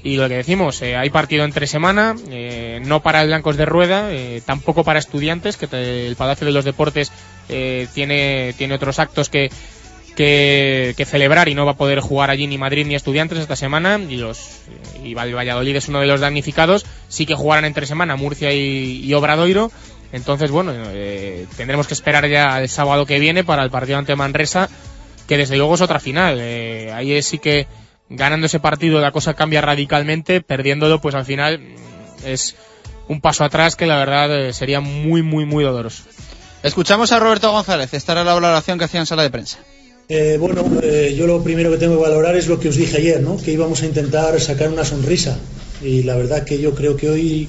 Y 0.03 0.15
lo 0.15 0.27
que 0.27 0.37
decimos, 0.37 0.81
eh, 0.81 0.95
hay 0.95 1.11
partido 1.11 1.43
entre 1.45 1.67
semana, 1.67 2.15
eh, 2.31 2.81
no 2.83 3.03
para 3.03 3.23
Blancos 3.23 3.55
de 3.55 3.65
Rueda, 3.65 4.09
tampoco 4.47 4.83
para 4.83 4.97
estudiantes, 4.97 5.57
que 5.57 5.67
te- 5.67 6.07
el 6.07 6.15
Palacio 6.15 6.47
de 6.47 6.53
los 6.53 6.65
Deportes 6.65 7.11
tiene, 7.93 8.53
tiene 8.57 8.73
otros 8.75 8.97
actos 8.97 9.29
que, 9.29 9.51
que, 10.15 11.05
celebrar 11.07 11.47
y 11.49 11.55
no 11.55 11.65
va 11.65 11.71
a 11.73 11.77
poder 11.77 11.99
jugar 11.99 12.29
allí 12.29 12.47
ni 12.47 12.57
Madrid 12.57 12.85
ni 12.85 12.95
Estudiantes 12.95 13.39
esta 13.39 13.55
semana. 13.55 13.99
Y 14.09 14.17
los 14.17 14.39
y 15.03 15.13
Val- 15.13 15.35
Valladolid 15.35 15.75
es 15.75 15.87
uno 15.89 15.99
de 15.99 16.07
los 16.07 16.19
damnificados. 16.21 16.85
Sí 17.07 17.25
que 17.25 17.35
jugarán 17.35 17.65
entre 17.65 17.85
semana 17.85 18.15
Murcia 18.15 18.53
y, 18.53 19.01
y 19.03 19.13
Obradoiro. 19.13 19.71
Entonces 20.13 20.51
bueno 20.51 20.73
eh, 20.75 21.45
tendremos 21.55 21.87
que 21.87 21.93
esperar 21.93 22.27
ya 22.27 22.59
el 22.61 22.67
sábado 22.69 23.05
que 23.05 23.19
viene 23.19 23.43
para 23.45 23.63
el 23.63 23.69
partido 23.71 23.97
ante 23.97 24.15
Manresa 24.15 24.69
que 25.27 25.37
desde 25.37 25.55
luego 25.57 25.75
es 25.75 25.81
otra 25.81 25.99
final. 25.99 26.37
Eh, 26.41 26.91
ahí 26.93 27.21
sí 27.21 27.39
que 27.39 27.67
ganando 28.09 28.47
ese 28.47 28.59
partido 28.59 28.99
la 28.99 29.11
cosa 29.11 29.33
cambia 29.33 29.61
radicalmente. 29.61 30.41
Perdiéndolo 30.41 30.99
pues 30.99 31.15
al 31.15 31.25
final 31.25 31.59
mm, 31.59 32.25
es 32.27 32.55
un 33.07 33.21
paso 33.21 33.43
atrás 33.43 33.75
que 33.77 33.85
la 33.87 33.97
verdad 33.97 34.37
eh, 34.47 34.53
sería 34.53 34.81
muy 34.81 35.21
muy 35.21 35.45
muy 35.45 35.63
doloroso. 35.63 36.03
Escuchamos 36.63 37.11
a 37.11 37.19
Roberto 37.19 37.51
González. 37.51 37.93
Esta 37.93 38.11
era 38.11 38.23
la 38.23 38.33
valoración 38.33 38.77
que 38.77 38.85
hacía 38.85 38.99
en 38.99 39.05
sala 39.05 39.23
de 39.23 39.29
prensa. 39.31 39.57
Eh, 40.13 40.35
bueno, 40.37 40.69
eh, 40.83 41.15
yo 41.17 41.25
lo 41.25 41.41
primero 41.41 41.71
que 41.71 41.77
tengo 41.77 41.95
que 41.95 42.01
valorar 42.01 42.35
es 42.35 42.47
lo 42.47 42.59
que 42.59 42.67
os 42.67 42.75
dije 42.75 42.97
ayer, 42.97 43.21
¿no? 43.21 43.37
que 43.37 43.53
íbamos 43.53 43.81
a 43.81 43.85
intentar 43.85 44.41
sacar 44.41 44.67
una 44.67 44.83
sonrisa. 44.83 45.37
Y 45.81 46.03
la 46.03 46.17
verdad 46.17 46.43
que 46.43 46.59
yo 46.59 46.75
creo 46.75 46.97
que 46.97 47.09
hoy 47.09 47.47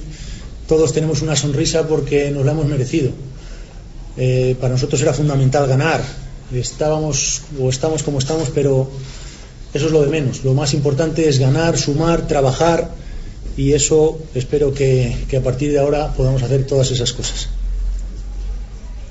todos 0.65 0.93
tenemos 0.93 1.21
una 1.21 1.35
sonrisa 1.35 1.85
porque 1.89 2.31
nos 2.31 2.45
la 2.45 2.53
hemos 2.53 2.65
merecido. 2.67 3.11
Eh, 4.15 4.55
para 4.61 4.75
nosotros 4.75 5.01
era 5.01 5.11
fundamental 5.11 5.67
ganar. 5.67 6.01
Estábamos 6.53 7.41
o 7.59 7.69
estamos 7.69 8.01
como 8.01 8.19
estamos, 8.19 8.49
pero 8.55 8.89
eso 9.73 9.87
es 9.87 9.91
lo 9.91 10.01
de 10.01 10.07
menos. 10.07 10.45
Lo 10.45 10.53
más 10.53 10.73
importante 10.73 11.27
es 11.27 11.39
ganar, 11.39 11.77
sumar, 11.77 12.27
trabajar 12.29 12.91
y 13.57 13.73
eso 13.73 14.19
espero 14.35 14.73
que, 14.73 15.13
que 15.27 15.35
a 15.35 15.43
partir 15.43 15.73
de 15.73 15.79
ahora 15.79 16.13
podamos 16.13 16.41
hacer 16.41 16.65
todas 16.65 16.89
esas 16.91 17.11
cosas. 17.11 17.49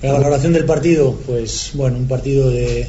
La 0.00 0.14
valoración 0.14 0.54
del 0.54 0.64
partido, 0.64 1.14
pues 1.26 1.72
bueno, 1.74 1.98
un 1.98 2.08
partido 2.08 2.48
de, 2.50 2.88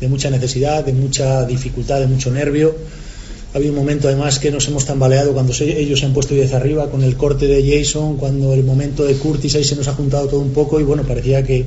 de 0.00 0.08
mucha 0.08 0.30
necesidad, 0.30 0.84
de 0.84 0.92
mucha 0.92 1.44
dificultad, 1.46 2.00
de 2.00 2.06
mucho 2.06 2.30
nervio. 2.30 2.74
Ha 3.54 3.58
habido 3.58 3.72
un 3.72 3.78
momento 3.78 4.08
además 4.08 4.38
que 4.38 4.50
nos 4.50 4.68
hemos 4.68 4.84
tambaleado 4.84 5.32
cuando 5.32 5.54
se- 5.54 5.80
ellos 5.80 6.00
se 6.00 6.06
han 6.06 6.12
puesto 6.12 6.34
10 6.34 6.52
arriba 6.52 6.90
con 6.90 7.02
el 7.02 7.16
corte 7.16 7.46
de 7.46 7.62
Jason, 7.78 8.16
cuando 8.16 8.52
el 8.52 8.64
momento 8.64 9.04
de 9.04 9.14
Curtis 9.14 9.54
ahí 9.54 9.64
se 9.64 9.76
nos 9.76 9.88
ha 9.88 9.94
juntado 9.94 10.26
todo 10.28 10.40
un 10.40 10.50
poco 10.50 10.78
y 10.80 10.82
bueno, 10.84 11.04
parecía 11.04 11.42
que, 11.42 11.64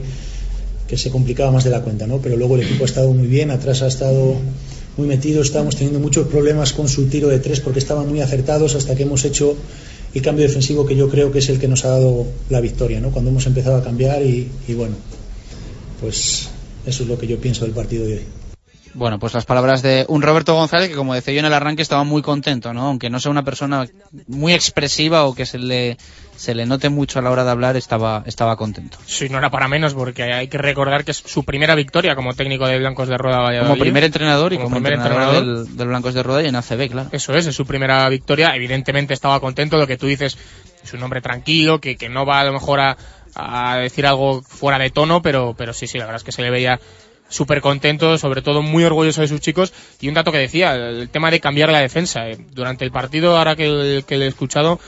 que 0.88 0.98
se 0.98 1.10
complicaba 1.10 1.52
más 1.52 1.64
de 1.64 1.72
la 1.72 1.82
cuenta, 1.82 2.06
¿no? 2.06 2.18
Pero 2.20 2.38
luego 2.38 2.56
el 2.56 2.62
equipo 2.64 2.84
ha 2.84 2.86
estado 2.86 3.12
muy 3.14 3.28
bien, 3.28 3.50
atrás 3.50 3.82
ha 3.82 3.88
estado 3.88 4.36
muy 4.98 5.08
metido, 5.08 5.42
estábamos 5.42 5.76
teniendo 5.78 6.00
muchos 6.00 6.28
problemas 6.28 6.74
con 6.74 6.88
su 6.90 7.06
tiro 7.08 7.30
de 7.30 7.40
tres 7.40 7.60
porque 7.62 7.80
estaban 7.80 8.08
muy 8.08 8.22
acertados 8.22 8.76
hasta 8.76 8.96
que 8.96 9.04
hemos 9.04 9.24
hecho 9.26 9.56
el 10.14 10.22
cambio 10.22 10.44
defensivo 10.46 10.86
que 10.86 10.96
yo 10.96 11.10
creo 11.10 11.32
que 11.32 11.40
es 11.40 11.50
el 11.50 11.60
que 11.60 11.68
nos 11.68 11.86
ha 11.86 11.90
dado 11.90 12.26
la 12.50 12.60
victoria, 12.62 13.00
¿no? 13.00 13.10
Cuando 13.12 13.32
hemos 13.32 13.46
empezado 13.48 13.78
a 13.78 13.84
cambiar 13.84 14.22
y, 14.24 14.48
y 14.68 14.74
bueno, 14.74 14.96
pues 16.02 16.50
eso 16.90 17.04
es 17.04 17.10
lo 17.10 17.18
que 17.18 17.28
yo 17.28 17.40
pienso 17.40 17.66
del 17.66 17.74
partido 17.74 18.06
de 18.06 18.14
hoy. 18.16 18.26
Bueno, 18.94 19.20
pues 19.20 19.34
las 19.34 19.46
palabras 19.46 19.82
de 19.82 20.06
un 20.08 20.22
Roberto 20.22 20.56
González 20.56 20.90
que, 20.90 20.96
como 20.96 21.14
decía 21.14 21.34
yo 21.34 21.40
en 21.40 21.46
el 21.46 21.54
arranque, 21.54 21.82
estaba 21.82 22.04
muy 22.04 22.22
contento, 22.22 22.74
¿no? 22.74 22.88
Aunque 22.88 23.10
no 23.10 23.20
sea 23.20 23.32
una 23.32 23.44
persona 23.44 23.88
muy 24.28 24.54
expresiva 24.54 25.26
o 25.26 25.36
que 25.36 25.46
se 25.46 25.60
le, 25.60 25.98
se 26.36 26.56
le 26.56 26.66
note 26.66 26.90
mucho 26.90 27.20
a 27.20 27.22
la 27.22 27.30
hora 27.30 27.44
de 27.44 27.52
hablar, 27.52 27.78
estaba, 27.78 28.24
estaba 28.26 28.56
contento. 28.56 28.98
Sí, 29.06 29.30
no 29.30 29.38
era 29.38 29.52
para 29.52 29.68
menos 29.68 29.94
porque 29.94 30.24
hay 30.24 30.48
que 30.48 30.58
recordar 30.58 31.06
que 31.06 31.12
es 31.12 31.18
su 31.18 31.44
primera 31.44 31.76
victoria 31.76 32.16
como 32.16 32.34
técnico 32.34 32.68
de 32.68 32.80
Blancos 32.80 33.08
de 33.08 33.18
Rueda 33.18 33.40
Valladolid. 33.40 33.70
Como 33.70 33.80
primer 33.80 34.04
entrenador 34.06 34.54
y 34.54 34.58
como, 34.58 34.72
primer 34.72 34.94
entrenador, 34.94 35.36
entrenador. 35.36 35.66
Del, 35.68 35.78
del 35.78 35.88
Blancos 35.88 36.14
de 36.16 36.24
Rueda 36.24 36.44
y 36.44 36.48
en 36.48 36.56
ACB, 36.56 36.90
claro. 36.90 37.10
Eso 37.12 37.34
es, 37.36 37.46
es 37.46 37.56
su 37.56 37.66
primera 37.66 38.10
victoria. 38.10 38.56
Evidentemente 38.56 39.14
estaba 39.14 39.40
contento. 39.40 39.78
Lo 39.78 39.88
que 39.88 39.98
tú 39.98 40.08
dices 40.08 40.38
es 40.84 40.94
un 40.94 41.04
hombre 41.04 41.22
tranquilo, 41.22 41.80
que, 41.80 41.96
que 41.96 42.10
no 42.10 42.26
va 42.26 42.40
a 42.40 42.46
lo 42.46 42.54
mejor 42.54 42.80
a, 42.80 42.98
a 43.40 43.78
decir 43.78 44.06
algo 44.06 44.42
fuera 44.42 44.78
de 44.78 44.90
tono, 44.90 45.22
pero, 45.22 45.56
pero 45.58 45.74
sí, 45.74 45.88
sí, 45.88 45.98
la 45.98 46.06
verdad 46.06 46.18
es 46.18 46.24
que 46.24 46.32
se 46.32 46.42
le 46.42 46.50
veía 46.50 46.80
súper 47.30 47.62
contento, 47.62 48.18
sobre 48.18 48.42
todo 48.42 48.62
muy 48.62 48.84
orgulloso 48.84 49.22
de 49.22 49.28
sus 49.28 49.40
chicos. 49.40 49.72
Y 50.02 50.08
un 50.08 50.16
dato 50.16 50.32
que 50.32 50.40
decía, 50.40 50.74
el 50.74 51.10
tema 51.10 51.32
de 51.32 51.40
cambiar 51.40 51.72
la 51.72 51.80
defensa. 51.80 52.28
Eh, 52.28 52.38
Durante 52.52 52.86
el 52.86 52.92
partido, 52.92 53.38
ahora 53.38 53.56
que, 53.56 54.04
que 54.06 54.18
le 54.18 54.26
he 54.26 54.28
escuchado, 54.28 54.80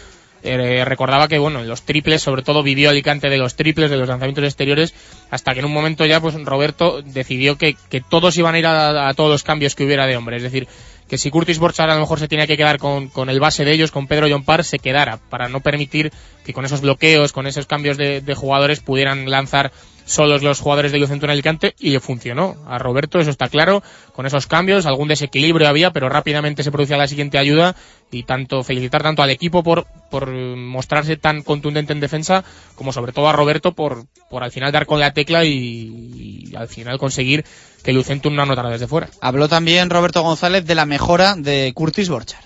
eh, 0.44 0.84
recordaba 0.86 1.28
que 1.28 1.38
bueno, 1.38 1.60
en 1.60 1.68
los 1.68 1.84
triples, 1.84 2.22
sobre 2.22 2.41
todo 2.41 2.64
vivió 2.64 2.90
Alicante 2.90 3.30
de 3.30 3.38
los 3.38 3.56
triples, 3.56 3.91
de 3.91 3.98
los 3.98 4.07
lanzamientos 4.07 4.44
exteriores, 4.44 4.94
hasta 5.30 5.53
que 5.53 5.60
en 5.60 5.65
un 5.65 5.73
momento 5.73 6.06
ya 6.06 6.19
pues 6.19 6.34
Roberto 6.44 7.02
decidió 7.03 7.57
que, 7.57 7.76
todos 8.10 8.38
iban 8.38 8.56
a 8.56 8.60
ir 8.60 8.65
a 8.65 9.14
todos 9.14 9.30
los 9.30 9.44
cambios 9.44 9.76
que 9.76 9.86
hubiera 9.86 10.07
de 10.07 10.18
hombre. 10.18 10.38
Es 10.38 10.44
decir, 10.44 10.68
que 11.11 11.17
si 11.17 11.29
Curtis 11.29 11.59
Borchard 11.59 11.89
a 11.89 11.95
lo 11.95 11.99
mejor 11.99 12.19
se 12.19 12.29
tenía 12.29 12.47
que 12.47 12.55
quedar 12.55 12.77
con, 12.77 13.09
con 13.09 13.29
el 13.29 13.41
base 13.41 13.65
de 13.65 13.73
ellos, 13.73 13.91
con 13.91 14.07
Pedro 14.07 14.27
John 14.29 14.45
Parr, 14.45 14.63
se 14.63 14.79
quedara, 14.79 15.17
para 15.17 15.49
no 15.49 15.59
permitir 15.59 16.09
que 16.45 16.53
con 16.53 16.63
esos 16.63 16.79
bloqueos, 16.79 17.33
con 17.33 17.47
esos 17.47 17.65
cambios 17.65 17.97
de, 17.97 18.21
de 18.21 18.33
jugadores 18.33 18.79
pudieran 18.79 19.29
lanzar 19.29 19.73
solos 20.05 20.41
los 20.41 20.61
jugadores 20.61 20.93
de 20.93 20.99
en 20.99 21.29
Alicante 21.29 21.75
y 21.79 21.97
funcionó. 21.99 22.55
A 22.65 22.77
Roberto 22.77 23.19
eso 23.19 23.29
está 23.29 23.49
claro, 23.49 23.83
con 24.13 24.25
esos 24.25 24.47
cambios, 24.47 24.85
algún 24.85 25.09
desequilibrio 25.09 25.67
había, 25.67 25.91
pero 25.91 26.07
rápidamente 26.07 26.63
se 26.63 26.71
producía 26.71 26.95
la 26.95 27.07
siguiente 27.07 27.38
ayuda 27.38 27.75
y 28.09 28.23
tanto 28.23 28.63
felicitar 28.63 29.03
tanto 29.03 29.21
al 29.21 29.31
equipo 29.31 29.63
por, 29.63 29.88
por 30.09 30.31
mostrarse 30.31 31.17
tan 31.17 31.43
contundente 31.43 31.91
en 31.91 31.99
defensa 31.99 32.45
como 32.75 32.93
sobre 32.93 33.11
todo 33.11 33.27
a 33.27 33.33
Roberto 33.33 33.73
por, 33.73 34.05
por 34.29 34.43
al 34.43 34.51
final 34.51 34.71
dar 34.71 34.85
con 34.85 35.01
la 35.01 35.11
tecla 35.11 35.43
y, 35.43 36.47
y 36.51 36.55
al 36.55 36.69
final 36.69 36.97
conseguir 36.97 37.43
que 37.84 37.94
Lucentum 37.94 38.36
no 38.36 38.44
anotara 38.44 38.70
desde 38.70 38.88
fuera. 38.88 39.10
Habló 39.22 39.48
también 39.48 39.90
Roberto 39.90 40.22
González 40.22 40.66
de 40.66 40.76
la 40.76 40.86
mejora 40.86 41.36
de 41.36 41.72
Curtis 41.74 42.10
Borchard. 42.10 42.44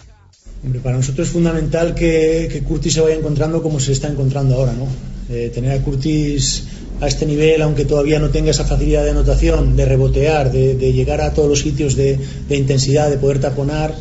Hombre, 0.63 0.79
para 0.79 0.97
nosotros 0.97 1.27
es 1.27 1.33
fundamental 1.33 1.93
que, 1.93 2.49
que 2.51 2.63
Curtis 2.63 2.93
se 2.93 3.01
vaya 3.01 3.15
encontrando 3.15 3.61
como 3.61 3.79
se 3.79 3.91
está 3.91 4.07
encontrando 4.07 4.55
ahora, 4.55 4.73
¿no? 4.73 4.87
Eh, 5.29 5.51
tener 5.53 5.71
a 5.71 5.81
Curtis 5.81 6.63
a 7.01 7.07
este 7.07 7.25
nivel, 7.25 7.61
aunque 7.61 7.85
todavía 7.85 8.19
no 8.19 8.29
tenga 8.29 8.51
esa 8.51 8.63
facilidad 8.63 9.03
de 9.03 9.11
anotación, 9.11 9.75
de 9.75 9.85
rebotear, 9.85 10.51
de, 10.51 10.75
de 10.75 10.93
llegar 10.93 11.21
a 11.21 11.33
todos 11.33 11.49
los 11.49 11.59
sitios 11.59 11.95
de, 11.95 12.17
de 12.47 12.55
intensidad, 12.55 13.09
de 13.09 13.17
poder 13.17 13.39
taponar, 13.39 13.93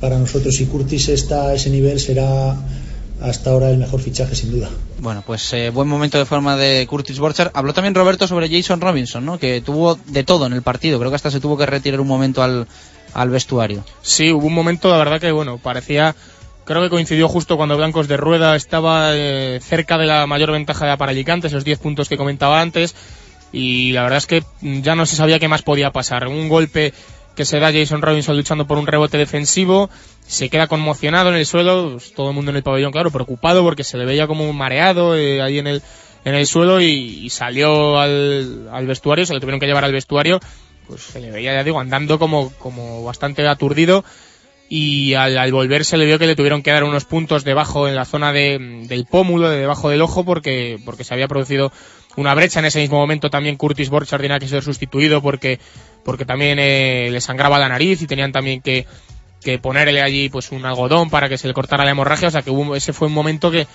para 0.00 0.18
nosotros 0.18 0.54
si 0.54 0.66
Curtis 0.66 1.08
está 1.08 1.48
a 1.48 1.54
ese 1.54 1.70
nivel 1.70 1.98
será 1.98 2.56
hasta 3.20 3.50
ahora 3.50 3.70
el 3.70 3.78
mejor 3.78 4.00
fichaje 4.00 4.34
sin 4.34 4.52
duda. 4.52 4.68
Bueno, 4.98 5.22
pues 5.26 5.52
eh, 5.52 5.70
buen 5.70 5.88
momento 5.88 6.18
de 6.18 6.26
forma 6.26 6.56
de 6.56 6.86
Curtis 6.86 7.18
Borchard. 7.18 7.50
Habló 7.54 7.72
también 7.72 7.94
Roberto 7.94 8.26
sobre 8.26 8.48
Jason 8.48 8.80
Robinson, 8.80 9.24
¿no? 9.24 9.38
Que 9.38 9.60
tuvo 9.60 9.98
de 10.06 10.24
todo 10.24 10.46
en 10.46 10.52
el 10.52 10.62
partido. 10.62 10.98
Creo 10.98 11.10
que 11.10 11.16
hasta 11.16 11.30
se 11.30 11.40
tuvo 11.40 11.56
que 11.56 11.66
retirar 11.66 12.00
un 12.00 12.08
momento 12.08 12.42
al, 12.42 12.66
al 13.14 13.30
vestuario. 13.30 13.84
Sí, 14.02 14.30
hubo 14.30 14.46
un 14.46 14.54
momento, 14.54 14.90
la 14.90 14.98
verdad 14.98 15.20
que 15.20 15.32
bueno, 15.32 15.58
parecía, 15.58 16.14
creo 16.64 16.82
que 16.82 16.90
coincidió 16.90 17.28
justo 17.28 17.56
cuando 17.56 17.76
Blancos 17.76 18.08
de 18.08 18.16
Rueda 18.16 18.54
estaba 18.56 19.10
eh, 19.14 19.58
cerca 19.62 19.96
de 19.96 20.06
la 20.06 20.26
mayor 20.26 20.52
ventaja 20.52 20.96
para 20.96 21.12
Alicante, 21.12 21.46
esos 21.46 21.64
10 21.64 21.78
puntos 21.78 22.08
que 22.08 22.18
comentaba 22.18 22.60
antes, 22.60 22.94
y 23.52 23.92
la 23.92 24.02
verdad 24.02 24.18
es 24.18 24.26
que 24.26 24.44
ya 24.60 24.94
no 24.94 25.06
se 25.06 25.16
sabía 25.16 25.38
qué 25.38 25.48
más 25.48 25.62
podía 25.62 25.92
pasar. 25.92 26.28
Un 26.28 26.48
golpe 26.48 26.92
que 27.34 27.44
se 27.44 27.58
da 27.58 27.72
Jason 27.72 28.02
Robinson 28.02 28.36
luchando 28.36 28.66
por 28.66 28.78
un 28.78 28.86
rebote 28.86 29.18
defensivo, 29.18 29.88
se 30.26 30.48
queda 30.48 30.66
conmocionado 30.66 31.30
en 31.30 31.36
el 31.36 31.46
suelo, 31.46 31.92
pues, 31.92 32.12
todo 32.12 32.30
el 32.30 32.34
mundo 32.34 32.50
en 32.50 32.56
el 32.56 32.62
pabellón, 32.62 32.92
claro, 32.92 33.10
preocupado 33.10 33.62
porque 33.62 33.84
se 33.84 33.96
le 33.96 34.04
veía 34.04 34.26
como 34.26 34.52
mareado 34.52 35.16
eh, 35.16 35.40
ahí 35.40 35.58
en 35.58 35.66
el, 35.66 35.82
en 36.24 36.34
el 36.34 36.46
suelo 36.46 36.80
y, 36.80 37.30
salió 37.30 37.98
al, 37.98 38.68
al 38.72 38.86
vestuario, 38.86 39.26
se 39.26 39.34
le 39.34 39.40
tuvieron 39.40 39.60
que 39.60 39.66
llevar 39.66 39.84
al 39.84 39.92
vestuario, 39.92 40.40
pues 40.88 41.02
se 41.02 41.20
le 41.20 41.30
veía, 41.30 41.54
ya 41.54 41.64
digo, 41.64 41.80
andando 41.80 42.18
como, 42.18 42.52
como 42.58 43.04
bastante 43.04 43.46
aturdido 43.46 44.04
y 44.68 45.14
al, 45.14 45.38
al 45.38 45.52
volver 45.52 45.84
se 45.84 45.96
le 45.96 46.06
vio 46.06 46.18
que 46.18 46.26
le 46.26 46.34
tuvieron 46.34 46.62
que 46.62 46.72
dar 46.72 46.84
unos 46.84 47.04
puntos 47.04 47.44
debajo 47.44 47.86
en 47.86 47.94
la 47.94 48.04
zona 48.04 48.32
de, 48.32 48.84
del 48.88 49.06
pómulo, 49.06 49.48
de 49.48 49.58
debajo 49.58 49.90
del 49.90 50.02
ojo, 50.02 50.24
porque, 50.24 50.78
porque 50.84 51.04
se 51.04 51.14
había 51.14 51.28
producido 51.28 51.72
una 52.16 52.34
brecha. 52.34 52.58
En 52.58 52.66
ese 52.66 52.80
mismo 52.80 52.98
momento 52.98 53.30
también 53.30 53.56
Curtis 53.56 53.90
Borchard 53.90 54.22
tenía 54.22 54.40
que 54.40 54.48
ser 54.48 54.64
sustituido 54.64 55.22
porque, 55.22 55.60
porque 56.04 56.24
también 56.24 56.58
eh, 56.58 57.10
le 57.12 57.20
sangraba 57.20 57.58
la 57.58 57.68
nariz 57.68 58.02
y 58.02 58.06
tenían 58.06 58.32
también 58.32 58.60
que, 58.60 58.86
que 59.46 59.60
ponerle 59.60 60.02
allí 60.02 60.28
pues 60.28 60.50
un 60.50 60.66
algodón 60.66 61.08
para 61.08 61.28
que 61.28 61.38
se 61.38 61.46
le 61.46 61.54
cortara 61.54 61.84
la 61.84 61.92
hemorragia. 61.92 62.26
O 62.26 62.30
sea 62.32 62.42
que 62.42 62.50
hubo, 62.50 62.74
ese 62.74 62.92
fue 62.92 63.06
un 63.06 63.14
momento 63.14 63.48
que, 63.52 63.68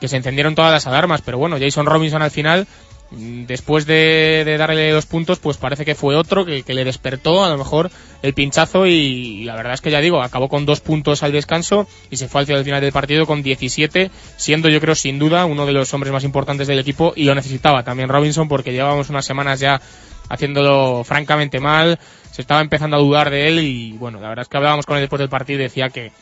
que 0.00 0.08
se 0.08 0.16
encendieron 0.16 0.54
todas 0.54 0.72
las 0.72 0.86
alarmas. 0.86 1.20
Pero 1.20 1.36
bueno, 1.36 1.58
Jason 1.60 1.84
Robinson 1.84 2.22
al 2.22 2.30
final 2.30 2.66
después 3.10 3.86
de, 3.86 4.56
darle 4.58 4.92
los 4.92 5.06
puntos, 5.06 5.38
pues 5.38 5.56
parece 5.56 5.84
que 5.84 5.94
fue 5.94 6.14
otro 6.14 6.44
que, 6.44 6.62
que 6.62 6.74
le 6.74 6.84
despertó 6.84 7.42
a 7.44 7.48
lo 7.48 7.56
mejor 7.56 7.90
el 8.22 8.34
pinchazo 8.34 8.86
y, 8.86 8.92
y 8.92 9.44
la 9.44 9.56
verdad 9.56 9.74
es 9.74 9.80
que 9.80 9.90
ya 9.90 10.00
digo, 10.00 10.20
acabó 10.20 10.48
con 10.48 10.66
dos 10.66 10.80
puntos 10.80 11.22
al 11.22 11.32
descanso 11.32 11.86
y 12.10 12.16
se 12.16 12.28
fue 12.28 12.42
al 12.42 12.64
final 12.64 12.80
del 12.80 12.92
partido 12.92 13.26
con 13.26 13.42
17, 13.42 14.10
siendo 14.36 14.68
yo 14.68 14.80
creo 14.80 14.94
sin 14.94 15.18
duda 15.18 15.46
uno 15.46 15.64
de 15.64 15.72
los 15.72 15.92
hombres 15.94 16.12
más 16.12 16.24
importantes 16.24 16.68
del 16.68 16.78
equipo 16.78 17.12
y 17.16 17.24
lo 17.24 17.34
necesitaba 17.34 17.82
también 17.82 18.08
Robinson 18.08 18.48
porque 18.48 18.72
llevábamos 18.72 19.08
unas 19.08 19.24
semanas 19.24 19.60
ya 19.60 19.80
haciéndolo 20.28 21.04
francamente 21.04 21.60
mal, 21.60 21.98
se 22.30 22.42
estaba 22.42 22.60
empezando 22.60 22.96
a 22.96 23.00
dudar 23.00 23.30
de 23.30 23.48
él 23.48 23.60
y 23.60 23.92
bueno, 23.92 24.20
la 24.20 24.28
verdad 24.28 24.42
es 24.42 24.48
que 24.48 24.56
hablábamos 24.58 24.84
con 24.84 24.96
él 24.96 25.02
después 25.02 25.18
del 25.18 25.30
partido 25.30 25.60
y 25.60 25.62
decía 25.62 25.88
que, 25.88 26.12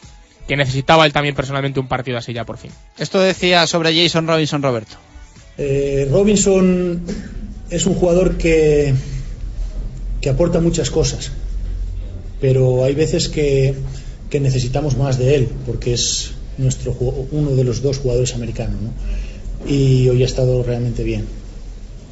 que 0.47 0.57
necesitaba 0.57 1.05
él 1.05 1.13
también 1.13 1.35
personalmente 1.35 1.81
un 1.81 1.89
partido 1.89 2.19
así 2.19 2.33
ya 2.33 2.45
por 2.45 2.59
fin. 2.59 2.71
Esto 2.99 3.19
decía 3.21 3.67
sobre 3.67 3.95
Jason 4.01 4.29
Robinson 4.29 4.63
Roberto. 4.63 4.97
Eh, 5.59 6.09
Robinson 6.11 7.01
es 7.71 7.87
un 7.87 7.95
jugador 7.95 8.37
que, 8.37 8.93
que 10.21 10.29
aporta 10.29 10.61
muchas 10.61 10.91
cosas, 10.91 11.31
pero 12.41 12.85
hay 12.85 12.95
veces 12.95 13.29
que, 13.29 13.75
que 14.29 14.41
necesitamos 14.41 14.97
más 14.97 15.19
de 15.19 15.35
él, 15.35 15.49
porque 15.65 15.95
es 15.95 16.33
nuestro 16.59 16.97
uno 17.33 17.55
de 17.55 17.65
los 17.65 17.83
dos 17.83 17.99
jugadores 17.99 18.35
americanos. 18.35 18.77
¿no? 18.81 19.71
Y 19.71 20.09
hoy 20.09 20.23
ha 20.23 20.27
estado 20.27 20.63
realmente 20.63 21.03
bien. 21.03 21.25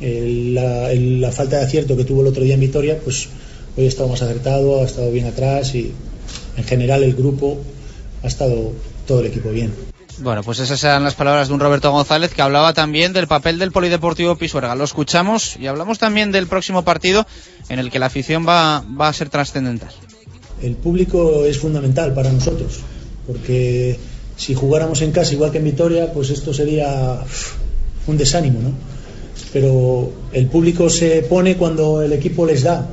La, 0.01 0.93
la 0.93 1.33
falta 1.33 1.59
de 1.59 1.65
acierto 1.65 1.97
que 1.97 2.05
tuvo 2.05 2.23
el 2.23 2.27
otro 2.27 2.43
día 2.43 2.55
en 2.55 2.61
Vitoria, 2.61 2.99
pues 3.03 3.29
hoy 3.77 3.85
ha 3.85 3.89
estado 3.89 4.09
más 4.09 4.23
acertado, 4.23 4.81
ha 4.81 4.85
estado 4.85 5.11
bien 5.11 5.27
atrás 5.27 5.75
y 5.75 5.93
en 6.57 6.65
general 6.65 7.03
el 7.03 7.15
grupo 7.15 7.59
ha 8.23 8.27
estado 8.27 8.73
todo 9.07 9.21
el 9.21 9.27
equipo 9.27 9.51
bien. 9.51 9.71
Bueno, 10.19 10.43
pues 10.45 10.61
esas 10.61 10.83
eran 10.85 11.03
las 11.03 11.15
palabras 11.15 11.49
de 11.49 11.55
un 11.55 11.61
Roberto 11.61 11.91
González 11.91 12.33
que 12.33 12.43
hablaba 12.43 12.73
también 12.73 13.13
del 13.13 13.27
papel 13.27 13.59
del 13.59 13.73
Polideportivo 13.73 14.37
Pisuerga. 14.37 14.75
Lo 14.77 14.85
escuchamos 14.85 15.57
y 15.57 15.67
hablamos 15.67 15.99
también 15.99 16.31
del 16.31 16.47
próximo 16.47 16.85
partido 16.85 17.27
en 17.69 17.81
el 17.81 17.91
que 17.91 17.99
la 17.99 18.07
afición 18.07 18.47
va, 18.47 18.85
va 19.01 19.09
a 19.09 19.13
ser 19.13 19.29
trascendental. 19.29 19.91
El 20.63 20.77
público 20.77 21.45
es 21.45 21.59
fundamental 21.59 22.15
para 22.15 22.33
nosotros, 22.33 22.81
porque 23.27 23.99
si 24.37 24.55
jugáramos 24.55 25.03
en 25.03 25.11
casa 25.11 25.33
igual 25.33 25.51
que 25.51 25.59
en 25.59 25.65
Vitoria, 25.65 26.13
pues 26.13 26.31
esto 26.31 26.55
sería 26.55 27.21
un 28.07 28.17
desánimo, 28.17 28.61
¿no? 28.61 28.73
Pero 29.53 30.13
el 30.33 30.47
público 30.47 30.89
se 30.89 31.23
pone 31.23 31.57
cuando 31.57 32.03
el 32.03 32.13
equipo 32.13 32.47
les 32.47 32.63
da. 32.63 32.89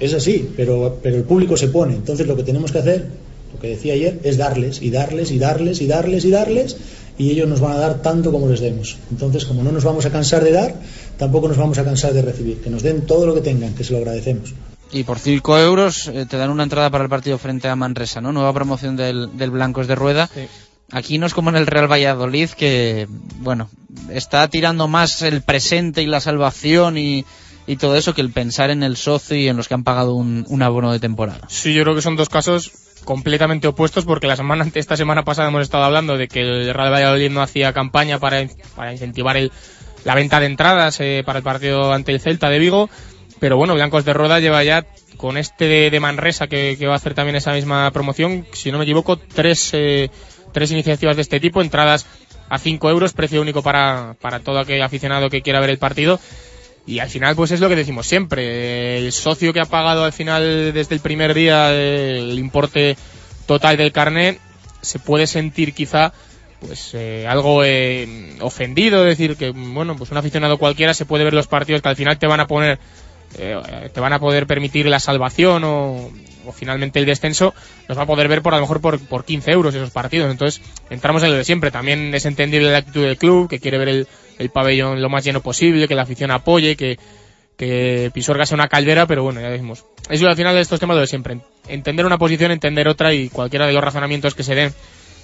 Es 0.00 0.14
así, 0.14 0.50
pero, 0.56 0.98
pero 1.02 1.16
el 1.16 1.24
público 1.24 1.56
se 1.56 1.68
pone. 1.68 1.94
Entonces 1.94 2.26
lo 2.26 2.36
que 2.36 2.42
tenemos 2.42 2.72
que 2.72 2.78
hacer, 2.78 3.08
lo 3.54 3.60
que 3.60 3.68
decía 3.68 3.94
ayer, 3.94 4.20
es 4.24 4.36
darles 4.36 4.82
y 4.82 4.90
darles 4.90 5.30
y 5.30 5.38
darles 5.38 5.80
y 5.80 5.86
darles 5.86 6.24
y 6.24 6.30
darles 6.30 6.76
y 7.16 7.30
ellos 7.30 7.48
nos 7.48 7.60
van 7.60 7.72
a 7.72 7.78
dar 7.78 8.02
tanto 8.02 8.32
como 8.32 8.48
les 8.48 8.60
demos. 8.60 8.98
Entonces, 9.10 9.44
como 9.44 9.62
no 9.62 9.70
nos 9.70 9.84
vamos 9.84 10.04
a 10.06 10.10
cansar 10.10 10.42
de 10.42 10.52
dar, 10.52 10.74
tampoco 11.16 11.48
nos 11.48 11.56
vamos 11.56 11.78
a 11.78 11.84
cansar 11.84 12.12
de 12.12 12.22
recibir. 12.22 12.60
Que 12.60 12.70
nos 12.70 12.82
den 12.82 13.06
todo 13.06 13.26
lo 13.26 13.34
que 13.34 13.40
tengan, 13.40 13.74
que 13.74 13.84
se 13.84 13.92
lo 13.92 13.98
agradecemos. 13.98 14.52
Y 14.92 15.04
por 15.04 15.18
5 15.18 15.58
euros 15.58 16.08
eh, 16.08 16.26
te 16.28 16.36
dan 16.36 16.50
una 16.50 16.64
entrada 16.64 16.90
para 16.90 17.04
el 17.04 17.10
partido 17.10 17.38
frente 17.38 17.68
a 17.68 17.76
Manresa, 17.76 18.20
¿no? 18.20 18.32
Nueva 18.32 18.52
promoción 18.52 18.96
del, 18.96 19.36
del 19.36 19.50
Blancos 19.50 19.86
de 19.86 19.94
Rueda. 19.94 20.28
Aquí 20.90 21.18
no 21.18 21.26
es 21.26 21.34
como 21.34 21.50
en 21.50 21.56
el 21.56 21.66
Real 21.66 21.90
Valladolid, 21.90 22.50
que, 22.50 23.08
bueno, 23.38 23.70
está 24.10 24.46
tirando 24.48 24.86
más 24.88 25.22
el 25.22 25.42
presente 25.42 26.02
y 26.02 26.06
la 26.06 26.20
salvación 26.20 26.98
y, 26.98 27.24
y 27.66 27.76
todo 27.76 27.96
eso 27.96 28.14
que 28.14 28.20
el 28.20 28.30
pensar 28.30 28.70
en 28.70 28.82
el 28.82 28.96
socio 28.96 29.36
y 29.36 29.48
en 29.48 29.56
los 29.56 29.66
que 29.66 29.74
han 29.74 29.84
pagado 29.84 30.14
un, 30.14 30.44
un 30.48 30.62
abono 30.62 30.92
de 30.92 31.00
temporada. 31.00 31.40
Sí, 31.48 31.72
yo 31.72 31.82
creo 31.84 31.94
que 31.94 32.02
son 32.02 32.16
dos 32.16 32.28
casos 32.28 32.72
completamente 33.04 33.68
opuestos 33.68 34.04
porque 34.04 34.26
la 34.26 34.36
semana 34.36 34.66
esta 34.74 34.96
semana 34.96 35.24
pasada 35.24 35.48
hemos 35.48 35.62
estado 35.62 35.84
hablando 35.84 36.16
de 36.16 36.28
que 36.28 36.40
el 36.40 36.74
Real 36.74 36.92
Valladolid 36.92 37.30
no 37.30 37.42
hacía 37.42 37.72
campaña 37.72 38.18
para, 38.18 38.46
para 38.74 38.92
incentivar 38.92 39.36
el, 39.36 39.52
la 40.04 40.14
venta 40.14 40.40
de 40.40 40.46
entradas 40.46 41.00
eh, 41.00 41.22
para 41.24 41.38
el 41.38 41.44
partido 41.44 41.92
ante 41.92 42.12
el 42.12 42.20
Celta 42.20 42.50
de 42.50 42.58
Vigo. 42.58 42.90
Pero 43.40 43.56
bueno 43.56 43.74
Blancos 43.74 44.04
de 44.04 44.12
Roda 44.12 44.40
lleva 44.40 44.62
ya 44.64 44.86
con 45.16 45.36
este 45.36 45.66
de, 45.66 45.90
de 45.90 46.00
Manresa 46.00 46.46
que, 46.46 46.76
que, 46.78 46.86
va 46.86 46.94
a 46.94 46.96
hacer 46.96 47.14
también 47.14 47.36
esa 47.36 47.52
misma 47.52 47.90
promoción. 47.90 48.46
Si 48.52 48.72
no 48.72 48.78
me 48.78 48.84
equivoco 48.84 49.16
tres 49.18 49.70
eh, 49.72 50.10
tres 50.52 50.70
iniciativas 50.70 51.16
de 51.16 51.22
este 51.22 51.40
tipo 51.40 51.60
entradas 51.60 52.06
a 52.48 52.58
5 52.58 52.90
euros 52.90 53.12
precio 53.12 53.40
único 53.40 53.62
para, 53.62 54.16
para 54.20 54.40
todo 54.40 54.58
aquel 54.58 54.82
aficionado 54.82 55.28
que 55.28 55.42
quiera 55.42 55.60
ver 55.60 55.70
el 55.70 55.78
partido 55.78 56.20
y 56.86 56.98
al 56.98 57.08
final, 57.08 57.34
pues 57.34 57.50
es 57.50 57.60
lo 57.60 57.68
que 57.68 57.76
decimos 57.76 58.06
siempre. 58.06 58.98
El 58.98 59.12
socio 59.12 59.52
que 59.52 59.60
ha 59.60 59.64
pagado 59.64 60.04
al 60.04 60.12
final 60.12 60.72
desde 60.74 60.94
el 60.94 61.00
primer 61.00 61.32
día 61.32 61.72
el 61.72 62.38
importe 62.38 62.96
total 63.46 63.76
del 63.76 63.92
carnet 63.92 64.38
se 64.82 64.98
puede 64.98 65.26
sentir 65.26 65.72
quizá 65.72 66.12
pues 66.60 66.92
eh, 66.94 67.26
algo 67.28 67.62
eh, 67.64 68.36
ofendido, 68.40 69.04
decir 69.04 69.36
que 69.36 69.50
bueno, 69.50 69.96
pues 69.96 70.10
un 70.10 70.18
aficionado 70.18 70.58
cualquiera 70.58 70.94
se 70.94 71.06
puede 71.06 71.24
ver 71.24 71.34
los 71.34 71.46
partidos 71.46 71.82
que 71.82 71.88
al 71.88 71.96
final 71.96 72.18
te 72.18 72.26
van 72.26 72.40
a 72.40 72.46
poner 72.46 72.78
eh, 73.36 73.90
te 73.92 74.00
van 74.00 74.12
a 74.12 74.20
poder 74.20 74.46
permitir 74.46 74.86
la 74.86 75.00
salvación 75.00 75.64
o, 75.64 76.10
o, 76.46 76.52
finalmente 76.52 77.00
el 77.00 77.06
descenso, 77.06 77.54
nos 77.88 77.98
va 77.98 78.02
a 78.02 78.06
poder 78.06 78.28
ver 78.28 78.42
por 78.42 78.54
a 78.54 78.58
lo 78.58 78.62
mejor 78.62 78.80
por, 78.80 79.00
por 79.00 79.24
15 79.24 79.50
euros 79.50 79.74
esos 79.74 79.90
partidos. 79.90 80.30
Entonces, 80.30 80.62
entramos 80.88 81.22
en 81.24 81.30
lo 81.30 81.36
de 81.36 81.44
siempre. 81.44 81.72
También 81.72 82.14
es 82.14 82.26
entendible 82.26 82.70
la 82.70 82.78
actitud 82.78 83.02
del 83.02 83.16
club, 83.16 83.48
que 83.48 83.58
quiere 83.58 83.78
ver 83.78 83.88
el, 83.88 84.08
el 84.38 84.50
pabellón 84.50 85.00
lo 85.00 85.08
más 85.08 85.24
lleno 85.24 85.40
posible, 85.40 85.88
que 85.88 85.94
la 85.94 86.02
afición 86.02 86.30
apoye, 86.30 86.76
que, 86.76 86.98
que 87.56 88.10
Pisuerga 88.12 88.46
sea 88.46 88.56
una 88.56 88.68
caldera, 88.68 89.06
pero 89.06 89.22
bueno, 89.22 89.40
ya 89.40 89.50
decimos. 89.50 89.84
Eso 90.08 90.28
al 90.28 90.36
final 90.36 90.54
de 90.54 90.60
estos 90.60 90.80
temas 90.80 90.96
lo 90.96 91.00
de 91.02 91.06
siempre. 91.06 91.40
Entender 91.68 92.06
una 92.06 92.18
posición, 92.18 92.50
entender 92.50 92.88
otra 92.88 93.14
y 93.14 93.28
cualquiera 93.28 93.66
de 93.66 93.72
los 93.72 93.82
razonamientos 93.82 94.34
que 94.34 94.42
se 94.42 94.54
den 94.54 94.74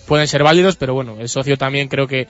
pueden 0.07 0.27
ser 0.27 0.43
válidos, 0.43 0.77
pero 0.77 0.95
bueno, 0.95 1.17
el 1.21 1.29
socio 1.29 1.57
también 1.57 1.89
creo 1.89 2.07
que 2.07 2.27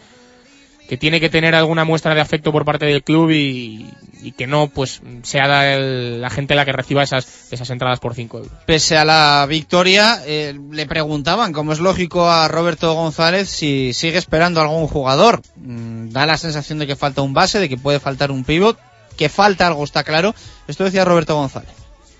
que 0.90 0.96
tiene 0.96 1.20
que 1.20 1.30
tener 1.30 1.54
alguna 1.54 1.84
muestra 1.84 2.16
de 2.16 2.20
afecto 2.20 2.50
por 2.50 2.64
parte 2.64 2.84
del 2.84 3.04
club 3.04 3.30
y, 3.30 3.86
y 4.24 4.32
que 4.32 4.48
no 4.48 4.66
pues 4.66 5.00
sea 5.22 5.76
el, 5.76 6.20
la 6.20 6.30
gente 6.30 6.56
la 6.56 6.64
que 6.64 6.72
reciba 6.72 7.04
esas, 7.04 7.52
esas 7.52 7.70
entradas 7.70 8.00
por 8.00 8.16
5 8.16 8.38
euros. 8.38 8.52
Pese 8.66 8.96
a 8.96 9.04
la 9.04 9.46
victoria, 9.48 10.20
eh, 10.26 10.52
le 10.72 10.86
preguntaban, 10.86 11.52
como 11.52 11.72
es 11.72 11.78
lógico, 11.78 12.28
a 12.28 12.48
Roberto 12.48 12.92
González 12.92 13.48
si 13.48 13.92
sigue 13.92 14.18
esperando 14.18 14.60
algún 14.60 14.88
jugador. 14.88 15.42
Mm, 15.58 16.08
da 16.08 16.26
la 16.26 16.36
sensación 16.36 16.80
de 16.80 16.88
que 16.88 16.96
falta 16.96 17.22
un 17.22 17.34
base, 17.34 17.60
de 17.60 17.68
que 17.68 17.78
puede 17.78 18.00
faltar 18.00 18.32
un 18.32 18.42
pivot, 18.42 18.76
que 19.16 19.28
falta 19.28 19.68
algo, 19.68 19.84
está 19.84 20.02
claro. 20.02 20.34
Esto 20.66 20.82
decía 20.82 21.04
Roberto 21.04 21.36
González. 21.36 21.70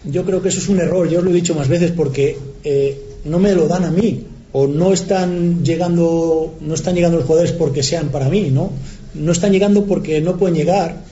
Yo 0.05 0.25
creo 0.25 0.41
que 0.41 0.51
eso 0.51 0.61
es 0.61 0.69
un 0.69 0.79
error, 0.79 1.09
yo 1.09 1.19
os 1.19 1.25
lo 1.25 1.33
he 1.33 1.35
dicho 1.35 1.57
más 1.57 1.67
veces, 1.67 1.91
porque 1.91 2.39
eh, 2.63 3.19
no 3.25 3.41
me 3.41 3.53
lo 3.53 3.67
dan 3.67 3.85
a 3.85 3.91
mí 3.91 4.29
o 4.53 4.67
no 4.67 4.93
están 4.93 5.65
llegando 5.65 6.55
no 6.61 6.75
están 6.75 6.95
llegando 6.95 7.19
los 7.19 7.27
jugadores 7.27 7.53
porque 7.53 7.83
sean 7.83 8.09
para 8.09 8.29
mí 8.29 8.51
no 8.51 8.73
no 9.15 9.33
están 9.33 9.53
llegando 9.53 9.85
porque 9.85 10.21
no 10.21 10.37
pueden 10.37 10.57
llegar 10.57 11.03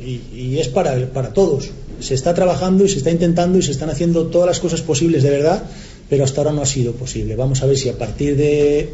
y, 0.00 0.58
es 0.58 0.68
para 0.68 0.94
para 1.12 1.32
todos. 1.32 1.70
Se 2.00 2.14
está 2.14 2.34
trabajando 2.34 2.84
y 2.84 2.88
se 2.88 2.98
está 2.98 3.10
intentando 3.10 3.56
y 3.56 3.62
se 3.62 3.70
están 3.70 3.88
haciendo 3.88 4.26
todas 4.26 4.46
las 4.46 4.60
cosas 4.60 4.82
posibles 4.82 5.22
de 5.22 5.30
verdad 5.30 5.62
pero 6.08 6.24
hasta 6.24 6.42
ahora 6.42 6.52
no 6.52 6.62
ha 6.62 6.66
sido 6.66 6.92
posible. 6.92 7.34
Vamos 7.36 7.62
a 7.62 7.66
ver 7.66 7.78
si 7.78 7.88
a 7.88 7.96
partir 7.96 8.36
de 8.36 8.92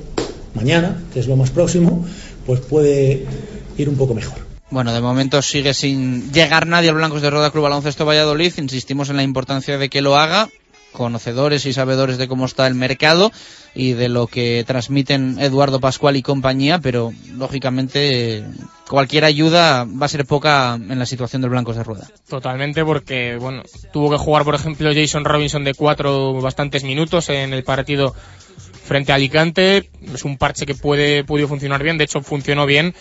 mañana 0.54 1.02
que 1.12 1.20
es 1.20 1.26
lo 1.26 1.36
más 1.36 1.50
próximo 1.50 2.06
pues 2.46 2.60
puede 2.60 3.24
ir 3.76 3.88
un 3.88 3.96
poco 3.96 4.14
mejor. 4.14 4.38
Bueno, 4.70 4.92
de 4.92 5.00
momento 5.00 5.42
sigue 5.42 5.74
sin 5.74 6.32
llegar 6.32 6.68
nadie 6.68 6.90
al 6.90 6.94
Blancos 6.94 7.22
de 7.22 7.30
Roda 7.30 7.50
Club 7.50 7.64
Baloncesto 7.64 8.06
Valladolid. 8.06 8.52
Insistimos 8.58 9.10
en 9.10 9.16
la 9.16 9.24
importancia 9.24 9.78
de 9.78 9.88
que 9.88 10.00
lo 10.00 10.16
haga. 10.16 10.48
Conocedores 10.92 11.66
y 11.66 11.72
sabedores 11.72 12.18
de 12.18 12.28
cómo 12.28 12.46
está 12.46 12.66
el 12.66 12.74
mercado 12.74 13.32
y 13.74 13.92
de 13.92 14.08
lo 14.08 14.26
que 14.26 14.64
transmiten 14.66 15.38
Eduardo 15.38 15.80
Pascual 15.80 16.16
y 16.16 16.22
compañía, 16.22 16.80
pero 16.80 17.12
lógicamente 17.34 18.44
cualquier 18.88 19.24
ayuda 19.24 19.84
va 19.84 20.06
a 20.06 20.08
ser 20.08 20.26
poca 20.26 20.74
en 20.74 20.98
la 20.98 21.06
situación 21.06 21.42
del 21.42 21.50
Blancos 21.50 21.76
de 21.76 21.84
Rueda. 21.84 22.08
Totalmente, 22.28 22.84
porque 22.84 23.36
bueno, 23.36 23.62
tuvo 23.92 24.10
que 24.10 24.16
jugar, 24.16 24.44
por 24.44 24.54
ejemplo, 24.54 24.90
Jason 24.92 25.24
Robinson 25.24 25.64
de 25.64 25.74
cuatro 25.74 26.40
bastantes 26.40 26.82
minutos 26.84 27.28
en 27.28 27.52
el 27.54 27.62
partido 27.62 28.14
frente 28.84 29.12
a 29.12 29.14
Alicante. 29.14 29.88
Es 30.12 30.24
un 30.24 30.36
parche 30.36 30.66
que 30.66 30.74
puede, 30.74 31.22
pudo 31.22 31.46
funcionar 31.46 31.82
bien, 31.82 31.96
de 31.96 32.04
hecho 32.04 32.22
funcionó 32.22 32.66
bien. 32.66 32.94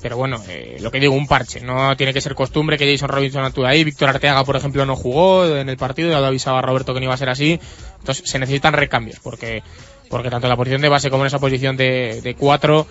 Pero 0.00 0.16
bueno, 0.16 0.40
eh, 0.48 0.78
lo 0.80 0.90
que 0.90 1.00
digo, 1.00 1.14
un 1.14 1.26
parche. 1.26 1.60
No 1.60 1.96
tiene 1.96 2.14
que 2.14 2.20
ser 2.20 2.34
costumbre 2.34 2.78
que 2.78 2.90
Jason 2.90 3.08
Robinson 3.08 3.44
actúe 3.44 3.66
ahí. 3.66 3.82
Víctor 3.82 4.08
Arteaga, 4.08 4.44
por 4.44 4.56
ejemplo, 4.56 4.86
no 4.86 4.94
jugó 4.94 5.56
en 5.56 5.68
el 5.68 5.76
partido. 5.76 6.10
Ya 6.10 6.20
lo 6.20 6.26
avisaba 6.26 6.62
Roberto 6.62 6.94
que 6.94 7.00
no 7.00 7.04
iba 7.04 7.14
a 7.14 7.18
ser 7.18 7.28
así. 7.28 7.58
Entonces 7.98 8.30
se 8.30 8.38
necesitan 8.38 8.74
recambios 8.74 9.18
porque, 9.20 9.62
porque 10.08 10.30
tanto 10.30 10.46
en 10.46 10.50
la 10.50 10.56
posición 10.56 10.80
de 10.80 10.88
base 10.88 11.10
como 11.10 11.22
en 11.22 11.28
esa 11.28 11.38
posición 11.38 11.76
de, 11.76 12.36
cuatro 12.38 12.86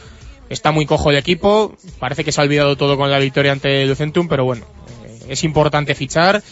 está 0.50 0.72
muy 0.72 0.86
cojo 0.86 1.10
el 1.10 1.18
equipo. 1.18 1.76
Parece 2.00 2.24
que 2.24 2.32
se 2.32 2.42
ha 2.42 2.44
olvidado 2.44 2.78
todo 2.78 2.98
con 2.98 3.12
la 3.12 3.20
victoria 3.20 3.52
ante 3.52 3.86
Lucentum, 3.86 4.28
pero 4.28 4.46
bueno, 4.46 4.66
eh, 5.06 5.26
es 5.30 5.44
importante 5.44 5.96
fichar. 5.96 6.44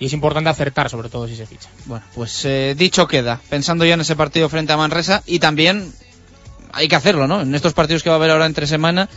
Y 0.00 0.06
es 0.06 0.12
importante 0.12 0.48
acertar, 0.48 0.88
sobre 0.88 1.08
todo 1.08 1.26
si 1.26 1.34
se 1.34 1.44
ficha. 1.44 1.68
Bueno, 1.86 2.04
pues 2.14 2.44
eh, 2.44 2.76
dicho 2.78 3.08
queda, 3.08 3.40
pensando 3.50 3.84
ya 3.84 3.94
en 3.94 4.00
ese 4.00 4.14
partido 4.14 4.48
frente 4.48 4.72
a 4.72 4.76
Manresa, 4.76 5.24
y 5.26 5.40
también 5.40 5.92
hay 6.72 6.86
que 6.86 6.94
hacerlo, 6.94 7.26
¿no? 7.26 7.40
En 7.40 7.52
estos 7.52 7.72
partidos 7.72 8.04
que 8.04 8.08
va 8.08 8.14
a 8.14 8.18
haber 8.18 8.30
ahora 8.30 8.46
entre 8.46 8.68
semana, 8.68 9.08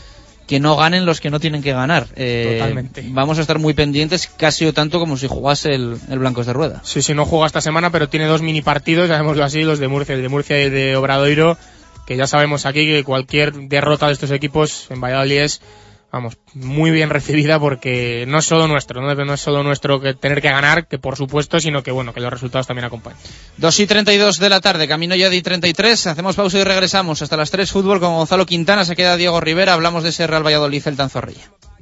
que 0.48 0.60
no 0.60 0.76
ganen 0.76 1.06
los 1.06 1.22
que 1.22 1.30
no 1.30 1.40
tienen 1.40 1.62
que 1.62 1.72
ganar. 1.72 2.08
Eh, 2.16 2.58
Totalmente. 2.60 3.06
Vamos 3.08 3.38
a 3.38 3.42
estar 3.42 3.60
muy 3.60 3.74
pendientes, 3.74 4.28
casi 4.28 4.66
o 4.66 4.74
tanto 4.74 5.00
como 5.00 5.18
si 5.18 5.28
jugase 5.28 5.74
el, 5.74 5.98
el, 6.10 6.20
Blancos 6.20 6.46
de 6.46 6.54
Rueda. 6.54 6.82
Sí, 6.84 7.02
sí, 7.02 7.14
no 7.14 7.26
juega 7.26 7.46
esta 7.46 7.62
semana, 7.62 7.92
pero 7.92 8.10
tiene 8.10 8.26
dos 8.26 8.42
mini 8.42 8.62
partidos, 8.62 9.10
llamémoslo 9.10 9.44
así, 9.44 9.64
los 9.64 9.80
de 9.80 9.88
Murcia, 9.88 10.16
el 10.16 10.22
de 10.22 10.30
Murcia 10.30 10.60
y 10.60 10.66
el 10.66 10.72
de 10.72 10.96
Obradoiro, 10.96 11.58
que 12.06 12.18
ya 12.18 12.28
sabemos 12.28 12.66
aquí 12.66 12.86
que 12.86 13.04
cualquier 13.04 13.54
derrota 13.54 14.08
de 14.08 14.14
estos 14.14 14.32
equipos 14.32 14.88
en 14.90 15.00
Valladolid 15.00 15.38
es, 15.38 15.62
vamos, 16.12 16.38
muy 16.54 16.92
bien 16.92 17.10
recibida 17.10 17.60
porque 17.60 18.26
no 18.28 18.40
es 18.40 18.46
solo 18.46 18.68
nuestro, 18.68 19.02
no, 19.02 19.34
es 19.34 19.42
solo 19.42 19.64
nuestro 19.64 20.02
que 20.02 20.14
tener 20.14 20.42
que 20.42 20.50
ganar, 20.50 20.88
que 20.88 21.00
por 21.00 21.16
supuesto, 21.16 21.60
sino 21.60 21.84
que 21.84 21.92
bueno, 21.92 22.14
que 22.14 22.20
los 22.20 22.32
resultados 22.32 22.68
también 22.68 22.86
acompañen. 22.86 23.20
2 23.58 23.80
y 23.80 23.88
32 23.88 24.40
de 24.40 24.50
la 24.50 24.60
tarde, 24.60 24.88
camino 24.88 25.16
ya 25.16 25.30
de 25.30 25.42
33, 25.42 26.08
hacemos 26.08 26.36
pausa 26.36 26.60
y 26.60 26.64
regresamos 26.64 27.22
hasta 27.22 27.38
las 27.38 27.52
3 27.52 27.72
fútbol 27.72 28.00
con 28.00 28.14
Gonzalo 28.14 28.46
Quintana, 28.46 28.86
se 28.86 28.96
queda 28.96 29.18
Diego 29.18 29.40
Rivera, 29.40 29.74
hablamos 29.74 30.04
de 30.04 30.10
ese 30.10 30.28
Real 30.28 30.46
Valladolid, 30.46 30.88
el 30.88 30.98
Tanzorrilla. 30.98 31.50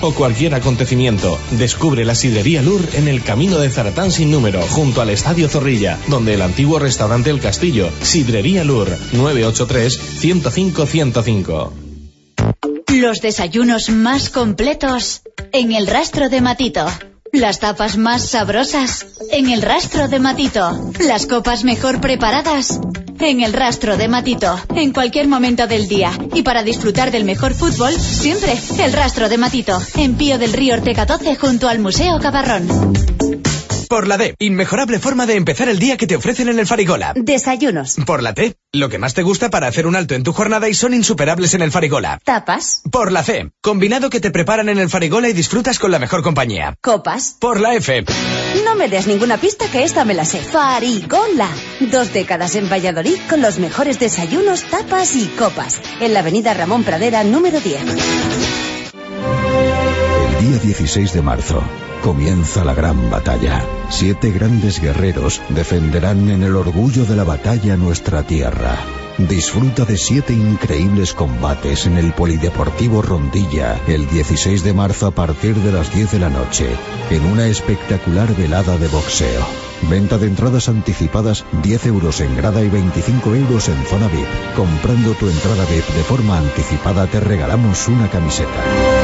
o 0.00 0.12
cualquier 0.12 0.54
acontecimiento. 0.54 1.38
Descubre 1.52 2.04
la 2.04 2.16
sidrería 2.16 2.62
Lur 2.62 2.88
en 2.94 3.06
el 3.08 3.22
camino 3.22 3.58
de 3.58 3.70
Zaratán 3.70 4.10
sin 4.10 4.30
número, 4.30 4.60
junto 4.62 5.00
al 5.00 5.08
Estadio 5.10 5.48
Zorrilla, 5.48 5.98
donde 6.08 6.34
el 6.34 6.42
antiguo 6.42 6.80
restaurante 6.80 7.30
El 7.30 7.40
Castillo, 7.40 7.88
Sidrería 8.02 8.64
Lur, 8.64 8.88
983-105-105. 9.12 11.70
Los 12.88 13.20
desayunos 13.20 13.88
más 13.88 14.30
completos 14.30 15.22
en 15.52 15.70
el 15.72 15.86
rastro 15.86 16.28
de 16.28 16.40
Matito. 16.40 16.84
Las 17.32 17.60
tapas 17.60 17.96
más 17.96 18.28
sabrosas 18.28 19.06
en 19.30 19.48
el 19.48 19.62
rastro 19.62 20.08
de 20.08 20.18
Matito. 20.18 20.92
Las 20.98 21.26
copas 21.26 21.62
mejor 21.64 22.00
preparadas 22.00 22.80
en 23.30 23.40
el 23.42 23.52
rastro 23.52 23.96
de 23.96 24.08
Matito. 24.08 24.58
En 24.74 24.92
cualquier 24.92 25.28
momento 25.28 25.66
del 25.66 25.88
día. 25.88 26.12
Y 26.34 26.42
para 26.42 26.62
disfrutar 26.62 27.10
del 27.10 27.24
mejor 27.24 27.54
fútbol, 27.54 27.92
siempre 27.92 28.58
el 28.78 28.92
rastro 28.92 29.28
de 29.28 29.38
Matito. 29.38 29.80
En 29.94 30.14
Pío 30.14 30.38
del 30.38 30.52
Río 30.52 30.74
Ortega 30.74 31.06
12 31.06 31.36
junto 31.36 31.68
al 31.68 31.78
Museo 31.78 32.18
Cabarrón. 32.18 32.68
Por 33.88 34.08
la 34.08 34.16
D, 34.16 34.34
inmejorable 34.38 34.98
forma 34.98 35.26
de 35.26 35.36
empezar 35.36 35.68
el 35.68 35.78
día 35.78 35.96
que 35.96 36.06
te 36.06 36.16
ofrecen 36.16 36.48
en 36.48 36.58
el 36.58 36.66
Farigola. 36.66 37.12
Desayunos. 37.14 37.96
Por 38.06 38.22
la 38.22 38.32
T, 38.32 38.56
lo 38.74 38.88
que 38.88 38.98
más 38.98 39.12
te 39.12 39.22
gusta 39.22 39.50
para 39.50 39.66
hacer 39.66 39.86
un 39.86 39.96
alto 39.96 40.14
en 40.14 40.22
tu 40.22 40.32
jornada 40.32 40.66
y 40.66 40.72
son 40.72 40.94
insuperables 40.94 41.52
en 41.52 41.60
el 41.60 41.70
Farigola. 41.70 42.18
Tapas. 42.24 42.80
Por 42.90 43.12
la 43.12 43.22
C, 43.22 43.50
combinado 43.60 44.08
que 44.08 44.18
te 44.18 44.30
preparan 44.30 44.70
en 44.70 44.78
el 44.78 44.88
Farigola 44.88 45.28
y 45.28 45.34
disfrutas 45.34 45.78
con 45.78 45.90
la 45.90 45.98
mejor 45.98 46.22
compañía. 46.22 46.74
Copas. 46.80 47.36
Por 47.38 47.60
la 47.60 47.74
F, 47.74 48.02
No 48.64 48.74
me 48.74 48.88
des 48.88 49.06
ninguna 49.06 49.36
pista 49.36 49.66
que 49.70 49.84
esta 49.84 50.06
me 50.06 50.14
la 50.14 50.24
sé. 50.24 50.38
Farigola. 50.38 51.50
Dos 51.80 52.14
décadas 52.14 52.54
en 52.56 52.70
Valladolid 52.70 53.18
con 53.28 53.42
los 53.42 53.58
mejores 53.58 54.00
desayunos, 54.00 54.62
tapas 54.64 55.16
y 55.16 55.26
copas. 55.38 55.78
En 56.00 56.14
la 56.14 56.20
avenida 56.20 56.54
Ramón 56.54 56.82
Pradera, 56.82 57.24
número 57.24 57.60
10. 57.60 58.71
Día 60.42 60.58
16 60.58 61.12
de 61.12 61.22
marzo 61.22 61.62
comienza 62.02 62.64
la 62.64 62.74
gran 62.74 63.12
batalla. 63.12 63.64
Siete 63.90 64.32
grandes 64.32 64.80
guerreros 64.80 65.40
defenderán 65.50 66.30
en 66.30 66.42
el 66.42 66.56
orgullo 66.56 67.04
de 67.04 67.14
la 67.14 67.22
batalla 67.22 67.76
nuestra 67.76 68.24
tierra. 68.24 68.76
Disfruta 69.18 69.84
de 69.84 69.96
siete 69.96 70.32
increíbles 70.32 71.14
combates 71.14 71.86
en 71.86 71.96
el 71.96 72.12
Polideportivo 72.12 73.02
Rondilla 73.02 73.80
el 73.86 74.08
16 74.08 74.64
de 74.64 74.72
marzo 74.72 75.06
a 75.06 75.10
partir 75.12 75.54
de 75.54 75.70
las 75.70 75.94
10 75.94 76.10
de 76.10 76.18
la 76.18 76.28
noche, 76.28 76.66
en 77.10 77.24
una 77.24 77.46
espectacular 77.46 78.34
velada 78.34 78.76
de 78.78 78.88
boxeo. 78.88 79.46
Venta 79.88 80.18
de 80.18 80.26
entradas 80.26 80.68
anticipadas 80.68 81.44
10 81.62 81.86
euros 81.86 82.20
en 82.20 82.36
grada 82.36 82.62
y 82.62 82.68
25 82.68 83.32
euros 83.36 83.68
en 83.68 83.80
zona 83.84 84.08
VIP. 84.08 84.56
Comprando 84.56 85.14
tu 85.14 85.28
entrada 85.28 85.64
VIP 85.66 85.86
de 85.94 86.02
forma 86.02 86.38
anticipada 86.38 87.06
te 87.06 87.20
regalamos 87.20 87.86
una 87.86 88.10
camiseta. 88.10 89.01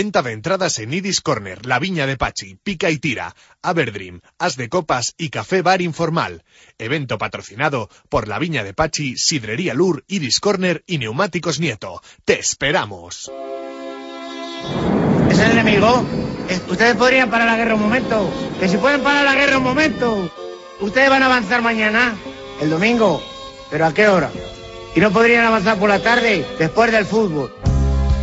Venta 0.00 0.22
de 0.22 0.32
entradas 0.32 0.78
en 0.78 0.94
Idis 0.94 1.20
Corner, 1.20 1.66
La 1.66 1.78
Viña 1.78 2.06
de 2.06 2.16
Pachi, 2.16 2.54
Pica 2.54 2.88
y 2.88 2.96
Tira, 2.96 3.36
Averdream, 3.60 4.22
As 4.38 4.56
de 4.56 4.70
Copas 4.70 5.12
y 5.18 5.28
Café 5.28 5.60
Bar 5.60 5.82
Informal. 5.82 6.42
Evento 6.78 7.18
patrocinado 7.18 7.90
por 8.08 8.26
La 8.26 8.38
Viña 8.38 8.64
de 8.64 8.72
Pachi, 8.72 9.18
Sidrería 9.18 9.74
Lur, 9.74 10.02
Idis 10.08 10.40
Corner 10.40 10.82
y 10.86 10.96
Neumáticos 10.96 11.60
Nieto. 11.60 12.00
¡Te 12.24 12.40
esperamos! 12.40 13.30
¿Es 15.30 15.38
el 15.38 15.50
enemigo? 15.50 16.02
Eh, 16.48 16.58
Ustedes 16.70 16.96
podrían 16.96 17.28
parar 17.28 17.48
la 17.48 17.58
guerra 17.58 17.74
un 17.74 17.82
momento. 17.82 18.32
Que 18.58 18.70
si 18.70 18.78
pueden 18.78 19.02
parar 19.02 19.26
la 19.26 19.34
guerra 19.34 19.58
un 19.58 19.64
momento. 19.64 20.32
Ustedes 20.80 21.10
van 21.10 21.24
a 21.24 21.26
avanzar 21.26 21.60
mañana, 21.60 22.16
el 22.62 22.70
domingo. 22.70 23.22
¿Pero 23.70 23.84
a 23.84 23.92
qué 23.92 24.08
hora? 24.08 24.30
Y 24.96 25.00
no 25.00 25.10
podrían 25.10 25.44
avanzar 25.44 25.78
por 25.78 25.90
la 25.90 26.02
tarde, 26.02 26.42
después 26.58 26.90
del 26.90 27.04
fútbol. 27.04 27.54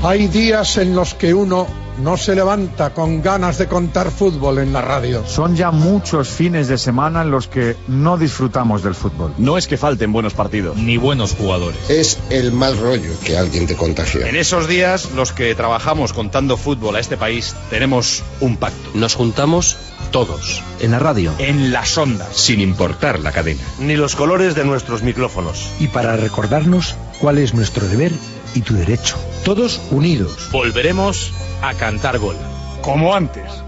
Hay 0.03 0.27
días 0.27 0.77
en 0.77 0.95
los 0.95 1.15
que 1.15 1.33
uno 1.33 1.67
no 2.01 2.17
se 2.17 2.35
levanta 2.35 2.93
con 2.93 3.23
ganas 3.23 3.57
de 3.57 3.67
contar 3.67 4.11
fútbol 4.11 4.59
en 4.59 4.71
la 4.71 4.81
radio. 4.81 5.23
Son 5.25 5.55
ya 5.55 5.71
muchos 5.71 6.29
fines 6.29 6.67
de 6.67 6.77
semana 6.77 7.23
en 7.23 7.31
los 7.31 7.47
que 7.47 7.75
no 7.87 8.17
disfrutamos 8.17 8.83
del 8.83 8.93
fútbol. 8.93 9.33
No 9.39 9.57
es 9.57 9.67
que 9.67 9.75
falten 9.75 10.13
buenos 10.13 10.35
partidos, 10.35 10.77
ni 10.77 10.97
buenos 10.97 11.33
jugadores. 11.33 11.89
Es 11.89 12.19
el 12.29 12.51
mal 12.51 12.77
rollo 12.77 13.09
que 13.25 13.37
alguien 13.37 13.65
te 13.65 13.75
contagia. 13.75 14.29
En 14.29 14.35
esos 14.35 14.67
días, 14.67 15.09
los 15.15 15.33
que 15.33 15.55
trabajamos 15.55 16.13
contando 16.13 16.57
fútbol 16.57 16.95
a 16.95 16.99
este 16.99 17.17
país, 17.17 17.55
tenemos 17.71 18.23
un 18.39 18.57
pacto. 18.57 18.91
Nos 18.93 19.15
juntamos 19.15 19.77
Todos. 20.11 20.61
en 20.79 20.91
la 20.91 20.99
radio. 20.99 21.33
En 21.39 21.71
las 21.73 21.97
ondas. 21.97 22.29
Sin 22.37 22.61
importar 22.61 23.19
la 23.19 23.31
cadena. 23.31 23.63
Ni 23.79 23.95
los 23.95 24.15
colores 24.15 24.53
de 24.53 24.63
nuestros 24.63 25.01
micrófonos. 25.01 25.71
y 25.79 25.87
para 25.87 26.15
recordarnos 26.15 26.95
cuál 27.19 27.39
es 27.39 27.55
nuestro 27.55 27.87
deber 27.87 28.11
y 28.57 28.61
tu 28.61 28.73
derecho. 28.73 29.15
Todos 29.45 29.79
unidos. 29.91 30.49
Volveremos 30.51 31.31
a 31.61 31.75
cantar 31.75 32.17
gol. 32.17 32.35
Como 32.81 33.13
antes. 33.13 33.63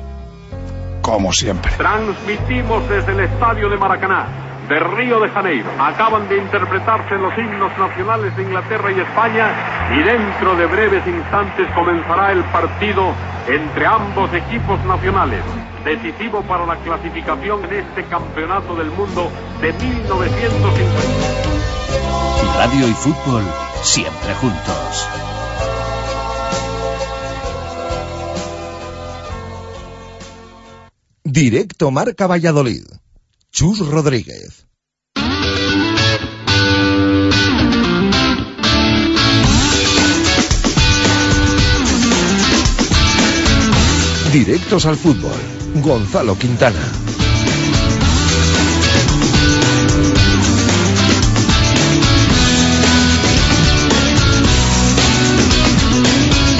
Como 1.01 1.31
siempre. 1.31 1.71
Transmitimos 1.77 2.89
desde 2.89 3.11
el 3.11 3.19
estadio 3.21 3.69
de 3.69 3.77
Maracaná, 3.77 4.27
de 4.67 4.79
Río 4.79 5.19
de 5.19 5.29
Janeiro. 5.29 5.69
Acaban 5.79 6.27
de 6.27 6.37
interpretarse 6.37 7.15
los 7.15 7.37
himnos 7.37 7.71
nacionales 7.77 8.35
de 8.35 8.43
Inglaterra 8.43 8.91
y 8.91 8.99
España 8.99 9.51
y 9.93 9.99
dentro 10.01 10.55
de 10.55 10.65
breves 10.65 11.05
instantes 11.05 11.67
comenzará 11.75 12.31
el 12.31 12.43
partido 12.45 13.13
entre 13.47 13.85
ambos 13.85 14.33
equipos 14.33 14.83
nacionales. 14.85 15.43
Decisivo 15.85 16.41
para 16.41 16.65
la 16.65 16.75
clasificación 16.77 17.63
en 17.65 17.73
este 17.85 18.03
campeonato 18.05 18.75
del 18.75 18.89
mundo 18.91 19.31
de 19.61 19.71
1950. 19.71 21.59
Radio 22.57 22.87
y 22.87 22.93
fútbol, 22.93 23.43
siempre 23.83 24.33
juntos. 24.35 25.07
Directo 31.23 31.91
Marca 31.91 32.27
Valladolid. 32.27 32.85
Chus 33.51 33.79
Rodríguez. 33.87 34.65
Directos 44.31 44.85
al 44.85 44.95
fútbol. 44.95 45.31
Gonzalo 45.81 46.37
Quintana. 46.37 47.08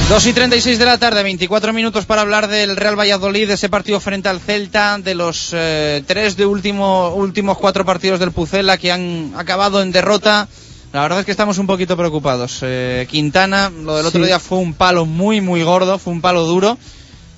Dos 0.10 0.26
y 0.26 0.34
36 0.34 0.80
de 0.80 0.86
la 0.86 0.98
tarde, 0.98 1.22
24 1.22 1.72
minutos 1.72 2.06
para 2.08 2.22
hablar 2.22 2.48
del 2.48 2.76
Real 2.76 2.98
Valladolid, 3.00 3.48
de 3.48 3.54
ese 3.54 3.70
partido 3.70 4.00
frente 4.00 4.28
al 4.28 4.40
Celta, 4.40 4.98
de 4.98 5.14
los 5.14 5.52
eh, 5.54 6.04
tres 6.08 6.36
de 6.36 6.48
último, 6.48 7.14
últimos 7.14 7.60
cuatro 7.60 7.86
partidos 7.86 8.20
del 8.20 8.32
Pucela 8.32 8.80
que 8.80 8.92
han 8.92 9.34
acabado 9.38 9.84
en 9.84 9.92
derrota. 9.92 10.48
La 10.94 11.02
verdad 11.04 11.20
es 11.20 11.26
que 11.26 11.32
estamos 11.32 11.60
un 11.60 11.68
poquito 11.68 11.96
preocupados. 11.96 12.60
Eh, 12.64 13.06
Quintana, 13.08 13.70
lo 13.70 13.98
del 13.98 14.08
otro 14.08 14.22
Sí. 14.22 14.26
día 14.26 14.40
fue 14.40 14.58
un 14.58 14.74
palo 14.74 15.06
muy, 15.06 15.42
muy 15.42 15.62
gordo, 15.62 16.00
fue 16.00 16.12
un 16.12 16.22
palo 16.22 16.44
duro. 16.44 16.80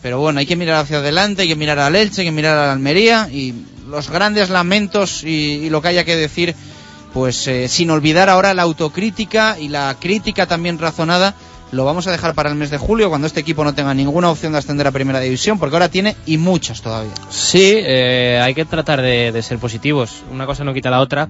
Pero 0.01 0.19
bueno, 0.19 0.39
hay 0.39 0.45
que 0.45 0.55
mirar 0.55 0.77
hacia 0.77 0.97
adelante, 0.99 1.41
hay 1.41 1.49
que 1.49 1.57
mirar 1.57 1.77
al 1.77 1.95
Elche, 1.97 2.21
hay 2.21 2.27
que 2.27 2.31
mirar 2.31 2.57
a 2.57 2.67
la 2.67 2.71
Almería 2.73 3.27
y 3.29 3.53
los 3.89 4.09
grandes 4.09 4.49
lamentos 4.49 5.23
y, 5.25 5.27
y 5.65 5.69
lo 5.69 5.81
que 5.81 5.89
haya 5.89 6.05
que 6.05 6.15
decir, 6.15 6.55
pues 7.13 7.45
eh, 7.47 7.67
sin 7.67 7.91
olvidar 7.91 8.29
ahora 8.29 8.53
la 8.53 8.61
autocrítica 8.61 9.57
y 9.59 9.67
la 9.67 9.95
crítica 9.99 10.45
también 10.47 10.79
razonada, 10.79 11.35
lo 11.71 11.85
vamos 11.85 12.05
a 12.07 12.11
dejar 12.11 12.33
para 12.35 12.49
el 12.49 12.55
mes 12.55 12.69
de 12.69 12.77
julio 12.77 13.09
cuando 13.09 13.27
este 13.27 13.39
equipo 13.39 13.63
no 13.63 13.73
tenga 13.73 13.93
ninguna 13.93 14.29
opción 14.29 14.51
de 14.51 14.59
ascender 14.59 14.87
a 14.87 14.91
primera 14.91 15.19
división, 15.19 15.57
porque 15.57 15.75
ahora 15.75 15.89
tiene 15.89 16.15
y 16.25 16.37
muchas 16.37 16.81
todavía. 16.81 17.13
Sí, 17.29 17.75
eh, 17.77 18.39
hay 18.43 18.53
que 18.53 18.65
tratar 18.65 19.01
de, 19.01 19.41
ser 19.41 19.57
positivos. 19.57 20.23
Una 20.31 20.45
cosa 20.45 20.63
no 20.63 20.73
quita 20.73 20.89
la 20.89 20.99
otra 20.99 21.29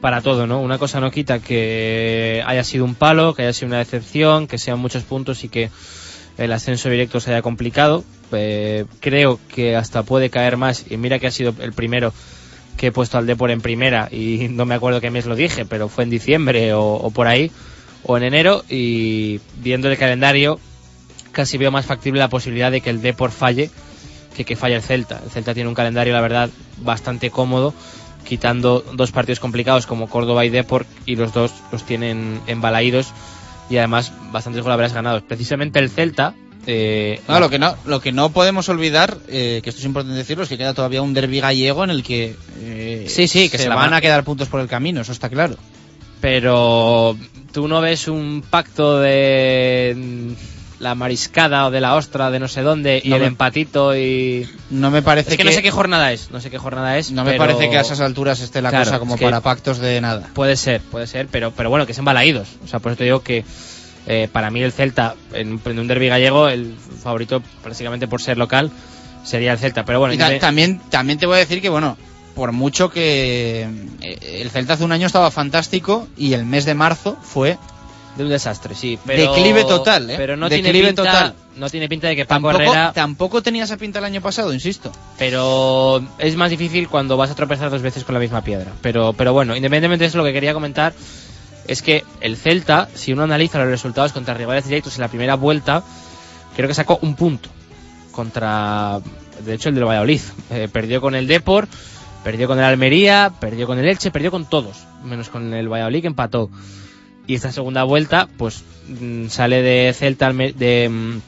para 0.00 0.20
todo, 0.20 0.46
¿no? 0.46 0.60
Una 0.60 0.78
cosa 0.78 1.00
no 1.00 1.10
quita 1.10 1.40
que 1.40 2.42
haya 2.46 2.62
sido 2.62 2.84
un 2.84 2.94
palo, 2.94 3.34
que 3.34 3.42
haya 3.42 3.52
sido 3.52 3.68
una 3.68 3.78
decepción, 3.78 4.46
que 4.46 4.58
sean 4.58 4.78
muchos 4.78 5.02
puntos 5.02 5.42
y 5.42 5.48
que 5.48 5.70
el 6.38 6.52
ascenso 6.52 6.88
directo 6.88 7.18
se 7.18 7.32
haya 7.32 7.42
complicado. 7.42 8.04
Eh, 8.32 8.84
creo 9.00 9.40
que 9.52 9.74
hasta 9.74 10.04
puede 10.04 10.30
caer 10.30 10.56
más 10.56 10.84
y 10.88 10.96
mira 10.96 11.18
que 11.18 11.26
ha 11.26 11.32
sido 11.32 11.54
el 11.58 11.72
primero 11.72 12.12
que 12.76 12.88
he 12.88 12.92
puesto 12.92 13.18
al 13.18 13.26
Depor 13.26 13.50
en 13.50 13.60
primera 13.60 14.08
y 14.12 14.48
no 14.50 14.64
me 14.64 14.76
acuerdo 14.76 15.00
qué 15.00 15.10
mes 15.10 15.26
lo 15.26 15.34
dije, 15.34 15.64
pero 15.64 15.88
fue 15.88 16.04
en 16.04 16.10
diciembre 16.10 16.72
o, 16.72 16.94
o 16.94 17.10
por 17.10 17.26
ahí 17.26 17.50
o 18.06 18.16
en 18.16 18.22
enero 18.22 18.64
y 18.68 19.40
viendo 19.60 19.90
el 19.90 19.98
calendario 19.98 20.60
casi 21.32 21.58
veo 21.58 21.70
más 21.70 21.84
factible 21.86 22.20
la 22.20 22.28
posibilidad 22.28 22.70
de 22.70 22.80
que 22.80 22.90
el 22.90 23.02
Depor 23.02 23.30
falle 23.30 23.70
que 24.36 24.44
que 24.44 24.54
falla 24.56 24.76
el 24.76 24.82
Celta. 24.82 25.20
El 25.24 25.30
Celta 25.30 25.54
tiene 25.54 25.68
un 25.68 25.74
calendario, 25.74 26.12
la 26.12 26.20
verdad, 26.20 26.50
bastante 26.82 27.30
cómodo, 27.30 27.72
quitando 28.26 28.84
dos 28.94 29.10
partidos 29.12 29.40
complicados 29.40 29.86
como 29.86 30.08
Córdoba 30.10 30.44
y 30.44 30.50
Deport, 30.50 30.86
y 31.06 31.16
los 31.16 31.32
dos 31.32 31.52
los 31.72 31.84
tienen 31.84 32.40
embalaídos 32.46 33.08
y 33.70 33.78
además 33.78 34.12
bastantes 34.32 34.62
goles 34.62 34.92
ganados. 34.92 35.22
Precisamente 35.22 35.78
el 35.78 35.90
Celta. 35.90 36.34
Eh, 36.66 37.20
No, 37.28 37.40
lo 37.40 37.48
que 37.48 37.58
no, 37.58 37.76
lo 37.86 38.00
que 38.00 38.12
no 38.12 38.30
podemos 38.30 38.68
olvidar, 38.68 39.16
eh, 39.28 39.60
que 39.62 39.70
esto 39.70 39.78
es 39.80 39.86
importante 39.86 40.16
decirlo, 40.18 40.42
es 40.42 40.48
que 40.50 40.58
queda 40.58 40.74
todavía 40.74 41.00
un 41.00 41.14
derbi 41.14 41.40
gallego 41.40 41.84
en 41.84 41.90
el 41.90 42.02
que 42.02 42.34
eh, 42.60 43.06
Sí, 43.08 43.28
sí, 43.28 43.48
que 43.48 43.56
se, 43.56 43.64
se 43.64 43.68
la 43.70 43.74
van 43.76 43.86
van- 43.90 43.94
a 43.94 44.00
quedar 44.00 44.22
puntos 44.24 44.48
por 44.48 44.60
el 44.60 44.66
camino, 44.68 45.00
eso 45.00 45.12
está 45.12 45.28
claro. 45.30 45.56
Pero 46.20 47.16
tú 47.52 47.68
no 47.68 47.80
ves 47.80 48.08
un 48.08 48.42
pacto 48.48 48.98
de 49.00 50.34
la 50.78 50.94
mariscada 50.94 51.66
o 51.66 51.70
de 51.70 51.80
la 51.80 51.94
ostra 51.94 52.30
de 52.30 52.38
no 52.38 52.48
sé 52.48 52.60
dónde 52.60 53.00
y 53.02 53.08
No 53.08 53.16
el 53.16 53.22
me- 53.22 53.28
empatito 53.28 53.96
y 53.96 54.46
No 54.68 54.90
me 54.90 55.00
parece 55.00 55.30
es 55.30 55.36
que, 55.36 55.42
que, 55.42 55.48
no 55.48 55.52
sé 55.54 55.62
qué 55.62 55.70
jornada 55.70 56.12
es 56.12 56.30
no 56.30 56.40
sé 56.40 56.50
qué 56.50 56.58
jornada 56.58 56.98
es 56.98 57.10
no 57.12 57.24
me 57.24 57.34
parece 57.34 57.70
que 57.70 57.78
a 57.78 57.80
esas 57.80 58.00
alturas 58.00 58.40
esté 58.40 58.60
la 58.60 58.68
Claro, 58.70 58.84
cosa 58.84 58.98
como 58.98 59.14
es 59.14 59.18
que 59.20 59.24
para 59.24 59.40
pactos 59.40 59.78
de 59.78 60.00
nada. 60.02 60.28
puede 60.34 60.56
ser 60.56 60.82
puede 60.82 61.06
ser 61.06 61.28
pero 61.28 61.50
pero 61.52 61.70
bueno 61.70 61.86
que 61.86 61.94
sean 61.94 62.04
balaídos 62.04 62.48
o 62.62 62.66
sea 62.68 62.78
por 62.80 62.92
eso 62.92 62.98
te 62.98 63.04
digo 63.04 63.22
que 63.22 63.42
eh, 64.06 64.28
para 64.30 64.50
mí 64.50 64.62
el 64.62 64.70
Celta 64.72 65.14
en, 65.32 65.58
en 65.64 65.78
un 65.78 65.86
derbi 65.88 66.08
gallego 66.08 66.48
el 66.48 66.74
favorito 67.02 67.42
prácticamente 67.62 68.06
por 68.06 68.20
ser 68.20 68.36
local 68.36 68.70
sería 69.24 69.52
el 69.52 69.58
Celta 69.58 69.84
pero 69.86 69.98
bueno 69.98 70.14
Y 70.14 70.18
ta- 70.18 70.30
independ- 70.32 70.40
también, 70.40 70.80
también 70.90 71.18
te 71.18 71.24
voy 71.26 71.36
a 71.36 71.38
decir 71.38 71.62
que, 71.62 71.70
bueno, 71.70 71.96
por 72.36 72.52
mucho 72.52 72.90
que 72.90 73.66
eh, 74.02 74.40
el 74.42 74.50
Celta 74.50 74.74
hace 74.74 74.84
un 74.84 74.92
año 74.92 75.06
estaba 75.06 75.30
fantástico 75.30 76.06
y 76.16 76.34
el 76.34 76.44
mes 76.44 76.66
de 76.66 76.74
marzo 76.74 77.16
fue 77.20 77.58
de 78.16 78.24
un 78.24 78.30
desastre 78.30 78.74
sí 78.74 78.98
pero 79.04 79.32
declive 79.32 79.64
total, 79.64 80.10
¿eh? 80.10 80.14
pero 80.18 80.36
no 80.36 80.48
declive 80.48 80.72
tiene 80.72 80.86
pinta 80.88 81.02
total. 81.02 81.34
no 81.56 81.70
tiene 81.70 81.88
pinta 81.88 82.08
de 82.08 82.16
que 82.16 82.26
Paco 82.26 82.48
Tampoco, 82.48 82.62
Herrera 82.62 82.92
tampoco 82.94 83.42
tenía 83.42 83.64
esa 83.64 83.78
pinta 83.78 83.98
el 84.00 84.04
año 84.04 84.20
pasado, 84.20 84.52
insisto. 84.52 84.92
pero 85.18 86.04
es 86.18 86.36
más 86.36 86.50
difícil 86.50 86.88
cuando 86.88 87.16
vas 87.16 87.30
a 87.30 87.34
tropezar 87.34 87.70
dos 87.70 87.82
veces 87.82 88.04
con 88.04 88.12
la 88.12 88.20
misma 88.20 88.42
piedra. 88.42 88.70
Pero, 88.82 89.14
pero 89.14 89.32
bueno, 89.32 89.56
independientemente 89.56 90.04
de 90.04 90.08
eso, 90.08 90.18
lo 90.18 90.24
que 90.24 90.34
quería 90.34 90.52
comentar 90.52 90.92
es 91.66 91.80
que 91.80 92.04
el 92.20 92.36
Celta, 92.36 92.88
si 92.94 93.12
uno 93.12 93.22
analiza 93.22 93.58
los 93.58 93.68
resultados 93.68 94.12
contra 94.12 94.34
rivales 94.34 94.66
directos 94.66 94.96
en 94.96 95.00
la 95.02 95.08
primera 95.08 95.36
vuelta, 95.36 95.82
creo 96.54 96.68
que 96.68 96.74
sacó 96.74 96.98
un 97.02 97.14
punto 97.16 97.48
contra, 98.12 99.00
de 99.44 99.54
hecho, 99.54 99.68
el 99.68 99.74
del 99.74 99.84
Valladolid. 99.84 100.20
Eh, 100.50 100.68
perdió 100.72 101.00
con 101.00 101.14
el 101.14 101.26
Depor, 101.26 101.68
perdió 102.26 102.48
con 102.48 102.58
el 102.58 102.64
Almería, 102.64 103.32
perdió 103.38 103.68
con 103.68 103.78
el 103.78 103.86
Elche, 103.86 104.10
perdió 104.10 104.32
con 104.32 104.50
todos, 104.50 104.78
menos 105.04 105.28
con 105.28 105.54
el 105.54 105.68
Valladolid 105.68 106.00
que 106.00 106.06
empató. 106.08 106.50
Y 107.24 107.36
esta 107.36 107.52
segunda 107.52 107.84
vuelta, 107.84 108.28
pues 108.36 108.64
mm, 108.88 109.28
sale 109.28 109.62
de 109.62 109.92
Celta, 109.92 110.32
de 110.32 110.88
mm, 110.88 111.20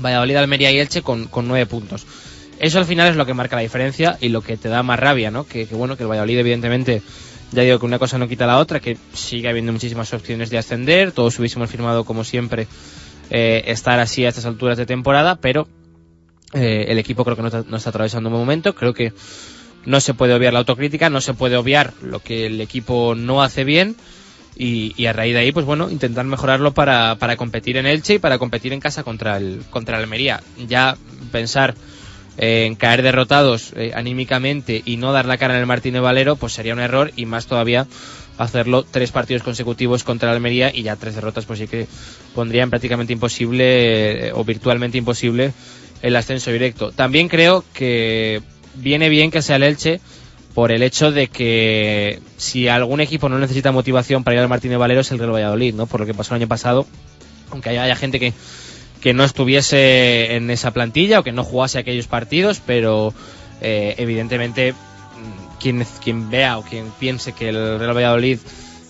Valladolid, 0.00 0.36
Almería 0.36 0.70
y 0.70 0.78
Elche 0.78 1.02
con, 1.02 1.28
nueve 1.42 1.66
puntos. 1.66 2.06
Eso 2.60 2.78
al 2.78 2.84
final 2.84 3.08
es 3.08 3.16
lo 3.16 3.26
que 3.26 3.34
marca 3.34 3.56
la 3.56 3.62
diferencia 3.62 4.18
y 4.20 4.28
lo 4.28 4.40
que 4.40 4.56
te 4.56 4.68
da 4.68 4.84
más 4.84 5.00
rabia, 5.00 5.32
¿no? 5.32 5.48
Que, 5.48 5.66
que 5.66 5.74
bueno, 5.74 5.96
que 5.96 6.04
el 6.04 6.08
Valladolid 6.08 6.38
evidentemente, 6.38 7.02
ya 7.50 7.62
digo 7.62 7.80
que 7.80 7.86
una 7.86 7.98
cosa 7.98 8.16
no 8.16 8.28
quita 8.28 8.46
la 8.46 8.58
otra, 8.58 8.78
que 8.78 8.96
sigue 9.14 9.48
habiendo 9.48 9.72
muchísimas 9.72 10.14
opciones 10.14 10.48
de 10.50 10.58
ascender, 10.58 11.10
todos 11.10 11.36
hubiésemos 11.40 11.68
firmado 11.68 12.04
como 12.04 12.22
siempre 12.22 12.68
eh, 13.30 13.64
estar 13.66 13.98
así 13.98 14.24
a 14.24 14.28
estas 14.28 14.46
alturas 14.46 14.78
de 14.78 14.86
temporada, 14.86 15.40
pero 15.40 15.66
eh, 16.52 16.84
el 16.86 17.00
equipo 17.00 17.24
creo 17.24 17.34
que 17.34 17.42
no 17.42 17.48
está, 17.48 17.64
no 17.66 17.78
está 17.78 17.90
atravesando 17.90 18.28
un 18.28 18.34
buen 18.34 18.42
momento, 18.44 18.76
creo 18.76 18.94
que 18.94 19.12
no 19.86 20.00
se 20.00 20.14
puede 20.14 20.34
obviar 20.34 20.52
la 20.52 20.58
autocrítica, 20.58 21.08
no 21.08 21.20
se 21.20 21.34
puede 21.34 21.56
obviar 21.56 21.94
lo 22.02 22.20
que 22.20 22.46
el 22.46 22.60
equipo 22.60 23.14
no 23.14 23.42
hace 23.42 23.64
bien 23.64 23.96
y, 24.58 25.06
a 25.06 25.12
raíz 25.12 25.34
de 25.34 25.40
ahí, 25.40 25.52
pues 25.52 25.66
bueno, 25.66 25.90
intentar 25.90 26.24
mejorarlo 26.24 26.72
para, 26.72 27.16
para 27.16 27.36
competir 27.36 27.76
en 27.76 27.86
Elche 27.86 28.14
y 28.14 28.18
para 28.18 28.38
competir 28.38 28.72
en 28.72 28.80
casa 28.80 29.04
contra 29.04 29.36
el, 29.36 29.62
contra 29.70 29.98
Almería. 29.98 30.42
Ya 30.66 30.96
pensar 31.30 31.74
eh, 32.38 32.64
en 32.66 32.74
caer 32.74 33.02
derrotados 33.02 33.72
eh, 33.76 33.92
anímicamente 33.94 34.82
y 34.84 34.96
no 34.96 35.12
dar 35.12 35.26
la 35.26 35.36
cara 35.36 35.54
en 35.54 35.60
el 35.60 35.66
Martínez 35.66 36.00
Valero, 36.00 36.36
pues 36.36 36.54
sería 36.54 36.72
un 36.72 36.80
error 36.80 37.12
y 37.16 37.26
más 37.26 37.46
todavía 37.46 37.86
hacerlo 38.38 38.82
tres 38.82 39.12
partidos 39.12 39.42
consecutivos 39.42 40.04
contra 40.04 40.32
Almería 40.32 40.70
y 40.74 40.82
ya 40.82 40.96
tres 40.96 41.14
derrotas, 41.14 41.44
pues 41.44 41.58
sí 41.58 41.68
que 41.68 41.86
pondrían 42.34 42.70
prácticamente 42.70 43.12
imposible 43.12 44.28
eh, 44.28 44.32
o 44.34 44.44
virtualmente 44.44 44.98
imposible 44.98 45.52
el 46.02 46.16
ascenso 46.16 46.50
directo. 46.50 46.92
También 46.92 47.28
creo 47.28 47.64
que 47.72 48.42
viene 48.76 49.08
bien 49.08 49.30
que 49.30 49.42
sea 49.42 49.56
el 49.56 49.62
Elche 49.62 50.00
por 50.54 50.72
el 50.72 50.82
hecho 50.82 51.12
de 51.12 51.28
que 51.28 52.20
si 52.38 52.68
algún 52.68 53.00
equipo 53.00 53.28
no 53.28 53.38
necesita 53.38 53.72
motivación 53.72 54.24
para 54.24 54.36
ir 54.36 54.40
al 54.40 54.48
Martínez 54.48 54.78
Valero 54.78 55.02
es 55.02 55.10
el 55.10 55.18
Real 55.18 55.34
Valladolid, 55.34 55.74
¿no? 55.74 55.86
Por 55.86 56.00
lo 56.00 56.06
que 56.06 56.14
pasó 56.14 56.34
el 56.34 56.40
año 56.40 56.48
pasado, 56.48 56.86
aunque 57.50 57.68
haya, 57.68 57.94
gente 57.94 58.18
que, 58.18 58.32
que 59.02 59.12
no 59.12 59.22
estuviese 59.24 60.34
en 60.34 60.50
esa 60.50 60.70
plantilla 60.70 61.20
o 61.20 61.22
que 61.22 61.32
no 61.32 61.44
jugase 61.44 61.78
aquellos 61.78 62.06
partidos, 62.06 62.62
pero 62.64 63.12
eh, 63.60 63.96
evidentemente 63.98 64.72
mm, 64.72 65.58
quien, 65.60 65.86
quien 66.02 66.30
vea 66.30 66.56
o 66.56 66.62
quien 66.62 66.90
piense 66.98 67.32
que 67.32 67.50
el 67.50 67.78
Real 67.78 67.94
Valladolid 67.94 68.38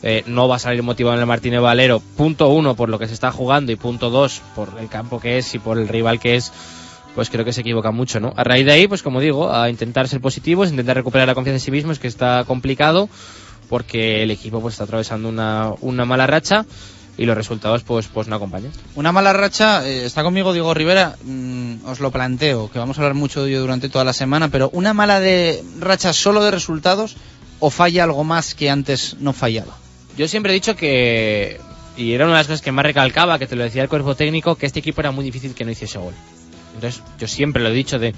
eh, 0.03 0.23
no 0.27 0.47
va 0.47 0.57
a 0.57 0.61
salir 0.61 0.85
motivado 0.85 1.17
en 1.17 1.21
el 1.23 1.27
Martínez 1.27 1.61
Valero, 1.61 1.99
punto 1.99 2.49
uno 2.49 2.77
por 2.77 2.89
lo 2.91 2.99
que 3.01 3.09
se 3.09 3.15
está 3.15 3.33
jugando 3.33 3.73
y 3.73 3.77
punto 3.77 4.11
dos 4.11 4.41
por 4.55 4.75
el 4.79 4.89
campo 4.89 5.21
que 5.21 5.39
es 5.39 5.53
y 5.55 5.59
por 5.59 5.79
el 5.79 5.89
rival 5.89 6.21
que 6.21 6.37
es, 6.37 6.53
pues 7.16 7.30
creo 7.30 7.47
que 7.47 7.52
se 7.55 7.62
equivoca 7.62 7.90
mucho, 7.90 8.20
¿no? 8.20 8.34
A 8.36 8.44
raíz 8.44 8.66
de 8.66 8.72
ahí, 8.72 8.86
pues 8.86 9.02
como 9.02 9.20
digo, 9.20 9.51
a 9.51 9.70
intentar 9.70 10.06
ser 10.06 10.20
positivos, 10.20 10.68
intentar 10.68 10.97
recuperar 10.97 11.26
la 11.26 11.34
confianza 11.34 11.56
en 11.56 11.60
sí 11.60 11.70
mismos, 11.70 11.98
que 11.98 12.09
está 12.09 12.44
complicado, 12.44 13.09
porque 13.70 14.22
el 14.22 14.30
equipo 14.30 14.60
pues 14.60 14.74
está 14.74 14.84
atravesando 14.84 15.30
una, 15.30 15.72
una 15.80 16.05
mala 16.05 16.26
racha 16.26 16.66
y 17.16 17.24
los 17.24 17.34
resultados 17.34 17.82
pues 17.84 18.06
pues 18.09 18.28
no 18.28 18.36
acompañan. 18.36 18.70
Una 18.97 19.12
mala 19.12 19.32
racha, 19.32 19.88
eh, 19.88 20.05
está 20.05 20.22
conmigo 20.22 20.52
Diego 20.52 20.74
Rivera, 20.74 21.16
mm, 21.24 21.86
os 21.86 22.01
lo 22.01 22.10
planteo, 22.10 22.70
que 22.70 22.78
vamos 22.78 22.98
a 22.98 23.01
hablar 23.01 23.14
mucho 23.14 23.43
de 23.43 23.48
ello 23.48 23.62
durante 23.62 23.88
toda 23.88 24.05
la 24.05 24.12
semana, 24.12 24.48
pero 24.51 24.68
una 24.74 24.93
mala 24.93 25.18
de 25.18 25.64
racha 25.80 26.12
solo 26.12 26.44
de 26.44 26.51
resultados 26.51 27.16
o 27.60 27.70
falla 27.70 28.05
algo 28.05 28.24
más 28.24 28.55
que 28.55 28.68
antes 28.68 29.16
no 29.20 29.32
fallaba. 29.32 29.74
Yo 30.18 30.28
siempre 30.28 30.52
he 30.52 30.55
dicho 30.55 30.76
que, 30.76 31.59
y 31.97 32.12
era 32.12 32.26
una 32.26 32.34
de 32.34 32.40
las 32.40 32.47
cosas 32.47 32.60
que 32.60 32.72
más 32.72 32.84
recalcaba, 32.84 33.38
que 33.38 33.47
te 33.47 33.56
lo 33.56 33.64
decía 33.64 33.82
el 33.82 33.88
cuerpo 33.88 34.14
técnico, 34.14 34.56
que 34.56 34.66
este 34.66 34.80
equipo 34.80 35.01
era 35.01 35.12
muy 35.12 35.24
difícil 35.24 35.55
que 35.55 35.64
no 35.64 35.70
hiciese 35.70 35.97
gol. 35.97 36.12
Entonces, 36.77 37.03
yo 37.19 37.27
siempre 37.27 37.62
lo 37.62 37.70
he 37.70 37.73
dicho 37.73 37.98
de, 37.98 38.15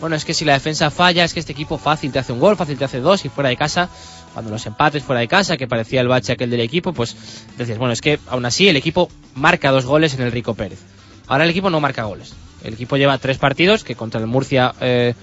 bueno, 0.00 0.16
es 0.16 0.24
que 0.24 0.34
si 0.34 0.44
la 0.44 0.54
defensa 0.54 0.90
falla, 0.90 1.24
es 1.24 1.34
que 1.34 1.40
este 1.40 1.52
equipo 1.52 1.76
fácil 1.76 2.10
te 2.10 2.18
hace 2.18 2.32
un 2.32 2.40
gol, 2.40 2.56
fácil 2.56 2.78
te 2.78 2.84
hace 2.84 3.00
dos, 3.00 3.24
y 3.24 3.28
fuera 3.28 3.50
de 3.50 3.56
casa, 3.56 3.88
cuando 4.32 4.50
los 4.50 4.64
empates 4.66 5.02
fuera 5.02 5.20
de 5.20 5.28
casa, 5.28 5.56
que 5.56 5.68
parecía 5.68 6.00
el 6.00 6.08
bache 6.08 6.32
aquel 6.32 6.50
del 6.50 6.60
equipo, 6.60 6.92
pues 6.92 7.16
decías, 7.56 7.78
bueno, 7.78 7.92
es 7.92 8.00
que 8.00 8.18
aún 8.28 8.44
así 8.46 8.68
el 8.68 8.76
equipo 8.76 9.10
marca 9.34 9.70
dos 9.70 9.84
goles 9.84 10.14
en 10.14 10.22
el 10.22 10.32
Rico 10.32 10.54
Pérez. 10.54 10.78
Ahora 11.26 11.44
el 11.44 11.50
equipo 11.50 11.68
no 11.68 11.80
marca 11.80 12.04
goles. 12.04 12.32
El 12.64 12.74
equipo 12.74 12.96
lleva 12.96 13.18
tres 13.18 13.38
partidos, 13.38 13.84
que 13.84 13.94
contra 13.94 14.20
el 14.20 14.26
Murcia 14.26 14.74
eh, 14.80 15.14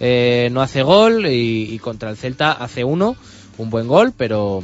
eh, 0.00 0.48
no 0.50 0.60
hace 0.60 0.82
gol, 0.82 1.26
y, 1.26 1.72
y 1.72 1.78
contra 1.78 2.10
el 2.10 2.16
Celta 2.16 2.52
hace 2.52 2.82
uno, 2.82 3.16
un 3.58 3.70
buen 3.70 3.86
gol, 3.86 4.12
pero 4.16 4.62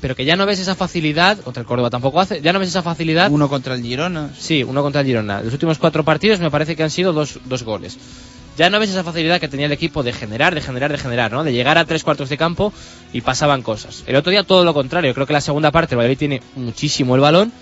pero 0.00 0.16
que 0.16 0.24
ya 0.24 0.36
no 0.36 0.46
ves 0.46 0.58
esa 0.58 0.74
facilidad, 0.74 1.38
contra 1.38 1.60
el 1.60 1.66
Córdoba 1.66 1.90
tampoco 1.90 2.20
hace, 2.20 2.40
ya 2.40 2.52
no 2.52 2.58
ves 2.58 2.68
esa 2.68 2.82
facilidad. 2.82 3.30
Uno 3.30 3.48
contra 3.48 3.74
el 3.74 3.82
Girona. 3.82 4.30
Sí, 4.38 4.62
uno 4.62 4.82
contra 4.82 5.02
el 5.02 5.06
Girona. 5.06 5.42
Los 5.42 5.52
últimos 5.52 5.78
cuatro 5.78 6.04
partidos 6.04 6.40
me 6.40 6.50
parece 6.50 6.76
que 6.76 6.82
han 6.82 6.90
sido 6.90 7.12
dos, 7.12 7.38
dos 7.44 7.62
goles. 7.62 7.98
Ya 8.56 8.68
no 8.68 8.78
ves 8.78 8.90
esa 8.90 9.04
facilidad 9.04 9.40
que 9.40 9.48
tenía 9.48 9.66
el 9.66 9.72
equipo 9.72 10.02
de 10.02 10.12
generar, 10.12 10.54
de 10.54 10.60
generar, 10.60 10.90
de 10.90 10.98
generar, 10.98 11.32
¿no? 11.32 11.44
De 11.44 11.52
llegar 11.52 11.78
a 11.78 11.84
tres 11.84 12.04
cuartos 12.04 12.28
de 12.28 12.36
campo 12.36 12.72
y 13.12 13.20
pasaban 13.20 13.62
cosas. 13.62 14.04
El 14.06 14.16
otro 14.16 14.30
día 14.30 14.42
todo 14.42 14.64
lo 14.64 14.74
contrario. 14.74 15.14
Creo 15.14 15.26
que 15.26 15.32
la 15.32 15.40
segunda 15.40 15.70
parte 15.70 15.94
el 15.94 15.98
Valladolid 15.98 16.18
tiene 16.18 16.42
muchísimo 16.56 17.14
el 17.14 17.20
balón 17.20 17.52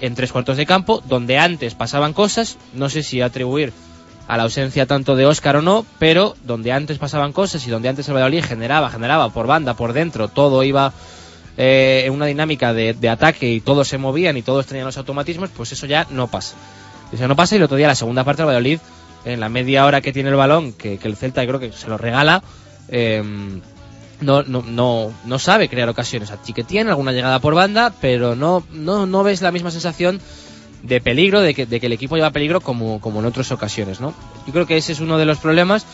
en 0.00 0.14
tres 0.14 0.32
cuartos 0.32 0.56
de 0.56 0.66
campo, 0.66 1.02
donde 1.06 1.38
antes 1.38 1.74
pasaban 1.74 2.14
cosas, 2.14 2.56
no 2.72 2.88
sé 2.88 3.02
si 3.02 3.20
atribuir 3.20 3.72
a 4.26 4.36
la 4.36 4.44
ausencia 4.44 4.86
tanto 4.86 5.16
de 5.16 5.26
Óscar 5.26 5.56
o 5.56 5.62
no, 5.62 5.84
pero 5.98 6.36
donde 6.44 6.72
antes 6.72 6.98
pasaban 6.98 7.32
cosas 7.32 7.66
y 7.66 7.70
donde 7.70 7.88
antes 7.88 8.08
el 8.08 8.14
Valladolid 8.14 8.44
generaba, 8.44 8.88
generaba 8.88 9.28
por 9.30 9.46
banda, 9.46 9.74
por 9.74 9.92
dentro, 9.92 10.28
todo 10.28 10.62
iba 10.62 10.92
eh, 11.56 12.04
en 12.06 12.12
una 12.12 12.26
dinámica 12.26 12.72
de, 12.72 12.94
de 12.94 13.08
ataque 13.08 13.50
y 13.50 13.60
todos 13.60 13.88
se 13.88 13.98
movían 13.98 14.36
y 14.36 14.42
todos 14.42 14.66
tenían 14.66 14.86
los 14.86 14.96
automatismos, 14.96 15.50
pues 15.50 15.72
eso 15.72 15.86
ya 15.86 16.06
no 16.10 16.28
pasa. 16.28 16.56
Eso 17.12 17.26
no 17.26 17.36
pasa 17.36 17.54
y 17.54 17.58
el 17.58 17.64
otro 17.64 17.76
día 17.76 17.88
la 17.88 17.94
segunda 17.94 18.24
parte 18.24 18.42
del 18.42 18.48
Valladolid, 18.48 18.80
en 19.24 19.40
la 19.40 19.48
media 19.48 19.84
hora 19.84 20.00
que 20.00 20.12
tiene 20.12 20.30
el 20.30 20.36
balón, 20.36 20.72
que, 20.72 20.98
que 20.98 21.08
el 21.08 21.16
Celta 21.16 21.46
creo 21.46 21.60
que 21.60 21.72
se 21.72 21.88
lo 21.88 21.98
regala, 21.98 22.42
eh, 22.88 23.22
no, 24.20 24.42
no, 24.42 24.62
no, 24.62 25.12
no 25.24 25.38
sabe 25.38 25.68
crear 25.68 25.88
ocasiones. 25.88 26.30
Así 26.30 26.52
que 26.52 26.64
tiene 26.64 26.90
alguna 26.90 27.12
llegada 27.12 27.38
por 27.40 27.54
banda, 27.54 27.92
pero 28.00 28.34
no, 28.36 28.64
no, 28.70 29.06
no 29.06 29.22
ves 29.22 29.42
la 29.42 29.52
misma 29.52 29.70
sensación 29.70 30.20
de 30.82 31.00
peligro, 31.00 31.40
de 31.40 31.54
que, 31.54 31.66
de 31.66 31.80
que 31.80 31.86
el 31.86 31.92
equipo 31.92 32.16
lleva 32.16 32.30
peligro 32.30 32.60
como, 32.60 33.00
como 33.00 33.20
en 33.20 33.26
otras 33.26 33.52
ocasiones, 33.52 34.00
¿no? 34.00 34.14
Yo 34.46 34.52
creo 34.52 34.66
que 34.66 34.76
ese 34.76 34.92
es 34.92 35.00
uno 35.00 35.18
de 35.18 35.26
los 35.26 35.38
problemas 35.38 35.84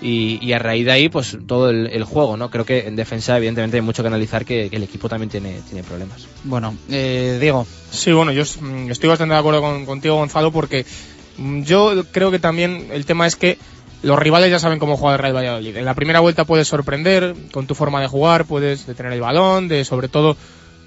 y, 0.00 0.38
y 0.44 0.52
a 0.52 0.58
raíz 0.58 0.84
de 0.84 0.92
ahí, 0.92 1.08
pues 1.08 1.36
todo 1.46 1.70
el, 1.70 1.88
el 1.88 2.04
juego, 2.04 2.36
¿no? 2.36 2.50
Creo 2.50 2.64
que 2.64 2.86
en 2.86 2.96
defensa, 2.96 3.36
evidentemente, 3.36 3.76
hay 3.76 3.82
mucho 3.82 4.02
que 4.02 4.08
analizar 4.08 4.44
que, 4.44 4.70
que 4.70 4.76
el 4.76 4.82
equipo 4.82 5.08
también 5.08 5.30
tiene, 5.30 5.60
tiene 5.68 5.82
problemas. 5.82 6.26
Bueno, 6.44 6.76
eh, 6.90 7.38
Diego. 7.40 7.66
Sí, 7.90 8.12
bueno, 8.12 8.32
yo 8.32 8.42
mm, 8.42 8.90
estoy 8.90 9.08
bastante 9.08 9.34
de 9.34 9.40
acuerdo 9.40 9.60
con, 9.60 9.86
contigo, 9.86 10.16
Gonzalo, 10.16 10.52
porque 10.52 10.86
mm, 11.36 11.62
yo 11.62 12.04
creo 12.12 12.30
que 12.30 12.38
también 12.38 12.88
el 12.92 13.06
tema 13.06 13.26
es 13.26 13.36
que 13.36 13.58
los 14.02 14.18
rivales 14.18 14.50
ya 14.50 14.58
saben 14.58 14.78
cómo 14.78 14.96
juega 14.96 15.16
el 15.16 15.22
Real 15.22 15.36
Valladolid. 15.36 15.76
En 15.76 15.84
la 15.84 15.94
primera 15.94 16.20
vuelta 16.20 16.44
puedes 16.44 16.68
sorprender 16.68 17.34
con 17.50 17.66
tu 17.66 17.74
forma 17.74 18.00
de 18.00 18.06
jugar, 18.06 18.44
puedes 18.44 18.86
detener 18.86 19.12
el 19.12 19.20
balón, 19.20 19.66
de 19.66 19.84
sobre 19.84 20.08
todo 20.08 20.36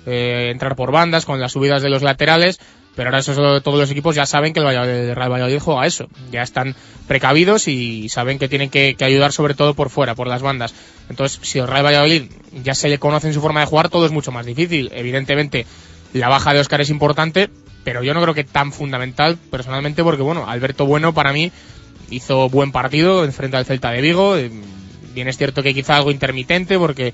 eh, 0.06 0.50
entrar 0.52 0.76
por 0.76 0.92
bandas 0.92 1.26
con 1.26 1.40
las 1.40 1.52
subidas 1.52 1.82
de 1.82 1.90
los 1.90 2.02
laterales, 2.02 2.60
pero 2.96 3.10
ahora 3.10 3.20
eso, 3.20 3.62
todos 3.62 3.80
los 3.80 3.90
equipos 3.90 4.16
ya 4.16 4.26
saben 4.26 4.54
que 4.54 4.60
el, 4.60 4.66
Valladolid, 4.66 5.16
Valladolid 5.16 5.60
juega 5.60 5.86
eso. 5.86 6.08
Ya 6.32 6.42
están 6.42 6.76
precavidos 7.08 7.68
y 7.68 8.10
saben 8.10 8.38
que 8.38 8.50
tienen 8.50 8.70
que, 8.70 8.96
que, 8.96 9.06
ayudar 9.06 9.32
sobre 9.32 9.54
todo 9.54 9.74
por 9.74 9.90
fuera, 9.90 10.14
por 10.14 10.28
las 10.28 10.42
bandas. 10.42 10.74
Entonces, 11.10 11.40
si 11.42 11.60
el 11.60 11.68
Real 11.68 11.86
Valladolid 11.86 12.24
ya 12.64 12.76
se 12.76 12.90
le 12.90 13.00
conoce 13.00 13.28
en 13.28 13.34
su 13.34 13.42
forma 13.42 13.62
de 13.62 13.66
jugar, 13.66 13.90
todo 13.90 14.06
es 14.06 14.12
mucho 14.12 14.32
más 14.32 14.46
difícil. 14.46 14.92
Evidentemente, 14.94 15.66
la 16.14 16.28
baja 16.28 16.54
de 16.54 16.60
Oscar 16.60 16.82
es 16.82 16.90
importante, 16.90 17.50
pero 17.84 18.04
yo 18.04 18.14
no 18.14 18.22
creo 18.22 18.34
que 18.34 18.44
tan 18.44 18.74
fundamental, 18.74 19.38
personalmente, 19.50 20.04
porque 20.04 20.22
bueno, 20.22 20.50
Alberto 20.50 20.86
Bueno 20.86 21.14
para 21.14 21.32
mí 21.32 21.52
hizo 22.10 22.50
buen 22.50 22.72
partido 22.72 23.24
en 23.24 23.34
frente 23.34 23.58
al 23.58 23.66
Celta 23.66 23.92
de 23.92 24.02
Vigo. 24.02 24.38
Eh, 24.38 24.52
bien 25.14 25.28
es 25.28 25.38
cierto 25.38 25.64
que 25.64 25.74
quizá 25.74 25.96
algo 25.96 26.12
intermitente, 26.12 26.78
porque 26.78 27.14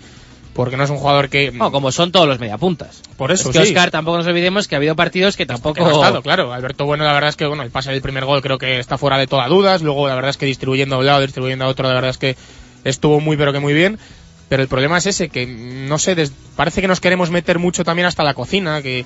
porque 0.58 0.76
no 0.76 0.86
es 0.86 0.90
un 0.90 0.98
jugador 0.98 1.30
que... 1.30 1.52
No, 1.52 1.72
como 1.72 1.92
son 1.92 2.12
todos 2.12 2.28
los 2.28 2.40
mediapuntas. 2.40 3.04
Por 3.16 3.32
eso, 3.32 3.52
es 3.52 3.56
que 3.56 3.64
sí. 3.64 3.70
Oscar 3.70 3.92
tampoco 3.92 4.18
nos 4.18 4.26
olvidemos 4.26 4.68
que 4.68 4.74
ha 4.74 4.80
habido 4.80 4.96
partidos 4.96 5.38
que 5.38 5.46
tampoco... 5.46 5.86
Ha 5.86 5.92
estado, 5.92 6.24
claro. 6.24 6.52
Alberto 6.52 6.86
Bueno, 6.86 7.04
la 7.04 7.14
verdad 7.14 7.30
es 7.30 7.36
que 7.36 7.46
bueno, 7.46 7.62
el 7.62 7.70
pase 7.70 7.92
del 7.92 8.02
primer 8.02 8.26
gol 8.26 8.42
creo 8.42 8.58
que 8.58 8.80
está 8.80 8.98
fuera 8.98 9.20
de 9.20 9.28
toda 9.28 9.48
dudas. 9.50 9.84
Luego, 9.84 10.08
la 10.08 10.16
verdad 10.16 10.32
es 10.32 10.38
que 10.38 10.48
distribuyendo 10.48 10.96
a 10.96 10.98
un 10.98 11.06
lado, 11.06 11.22
distribuyendo 11.22 11.64
a 11.66 11.68
otro, 11.68 11.88
la 11.88 11.94
verdad 11.94 12.10
es 12.10 12.18
que 12.18 12.36
estuvo 12.86 13.20
muy, 13.20 13.38
pero 13.38 13.54
que 13.54 13.60
muy 13.60 13.76
bien. 13.76 14.00
Pero 14.50 14.64
el 14.64 14.68
problema 14.68 14.98
es 14.98 15.06
ese, 15.06 15.30
que 15.30 15.46
no 15.46 16.00
sé, 16.00 16.16
des... 16.16 16.34
parece 16.56 16.82
que 16.82 16.88
nos 16.88 17.02
queremos 17.02 17.30
meter 17.30 17.60
mucho 17.60 17.84
también 17.84 18.08
hasta 18.08 18.24
la 18.24 18.34
cocina, 18.34 18.82
que, 18.82 19.06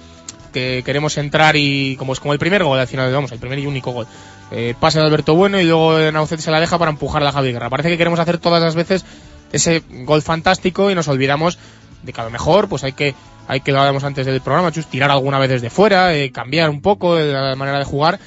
que 0.54 0.84
queremos 0.86 1.18
entrar 1.18 1.58
y 1.58 1.98
como 1.98 2.14
es 2.14 2.22
como 2.22 2.32
el 2.32 2.40
primer 2.40 2.64
gol 2.64 2.80
al 2.80 2.88
final, 2.88 3.12
vamos, 3.12 3.34
el 3.34 3.40
primer 3.40 3.60
y 3.60 3.68
único 3.68 3.92
gol. 3.92 4.08
Eh, 4.52 4.74
pase 4.80 5.00
de 5.00 5.06
Alberto 5.06 5.36
Bueno 5.36 5.60
y 5.60 5.66
luego 5.66 6.00
Naucet 6.12 6.40
se 6.40 6.52
la 6.52 6.62
deja 6.62 6.78
para 6.78 6.92
empujar 6.92 7.22
a 7.22 7.26
la 7.26 7.32
Javi 7.34 7.52
Guerra. 7.52 7.70
Parece 7.70 7.90
que 7.90 7.98
queremos 7.98 8.20
hacer 8.22 8.38
todas 8.38 8.64
las 8.64 8.76
veces 8.76 9.04
ese 9.52 9.84
gol 10.06 10.22
fantástico 10.22 10.92
y 10.92 10.96
nos 10.96 11.08
olvidamos 11.08 11.58
de 12.04 12.14
que 12.14 12.22
a 12.22 12.24
lo 12.24 12.30
mejor 12.30 12.68
pues 12.68 12.84
hay 12.84 12.94
que 12.94 13.16
hay 13.48 13.62
que 13.62 13.72
lo 13.72 13.80
hablábamos 13.80 14.04
antes 14.04 14.26
del 14.26 14.42
programa 14.42 14.72
chus, 14.72 14.88
tirar 14.88 15.12
alguna 15.12 15.40
vez 15.40 15.50
desde 15.50 15.70
fuera 15.70 16.16
eh, 16.16 16.32
cambiar 16.32 16.70
un 16.70 16.82
poco 16.82 17.18
la 17.18 17.56
manera 17.56 17.80
de 17.80 17.86
jugar 17.86 18.20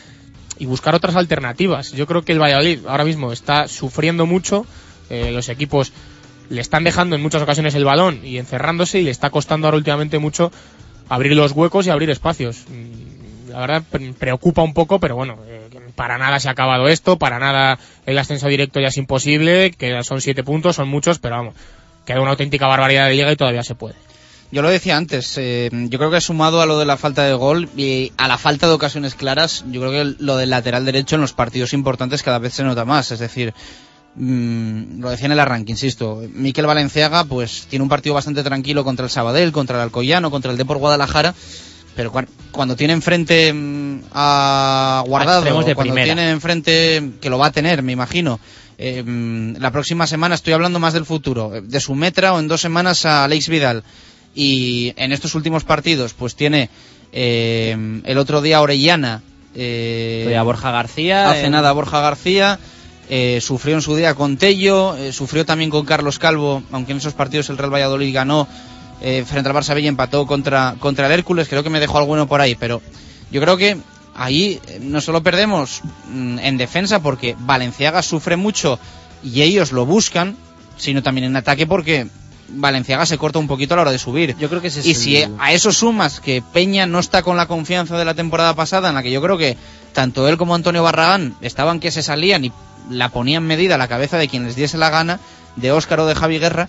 y 0.58 0.66
buscar 0.66 0.94
otras 0.94 1.16
alternativas. 1.16 1.92
Yo 1.92 2.06
creo 2.06 2.22
que 2.22 2.32
el 2.32 2.40
Valladolid 2.40 2.86
ahora 2.86 3.04
mismo 3.04 3.32
está 3.32 3.66
sufriendo 3.66 4.26
mucho 4.26 4.66
eh, 5.10 5.30
los 5.32 5.48
equipos 5.48 5.92
le 6.48 6.60
están 6.60 6.84
dejando 6.84 7.16
en 7.16 7.22
muchas 7.22 7.42
ocasiones 7.42 7.74
el 7.74 7.84
balón 7.84 8.20
y 8.24 8.38
encerrándose 8.38 9.00
y 9.00 9.04
le 9.04 9.10
está 9.10 9.30
costando 9.30 9.66
ahora 9.66 9.78
últimamente 9.78 10.18
mucho 10.18 10.52
abrir 11.08 11.34
los 11.34 11.52
huecos 11.52 11.86
y 11.86 11.90
abrir 11.90 12.10
espacios. 12.10 12.64
La 13.48 13.60
verdad 13.60 13.82
preocupa 14.18 14.62
un 14.62 14.74
poco 14.74 14.98
pero 14.98 15.16
bueno 15.16 15.38
eh, 15.46 15.63
para 15.94 16.18
nada 16.18 16.40
se 16.40 16.48
ha 16.48 16.52
acabado 16.52 16.88
esto 16.88 17.18
para 17.18 17.38
nada 17.38 17.78
el 18.06 18.18
ascenso 18.18 18.48
directo 18.48 18.80
ya 18.80 18.88
es 18.88 18.96
imposible 18.96 19.70
que 19.70 20.02
son 20.02 20.20
siete 20.20 20.42
puntos 20.42 20.76
son 20.76 20.88
muchos 20.88 21.18
pero 21.18 21.36
vamos 21.36 21.54
queda 22.04 22.20
una 22.20 22.30
auténtica 22.30 22.66
barbaridad 22.66 23.08
de 23.08 23.14
liga 23.14 23.32
y 23.32 23.36
todavía 23.36 23.62
se 23.62 23.74
puede. 23.74 23.94
Yo 24.50 24.62
lo 24.62 24.68
decía 24.68 24.96
antes, 24.96 25.36
eh, 25.36 25.68
yo 25.72 25.98
creo 25.98 26.10
que 26.10 26.20
sumado 26.20 26.60
a 26.60 26.66
lo 26.66 26.78
de 26.78 26.84
la 26.84 26.96
falta 26.96 27.24
de 27.24 27.34
gol 27.34 27.68
y 27.76 28.12
a 28.16 28.28
la 28.28 28.38
falta 28.38 28.68
de 28.68 28.74
ocasiones 28.74 29.14
claras, 29.14 29.64
yo 29.70 29.80
creo 29.80 29.92
que 29.92 30.22
lo 30.22 30.36
del 30.36 30.50
lateral 30.50 30.84
derecho 30.84 31.16
en 31.16 31.22
los 31.22 31.32
partidos 31.32 31.72
importantes 31.72 32.22
cada 32.22 32.38
vez 32.38 32.54
se 32.54 32.62
nota 32.62 32.84
más. 32.84 33.10
Es 33.10 33.18
decir, 33.18 33.52
mmm, 34.14 35.00
lo 35.00 35.10
decía 35.10 35.26
en 35.26 35.32
el 35.32 35.40
arranque, 35.40 35.72
insisto, 35.72 36.22
Miquel 36.32 36.66
Valenciaga 36.66 37.24
pues 37.24 37.66
tiene 37.68 37.82
un 37.82 37.88
partido 37.88 38.14
bastante 38.14 38.44
tranquilo 38.44 38.84
contra 38.84 39.06
el 39.06 39.10
Sabadell, 39.10 39.50
contra 39.50 39.76
el 39.76 39.82
Alcoyano, 39.82 40.30
contra 40.30 40.52
el 40.52 40.58
Depor 40.58 40.78
Guadalajara, 40.78 41.34
pero 41.94 42.12
cuando 42.50 42.76
tiene 42.76 42.92
enfrente 42.92 43.52
mm, 43.52 44.00
a 44.12 45.02
Guardado, 45.06 45.42
de 45.42 45.74
cuando 45.74 45.94
primera. 45.94 46.04
tiene 46.14 46.30
enfrente, 46.30 47.12
que 47.20 47.30
lo 47.30 47.38
va 47.38 47.46
a 47.46 47.52
tener, 47.52 47.82
me 47.82 47.92
imagino, 47.92 48.40
eh, 48.78 49.02
la 49.58 49.70
próxima 49.70 50.06
semana 50.06 50.34
estoy 50.34 50.52
hablando 50.52 50.78
más 50.78 50.94
del 50.94 51.04
futuro, 51.04 51.50
de 51.62 51.80
su 51.80 51.94
metra 51.94 52.34
o 52.34 52.40
en 52.40 52.48
dos 52.48 52.60
semanas 52.60 53.06
a 53.06 53.24
Alex 53.24 53.48
Vidal. 53.48 53.84
Y 54.34 54.92
en 54.96 55.12
estos 55.12 55.36
últimos 55.36 55.62
partidos, 55.62 56.12
pues 56.12 56.34
tiene 56.34 56.68
eh, 57.12 58.00
el 58.04 58.18
otro 58.18 58.42
día 58.42 58.60
Orellana. 58.60 59.22
Eh, 59.54 60.34
a 60.36 60.42
Borja 60.42 60.72
García. 60.72 61.30
Hace 61.30 61.44
en... 61.44 61.52
nada 61.52 61.70
Borja 61.70 62.00
García. 62.00 62.58
Eh, 63.10 63.40
sufrió 63.42 63.74
en 63.74 63.82
su 63.82 63.94
día 63.96 64.14
con 64.14 64.38
Tello, 64.38 64.96
eh, 64.96 65.12
sufrió 65.12 65.44
también 65.44 65.68
con 65.68 65.84
Carlos 65.84 66.18
Calvo, 66.18 66.62
aunque 66.72 66.92
en 66.92 66.98
esos 66.98 67.12
partidos 67.12 67.50
el 67.50 67.58
Real 67.58 67.72
Valladolid 67.72 68.14
ganó 68.14 68.48
eh, 69.00 69.24
frente 69.26 69.48
al 69.48 69.54
Barça 69.54 69.80
y 69.80 69.86
empató 69.86 70.26
contra, 70.26 70.76
contra 70.78 71.06
el 71.06 71.12
Hércules. 71.12 71.48
Creo 71.48 71.62
que 71.62 71.70
me 71.70 71.80
dejó 71.80 71.98
alguno 71.98 72.26
por 72.26 72.40
ahí, 72.40 72.54
pero 72.54 72.80
yo 73.30 73.40
creo 73.40 73.56
que 73.56 73.76
ahí 74.14 74.60
no 74.80 75.00
solo 75.00 75.22
perdemos 75.22 75.82
mm, 76.08 76.38
en 76.38 76.56
defensa 76.56 77.00
porque 77.00 77.36
Valenciaga 77.38 78.02
sufre 78.02 78.36
mucho 78.36 78.78
y 79.22 79.42
ellos 79.42 79.72
lo 79.72 79.86
buscan, 79.86 80.36
sino 80.76 81.02
también 81.02 81.26
en 81.26 81.36
ataque 81.36 81.66
porque 81.66 82.06
Valenciaga 82.48 83.06
se 83.06 83.18
corta 83.18 83.38
un 83.38 83.46
poquito 83.46 83.74
a 83.74 83.76
la 83.76 83.82
hora 83.82 83.90
de 83.90 83.98
subir. 83.98 84.36
Yo 84.38 84.48
creo 84.48 84.60
que 84.60 84.68
ese 84.68 84.86
y 84.86 84.92
es 84.92 84.98
si 84.98 85.16
el... 85.16 85.34
a 85.38 85.52
eso 85.52 85.72
sumas 85.72 86.20
que 86.20 86.42
Peña 86.52 86.86
no 86.86 86.98
está 86.98 87.22
con 87.22 87.36
la 87.36 87.46
confianza 87.46 87.96
de 87.98 88.04
la 88.04 88.14
temporada 88.14 88.54
pasada, 88.54 88.88
en 88.88 88.94
la 88.94 89.02
que 89.02 89.10
yo 89.10 89.22
creo 89.22 89.38
que 89.38 89.56
tanto 89.92 90.28
él 90.28 90.36
como 90.36 90.54
Antonio 90.54 90.82
Barragán 90.82 91.34
estaban 91.40 91.80
que 91.80 91.90
se 91.90 92.02
salían 92.02 92.44
y 92.44 92.52
la 92.90 93.08
ponían 93.08 93.44
medida 93.44 93.76
a 93.76 93.78
la 93.78 93.88
cabeza 93.88 94.18
de 94.18 94.28
quien 94.28 94.44
les 94.44 94.56
diese 94.56 94.76
la 94.76 94.90
gana, 94.90 95.20
de 95.56 95.72
Óscar 95.72 96.00
o 96.00 96.06
de 96.06 96.14
Javi 96.14 96.38
Guerra, 96.38 96.68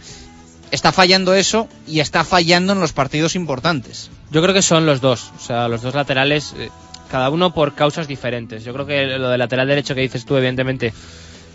está 0.71 0.91
fallando 0.91 1.33
eso 1.33 1.67
y 1.87 1.99
está 1.99 2.23
fallando 2.23 2.73
en 2.73 2.79
los 2.79 2.93
partidos 2.93 3.35
importantes. 3.35 4.09
Yo 4.31 4.41
creo 4.41 4.53
que 4.53 4.61
son 4.61 4.85
los 4.85 5.01
dos, 5.01 5.31
o 5.37 5.39
sea, 5.39 5.67
los 5.67 5.81
dos 5.81 5.95
laterales, 5.95 6.53
eh, 6.57 6.69
cada 7.09 7.29
uno 7.29 7.53
por 7.53 7.75
causas 7.75 8.07
diferentes. 8.07 8.63
Yo 8.63 8.73
creo 8.73 8.85
que 8.85 9.05
lo 9.05 9.29
del 9.29 9.39
lateral 9.39 9.67
derecho 9.67 9.95
que 9.95 10.01
dices 10.01 10.25
tú, 10.25 10.35
evidentemente, 10.37 10.93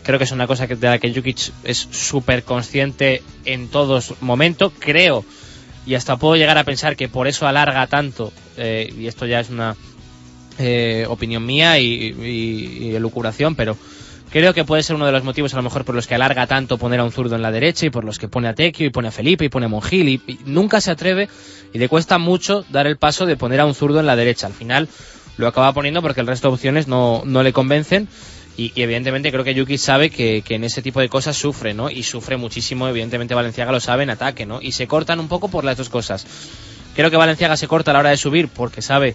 creo 0.03 0.19
que 0.19 0.25
es 0.25 0.33
una 0.33 0.47
cosa 0.47 0.67
que, 0.67 0.77
de 0.77 0.87
la 0.87 0.99
que 0.99 1.13
Jukic 1.13 1.53
es 1.65 1.89
súper 1.91 2.45
consciente 2.45 3.23
en 3.45 3.69
todos 3.69 4.15
momentos. 4.21 4.73
Creo, 4.79 5.25
y 5.87 5.95
hasta 5.95 6.17
puedo 6.17 6.37
llegar 6.37 6.59
a 6.59 6.65
pensar 6.65 6.97
que 6.97 7.09
por 7.09 7.27
eso 7.27 7.47
alarga 7.47 7.87
tanto, 7.87 8.33
eh, 8.57 8.93
y 8.97 9.07
esto 9.07 9.27
ya 9.27 9.41
es 9.41 9.51
una 9.51 9.77
eh, 10.59 11.07
opinión 11.09 11.45
mía 11.45 11.79
y, 11.79 11.87
y, 11.87 12.95
y 12.95 13.55
pero 13.57 13.77
creo 14.31 14.55
que 14.55 14.65
puede 14.65 14.83
ser 14.83 14.97
uno 14.97 15.07
de 15.07 15.13
los 15.13 15.25
motivos 15.25 15.53
a 15.53 15.57
lo 15.57 15.63
mejor 15.63 15.85
por 15.85 15.95
los 15.95 16.07
que 16.07 16.15
alarga 16.15 16.47
tanto 16.47 16.79
poner 16.79 17.01
a 17.01 17.05
un 17.05 17.13
zurdo 17.13 17.37
en 17.37 17.43
la 17.43 17.51
derecha 17.51 17.87
y 17.87 17.91
por 17.91 18.05
los 18.05 18.19
que 18.19 18.29
pone 18.29 18.49
a 18.49 18.55
Tequio 18.55 18.87
y 18.87 18.91
pone 18.91 19.09
a 19.09 19.11
Felipe 19.11 19.45
y 19.45 19.49
pone 19.49 19.67
a 19.67 19.69
Mongil 19.69 20.09
y, 20.09 20.39
nunca 20.47 20.81
se 20.81 20.91
atreve 20.91 21.29
y 21.73 21.79
le 21.79 21.89
cuesta 21.89 22.19
mucho 22.19 22.65
dar 22.71 22.87
el 22.87 22.97
paso 22.97 23.27
de 23.27 23.37
poner 23.37 23.61
a 23.61 23.67
un 23.67 23.75
zurdo 23.75 24.01
en 24.01 24.07
la 24.07 24.17
derecha. 24.17 24.47
Al 24.47 24.53
final 24.53 24.89
lo 25.37 25.47
acaba 25.47 25.73
poniendo 25.73 26.03
porque 26.03 26.21
el 26.21 26.27
resto 26.27 26.49
de 26.49 26.55
opciones 26.55 26.89
no, 26.89 27.23
no 27.25 27.43
le 27.43 27.53
convencen 27.53 28.09
y, 28.57 28.73
evidentemente 28.77 29.31
creo 29.31 29.45
que 29.45 29.55
Yuki 29.55 29.79
sabe 29.79 30.11
que, 30.11 30.43
que, 30.43 30.55
en 30.55 30.65
ese 30.65 30.83
tipo 30.83 31.01
de 31.01 31.09
cosas 31.09 31.37
sufre, 31.37 31.75
¿no? 31.75 31.91
Y 31.91 32.03
sufre 32.03 32.37
muchísimo, 32.37 32.89
evidentemente 32.89 33.35
Valenciaga 33.35 33.73
lo 33.73 33.81
sabe 33.81 34.03
en 34.03 34.11
ataque, 34.11 34.47
¿no? 34.47 34.61
Y 34.61 34.73
se 34.73 34.87
cortan 34.87 35.19
un 35.19 35.29
poco 35.29 35.49
por 35.49 35.65
las 35.65 35.77
dos 35.77 35.89
cosas. 35.89 36.27
Creo 36.95 37.11
que 37.11 37.17
Valenciaga 37.17 37.57
se 37.57 37.69
corta 37.69 37.93
a 37.93 37.95
la 37.95 38.01
hora 38.01 38.11
de 38.11 38.17
subir 38.17 38.49
porque 38.49 38.83
sabe 38.83 39.15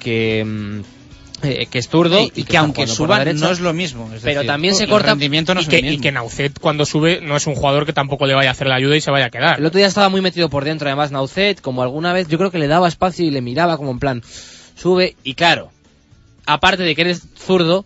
que... 0.00 0.44
Mmm, 0.44 0.99
eh, 1.42 1.66
que 1.66 1.78
es 1.78 1.88
zurdo 1.88 2.20
y, 2.20 2.24
y 2.24 2.30
que, 2.42 2.44
que 2.44 2.56
aunque 2.58 2.86
suba 2.86 3.24
no 3.24 3.50
es 3.50 3.60
lo 3.60 3.72
mismo 3.72 4.10
es 4.14 4.22
pero 4.22 4.40
decir, 4.40 4.46
también 4.46 4.74
se 4.74 4.86
corta 4.86 5.10
rendimiento 5.10 5.54
no 5.54 5.60
y, 5.60 5.62
es 5.62 5.68
que, 5.68 5.78
y 5.78 5.98
que 5.98 6.12
Naucet 6.12 6.58
cuando 6.58 6.84
sube 6.84 7.20
no 7.22 7.36
es 7.36 7.46
un 7.46 7.54
jugador 7.54 7.86
que 7.86 7.92
tampoco 7.92 8.26
le 8.26 8.34
vaya 8.34 8.50
a 8.50 8.52
hacer 8.52 8.66
la 8.66 8.74
ayuda 8.74 8.96
y 8.96 9.00
se 9.00 9.10
vaya 9.10 9.26
a 9.26 9.30
quedar. 9.30 9.58
El 9.58 9.66
otro 9.66 9.78
día 9.78 9.86
estaba 9.86 10.08
muy 10.10 10.20
metido 10.20 10.50
por 10.50 10.64
dentro 10.64 10.88
además 10.88 11.12
Naucet 11.12 11.60
como 11.60 11.82
alguna 11.82 12.12
vez 12.12 12.28
yo 12.28 12.36
creo 12.36 12.50
que 12.50 12.58
le 12.58 12.66
daba 12.66 12.88
espacio 12.88 13.24
y 13.24 13.30
le 13.30 13.40
miraba 13.40 13.76
como 13.76 13.90
en 13.90 13.98
plan 13.98 14.22
sube 14.76 15.16
y 15.24 15.34
claro 15.34 15.70
aparte 16.46 16.82
de 16.82 16.94
que 16.94 17.02
eres 17.02 17.22
zurdo 17.38 17.84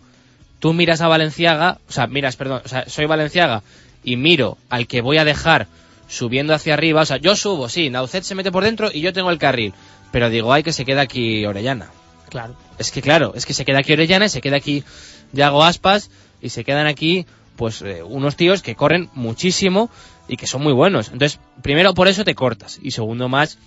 tú 0.59 0.73
miras 0.73 1.01
a 1.01 1.07
Valenciaga 1.07 1.79
o 1.87 1.91
sea 1.91 2.07
miras 2.07 2.35
perdón 2.35 2.61
o 2.65 2.67
sea 2.67 2.89
soy 2.89 3.05
Valenciaga 3.05 3.63
y 4.03 4.17
miro 4.17 4.57
al 4.69 4.87
que 4.87 5.01
voy 5.01 5.17
a 5.17 5.25
dejar 5.25 5.67
subiendo 6.07 6.53
hacia 6.53 6.73
arriba 6.73 7.01
o 7.01 7.05
sea 7.05 7.17
yo 7.17 7.35
subo 7.35 7.69
sí 7.69 7.89
Naucet 7.89 8.23
se 8.23 8.35
mete 8.35 8.51
por 8.51 8.65
dentro 8.65 8.89
y 8.93 8.99
yo 8.99 9.13
tengo 9.13 9.29
el 9.29 9.37
carril 9.37 9.73
pero 10.11 10.29
digo 10.29 10.51
ay 10.51 10.63
que 10.63 10.73
se 10.73 10.83
queda 10.83 11.01
aquí 11.01 11.45
Orellana 11.45 11.89
Claro. 12.29 12.55
Es 12.77 12.91
que 12.91 13.01
claro, 13.01 13.33
es 13.35 13.45
que 13.45 13.53
se 13.53 13.65
queda 13.65 13.79
aquí 13.79 13.93
Orellana, 13.93 14.29
se 14.29 14.41
queda 14.41 14.57
aquí 14.57 14.83
Yago 15.31 15.63
Aspas 15.63 16.09
y 16.41 16.49
se 16.49 16.63
quedan 16.63 16.87
aquí 16.87 17.25
pues 17.55 17.81
eh, 17.81 18.03
unos 18.03 18.35
tíos 18.35 18.61
que 18.61 18.75
corren 18.75 19.09
muchísimo 19.13 19.89
y 20.27 20.37
que 20.37 20.47
son 20.47 20.61
muy 20.61 20.73
buenos. 20.73 21.07
Entonces, 21.07 21.39
primero 21.61 21.93
por 21.93 22.07
eso 22.07 22.23
te 22.23 22.35
cortas 22.35 22.79
y 22.81 22.91
segundo 22.91 23.29
más 23.29 23.57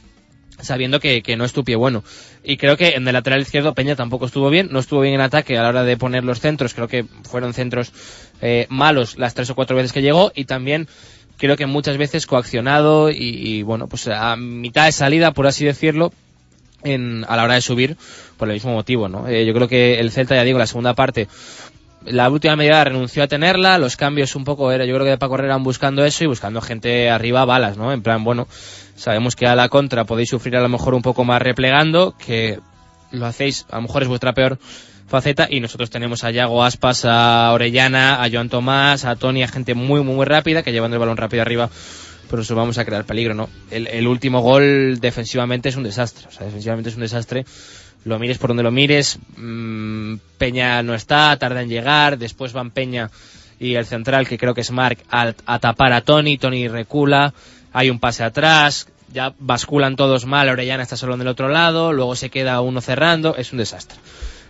sabiendo 0.61 0.99
que, 0.99 1.23
que 1.23 1.37
no 1.37 1.45
es 1.45 1.53
tu 1.53 1.65
pie 1.65 1.77
bueno. 1.77 2.03
Y 2.43 2.57
creo 2.57 2.77
que 2.77 2.91
en 2.91 3.07
el 3.07 3.13
lateral 3.13 3.41
izquierdo 3.41 3.75
Peña 3.75 3.97
tampoco 3.97 4.27
estuvo 4.27 4.51
bien, 4.51 4.69
no 4.71 4.81
estuvo 4.81 5.01
bien 5.01 5.15
en 5.15 5.21
ataque 5.21 5.57
a 5.57 5.63
la 5.63 5.69
hora 5.69 5.85
de 5.85 5.97
poner 5.97 6.25
los 6.25 6.41
centros, 6.41 6.75
creo 6.75 6.89
que 6.89 7.05
fueron 7.23 7.55
centros 7.55 7.93
eh, 8.41 8.67
malos 8.69 9.19
las 9.19 9.35
tres 9.35 9.51
o 9.51 9.55
cuatro 9.55 9.77
veces 9.77 9.93
que 9.93 10.03
llegó 10.03 10.33
y 10.35 10.45
también 10.45 10.89
creo 11.37 11.57
que 11.57 11.67
muchas 11.67 11.97
veces 11.97 12.27
coaccionado 12.27 13.11
y, 13.11 13.17
y 13.17 13.63
bueno, 13.63 13.87
pues 13.87 14.09
a 14.09 14.37
mitad 14.37 14.87
de 14.87 14.93
salida, 14.93 15.33
por 15.33 15.47
así 15.47 15.65
decirlo, 15.65 16.13
en, 16.83 17.25
a 17.29 17.37
la 17.37 17.45
hora 17.45 17.55
de 17.55 17.61
subir 17.61 17.97
por 18.37 18.49
el 18.49 18.55
mismo 18.55 18.73
motivo, 18.73 19.09
¿no? 19.09 19.29
Eh, 19.29 19.45
yo 19.45 19.55
creo 19.55 19.69
que 19.69 20.01
el 20.01 20.11
Celta, 20.11 20.35
ya 20.35 20.45
digo, 20.45 20.59
la 20.59 20.67
segunda 20.67 20.95
parte, 20.95 21.29
la 22.05 22.31
última 22.31 22.57
media 22.57 22.85
renunció 22.85 23.23
a 23.23 23.29
tenerla, 23.29 23.79
los 23.79 23.97
cambios 23.97 24.37
un 24.37 24.45
poco 24.45 24.71
era, 24.73 24.85
yo 24.85 24.95
creo 24.95 25.05
que 25.05 25.11
de 25.11 25.19
Paco 25.19 25.35
Herrera 25.35 25.57
buscando 25.57 26.05
eso 26.05 26.25
y 26.25 26.27
buscando 26.27 26.61
gente 26.61 27.11
arriba 27.11 27.45
balas, 27.45 27.77
¿no? 27.77 27.93
En 27.93 28.03
plan, 28.03 28.25
bueno, 28.25 28.47
sabemos 28.97 29.37
que 29.37 29.47
a 29.47 29.55
la 29.55 29.69
contra 29.69 30.05
podéis 30.05 30.31
sufrir 30.31 30.57
a 30.57 30.61
lo 30.61 30.69
mejor 30.69 30.95
un 30.95 31.03
poco 31.03 31.25
más 31.25 31.43
replegando, 31.43 32.15
que 32.17 32.61
lo 33.11 33.27
hacéis, 33.27 33.67
a 33.71 33.77
lo 33.77 33.83
mejor 33.83 34.03
es 34.03 34.09
vuestra 34.09 34.33
peor 34.33 34.59
faceta 35.09 35.49
y 35.51 35.61
nosotros 35.61 35.91
tenemos 35.91 36.23
a 36.23 36.31
Yago 36.31 36.63
Aspas, 36.63 37.05
a 37.05 37.51
Orellana, 37.53 38.23
a 38.23 38.31
Joan 38.31 38.51
Tomás, 38.51 39.05
a 39.05 39.17
Tony, 39.17 39.43
a 39.43 39.49
gente 39.49 39.75
muy, 39.75 40.03
muy, 40.03 40.15
muy 40.15 40.27
rápida 40.27 40.63
que 40.63 40.73
llevando 40.73 40.97
el 40.97 41.01
balón 41.01 41.17
rápido 41.17 41.43
arriba 41.43 41.71
pero 42.31 42.43
eso 42.43 42.55
vamos 42.55 42.79
a 42.79 42.85
crear 42.85 43.05
peligro, 43.05 43.35
¿no? 43.35 43.49
El, 43.71 43.87
el, 43.87 44.07
último 44.07 44.41
gol 44.41 44.99
defensivamente 45.01 45.69
es 45.69 45.77
un 45.77 45.85
desastre, 45.85 46.27
o 46.29 46.31
sea, 46.31 46.47
defensivamente 46.47 46.91
es 46.91 46.97
un 46.97 47.03
desastre 47.03 47.45
lo 48.05 48.19
mires 48.19 48.39
por 48.39 48.51
donde 48.51 48.63
lo 48.63 48.71
mires, 48.71 49.19
mm, 49.37 50.15
Peña 50.39 50.83
no 50.83 50.95
está, 50.95 51.37
tarda 51.37 51.63
en 51.63 51.69
llegar, 51.69 52.19
después 52.19 52.53
van 52.53 52.71
Peña 52.71 53.11
y 53.61 53.75
el 53.75 53.87
central, 53.87 54.27
que 54.29 54.39
creo 54.39 54.55
que 54.55 54.61
es 54.61 54.71
Mark, 54.71 54.99
a, 55.11 55.35
a 55.47 55.59
tapar 55.59 55.93
a 55.93 56.01
Tony, 56.01 56.39
Tony 56.39 56.69
recula, 56.69 57.35
hay 57.73 57.91
un 57.91 57.99
pase 57.99 58.23
atrás, 58.23 58.89
ya 59.13 59.35
basculan 59.39 59.97
todos 59.97 60.27
mal, 60.27 60.49
Orellana 60.49 60.83
está 60.83 60.97
solo 60.97 61.15
en 61.15 61.23
el 61.23 61.29
otro 61.29 61.49
lado, 61.49 61.93
luego 61.93 62.15
se 62.15 62.31
queda 62.31 62.61
uno 62.61 62.81
cerrando, 62.81 63.37
es 63.37 63.53
un 63.53 63.59
desastre. 63.59 63.99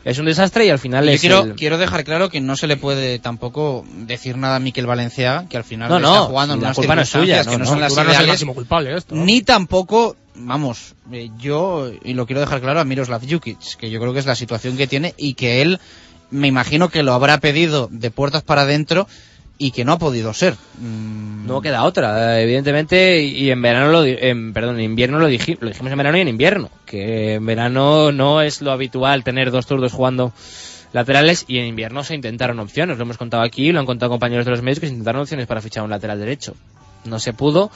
Es 0.04 0.18
un 0.18 0.24
desastre 0.26 0.64
y 0.64 0.70
al 0.70 0.78
final 0.78 1.04
Yo 1.04 1.10
es 1.12 1.20
quiero, 1.20 1.42
el- 1.44 1.54
quiero 1.54 1.76
dejar 1.78 2.04
claro 2.04 2.30
que 2.30 2.40
no 2.40 2.56
se 2.56 2.66
le 2.66 2.76
puede 2.76 3.18
tampoco 3.18 3.84
decir 3.92 4.36
nada 4.38 4.56
a 4.56 4.60
Miquel 4.60 4.86
Valencia, 4.86 5.44
que 5.50 5.56
al 5.56 5.64
final 5.64 5.88
No, 5.90 5.96
está 5.98 6.20
jugando 6.20 6.54
en 6.54 6.60
unas 6.60 6.76
culpa 6.76 6.94
no 6.94 7.02
es 7.02 7.08
circunstancias 7.10 7.44
suya, 7.44 7.52
que 7.52 7.58
no, 7.58 7.64
no, 7.64 7.64
no, 7.64 7.70
son 7.70 7.80
las 7.80 7.90
Durán 7.90 8.06
no 8.06 8.10
es 8.12 8.16
el 8.16 8.22
ideales, 8.22 8.32
máximo 8.32 8.54
culpable 8.54 8.96
esto. 8.96 9.14
ni 9.16 9.42
tampoco, 9.42 10.16
vamos, 10.36 10.94
eh, 11.12 11.30
yo, 11.38 11.90
y 12.04 12.14
lo 12.14 12.26
quiero 12.26 12.40
dejar 12.40 12.60
claro 12.60 12.80
a 12.80 12.84
Miroslav 12.84 13.22
Jukic, 13.28 13.58
que 13.76 13.90
yo 13.90 14.00
creo 14.00 14.12
que 14.12 14.20
es 14.20 14.26
la 14.26 14.36
situación 14.36 14.76
que 14.76 14.86
tiene 14.86 15.14
y 15.18 15.34
que 15.34 15.60
él, 15.62 15.80
me 16.30 16.46
imagino 16.48 16.88
que 16.90 17.02
lo 17.02 17.12
habrá 17.12 17.38
pedido 17.38 17.88
de 17.90 18.10
puertas 18.10 18.42
para 18.42 18.62
adentro 18.62 19.08
y 19.58 19.72
que 19.72 19.84
no 19.84 19.92
ha 19.92 19.98
podido 19.98 20.32
ser. 20.32 20.54
Mm, 20.80 21.46
No 21.46 21.60
queda 21.60 21.82
otra, 21.84 22.38
eh, 22.38 22.44
evidentemente, 22.44 23.22
y 23.22 23.50
en 23.50 23.60
verano 23.60 23.90
lo, 23.90 24.04
en, 24.04 24.52
perdón, 24.52 24.76
en 24.78 24.84
invierno 24.84 25.18
lo, 25.18 25.28
diji- 25.28 25.58
lo 25.60 25.68
dijimos 25.68 25.90
en 25.92 25.98
verano 25.98 26.16
y 26.18 26.20
en 26.20 26.28
invierno, 26.28 26.70
que 26.86 27.34
en 27.34 27.46
verano 27.46 28.12
no 28.12 28.40
es 28.42 28.62
lo 28.62 28.70
habitual 28.70 29.24
tener 29.24 29.50
dos 29.50 29.66
turdos 29.66 29.92
jugando 29.92 30.32
laterales 30.92 31.44
y 31.48 31.58
en 31.58 31.66
invierno 31.66 32.04
se 32.04 32.14
intentaron 32.14 32.58
opciones, 32.60 32.96
lo 32.98 33.02
hemos 33.04 33.18
contado 33.18 33.42
aquí, 33.42 33.72
lo 33.72 33.80
han 33.80 33.86
contado 33.86 34.10
compañeros 34.10 34.44
de 34.46 34.52
los 34.52 34.62
medios 34.62 34.80
que 34.80 34.86
se 34.86 34.92
intentaron 34.92 35.22
opciones 35.22 35.46
para 35.46 35.60
fichar 35.60 35.82
un 35.84 35.90
lateral 35.90 36.18
derecho. 36.18 36.54
No 37.04 37.18
se 37.18 37.32
pudo, 37.32 37.70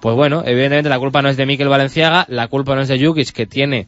pues 0.00 0.16
bueno, 0.16 0.42
evidentemente 0.46 0.88
la 0.88 0.98
culpa 0.98 1.20
no 1.22 1.28
es 1.28 1.36
de 1.36 1.46
Miquel 1.46 1.68
Valenciaga, 1.68 2.24
la 2.28 2.48
culpa 2.48 2.74
no 2.74 2.80
es 2.82 2.88
de 2.88 3.04
Jukic 3.04 3.30
que 3.32 3.46
tiene 3.46 3.86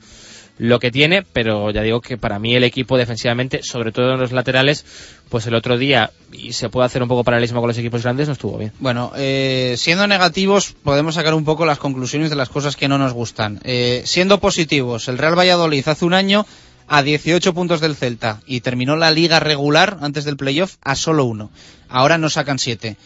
lo 0.62 0.78
que 0.78 0.92
tiene, 0.92 1.24
pero 1.24 1.72
ya 1.72 1.82
digo 1.82 2.00
que 2.00 2.16
para 2.16 2.38
mí 2.38 2.54
el 2.54 2.62
equipo 2.62 2.96
defensivamente, 2.96 3.64
sobre 3.64 3.90
todo 3.90 4.12
en 4.12 4.20
los 4.20 4.30
laterales, 4.30 4.84
pues 5.28 5.44
el 5.48 5.56
otro 5.56 5.76
día, 5.76 6.12
y 6.32 6.52
se 6.52 6.68
puede 6.68 6.86
hacer 6.86 7.02
un 7.02 7.08
poco 7.08 7.24
paralelismo 7.24 7.58
con 7.58 7.66
los 7.66 7.78
equipos 7.78 8.04
grandes, 8.04 8.28
no 8.28 8.34
estuvo 8.34 8.58
bien. 8.58 8.72
Bueno, 8.78 9.10
eh, 9.16 9.74
siendo 9.76 10.06
negativos 10.06 10.72
podemos 10.84 11.16
sacar 11.16 11.34
un 11.34 11.44
poco 11.44 11.66
las 11.66 11.78
conclusiones 11.78 12.30
de 12.30 12.36
las 12.36 12.48
cosas 12.48 12.76
que 12.76 12.86
no 12.86 12.96
nos 12.96 13.12
gustan. 13.12 13.58
Eh, 13.64 14.02
siendo 14.04 14.38
positivos, 14.38 15.08
el 15.08 15.18
Real 15.18 15.36
Valladolid 15.36 15.88
hace 15.88 16.04
un 16.04 16.14
año 16.14 16.46
a 16.86 17.02
18 17.02 17.54
puntos 17.54 17.80
del 17.80 17.96
Celta 17.96 18.40
y 18.46 18.60
terminó 18.60 18.94
la 18.94 19.10
liga 19.10 19.40
regular 19.40 19.98
antes 20.00 20.24
del 20.24 20.36
playoff 20.36 20.76
a 20.82 20.94
solo 20.94 21.24
uno. 21.24 21.50
Ahora 21.88 22.18
nos 22.18 22.34
sacan 22.34 22.60
siete. 22.60 22.96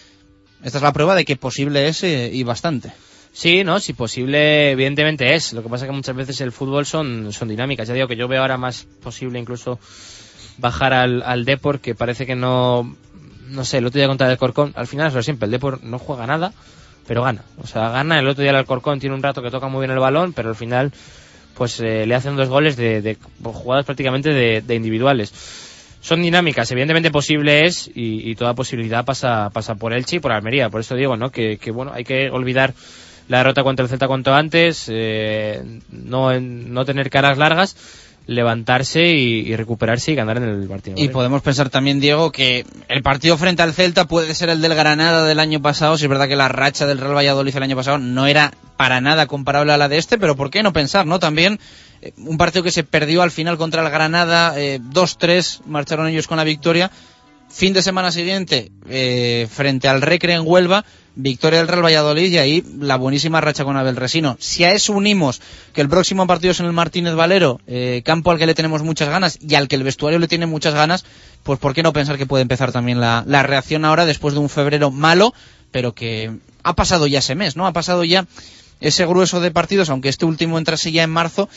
Esta 0.62 0.76
es 0.76 0.84
la 0.84 0.92
prueba 0.92 1.14
de 1.14 1.24
que 1.24 1.36
posible 1.36 1.88
es 1.88 2.02
eh, 2.02 2.28
y 2.30 2.42
bastante. 2.42 2.92
Sí, 3.36 3.64
no, 3.64 3.80
si 3.80 3.92
posible, 3.92 4.70
evidentemente 4.70 5.34
es. 5.34 5.52
Lo 5.52 5.62
que 5.62 5.68
pasa 5.68 5.84
es 5.84 5.90
que 5.90 5.94
muchas 5.94 6.16
veces 6.16 6.40
el 6.40 6.52
fútbol 6.52 6.86
son, 6.86 7.34
son 7.34 7.48
dinámicas. 7.48 7.86
Ya 7.86 7.92
digo 7.92 8.08
que 8.08 8.16
yo 8.16 8.28
veo 8.28 8.40
ahora 8.40 8.56
más 8.56 8.86
posible 9.02 9.38
incluso 9.38 9.78
bajar 10.56 10.94
al, 10.94 11.22
al 11.22 11.44
Depor, 11.44 11.80
que 11.80 11.94
parece 11.94 12.24
que 12.24 12.34
no, 12.34 12.96
no 13.48 13.64
sé, 13.66 13.76
el 13.76 13.84
otro 13.84 13.98
día 13.98 14.08
contra 14.08 14.30
el 14.32 14.38
Corcón, 14.38 14.72
al 14.74 14.86
final 14.86 15.08
es 15.08 15.12
lo 15.12 15.22
siempre, 15.22 15.44
el 15.44 15.50
Depor 15.50 15.84
no 15.84 15.98
juega 15.98 16.26
nada, 16.26 16.54
pero 17.06 17.24
gana. 17.24 17.42
O 17.62 17.66
sea, 17.66 17.90
gana, 17.90 18.18
el 18.18 18.26
otro 18.26 18.40
día 18.40 18.52
el 18.52 18.56
Alcorcón 18.56 19.00
tiene 19.00 19.14
un 19.14 19.22
rato 19.22 19.42
que 19.42 19.50
toca 19.50 19.68
muy 19.68 19.80
bien 19.80 19.90
el 19.90 19.98
balón, 19.98 20.32
pero 20.32 20.48
al 20.48 20.56
final 20.56 20.92
pues 21.54 21.78
eh, 21.80 22.06
le 22.06 22.14
hacen 22.14 22.36
dos 22.36 22.48
goles 22.48 22.74
de, 22.76 23.02
de 23.02 23.18
jugadas 23.42 23.84
prácticamente 23.84 24.30
de, 24.30 24.62
de 24.62 24.74
individuales. 24.74 25.34
Son 26.00 26.22
dinámicas, 26.22 26.70
evidentemente 26.70 27.10
posible 27.10 27.66
es 27.66 27.86
y, 27.88 28.30
y 28.30 28.34
toda 28.34 28.54
posibilidad 28.54 29.04
pasa, 29.04 29.50
pasa 29.50 29.74
por 29.74 29.92
Elche 29.92 30.16
y 30.16 30.20
por 30.20 30.32
Almería. 30.32 30.70
Por 30.70 30.80
eso 30.80 30.94
digo, 30.94 31.18
¿no? 31.18 31.30
Que, 31.30 31.58
que 31.58 31.70
bueno, 31.70 31.92
hay 31.94 32.04
que 32.04 32.30
olvidar 32.30 32.72
la 33.28 33.38
derrota 33.38 33.62
contra 33.62 33.84
el 33.84 33.88
Celta 33.88 34.06
cuanto 34.06 34.34
antes, 34.34 34.86
eh, 34.88 35.62
no, 35.90 36.38
no 36.40 36.84
tener 36.84 37.10
caras 37.10 37.38
largas, 37.38 37.76
levantarse 38.26 39.06
y, 39.06 39.40
y 39.40 39.56
recuperarse 39.56 40.12
y 40.12 40.14
ganar 40.14 40.38
en 40.38 40.44
el 40.44 40.68
partido. 40.68 40.96
Y 40.98 41.08
podemos 41.08 41.42
pensar 41.42 41.70
también, 41.70 42.00
Diego, 42.00 42.32
que 42.32 42.66
el 42.88 43.02
partido 43.02 43.38
frente 43.38 43.62
al 43.62 43.72
Celta 43.72 44.06
puede 44.06 44.34
ser 44.34 44.48
el 44.48 44.60
del 44.60 44.74
Granada 44.74 45.24
del 45.24 45.38
año 45.38 45.62
pasado. 45.62 45.96
Si 45.96 46.04
es 46.04 46.10
verdad 46.10 46.28
que 46.28 46.36
la 46.36 46.48
racha 46.48 46.86
del 46.86 46.98
Real 46.98 47.14
Valladolid 47.14 47.56
el 47.56 47.62
año 47.62 47.76
pasado 47.76 47.98
no 47.98 48.26
era 48.26 48.52
para 48.76 49.00
nada 49.00 49.26
comparable 49.26 49.72
a 49.72 49.76
la 49.76 49.88
de 49.88 49.98
este, 49.98 50.18
pero 50.18 50.36
¿por 50.36 50.50
qué 50.50 50.62
no 50.62 50.72
pensar, 50.72 51.06
no? 51.06 51.18
También 51.18 51.60
eh, 52.02 52.12
un 52.18 52.36
partido 52.36 52.62
que 52.62 52.72
se 52.72 52.84
perdió 52.84 53.22
al 53.22 53.30
final 53.30 53.56
contra 53.56 53.82
el 53.82 53.90
Granada, 53.90 54.54
eh, 54.56 54.80
2-3, 54.80 55.62
marcharon 55.66 56.08
ellos 56.08 56.26
con 56.26 56.36
la 56.36 56.44
victoria. 56.44 56.90
Fin 57.56 57.72
de 57.72 57.80
semana 57.80 58.12
siguiente, 58.12 58.70
eh, 58.86 59.48
frente 59.50 59.88
al 59.88 60.02
Recre 60.02 60.34
en 60.34 60.42
Huelva, 60.44 60.84
victoria 61.14 61.60
del 61.60 61.68
Real 61.68 61.86
Valladolid 61.86 62.30
y 62.30 62.36
ahí 62.36 62.62
la 62.80 62.96
buenísima 62.96 63.40
racha 63.40 63.64
con 63.64 63.78
Abel 63.78 63.96
Resino. 63.96 64.36
Si 64.38 64.62
a 64.64 64.72
eso 64.72 64.92
unimos 64.92 65.40
que 65.72 65.80
el 65.80 65.88
próximo 65.88 66.26
partido 66.26 66.50
es 66.50 66.60
en 66.60 66.66
el 66.66 66.74
Martínez 66.74 67.14
Valero, 67.14 67.58
eh, 67.66 68.02
campo 68.04 68.30
al 68.30 68.36
que 68.36 68.44
le 68.44 68.52
tenemos 68.52 68.82
muchas 68.82 69.08
ganas 69.08 69.38
y 69.40 69.54
al 69.54 69.68
que 69.68 69.76
el 69.76 69.84
vestuario 69.84 70.18
le 70.18 70.28
tiene 70.28 70.44
muchas 70.44 70.74
ganas, 70.74 71.06
pues 71.44 71.58
¿por 71.58 71.72
qué 71.72 71.82
no 71.82 71.94
pensar 71.94 72.18
que 72.18 72.26
puede 72.26 72.42
empezar 72.42 72.72
también 72.72 73.00
la, 73.00 73.24
la 73.26 73.42
reacción 73.42 73.86
ahora 73.86 74.04
después 74.04 74.34
de 74.34 74.40
un 74.40 74.50
febrero 74.50 74.90
malo, 74.90 75.32
pero 75.70 75.94
que 75.94 76.36
ha 76.62 76.74
pasado 76.74 77.06
ya 77.06 77.20
ese 77.20 77.36
mes, 77.36 77.56
¿no? 77.56 77.66
Ha 77.66 77.72
pasado 77.72 78.04
ya 78.04 78.26
ese 78.80 79.06
grueso 79.06 79.40
de 79.40 79.50
partidos, 79.50 79.88
aunque 79.88 80.10
este 80.10 80.26
último 80.26 80.58
entrase 80.58 80.92
ya 80.92 81.04
en 81.04 81.10
marzo, 81.10 81.48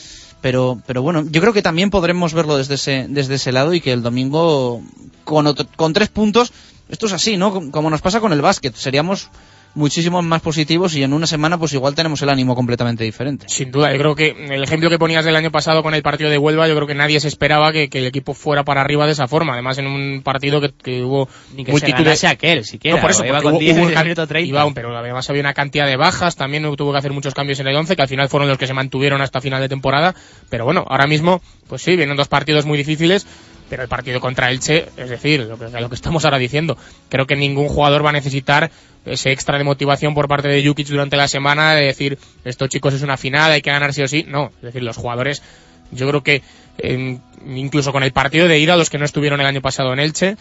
pero, 0.42 0.82
pero 0.86 1.02
bueno, 1.02 1.24
yo 1.30 1.42
creo 1.42 1.54
que 1.54 1.62
también 1.62 1.90
podremos 1.90 2.34
verlo 2.34 2.58
desde 2.58 2.76
ese, 2.76 3.06
desde 3.10 3.36
ese 3.36 3.52
lado 3.52 3.74
y 3.74 3.82
que 3.82 3.92
el 3.92 4.02
domingo 4.04 4.82
con, 5.24 5.54
con 5.76 5.94
tres 5.94 6.10
puntos, 6.10 6.52
esto 6.90 7.06
es 7.08 7.14
así, 7.14 7.38
¿no? 7.38 7.52
Com- 7.54 7.72
Como 7.72 7.90
nos 7.90 8.02
pasa 8.02 8.20
con 8.20 8.34
el 8.34 8.42
básquet, 8.42 8.76
seríamos 8.76 9.30
muchísimo 9.76 10.22
más 10.22 10.42
positivos 10.42 10.96
y 10.96 11.04
en 11.04 11.14
una 11.14 11.28
semana 11.28 11.58
pues 11.58 11.74
igual 11.74 11.96
tenemos 11.96 12.22
el 12.22 12.30
ánimo 12.30 12.56
completamente 12.56 13.04
diferente. 13.04 13.46
Sin 13.50 13.72
duda, 13.72 13.92
yo 13.92 13.98
creo 14.00 14.16
que 14.16 14.36
el 14.50 14.64
ejemplo 14.64 14.90
que 14.90 14.98
ponías 14.98 15.24
del 15.26 15.36
año 15.36 15.52
pasado 15.52 15.84
con 15.84 15.94
el 15.94 16.02
partido 16.02 16.30
de 16.30 16.38
Huelva, 16.38 16.68
yo 16.68 16.76
creo 16.76 16.88
que 16.88 16.96
nadie 16.96 17.20
se 17.20 17.28
esperaba 17.28 17.72
que, 17.72 17.90
que 17.90 18.00
el 18.00 18.06
equipo 18.08 18.34
fuera 18.34 18.64
para 18.64 18.82
arriba 18.82 19.06
de 19.06 19.12
esa 19.14 19.28
forma. 19.28 19.54
Además, 19.54 19.78
en 19.78 19.88
un 19.88 20.22
partido 20.24 20.60
que, 20.60 20.72
que 20.72 21.04
hubo 21.04 21.30
Ni 21.56 21.64
que 21.64 21.72
multitud 21.72 22.06
se 22.14 22.28
aquel, 22.28 22.66
siquiera. 22.66 22.98
No, 22.98 23.02
por 23.02 23.12
eso, 23.12 23.26
iba 23.26 23.42
con 23.42 23.54
hubo- 23.54 23.60
10 23.60 23.78
hubo 23.78 23.86
minuto 24.04 24.28
30. 24.28 24.40
iba, 24.48 24.74
pero 24.74 24.98
además 24.98 25.30
había 25.30 25.42
una 25.42 25.54
cantidad 25.54 25.86
de 25.86 25.96
bajas, 25.96 26.36
también 26.36 26.64
tuvo 26.76 26.92
que 26.92 26.98
hacer 26.98 27.12
muchos 27.14 27.34
cambios 27.34 27.60
en 27.60 27.68
el 27.68 27.76
11, 27.76 27.96
que 27.96 28.02
al 28.02 28.08
final 28.08 28.28
fueron 28.30 28.50
los 28.50 28.58
que 28.58 28.68
se 28.68 28.74
mantuvieron 28.74 29.22
hasta 29.22 29.40
final 29.40 29.62
de 29.62 29.70
temporada. 29.70 30.16
Pero 30.50 30.66
bueno, 30.66 30.84
ahora 30.90 31.08
mismo, 31.08 31.42
pues 31.68 31.82
sí, 31.84 31.96
vienen 31.96 32.18
dos 32.18 32.28
partidos 32.28 32.66
muy 32.66 32.78
difíciles, 32.78 33.28
pero 33.70 33.84
el 33.84 33.90
partido 33.90 34.20
contra 34.20 34.50
Elche, 34.50 34.90
es 34.98 35.10
decir, 35.10 35.42
lo 35.42 35.58
que, 35.58 35.70
lo 35.70 35.90
que 35.90 35.96
estamos 35.96 36.26
ahora 36.26 36.38
diciendo, 36.38 36.78
creo 37.10 37.28
que 37.28 37.36
ningún 37.36 37.68
jugador 37.68 38.04
va 38.04 38.10
a 38.10 38.14
necesitar 38.14 38.72
ese 39.06 39.32
extra 39.32 39.58
de 39.58 39.64
motivación 39.64 40.14
por 40.14 40.28
parte 40.28 40.48
de 40.48 40.66
Jukic 40.66 40.88
durante 40.88 41.18
la 41.18 41.28
semana 41.28 41.76
de 41.76 41.86
decir, 41.86 42.18
esto 42.44 42.68
chicos 42.68 42.94
es 42.94 43.02
una 43.02 43.18
final, 43.18 43.52
hay 43.52 43.62
que 43.62 43.72
ganar 43.72 43.94
sí 43.94 44.02
o 44.02 44.08
sí. 44.08 44.26
No, 44.28 44.52
es 44.58 44.62
decir, 44.62 44.84
los 44.84 44.98
jugadores, 44.98 45.42
yo 45.92 46.08
creo 46.08 46.24
que 46.24 46.42
incluso 47.46 47.92
con 47.92 48.04
el 48.04 48.12
partido 48.12 48.48
de 48.48 48.60
ida, 48.60 48.76
los 48.76 48.90
que 48.90 48.98
no 48.98 49.06
estuvieron 49.06 49.40
el 49.40 49.48
año 49.48 49.62
pasado 49.62 49.94
en 49.94 50.00
Elche, 50.00 50.38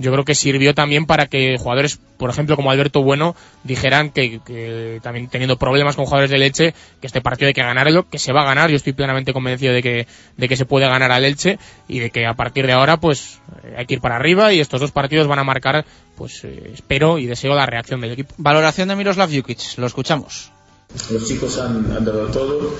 yo 0.00 0.10
creo 0.12 0.24
que 0.24 0.34
sirvió 0.34 0.74
también 0.74 1.06
para 1.06 1.26
que 1.26 1.56
jugadores, 1.58 2.00
por 2.16 2.30
ejemplo, 2.30 2.56
como 2.56 2.70
Alberto 2.70 3.02
Bueno, 3.02 3.36
dijeran 3.64 4.10
que, 4.10 4.40
que 4.44 4.98
también 5.02 5.28
teniendo 5.28 5.58
problemas 5.58 5.96
con 5.96 6.06
jugadores 6.06 6.30
de 6.30 6.38
leche, 6.38 6.74
que 7.00 7.06
este 7.06 7.20
partido 7.20 7.48
hay 7.48 7.54
que 7.54 7.62
ganarlo, 7.62 8.08
que 8.08 8.18
se 8.18 8.32
va 8.32 8.42
a 8.42 8.46
ganar. 8.46 8.70
Yo 8.70 8.76
estoy 8.76 8.94
plenamente 8.94 9.32
convencido 9.32 9.74
de 9.74 9.82
que, 9.82 10.06
de 10.36 10.48
que 10.48 10.56
se 10.56 10.64
puede 10.64 10.86
ganar 10.86 11.12
al 11.12 11.24
Elche 11.24 11.58
y 11.86 11.98
de 11.98 12.10
que 12.10 12.26
a 12.26 12.34
partir 12.34 12.66
de 12.66 12.72
ahora, 12.72 12.98
pues, 12.98 13.40
eh, 13.62 13.74
hay 13.76 13.86
que 13.86 13.94
ir 13.94 14.00
para 14.00 14.16
arriba 14.16 14.52
y 14.52 14.60
estos 14.60 14.80
dos 14.80 14.90
partidos 14.90 15.26
van 15.26 15.38
a 15.38 15.44
marcar, 15.44 15.84
pues, 16.16 16.44
eh, 16.44 16.70
espero 16.72 17.18
y 17.18 17.26
deseo 17.26 17.54
la 17.54 17.66
reacción 17.66 18.00
del 18.00 18.12
equipo. 18.12 18.34
Valoración 18.38 18.88
de 18.88 18.96
Miroslav 18.96 19.30
Jukic, 19.30 19.76
lo 19.76 19.86
escuchamos. 19.86 20.50
Los 21.10 21.28
chicos 21.28 21.58
han, 21.58 21.92
han 21.92 22.04
dado 22.04 22.26
todo 22.28 22.74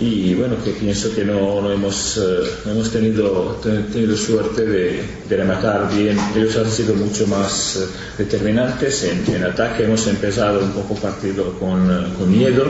y 0.00 0.34
bueno, 0.34 0.56
que 0.64 0.70
pienso 0.70 1.14
que 1.14 1.24
no, 1.24 1.60
no 1.60 1.70
hemos, 1.70 2.16
eh, 2.16 2.70
hemos 2.70 2.90
tenido, 2.90 3.58
te- 3.62 3.82
tenido 3.92 4.16
suerte 4.16 4.64
de, 4.64 5.00
de 5.28 5.36
rematar 5.36 5.94
bien. 5.94 6.16
Ellos 6.34 6.56
han 6.56 6.70
sido 6.70 6.94
mucho 6.94 7.26
más 7.26 7.76
eh, 7.76 7.86
determinantes 8.18 9.04
en, 9.04 9.34
en 9.34 9.44
ataque. 9.44 9.84
Hemos 9.84 10.06
empezado 10.06 10.60
un 10.60 10.72
poco 10.72 10.94
partido 10.94 11.52
con, 11.58 11.90
eh, 11.90 12.06
con 12.18 12.30
miedo, 12.30 12.64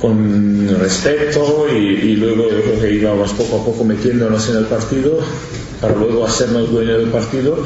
con 0.00 0.66
respeto 0.80 1.66
y, 1.70 1.76
y 1.76 2.16
luego 2.16 2.48
yo 2.50 2.62
creo 2.62 2.80
que 2.80 2.92
íbamos 2.94 3.32
poco 3.34 3.60
a 3.60 3.64
poco 3.66 3.84
metiéndonos 3.84 4.48
en 4.48 4.56
el 4.56 4.64
partido 4.64 5.20
para 5.80 5.94
luego 5.94 6.26
hacernos 6.26 6.70
dueños 6.70 6.98
del 6.98 7.08
partido 7.08 7.64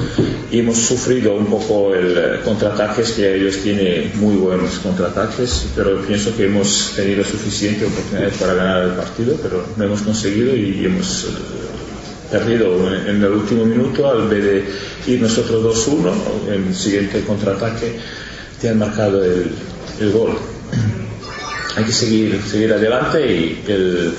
y 0.51 0.61
hemos 0.61 0.79
sufrido 0.79 1.35
un 1.35 1.47
poco 1.47 1.95
el 1.95 2.17
eh, 2.17 2.41
contraataques 2.45 3.13
que 3.13 3.35
ellos 3.37 3.57
tienen 3.59 4.13
muy 4.15 4.37
buenos 4.37 4.79
contraataques 4.79 5.67
pero 5.75 6.01
pienso 6.03 6.37
que 6.37 6.47
hemos 6.47 6.93
tenido 6.95 7.25
suficiente 7.25 7.87
oportunidades 7.87 8.35
para 8.35 8.55
ganar 8.55 8.83
el 8.85 8.93
partido 8.93 9.37
pero 9.43 9.65
no 9.77 9.85
hemos 9.85 10.03
conseguido 10.03 10.55
y 10.55 10.85
hemos 10.85 11.25
eh, 11.25 11.29
perdido 12.31 12.95
en 12.95 13.23
el 13.23 13.33
último 13.33 13.65
minuto 13.65 14.09
al 14.11 14.29
vez 14.29 14.45
de 14.45 14.65
ir 15.13 15.21
nosotros 15.21 15.89
2-1 15.89 16.13
en 16.49 16.69
el 16.69 16.75
siguiente 16.75 17.21
contraataque 17.23 17.99
te 18.61 18.71
han 18.71 18.79
marcado 18.79 19.23
el, 19.23 19.51
el 20.01 20.13
gol. 20.13 20.31
Hay 21.77 21.85
que 21.85 21.93
seguir, 21.93 22.41
seguir 22.43 22.73
adelante 22.73 23.21
y 23.21 23.63
el, 23.67 24.15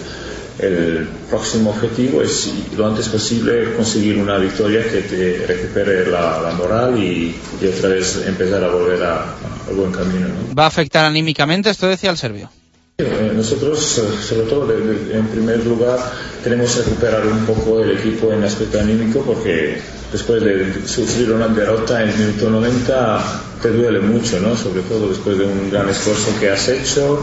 el 0.60 1.07
próximo 1.30 1.72
objetivo 1.72 2.22
es 2.22 2.49
lo 2.77 2.88
antes 2.88 3.10
posible 3.10 3.73
conseguir 3.76 4.18
una 4.18 4.38
victoria 4.38 4.82
que 4.84 5.02
te 5.02 5.45
recupere 5.48 6.10
la, 6.10 6.41
la 6.41 6.52
moral 6.53 6.98
y, 6.98 7.36
y 7.61 7.68
otra 7.68 7.90
vez 7.90 8.23
empezar 8.26 8.64
a 8.64 8.69
volver 8.69 9.03
a- 9.03 9.36
al 9.68 9.76
buen 9.76 9.91
camino. 9.91 10.27
¿no? 10.27 10.56
¿Va 10.57 10.64
a 10.65 10.68
afectar 10.68 11.06
anímicamente? 11.06 11.69
Esto 11.69 11.88
decía 11.88 12.10
el 12.11 12.18
serbio. 12.18 12.49
Eh, 12.98 13.34
Nosotros, 13.36 13.80
sobre 14.26 14.48
todo, 14.48 14.72
en 14.72 15.27
primer 15.27 15.65
lugar, 15.65 15.99
tenemos 16.41 16.73
que 16.76 16.84
recuperar 16.84 17.27
un 17.27 17.45
poco 17.45 17.82
el 17.84 17.98
equipo 17.98 18.32
en 18.32 18.41
aspecto 18.45 18.80
anímico 18.80 19.22
porque 19.26 19.82
después 20.14 20.41
de 20.41 20.88
sufrir 20.88 21.32
una 21.32 21.49
derrota 21.49 22.02
en 22.02 22.10
el 22.10 22.18
minuto 22.18 22.49
90 22.49 23.41
te 23.61 23.69
duele 23.72 23.99
mucho, 23.99 24.40
¿no? 24.40 24.56
Sobre 24.56 24.82
todo 24.84 25.10
después 25.10 25.38
de 25.38 25.44
un 25.44 25.69
gran 25.69 25.90
esfuerzo 25.90 26.30
que 26.40 26.49
has 26.49 26.69
hecho, 26.69 27.19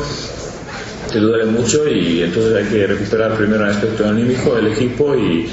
te 1.12 1.18
duele 1.20 1.44
mucho 1.46 1.86
y 1.88 2.22
entonces 2.22 2.54
hay 2.56 2.64
que 2.72 2.86
recuperar 2.86 3.36
primero 3.36 3.64
el 3.64 3.70
aspecto 3.70 4.08
anímico 4.08 4.54
del 4.54 4.68
equipo 4.68 5.14
y, 5.14 5.48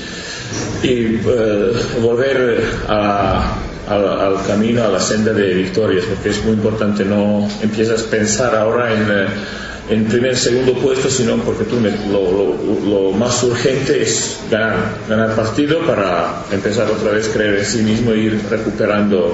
y, 0.84 1.22
eh, 1.26 1.72
volver 2.02 2.64
a- 2.88 3.56
al, 3.88 4.06
al 4.06 4.46
camino, 4.46 4.84
a 4.84 4.88
la 4.88 5.00
senda 5.00 5.34
de 5.34 5.54
victorias, 5.54 6.06
porque 6.06 6.30
es 6.30 6.44
muy 6.46 6.54
importante, 6.54 7.04
no 7.06 7.48
empiezas 7.62 8.04
a 8.04 8.10
pensar 8.10 8.56
ahora 8.56 8.94
en, 8.94 9.02
eh, 9.10 9.28
en 9.90 10.06
primer, 10.06 10.38
segundo 10.38 10.74
puesto, 10.74 11.10
sino 11.10 11.38
porque 11.38 11.64
tú 11.64 11.78
me- 11.78 11.90
lo, 12.12 12.32
lo- 12.32 12.90
lo 13.10 13.12
más 13.14 13.42
urgente 13.44 14.00
es 14.04 14.38
ganar, 14.52 14.76
ganar 15.10 15.36
partido 15.36 15.80
para 15.88 16.44
empezar 16.52 16.88
otra 16.92 17.12
vez 17.12 17.30
a 17.30 17.34
creer 17.34 17.56
en 17.60 17.66
sí 17.66 17.80
mismo 17.82 18.12
e 18.12 18.20
ir 18.20 18.40
recuperando 18.52 19.34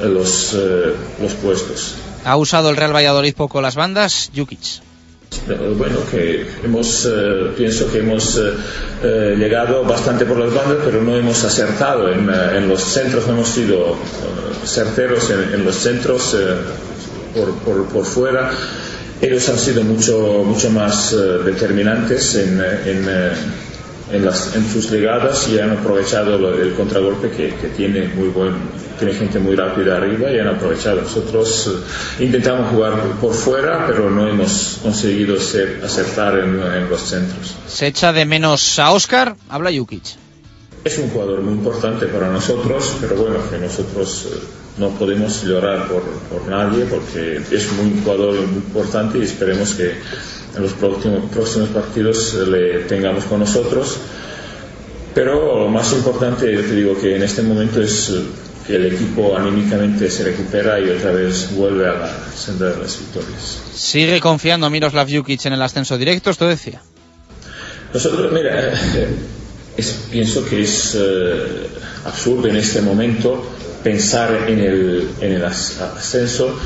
los, 0.00 0.52
eh, 0.54 0.92
los 1.22 1.32
puestos. 1.34 1.94
Ha 2.24 2.36
usado 2.36 2.68
el 2.70 2.76
Real 2.76 2.94
Valladolid 2.94 3.34
poco 3.34 3.62
las 3.62 3.74
bandas, 3.74 4.30
Jukic. 4.36 4.60
Eh, 5.48 5.74
Bueno, 5.76 5.98
que 6.10 6.46
hemos, 6.62 7.06
eh, 7.06 7.52
pienso 7.56 7.90
que 7.90 7.98
hemos 7.98 8.36
eh, 8.36 8.52
eh, 9.02 9.34
llegado 9.38 9.82
bastante 9.84 10.24
por 10.24 10.38
las 10.38 10.52
bandas, 10.52 10.78
pero 10.84 11.02
no 11.02 11.16
hemos 11.16 11.42
acertado 11.44 12.12
en, 12.12 12.68
los 12.68 12.80
centros, 12.80 13.26
no 13.26 13.34
hemos 13.34 13.48
sido 13.48 13.96
certeros 14.64 15.30
en, 15.30 15.64
los 15.64 15.76
centros 15.76 16.36
por, 17.64 17.84
por, 17.86 18.04
fuera. 18.04 18.50
Ellos 19.20 19.48
han 19.48 19.58
sido 19.58 19.82
mucho, 19.84 20.42
mucho 20.44 20.70
más 20.70 21.14
determinantes 21.44 22.34
en, 22.34 22.60
en, 22.60 23.08
en, 24.10 24.24
las, 24.24 24.54
en 24.56 24.68
sus 24.68 24.90
llegadas 24.90 25.48
y 25.48 25.58
han 25.58 25.70
aprovechado 25.70 26.54
el 26.54 26.74
contragolpe 26.74 27.30
que, 27.30 27.54
que 27.54 27.68
tiene 27.68 28.08
muy 28.08 28.28
buen, 28.28 28.54
tiene 28.98 29.14
gente 29.14 29.38
muy 29.38 29.54
rápida 29.56 29.96
arriba 29.96 30.30
y 30.30 30.38
han 30.38 30.48
aprovechado. 30.48 31.02
Nosotros 31.02 31.70
eh, 32.18 32.24
intentamos 32.24 32.70
jugar 32.70 32.94
por 33.20 33.34
fuera, 33.34 33.86
pero 33.86 34.10
no 34.10 34.28
hemos 34.28 34.78
conseguido 34.82 35.38
ser, 35.40 35.80
acertar 35.84 36.38
en, 36.38 36.60
en 36.60 36.90
los 36.90 37.00
centros. 37.00 37.54
Se 37.66 37.86
echa 37.86 38.12
de 38.12 38.24
menos 38.24 38.78
a 38.78 38.90
Oscar, 38.92 39.36
habla 39.48 39.70
Jukic. 39.76 40.21
Es 40.84 40.98
un 40.98 41.10
jugador 41.10 41.42
muy 41.42 41.54
importante 41.54 42.06
para 42.06 42.28
nosotros, 42.30 42.96
pero 43.00 43.14
bueno, 43.16 43.38
que 43.48 43.58
nosotros 43.58 44.26
eh, 44.26 44.38
no 44.78 44.88
podemos 44.90 45.44
llorar 45.44 45.86
por, 45.86 46.02
por 46.02 46.48
nadie 46.48 46.84
porque 46.86 47.36
es 47.36 47.72
muy 47.72 47.92
un 47.92 48.02
jugador 48.02 48.34
muy 48.34 48.56
importante 48.56 49.18
y 49.18 49.22
esperemos 49.22 49.74
que 49.74 49.92
en 50.56 50.62
los 50.62 50.72
próximos, 50.72 51.30
próximos 51.30 51.68
partidos 51.68 52.34
eh, 52.34 52.46
le 52.46 52.78
tengamos 52.84 53.24
con 53.24 53.40
nosotros. 53.40 53.98
Pero 55.14 55.60
lo 55.60 55.68
más 55.68 55.92
importante, 55.92 56.52
yo 56.52 56.60
te 56.62 56.74
digo 56.74 56.98
que 56.98 57.16
en 57.16 57.22
este 57.22 57.42
momento 57.42 57.80
es 57.80 58.10
eh, 58.10 58.22
que 58.66 58.76
el 58.76 58.86
equipo 58.86 59.36
anímicamente 59.36 60.10
se 60.10 60.24
recupera 60.24 60.80
y 60.80 60.88
otra 60.90 61.12
vez 61.12 61.54
vuelve 61.54 61.86
a 61.88 61.92
la 61.92 62.32
senda 62.34 62.70
de 62.70 62.78
las 62.78 62.98
victorias. 62.98 63.62
Sigue 63.74 64.20
confiando 64.20 64.68
Miroslav 64.70 65.08
Jukic 65.08 65.44
en 65.46 65.52
el 65.52 65.62
ascenso 65.62 65.98
directo, 65.98 66.30
esto 66.30 66.48
decía. 66.48 66.82
Nosotros, 67.92 68.32
mira, 68.32 68.72
es- 69.76 69.96
pienso 70.10 70.44
que 70.44 70.62
es 70.62 70.96
eh, 70.98 71.66
absurdo 72.04 72.48
en 72.48 72.56
este 72.56 72.80
momento 72.82 73.42
pensar 73.82 74.44
en 74.48 74.60
el, 74.60 75.08
en 75.20 75.32
el 75.32 75.44
as- 75.44 75.80
ascenso 75.80 76.56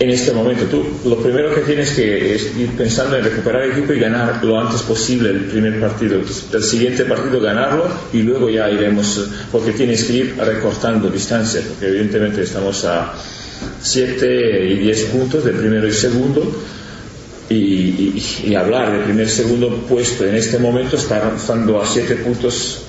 en 0.00 0.10
este 0.10 0.32
momento. 0.32 0.64
Tú 0.64 0.84
lo 1.08 1.18
primero 1.22 1.54
que 1.54 1.60
tienes 1.60 1.90
que 1.90 2.34
es 2.34 2.56
ir 2.56 2.70
pensando 2.76 3.16
en 3.16 3.22
recuperar 3.24 3.62
el 3.62 3.72
equipo 3.72 3.92
y 3.92 4.00
ganar 4.00 4.44
lo 4.44 4.58
antes 4.58 4.82
posible 4.82 5.30
el 5.30 5.40
primer 5.44 5.78
partido. 5.78 6.20
El 6.52 6.62
siguiente 6.64 7.04
partido 7.04 7.40
ganarlo 7.40 7.86
y 8.12 8.22
luego 8.22 8.50
ya 8.50 8.68
iremos, 8.70 9.20
porque 9.52 9.70
tienes 9.72 10.02
que 10.04 10.12
ir 10.14 10.34
recortando 10.36 11.08
distancia, 11.10 11.60
porque 11.68 11.86
evidentemente 11.86 12.42
estamos 12.42 12.84
a 12.84 13.14
7 13.80 14.68
y 14.70 14.78
10 14.78 15.02
puntos 15.06 15.44
de 15.44 15.52
primero 15.52 15.86
y 15.86 15.92
segundo 15.92 16.42
y, 17.50 17.54
y- 17.54 18.44
y 18.46 18.54
hablar 18.54 18.92
de 18.92 19.04
primer 19.04 19.28
segundo 19.28 19.68
puesto 19.88 20.24
en 20.26 20.34
este 20.34 20.58
momento 20.58 20.96
estar- 20.96 21.34
estando 21.36 21.80
a 21.80 21.86
siete 21.86 22.16
puntos 22.16 22.80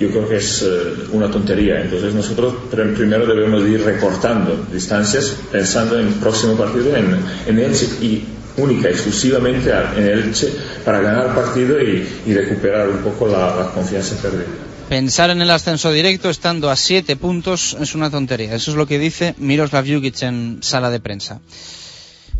yo 0.00 0.10
creo 0.10 0.28
que 0.28 0.36
es 0.36 0.62
eh, 0.62 0.66
una 1.12 1.30
tontería 1.30 1.80
entonces 1.80 2.12
nosotros 2.14 2.54
pr- 2.70 2.94
primero 2.94 3.26
debemos 3.26 3.62
de 3.64 3.70
ir 3.70 3.82
recortando 3.84 4.66
distancias 4.72 5.34
pensando 5.52 5.98
en 5.98 6.08
el 6.08 6.14
próximo 6.14 6.54
partido 6.56 6.94
en, 6.96 7.16
en 7.46 7.58
Elche 7.58 7.86
y 8.02 8.24
única 8.56 8.88
exclusivamente 8.88 9.72
en 9.96 10.06
Elche 10.06 10.48
para 10.84 11.00
ganar 11.00 11.34
partido 11.34 11.80
y, 11.80 12.06
y 12.26 12.34
recuperar 12.34 12.88
un 12.88 12.98
poco 12.98 13.26
la, 13.28 13.54
la 13.56 13.70
confianza 13.72 14.16
perdida 14.20 14.44
Pensar 14.88 15.30
en 15.30 15.40
el 15.40 15.50
ascenso 15.50 15.90
directo 15.92 16.28
estando 16.28 16.70
a 16.70 16.76
7 16.76 17.16
puntos 17.16 17.74
es 17.80 17.94
una 17.94 18.10
tontería. 18.10 18.54
Eso 18.54 18.70
es 18.70 18.76
lo 18.76 18.86
que 18.86 18.98
dice 18.98 19.34
Miroslav 19.38 19.86
Jukic 19.86 20.20
en 20.22 20.58
sala 20.60 20.90
de 20.90 21.00
prensa. 21.00 21.40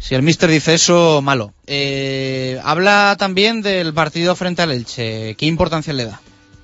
Si 0.04 0.14
el 0.14 0.22
mister 0.22 0.50
dice 0.50 0.74
eso, 0.74 1.22
malo. 1.22 1.54
Eh, 1.66 2.60
habla 2.62 3.16
también 3.18 3.62
del 3.62 3.94
partido 3.94 4.36
frente 4.36 4.60
al 4.60 4.70
Elche. 4.70 5.34
¿Qué 5.36 5.46
importancia 5.46 5.94
le 5.94 6.04
da? 6.04 6.20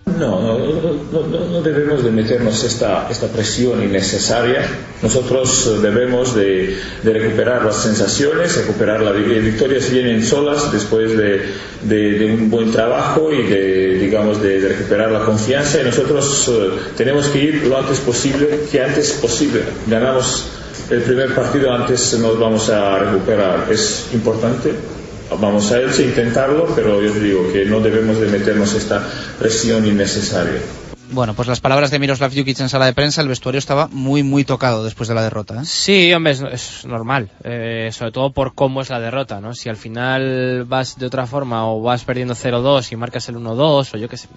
No, 0.07 0.41
no, 0.41 0.59
no, 0.59 1.47
no- 1.53 1.63
debemos 1.63 2.03
de 2.03 2.11
meternos 2.11 2.65
esta, 2.65 3.09
esta 3.11 3.27
presión 3.29 3.83
innecesaria. 3.83 4.63
Nosotros 5.03 5.67
eh, 5.67 5.79
debemos 5.81 6.35
de, 6.35 6.77
recuperar 7.05 7.65
las 7.65 7.77
sensaciones, 7.83 8.57
recuperar 8.57 9.01
las 9.03 9.15
victorias 9.17 9.91
vienen 9.91 10.25
solas 10.25 10.73
después 10.73 11.17
de, 11.17 12.35
un 12.39 12.51
buen 12.51 12.73
trabajo 12.73 13.33
y 13.33 13.43
de, 13.47 13.99
digamos, 13.99 14.43
de, 14.43 14.61
de 14.61 14.69
recuperar 14.71 15.13
la 15.13 15.25
confianza 15.25 15.81
y 15.81 15.85
nosotros 15.85 16.49
eh, 16.49 16.71
tenemos 16.97 17.27
que 17.29 17.39
ir 17.39 17.67
lo 17.67 17.79
antes 17.79 17.99
posible, 18.01 18.61
que 18.71 18.83
antes 18.83 19.13
posible. 19.13 19.63
Ganamos 19.87 20.47
el 20.91 21.03
primer 21.03 21.35
partido, 21.35 21.73
antes 21.73 22.19
nos 22.19 22.39
vamos 22.39 22.69
a 22.69 22.99
recuperar. 22.99 23.69
Es 23.71 24.07
importante, 24.13 24.73
Vamos 25.39 25.71
a 25.71 25.79
Elche 25.79 26.03
a 26.03 26.07
intentarlo, 26.07 26.67
pero 26.75 27.01
yo 27.01 27.13
te 27.13 27.21
digo 27.21 27.53
que 27.53 27.65
no 27.65 27.81
debemos 27.81 28.19
de 28.19 28.29
meternos 28.29 28.75
esta 28.75 29.07
presión 29.39 29.87
innecesaria. 29.87 30.61
Bueno, 31.13 31.35
pues 31.35 31.49
las 31.49 31.61
palabras 31.61 31.91
de 31.91 31.99
Miroslav 31.99 32.33
Jukic 32.33 32.61
en 32.61 32.69
sala 32.69 32.87
de 32.87 32.93
prensa, 32.93 33.21
el 33.21 33.29
vestuario 33.29 33.59
estaba 33.59 33.89
muy, 33.89 34.23
muy 34.23 34.45
tocado 34.45 34.85
después 34.85 35.09
de 35.09 35.15
la 35.17 35.23
derrota. 35.23 35.61
¿eh? 35.61 35.65
Sí, 35.65 36.13
hombre, 36.13 36.33
es, 36.33 36.43
es 36.43 36.87
normal, 36.87 37.31
eh, 37.43 37.91
sobre 37.93 38.13
todo 38.13 38.31
por 38.33 38.55
cómo 38.55 38.81
es 38.81 38.91
la 38.91 39.01
derrota, 39.01 39.41
¿no? 39.41 39.53
Si 39.55 39.69
al 39.69 39.77
final 39.77 40.65
vas 40.67 40.99
de 40.99 41.07
otra 41.07 41.27
forma 41.27 41.69
o 41.69 41.81
vas 41.83 42.05
perdiendo 42.05 42.35
0-2 42.35 42.93
y 42.93 42.97
marcas 42.97 43.29
el 43.29 43.37
1-2 43.37 43.95
o 43.95 43.97
yo 43.97 44.09
qué 44.09 44.17
sé, 44.17 44.29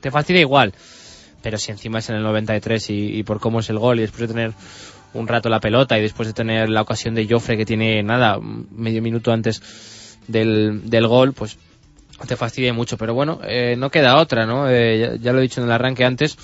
te 0.00 0.10
fastidia 0.12 0.40
igual. 0.40 0.72
Pero 1.42 1.58
si 1.58 1.72
encima 1.72 1.98
es 1.98 2.08
en 2.10 2.16
el 2.16 2.22
93 2.22 2.90
y, 2.90 3.18
y 3.18 3.22
por 3.24 3.40
cómo 3.40 3.60
es 3.60 3.70
el 3.70 3.78
gol 3.78 3.98
y 3.98 4.02
después 4.02 4.28
de 4.28 4.34
tener 4.34 4.52
un 5.14 5.26
rato 5.26 5.48
la 5.48 5.60
pelota 5.60 5.98
y 5.98 6.02
después 6.02 6.28
de 6.28 6.34
tener 6.34 6.68
la 6.68 6.82
ocasión 6.82 7.14
de 7.14 7.26
Joffre 7.26 7.56
que 7.56 7.64
tiene 7.64 8.02
nada, 8.04 8.38
medio 8.40 9.02
minuto 9.02 9.32
antes 9.32 9.60
del, 10.28 10.88
del 10.88 11.06
gol, 11.08 11.32
pues 11.32 11.58
te 12.26 12.36
fastidia 12.36 12.72
mucho. 12.72 12.96
Pero 12.96 13.14
bueno, 13.14 13.40
eh, 13.44 13.74
no 13.76 13.90
queda 13.90 14.18
otra, 14.18 14.46
¿no? 14.46 14.68
Eh, 14.68 15.18
ya, 15.20 15.32
lo 15.32 15.38
he 15.38 15.42
dicho 15.42 15.60
en 15.60 15.66
el 15.66 15.72
arranque 15.72 16.04
antes, 16.04 16.36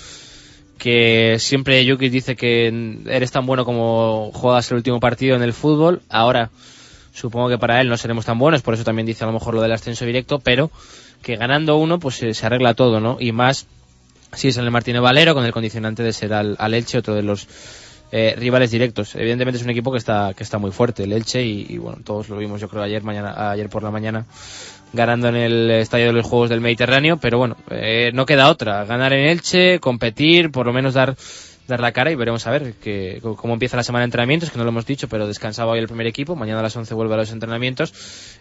que 0.77 1.37
siempre 1.39 1.83
Yuki 1.85 2.09
dice 2.09 2.35
que 2.35 2.99
eres 3.07 3.31
tan 3.31 3.45
bueno 3.45 3.65
como 3.65 4.31
juegas 4.33 4.69
el 4.71 4.77
último 4.77 4.99
partido 4.99 5.35
en 5.35 5.43
el 5.43 5.53
fútbol. 5.53 6.01
Ahora, 6.09 6.49
supongo 7.13 7.49
que 7.49 7.57
para 7.57 7.81
él 7.81 7.87
no 7.87 7.97
seremos 7.97 8.25
tan 8.25 8.37
buenos, 8.37 8.61
por 8.61 8.73
eso 8.73 8.83
también 8.83 9.05
dice 9.05 9.23
a 9.23 9.27
lo 9.27 9.33
mejor 9.33 9.53
lo 9.53 9.61
del 9.61 9.71
ascenso 9.71 10.05
directo, 10.05 10.39
pero 10.39 10.71
que 11.21 11.37
ganando 11.37 11.77
uno, 11.77 11.99
pues 11.99 12.21
eh, 12.23 12.33
se 12.33 12.45
arregla 12.45 12.73
todo, 12.73 12.99
¿no? 12.99 13.17
Y 13.19 13.31
más 13.31 13.67
si 14.33 14.49
es 14.49 14.57
en 14.57 14.65
el 14.65 14.71
Martínez 14.71 15.01
Valero, 15.01 15.33
con 15.33 15.45
el 15.45 15.53
condicionante 15.53 16.03
de 16.03 16.11
ser 16.11 16.33
al, 16.33 16.55
al 16.59 16.73
Elche, 16.73 16.97
otro 16.97 17.15
de 17.15 17.23
los 17.23 17.47
eh, 18.11 18.35
rivales 18.37 18.71
directos. 18.71 19.15
Evidentemente 19.15 19.57
es 19.57 19.63
un 19.63 19.69
equipo 19.69 19.91
que 19.91 19.97
está, 19.97 20.33
que 20.35 20.43
está 20.43 20.57
muy 20.57 20.71
fuerte, 20.71 21.03
el 21.03 21.13
Elche, 21.13 21.43
y, 21.43 21.77
bueno, 21.77 21.99
todos 22.03 22.29
lo 22.29 22.37
vimos 22.37 22.61
yo 22.61 22.69
creo 22.69 22.83
ayer, 22.83 23.03
mañana, 23.03 23.51
ayer 23.51 23.69
por 23.69 23.83
la 23.83 23.91
mañana 23.91 24.25
ganando 24.93 25.27
en 25.27 25.35
el 25.35 25.71
Estadio 25.71 26.07
de 26.07 26.13
los 26.13 26.25
Juegos 26.25 26.49
del 26.49 26.61
Mediterráneo, 26.61 27.17
pero 27.17 27.37
bueno, 27.37 27.57
eh, 27.69 28.11
no 28.13 28.25
queda 28.25 28.49
otra, 28.49 28.85
ganar 28.85 29.11
en 29.13 29.27
Elche, 29.27 29.79
competir, 29.79 30.51
por 30.51 30.65
lo 30.65 30.73
menos 30.73 30.93
dar 30.93 31.15
dar 31.67 31.79
la 31.79 31.91
cara 31.91 32.11
y 32.11 32.15
veremos 32.15 32.45
a 32.47 32.51
ver 32.51 32.73
que, 32.73 33.19
cómo 33.37 33.53
empieza 33.53 33.77
la 33.77 33.83
semana 33.83 34.03
de 34.03 34.05
entrenamientos, 34.05 34.51
que 34.51 34.57
no 34.57 34.63
lo 34.63 34.69
hemos 34.69 34.85
dicho, 34.85 35.07
pero 35.07 35.27
descansaba 35.27 35.71
hoy 35.71 35.79
el 35.79 35.87
primer 35.87 36.07
equipo, 36.07 36.35
mañana 36.35 36.59
a 36.59 36.63
las 36.63 36.75
11 36.75 36.93
vuelve 36.93 37.15
a 37.15 37.17
los 37.17 37.31
entrenamientos 37.31 37.93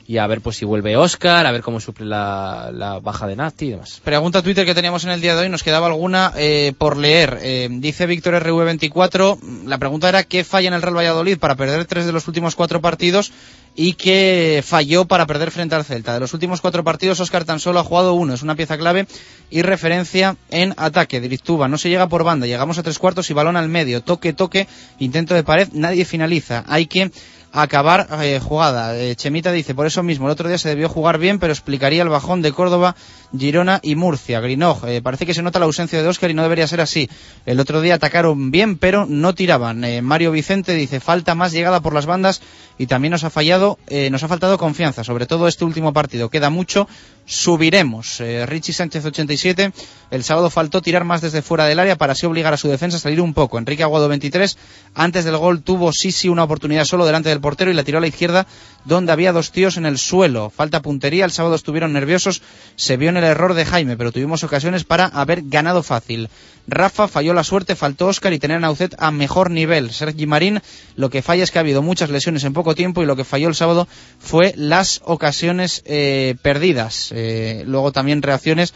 y 0.07 0.19
a 0.19 0.27
ver 0.27 0.41
pues 0.41 0.57
si 0.57 0.65
vuelve 0.65 0.97
Oscar, 0.97 1.47
a 1.47 1.53
ver 1.53 1.63
cómo 1.63 1.81
suple 1.81 2.07
la, 2.07 2.71
la 2.73 2.99
baja 2.99 3.27
de 3.27 3.37
Nati 3.37 3.67
y 3.67 3.71
demás. 3.71 4.01
Pregunta 4.05 4.43
Twitter 4.43 4.67
que 4.67 4.75
teníamos 4.75 5.05
en 5.05 5.11
el 5.11 5.21
día 5.21 5.35
de 5.35 5.43
hoy, 5.43 5.49
nos 5.49 5.63
quedaba 5.63 5.87
alguna 5.87 6.33
eh, 6.37 6.73
por 6.77 6.97
leer. 6.97 7.39
Eh, 7.43 7.69
dice 7.71 8.07
Víctor 8.07 8.35
RV24, 8.43 9.65
la 9.67 9.79
pregunta 9.79 10.09
era 10.09 10.25
qué 10.25 10.45
falla 10.45 10.69
en 10.69 10.75
el 10.75 10.83
Real 10.83 10.97
Valladolid 10.97 11.39
para 11.39 11.55
perder 11.55 11.87
tres 11.87 12.07
de 12.07 12.13
los 12.13 12.29
últimos 12.29 12.55
cuatro 12.55 12.81
partidos 12.81 13.33
y 13.77 13.95
qué 13.95 14.63
falló 14.65 15.05
para 15.05 15.27
perder 15.27 15.51
frente 15.51 15.75
al 15.75 15.85
Celta. 15.85 16.15
De 16.15 16.21
los 16.21 16.33
últimos 16.35 16.61
cuatro 16.61 16.85
partidos, 16.85 17.21
Oscar 17.21 17.45
tan 17.45 17.61
solo 17.61 17.81
ha 17.81 17.85
jugado 17.85 18.15
uno, 18.15 18.35
es 18.35 18.43
una 18.43 18.55
pieza 18.55 18.79
clave 18.79 19.07
y 19.51 19.63
referencia 19.63 20.37
en 20.51 20.75
ataque. 20.77 21.21
Directuba, 21.21 21.69
no 21.69 21.79
se 21.79 21.89
llega 21.89 22.09
por 22.09 22.25
banda, 22.25 22.47
llegamos 22.47 22.79
a 22.79 22.83
tres 22.83 22.99
cuartos 22.99 23.31
y 23.31 23.35
balón 23.35 23.57
al 23.57 23.69
medio, 23.69 24.03
toque, 24.03 24.33
toque, 24.33 24.69
intento 24.99 25.35
de 25.35 25.45
pared, 25.45 25.69
nadie 25.73 26.05
finaliza. 26.05 26.65
Hay 26.69 26.87
que 26.87 27.11
acabar 27.55 28.09
eh, 28.21 28.41
jugada. 28.43 28.99
Eh, 28.99 29.15
Chemita 29.15 29.53
dice, 29.53 29.75
por 29.75 29.87
eso 29.87 30.03
mismo, 30.03 30.27
el 30.27 30.33
otro 30.33 30.49
día 30.49 30.59
se 30.59 30.69
debió 30.69 30.89
jugar 30.89 31.19
bien, 31.19 31.39
pero 31.39 31.53
explicaría 31.53 32.03
el 32.03 32.09
bajón 32.09 32.43
de 32.43 32.53
Córdoba, 32.53 32.97
Girona 33.37 33.79
y 33.81 33.95
Murcia. 33.95 34.41
Grinoj, 34.41 34.85
eh, 34.87 35.01
parece 35.01 35.25
que 35.25 35.35
se 35.35 35.43
nota 35.43 35.61
la 35.61 35.67
ausencia 35.67 36.03
de 36.03 36.09
Oscar 36.09 36.31
y 36.31 36.35
no 36.35 36.43
debería 36.43 36.67
ser 36.67 36.81
así. 36.81 37.09
El 37.47 37.61
otro 37.61 37.81
día 37.81 37.95
atacaron 37.95 38.51
bien, 38.51 38.77
pero 38.77 39.07
no 39.07 39.35
tiraban. 39.35 39.85
Mario 40.05 40.33
Vicente 40.33 40.75
dice, 40.75 40.99
falta 40.99 41.37
más 41.37 41.53
llegada 41.53 41.81
por 41.81 41.95
las 41.95 42.07
bandas 42.07 42.43
y 42.77 42.87
también 42.87 43.13
nos 43.13 43.23
ha 43.23 43.31
fallado, 43.31 43.79
nos 44.11 44.23
ha 44.25 44.29
faltado 44.29 44.59
confianza, 44.59 45.05
sobre 45.05 45.27
todo 45.27 45.47
este 45.47 45.65
último 45.65 45.93
partido. 45.93 46.31
Queda 46.31 46.51
mucho, 46.51 46.89
subiremos. 47.27 48.23
Richie 48.47 48.73
Sánchez 48.73 49.05
87, 49.05 49.73
el 50.11 50.25
sábado 50.25 50.51
faltó 50.51 50.83
tirar 50.83 51.05
más 51.05 51.21
desde 51.21 51.43
fuera 51.43 51.67
del 51.67 51.79
área 51.79 51.97
para 51.97 52.13
así 52.13 52.27
obligar 52.27 52.53
a 52.53 52.57
su 52.57 52.69
defensa 52.69 52.97
a 52.97 53.01
salir 53.01 53.21
un 53.21 53.35
poco. 53.35 53.59
Enrique 53.59 53.83
Aguado 53.83 54.09
23, 54.09 54.57
antes 54.95 55.25
del 55.25 55.37
gol 55.37 55.63
tuvo 55.63 55.93
sí 55.93 56.13
sí 56.13 56.29
una 56.29 56.45
oportunidad 56.45 56.85
solo 56.85 57.07
delante 57.07 57.29
del 57.29 57.41
portero 57.41 57.71
y 57.71 57.75
la 57.75 57.85
tiró 57.85 57.99
a 57.99 58.01
la 58.01 58.07
izquierda 58.07 58.47
donde 58.85 59.13
había 59.13 59.33
dos 59.33 59.51
tíos 59.51 59.77
en 59.77 59.87
el 59.87 59.99
suelo. 59.99 60.51
Falta 60.51 60.83
puntería, 60.83 61.25
el 61.25 61.31
sábado 61.31 61.55
estuvieron 61.55 61.93
nerviosos, 61.93 62.43
se 62.77 62.97
vio 62.97 63.09
en 63.09 63.17
el 63.17 63.25
error 63.25 63.55
de 63.55 63.65
Jaime, 63.65 63.97
pero 63.97 64.13
tuvimos 64.13 64.45
ocasiones 64.45 64.85
para 64.85 65.07
haber 65.07 65.43
ganado 65.43 65.83
fácil. 65.83 66.29
Rafa 66.67 67.09
falló 67.09 67.35
la 67.35 67.45
suerte, 67.45 67.77
faltó 67.77 68.07
Oscar 68.07 68.33
y 68.33 68.39
tener 68.39 68.57
a 68.57 68.61
Naucet 68.61 68.95
a 68.99 69.11
mejor 69.11 69.51
nivel. 69.51 69.93
Sergi 69.93 70.27
Marín, 70.27 70.61
lo 70.97 71.11
que 71.11 71.23
falla 71.23 71.45
es 71.45 71.51
que 71.51 71.59
ha 71.59 71.61
habido 71.61 71.83
muchas 71.83 72.11
lesiones 72.11 72.45
en 72.45 72.55
poco 72.55 72.75
tiempo 72.75 73.03
y 73.03 73.07
lo 73.07 73.17
que 73.17 73.25
falló 73.25 73.49
el 73.49 73.55
sábado 73.55 73.87
fue 74.19 74.55
las 74.57 75.03
ocasiones 75.05 75.83
eh, 75.85 76.37
perdidas. 76.41 77.13
Eh, 77.15 77.65
luego 77.66 77.93
también 77.93 78.23
reacciones 78.23 78.74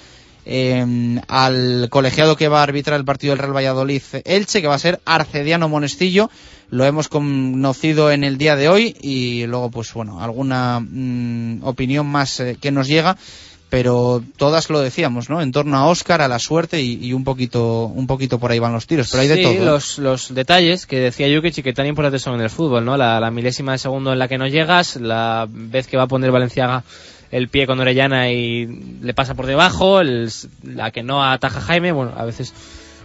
eh, 0.51 1.21
al 1.29 1.89
colegiado 1.91 2.37
que 2.37 2.49
va 2.49 2.61
a 2.61 2.63
arbitrar 2.63 2.99
el 2.99 3.05
partido 3.05 3.33
del 3.33 3.39
Real 3.41 3.55
Valladolid 3.55 4.03
Elche, 4.25 4.63
que 4.63 4.67
va 4.67 4.77
a 4.77 4.79
ser 4.79 5.01
Arcediano 5.05 5.69
Monestillo. 5.69 6.31
Lo 6.71 6.87
hemos 6.87 7.09
conocido 7.09 8.11
en 8.11 8.25
el 8.25 8.39
día 8.39 8.57
de 8.57 8.69
hoy 8.69 8.97
y 9.01 9.47
luego, 9.47 9.71
pues 9.71 9.93
bueno, 9.93 10.23
alguna 10.23 10.81
mm, 10.81 11.65
opinión 11.65 12.07
más 12.07 12.41
eh, 12.41 12.57
que 12.61 12.71
nos 12.71 12.89
llega 12.89 13.17
pero 13.71 14.23
todas 14.39 14.71
lo 14.71 14.81
decíamos, 14.81 15.29
¿no? 15.29 15.43
En 15.43 15.53
torno 15.53 15.77
a 15.77 15.87
Oscar, 15.89 16.23
a 16.23 16.29
la 16.29 16.39
suerte 16.39 16.81
y, 16.81 17.13
un 17.13 17.23
poquito 17.23 17.85
un 17.85 18.07
poquito 18.07 18.39
por 18.39 18.51
ahí 18.51 18.59
van 18.59 18.73
los 18.73 18.87
tiros, 18.87 19.09
pero 19.11 19.21
hay 19.21 19.29
de 19.29 19.43
todo. 19.43 19.63
Los, 19.63 19.99
los 19.99 20.35
detalles 20.35 20.87
que 20.87 21.01
decía 21.01 21.27
Jukic 21.29 21.59
y 21.59 21.63
que 21.63 21.75
tan 21.75 21.87
importantes 21.87 22.23
son 22.23 22.37
en 22.37 22.41
el 22.41 22.49
fútbol, 22.49 22.87
¿no? 22.87 22.97
La, 22.97 23.21
la, 23.21 23.31
milésima 23.31 23.73
de 23.73 23.79
segundo 23.79 24.11
en 24.11 24.19
la 24.19 24.27
que 24.27 24.39
no 24.39 24.47
llegas, 24.47 24.97
la 24.97 25.47
vez 25.51 25.87
que 25.87 25.99
va 25.99 26.05
a 26.05 26.09
poner 26.09 26.31
Valenciaga 26.31 26.83
el 27.31 27.49
pie 27.49 27.67
con 27.67 27.81
Orellana 27.81 28.31
y 28.31 28.67
le 29.01 29.15
pasa 29.15 29.35
por 29.35 29.47
debajo, 29.47 30.01
la 30.03 30.91
que 30.91 31.03
no 31.03 31.25
ataja 31.25 31.61
Jaime, 31.61 31.93
bueno, 31.93 32.13
a 32.17 32.25
veces 32.25 32.55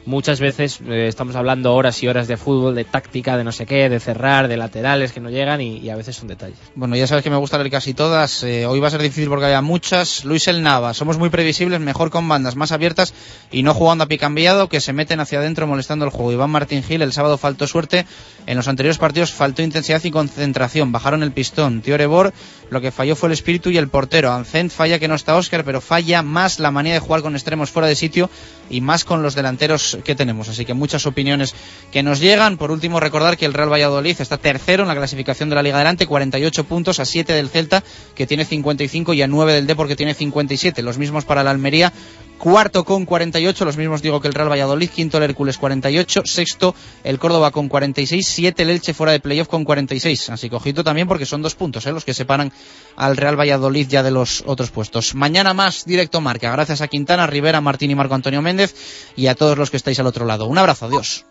muchas 0.06 0.40
veces 0.40 0.80
eh, 0.86 1.08
estamos 1.08 1.36
hablando 1.36 1.74
horas 1.74 2.02
y 2.04 2.08
horas 2.08 2.28
de 2.28 2.38
fútbol, 2.38 2.76
de 2.76 2.84
táctica, 2.84 3.38
de 3.38 3.44
no 3.44 3.52
sé 3.52 3.66
qué, 3.66 3.90
de 3.90 4.00
cerrar, 4.00 4.48
de 4.48 4.58
laterales 4.58 5.12
que 5.12 5.20
no 5.20 5.30
llegan 5.30 5.62
y, 5.62 5.90
a 5.90 5.96
veces 5.96 6.16
son 6.16 6.28
detalles. 6.28 6.58
Bueno, 6.76 6.96
ya 6.96 7.08
sabes 7.08 7.24
que 7.24 7.30
me 7.30 7.38
gusta 7.38 7.58
leer 7.58 7.70
casi 7.70 7.94
todas. 7.94 8.44
Eh, 8.44 8.66
hoy 8.66 8.80
va 8.80 8.88
a 8.88 8.92
ser 8.92 9.02
difícil 9.02 9.30
porque 9.30 9.46
haya 9.46 9.62
muchas. 9.62 10.26
Luis 10.26 10.48
El 10.48 10.64
Nava, 10.64 10.94
somos 10.94 11.18
muy 11.18 11.30
previsibles, 11.30 11.80
mejor 11.80 12.10
con 12.10 12.28
bandas 12.28 12.56
más 12.56 12.72
abiertas 12.72 13.14
y 13.52 13.64
no 13.64 13.74
jugando 13.74 14.06
a 14.06 14.08
picambiado 14.08 14.70
que 14.70 14.82
se 14.82 14.94
meten 14.94 15.20
hacia 15.20 15.40
adentro 15.40 15.68
molestando 15.68 16.06
el 16.06 16.12
juego. 16.12 16.32
Iván 16.32 16.50
Martín 16.50 16.84
Gil, 16.84 17.02
el 17.02 17.14
sábado 17.14 17.38
faltó 17.38 17.68
suerte. 17.68 18.06
En 18.46 18.58
los 18.58 18.68
anteriores 18.68 18.98
partidos 18.98 19.32
faltó 19.32 19.62
intensidad 19.62 20.04
y 20.04 20.12
concentración. 20.12 20.92
Bajaron 20.92 21.24
el 21.24 21.32
pistón. 21.32 21.82
Tío 21.82 21.96
Erebor, 21.96 22.34
lo 22.74 22.82
que 22.82 22.92
falló 22.92 23.16
fue 23.16 23.30
el 23.30 23.34
espíritu 23.34 23.70
y 23.70 23.78
el 23.78 23.88
portero. 23.88 24.32
Ancent 24.32 24.72
falla 24.72 25.00
que 25.00 25.08
no 25.08 25.16
está 25.16 25.36
Oscar, 25.36 25.64
pero 25.64 25.80
falla 25.80 26.22
más 26.22 26.60
la 26.60 26.72
manía 26.72 26.94
de 26.94 27.00
jugar 27.00 27.22
con 27.22 27.36
extremos 27.36 27.70
fuera 27.70 27.88
de 27.88 27.96
sitio 27.96 28.30
y 28.70 28.82
más 28.82 29.06
con 29.06 29.24
los 29.24 29.36
delanteros 29.36 29.98
que 30.04 30.16
tenemos. 30.16 30.50
Así 30.50 30.66
que 30.66 30.74
muchas 30.74 31.06
opiniones 31.06 31.56
que 31.92 32.04
nos 32.04 32.20
llegan. 32.20 32.58
Por 32.58 32.72
último, 32.72 33.00
recordar 33.00 33.38
que 33.38 33.46
el 33.46 33.54
Real 33.54 33.72
Valladolid 33.72 34.20
está 34.20 34.38
tercero 34.38 34.84
en 34.84 34.90
la 34.90 34.96
clasificación 34.96 35.50
de 35.50 35.56
la 35.56 35.64
Liga 35.64 35.78
Adelante, 35.78 36.08
48 36.08 36.64
puntos 36.66 37.00
a 37.00 37.06
7 37.06 37.32
del 37.32 37.50
Celta, 37.50 37.84
que 38.16 38.28
tiene 38.28 38.44
55, 38.44 39.14
y 39.14 39.22
a 39.22 39.28
9 39.28 39.54
del 39.54 39.68
Depor, 39.68 39.88
que 39.88 39.96
tiene 39.96 40.14
57. 40.14 40.82
Los 40.82 40.98
mismos 40.98 41.26
para 41.26 41.44
la 41.44 41.52
Almería, 41.52 41.94
cuarto 42.38 42.84
con 42.84 43.06
48, 43.06 43.66
los 43.66 43.78
mismos 43.78 44.02
digo 44.02 44.20
que 44.20 44.28
el 44.28 44.34
Real 44.34 44.52
Valladolid, 44.52 44.90
quinto 44.90 45.18
el 45.18 45.24
Hércules 45.24 45.58
48, 45.58 46.24
sexto 46.26 46.76
el 47.04 47.20
Córdoba 47.20 47.52
con 47.52 47.70
46, 47.70 48.28
siete 48.28 48.64
el 48.64 48.70
Elche 48.70 48.94
fuera 48.94 49.12
de 49.12 49.20
playoff 49.20 49.48
con 49.48 49.64
46. 49.64 50.30
Así 50.30 50.50
que 50.50 50.74
también 50.84 51.08
porque 51.08 51.26
son 51.26 51.42
dos 51.42 51.56
puntos 51.56 51.86
¿eh? 51.86 51.92
los 51.92 52.06
que 52.06 52.14
separan 52.14 52.52
al 52.96 53.18
Real 53.18 53.40
Valladolid 53.40 53.88
ya 53.88 54.04
de 54.04 54.12
los 54.12 54.44
otros 54.46 54.72
puestos. 54.72 55.16
Mañana 55.16 55.54
más 55.54 55.86
directo 55.86 56.22
marca, 56.22 56.52
gracias 56.52 56.82
a 56.82 56.88
Quintana, 56.88 57.28
Rivera, 57.28 57.62
Martín 57.62 57.92
y 57.92 57.96
Marco 57.96 58.16
Antonio 58.16 58.42
Méndez 58.42 58.76
y 59.16 59.28
a 59.28 59.36
todos 59.36 59.58
los 59.58 59.72
que 59.72 59.78
estáis 59.78 60.00
al 60.00 60.08
otro 60.08 60.26
lado. 60.26 60.48
Un 60.48 60.58
abrazo, 60.58 60.86
adiós. 60.86 61.26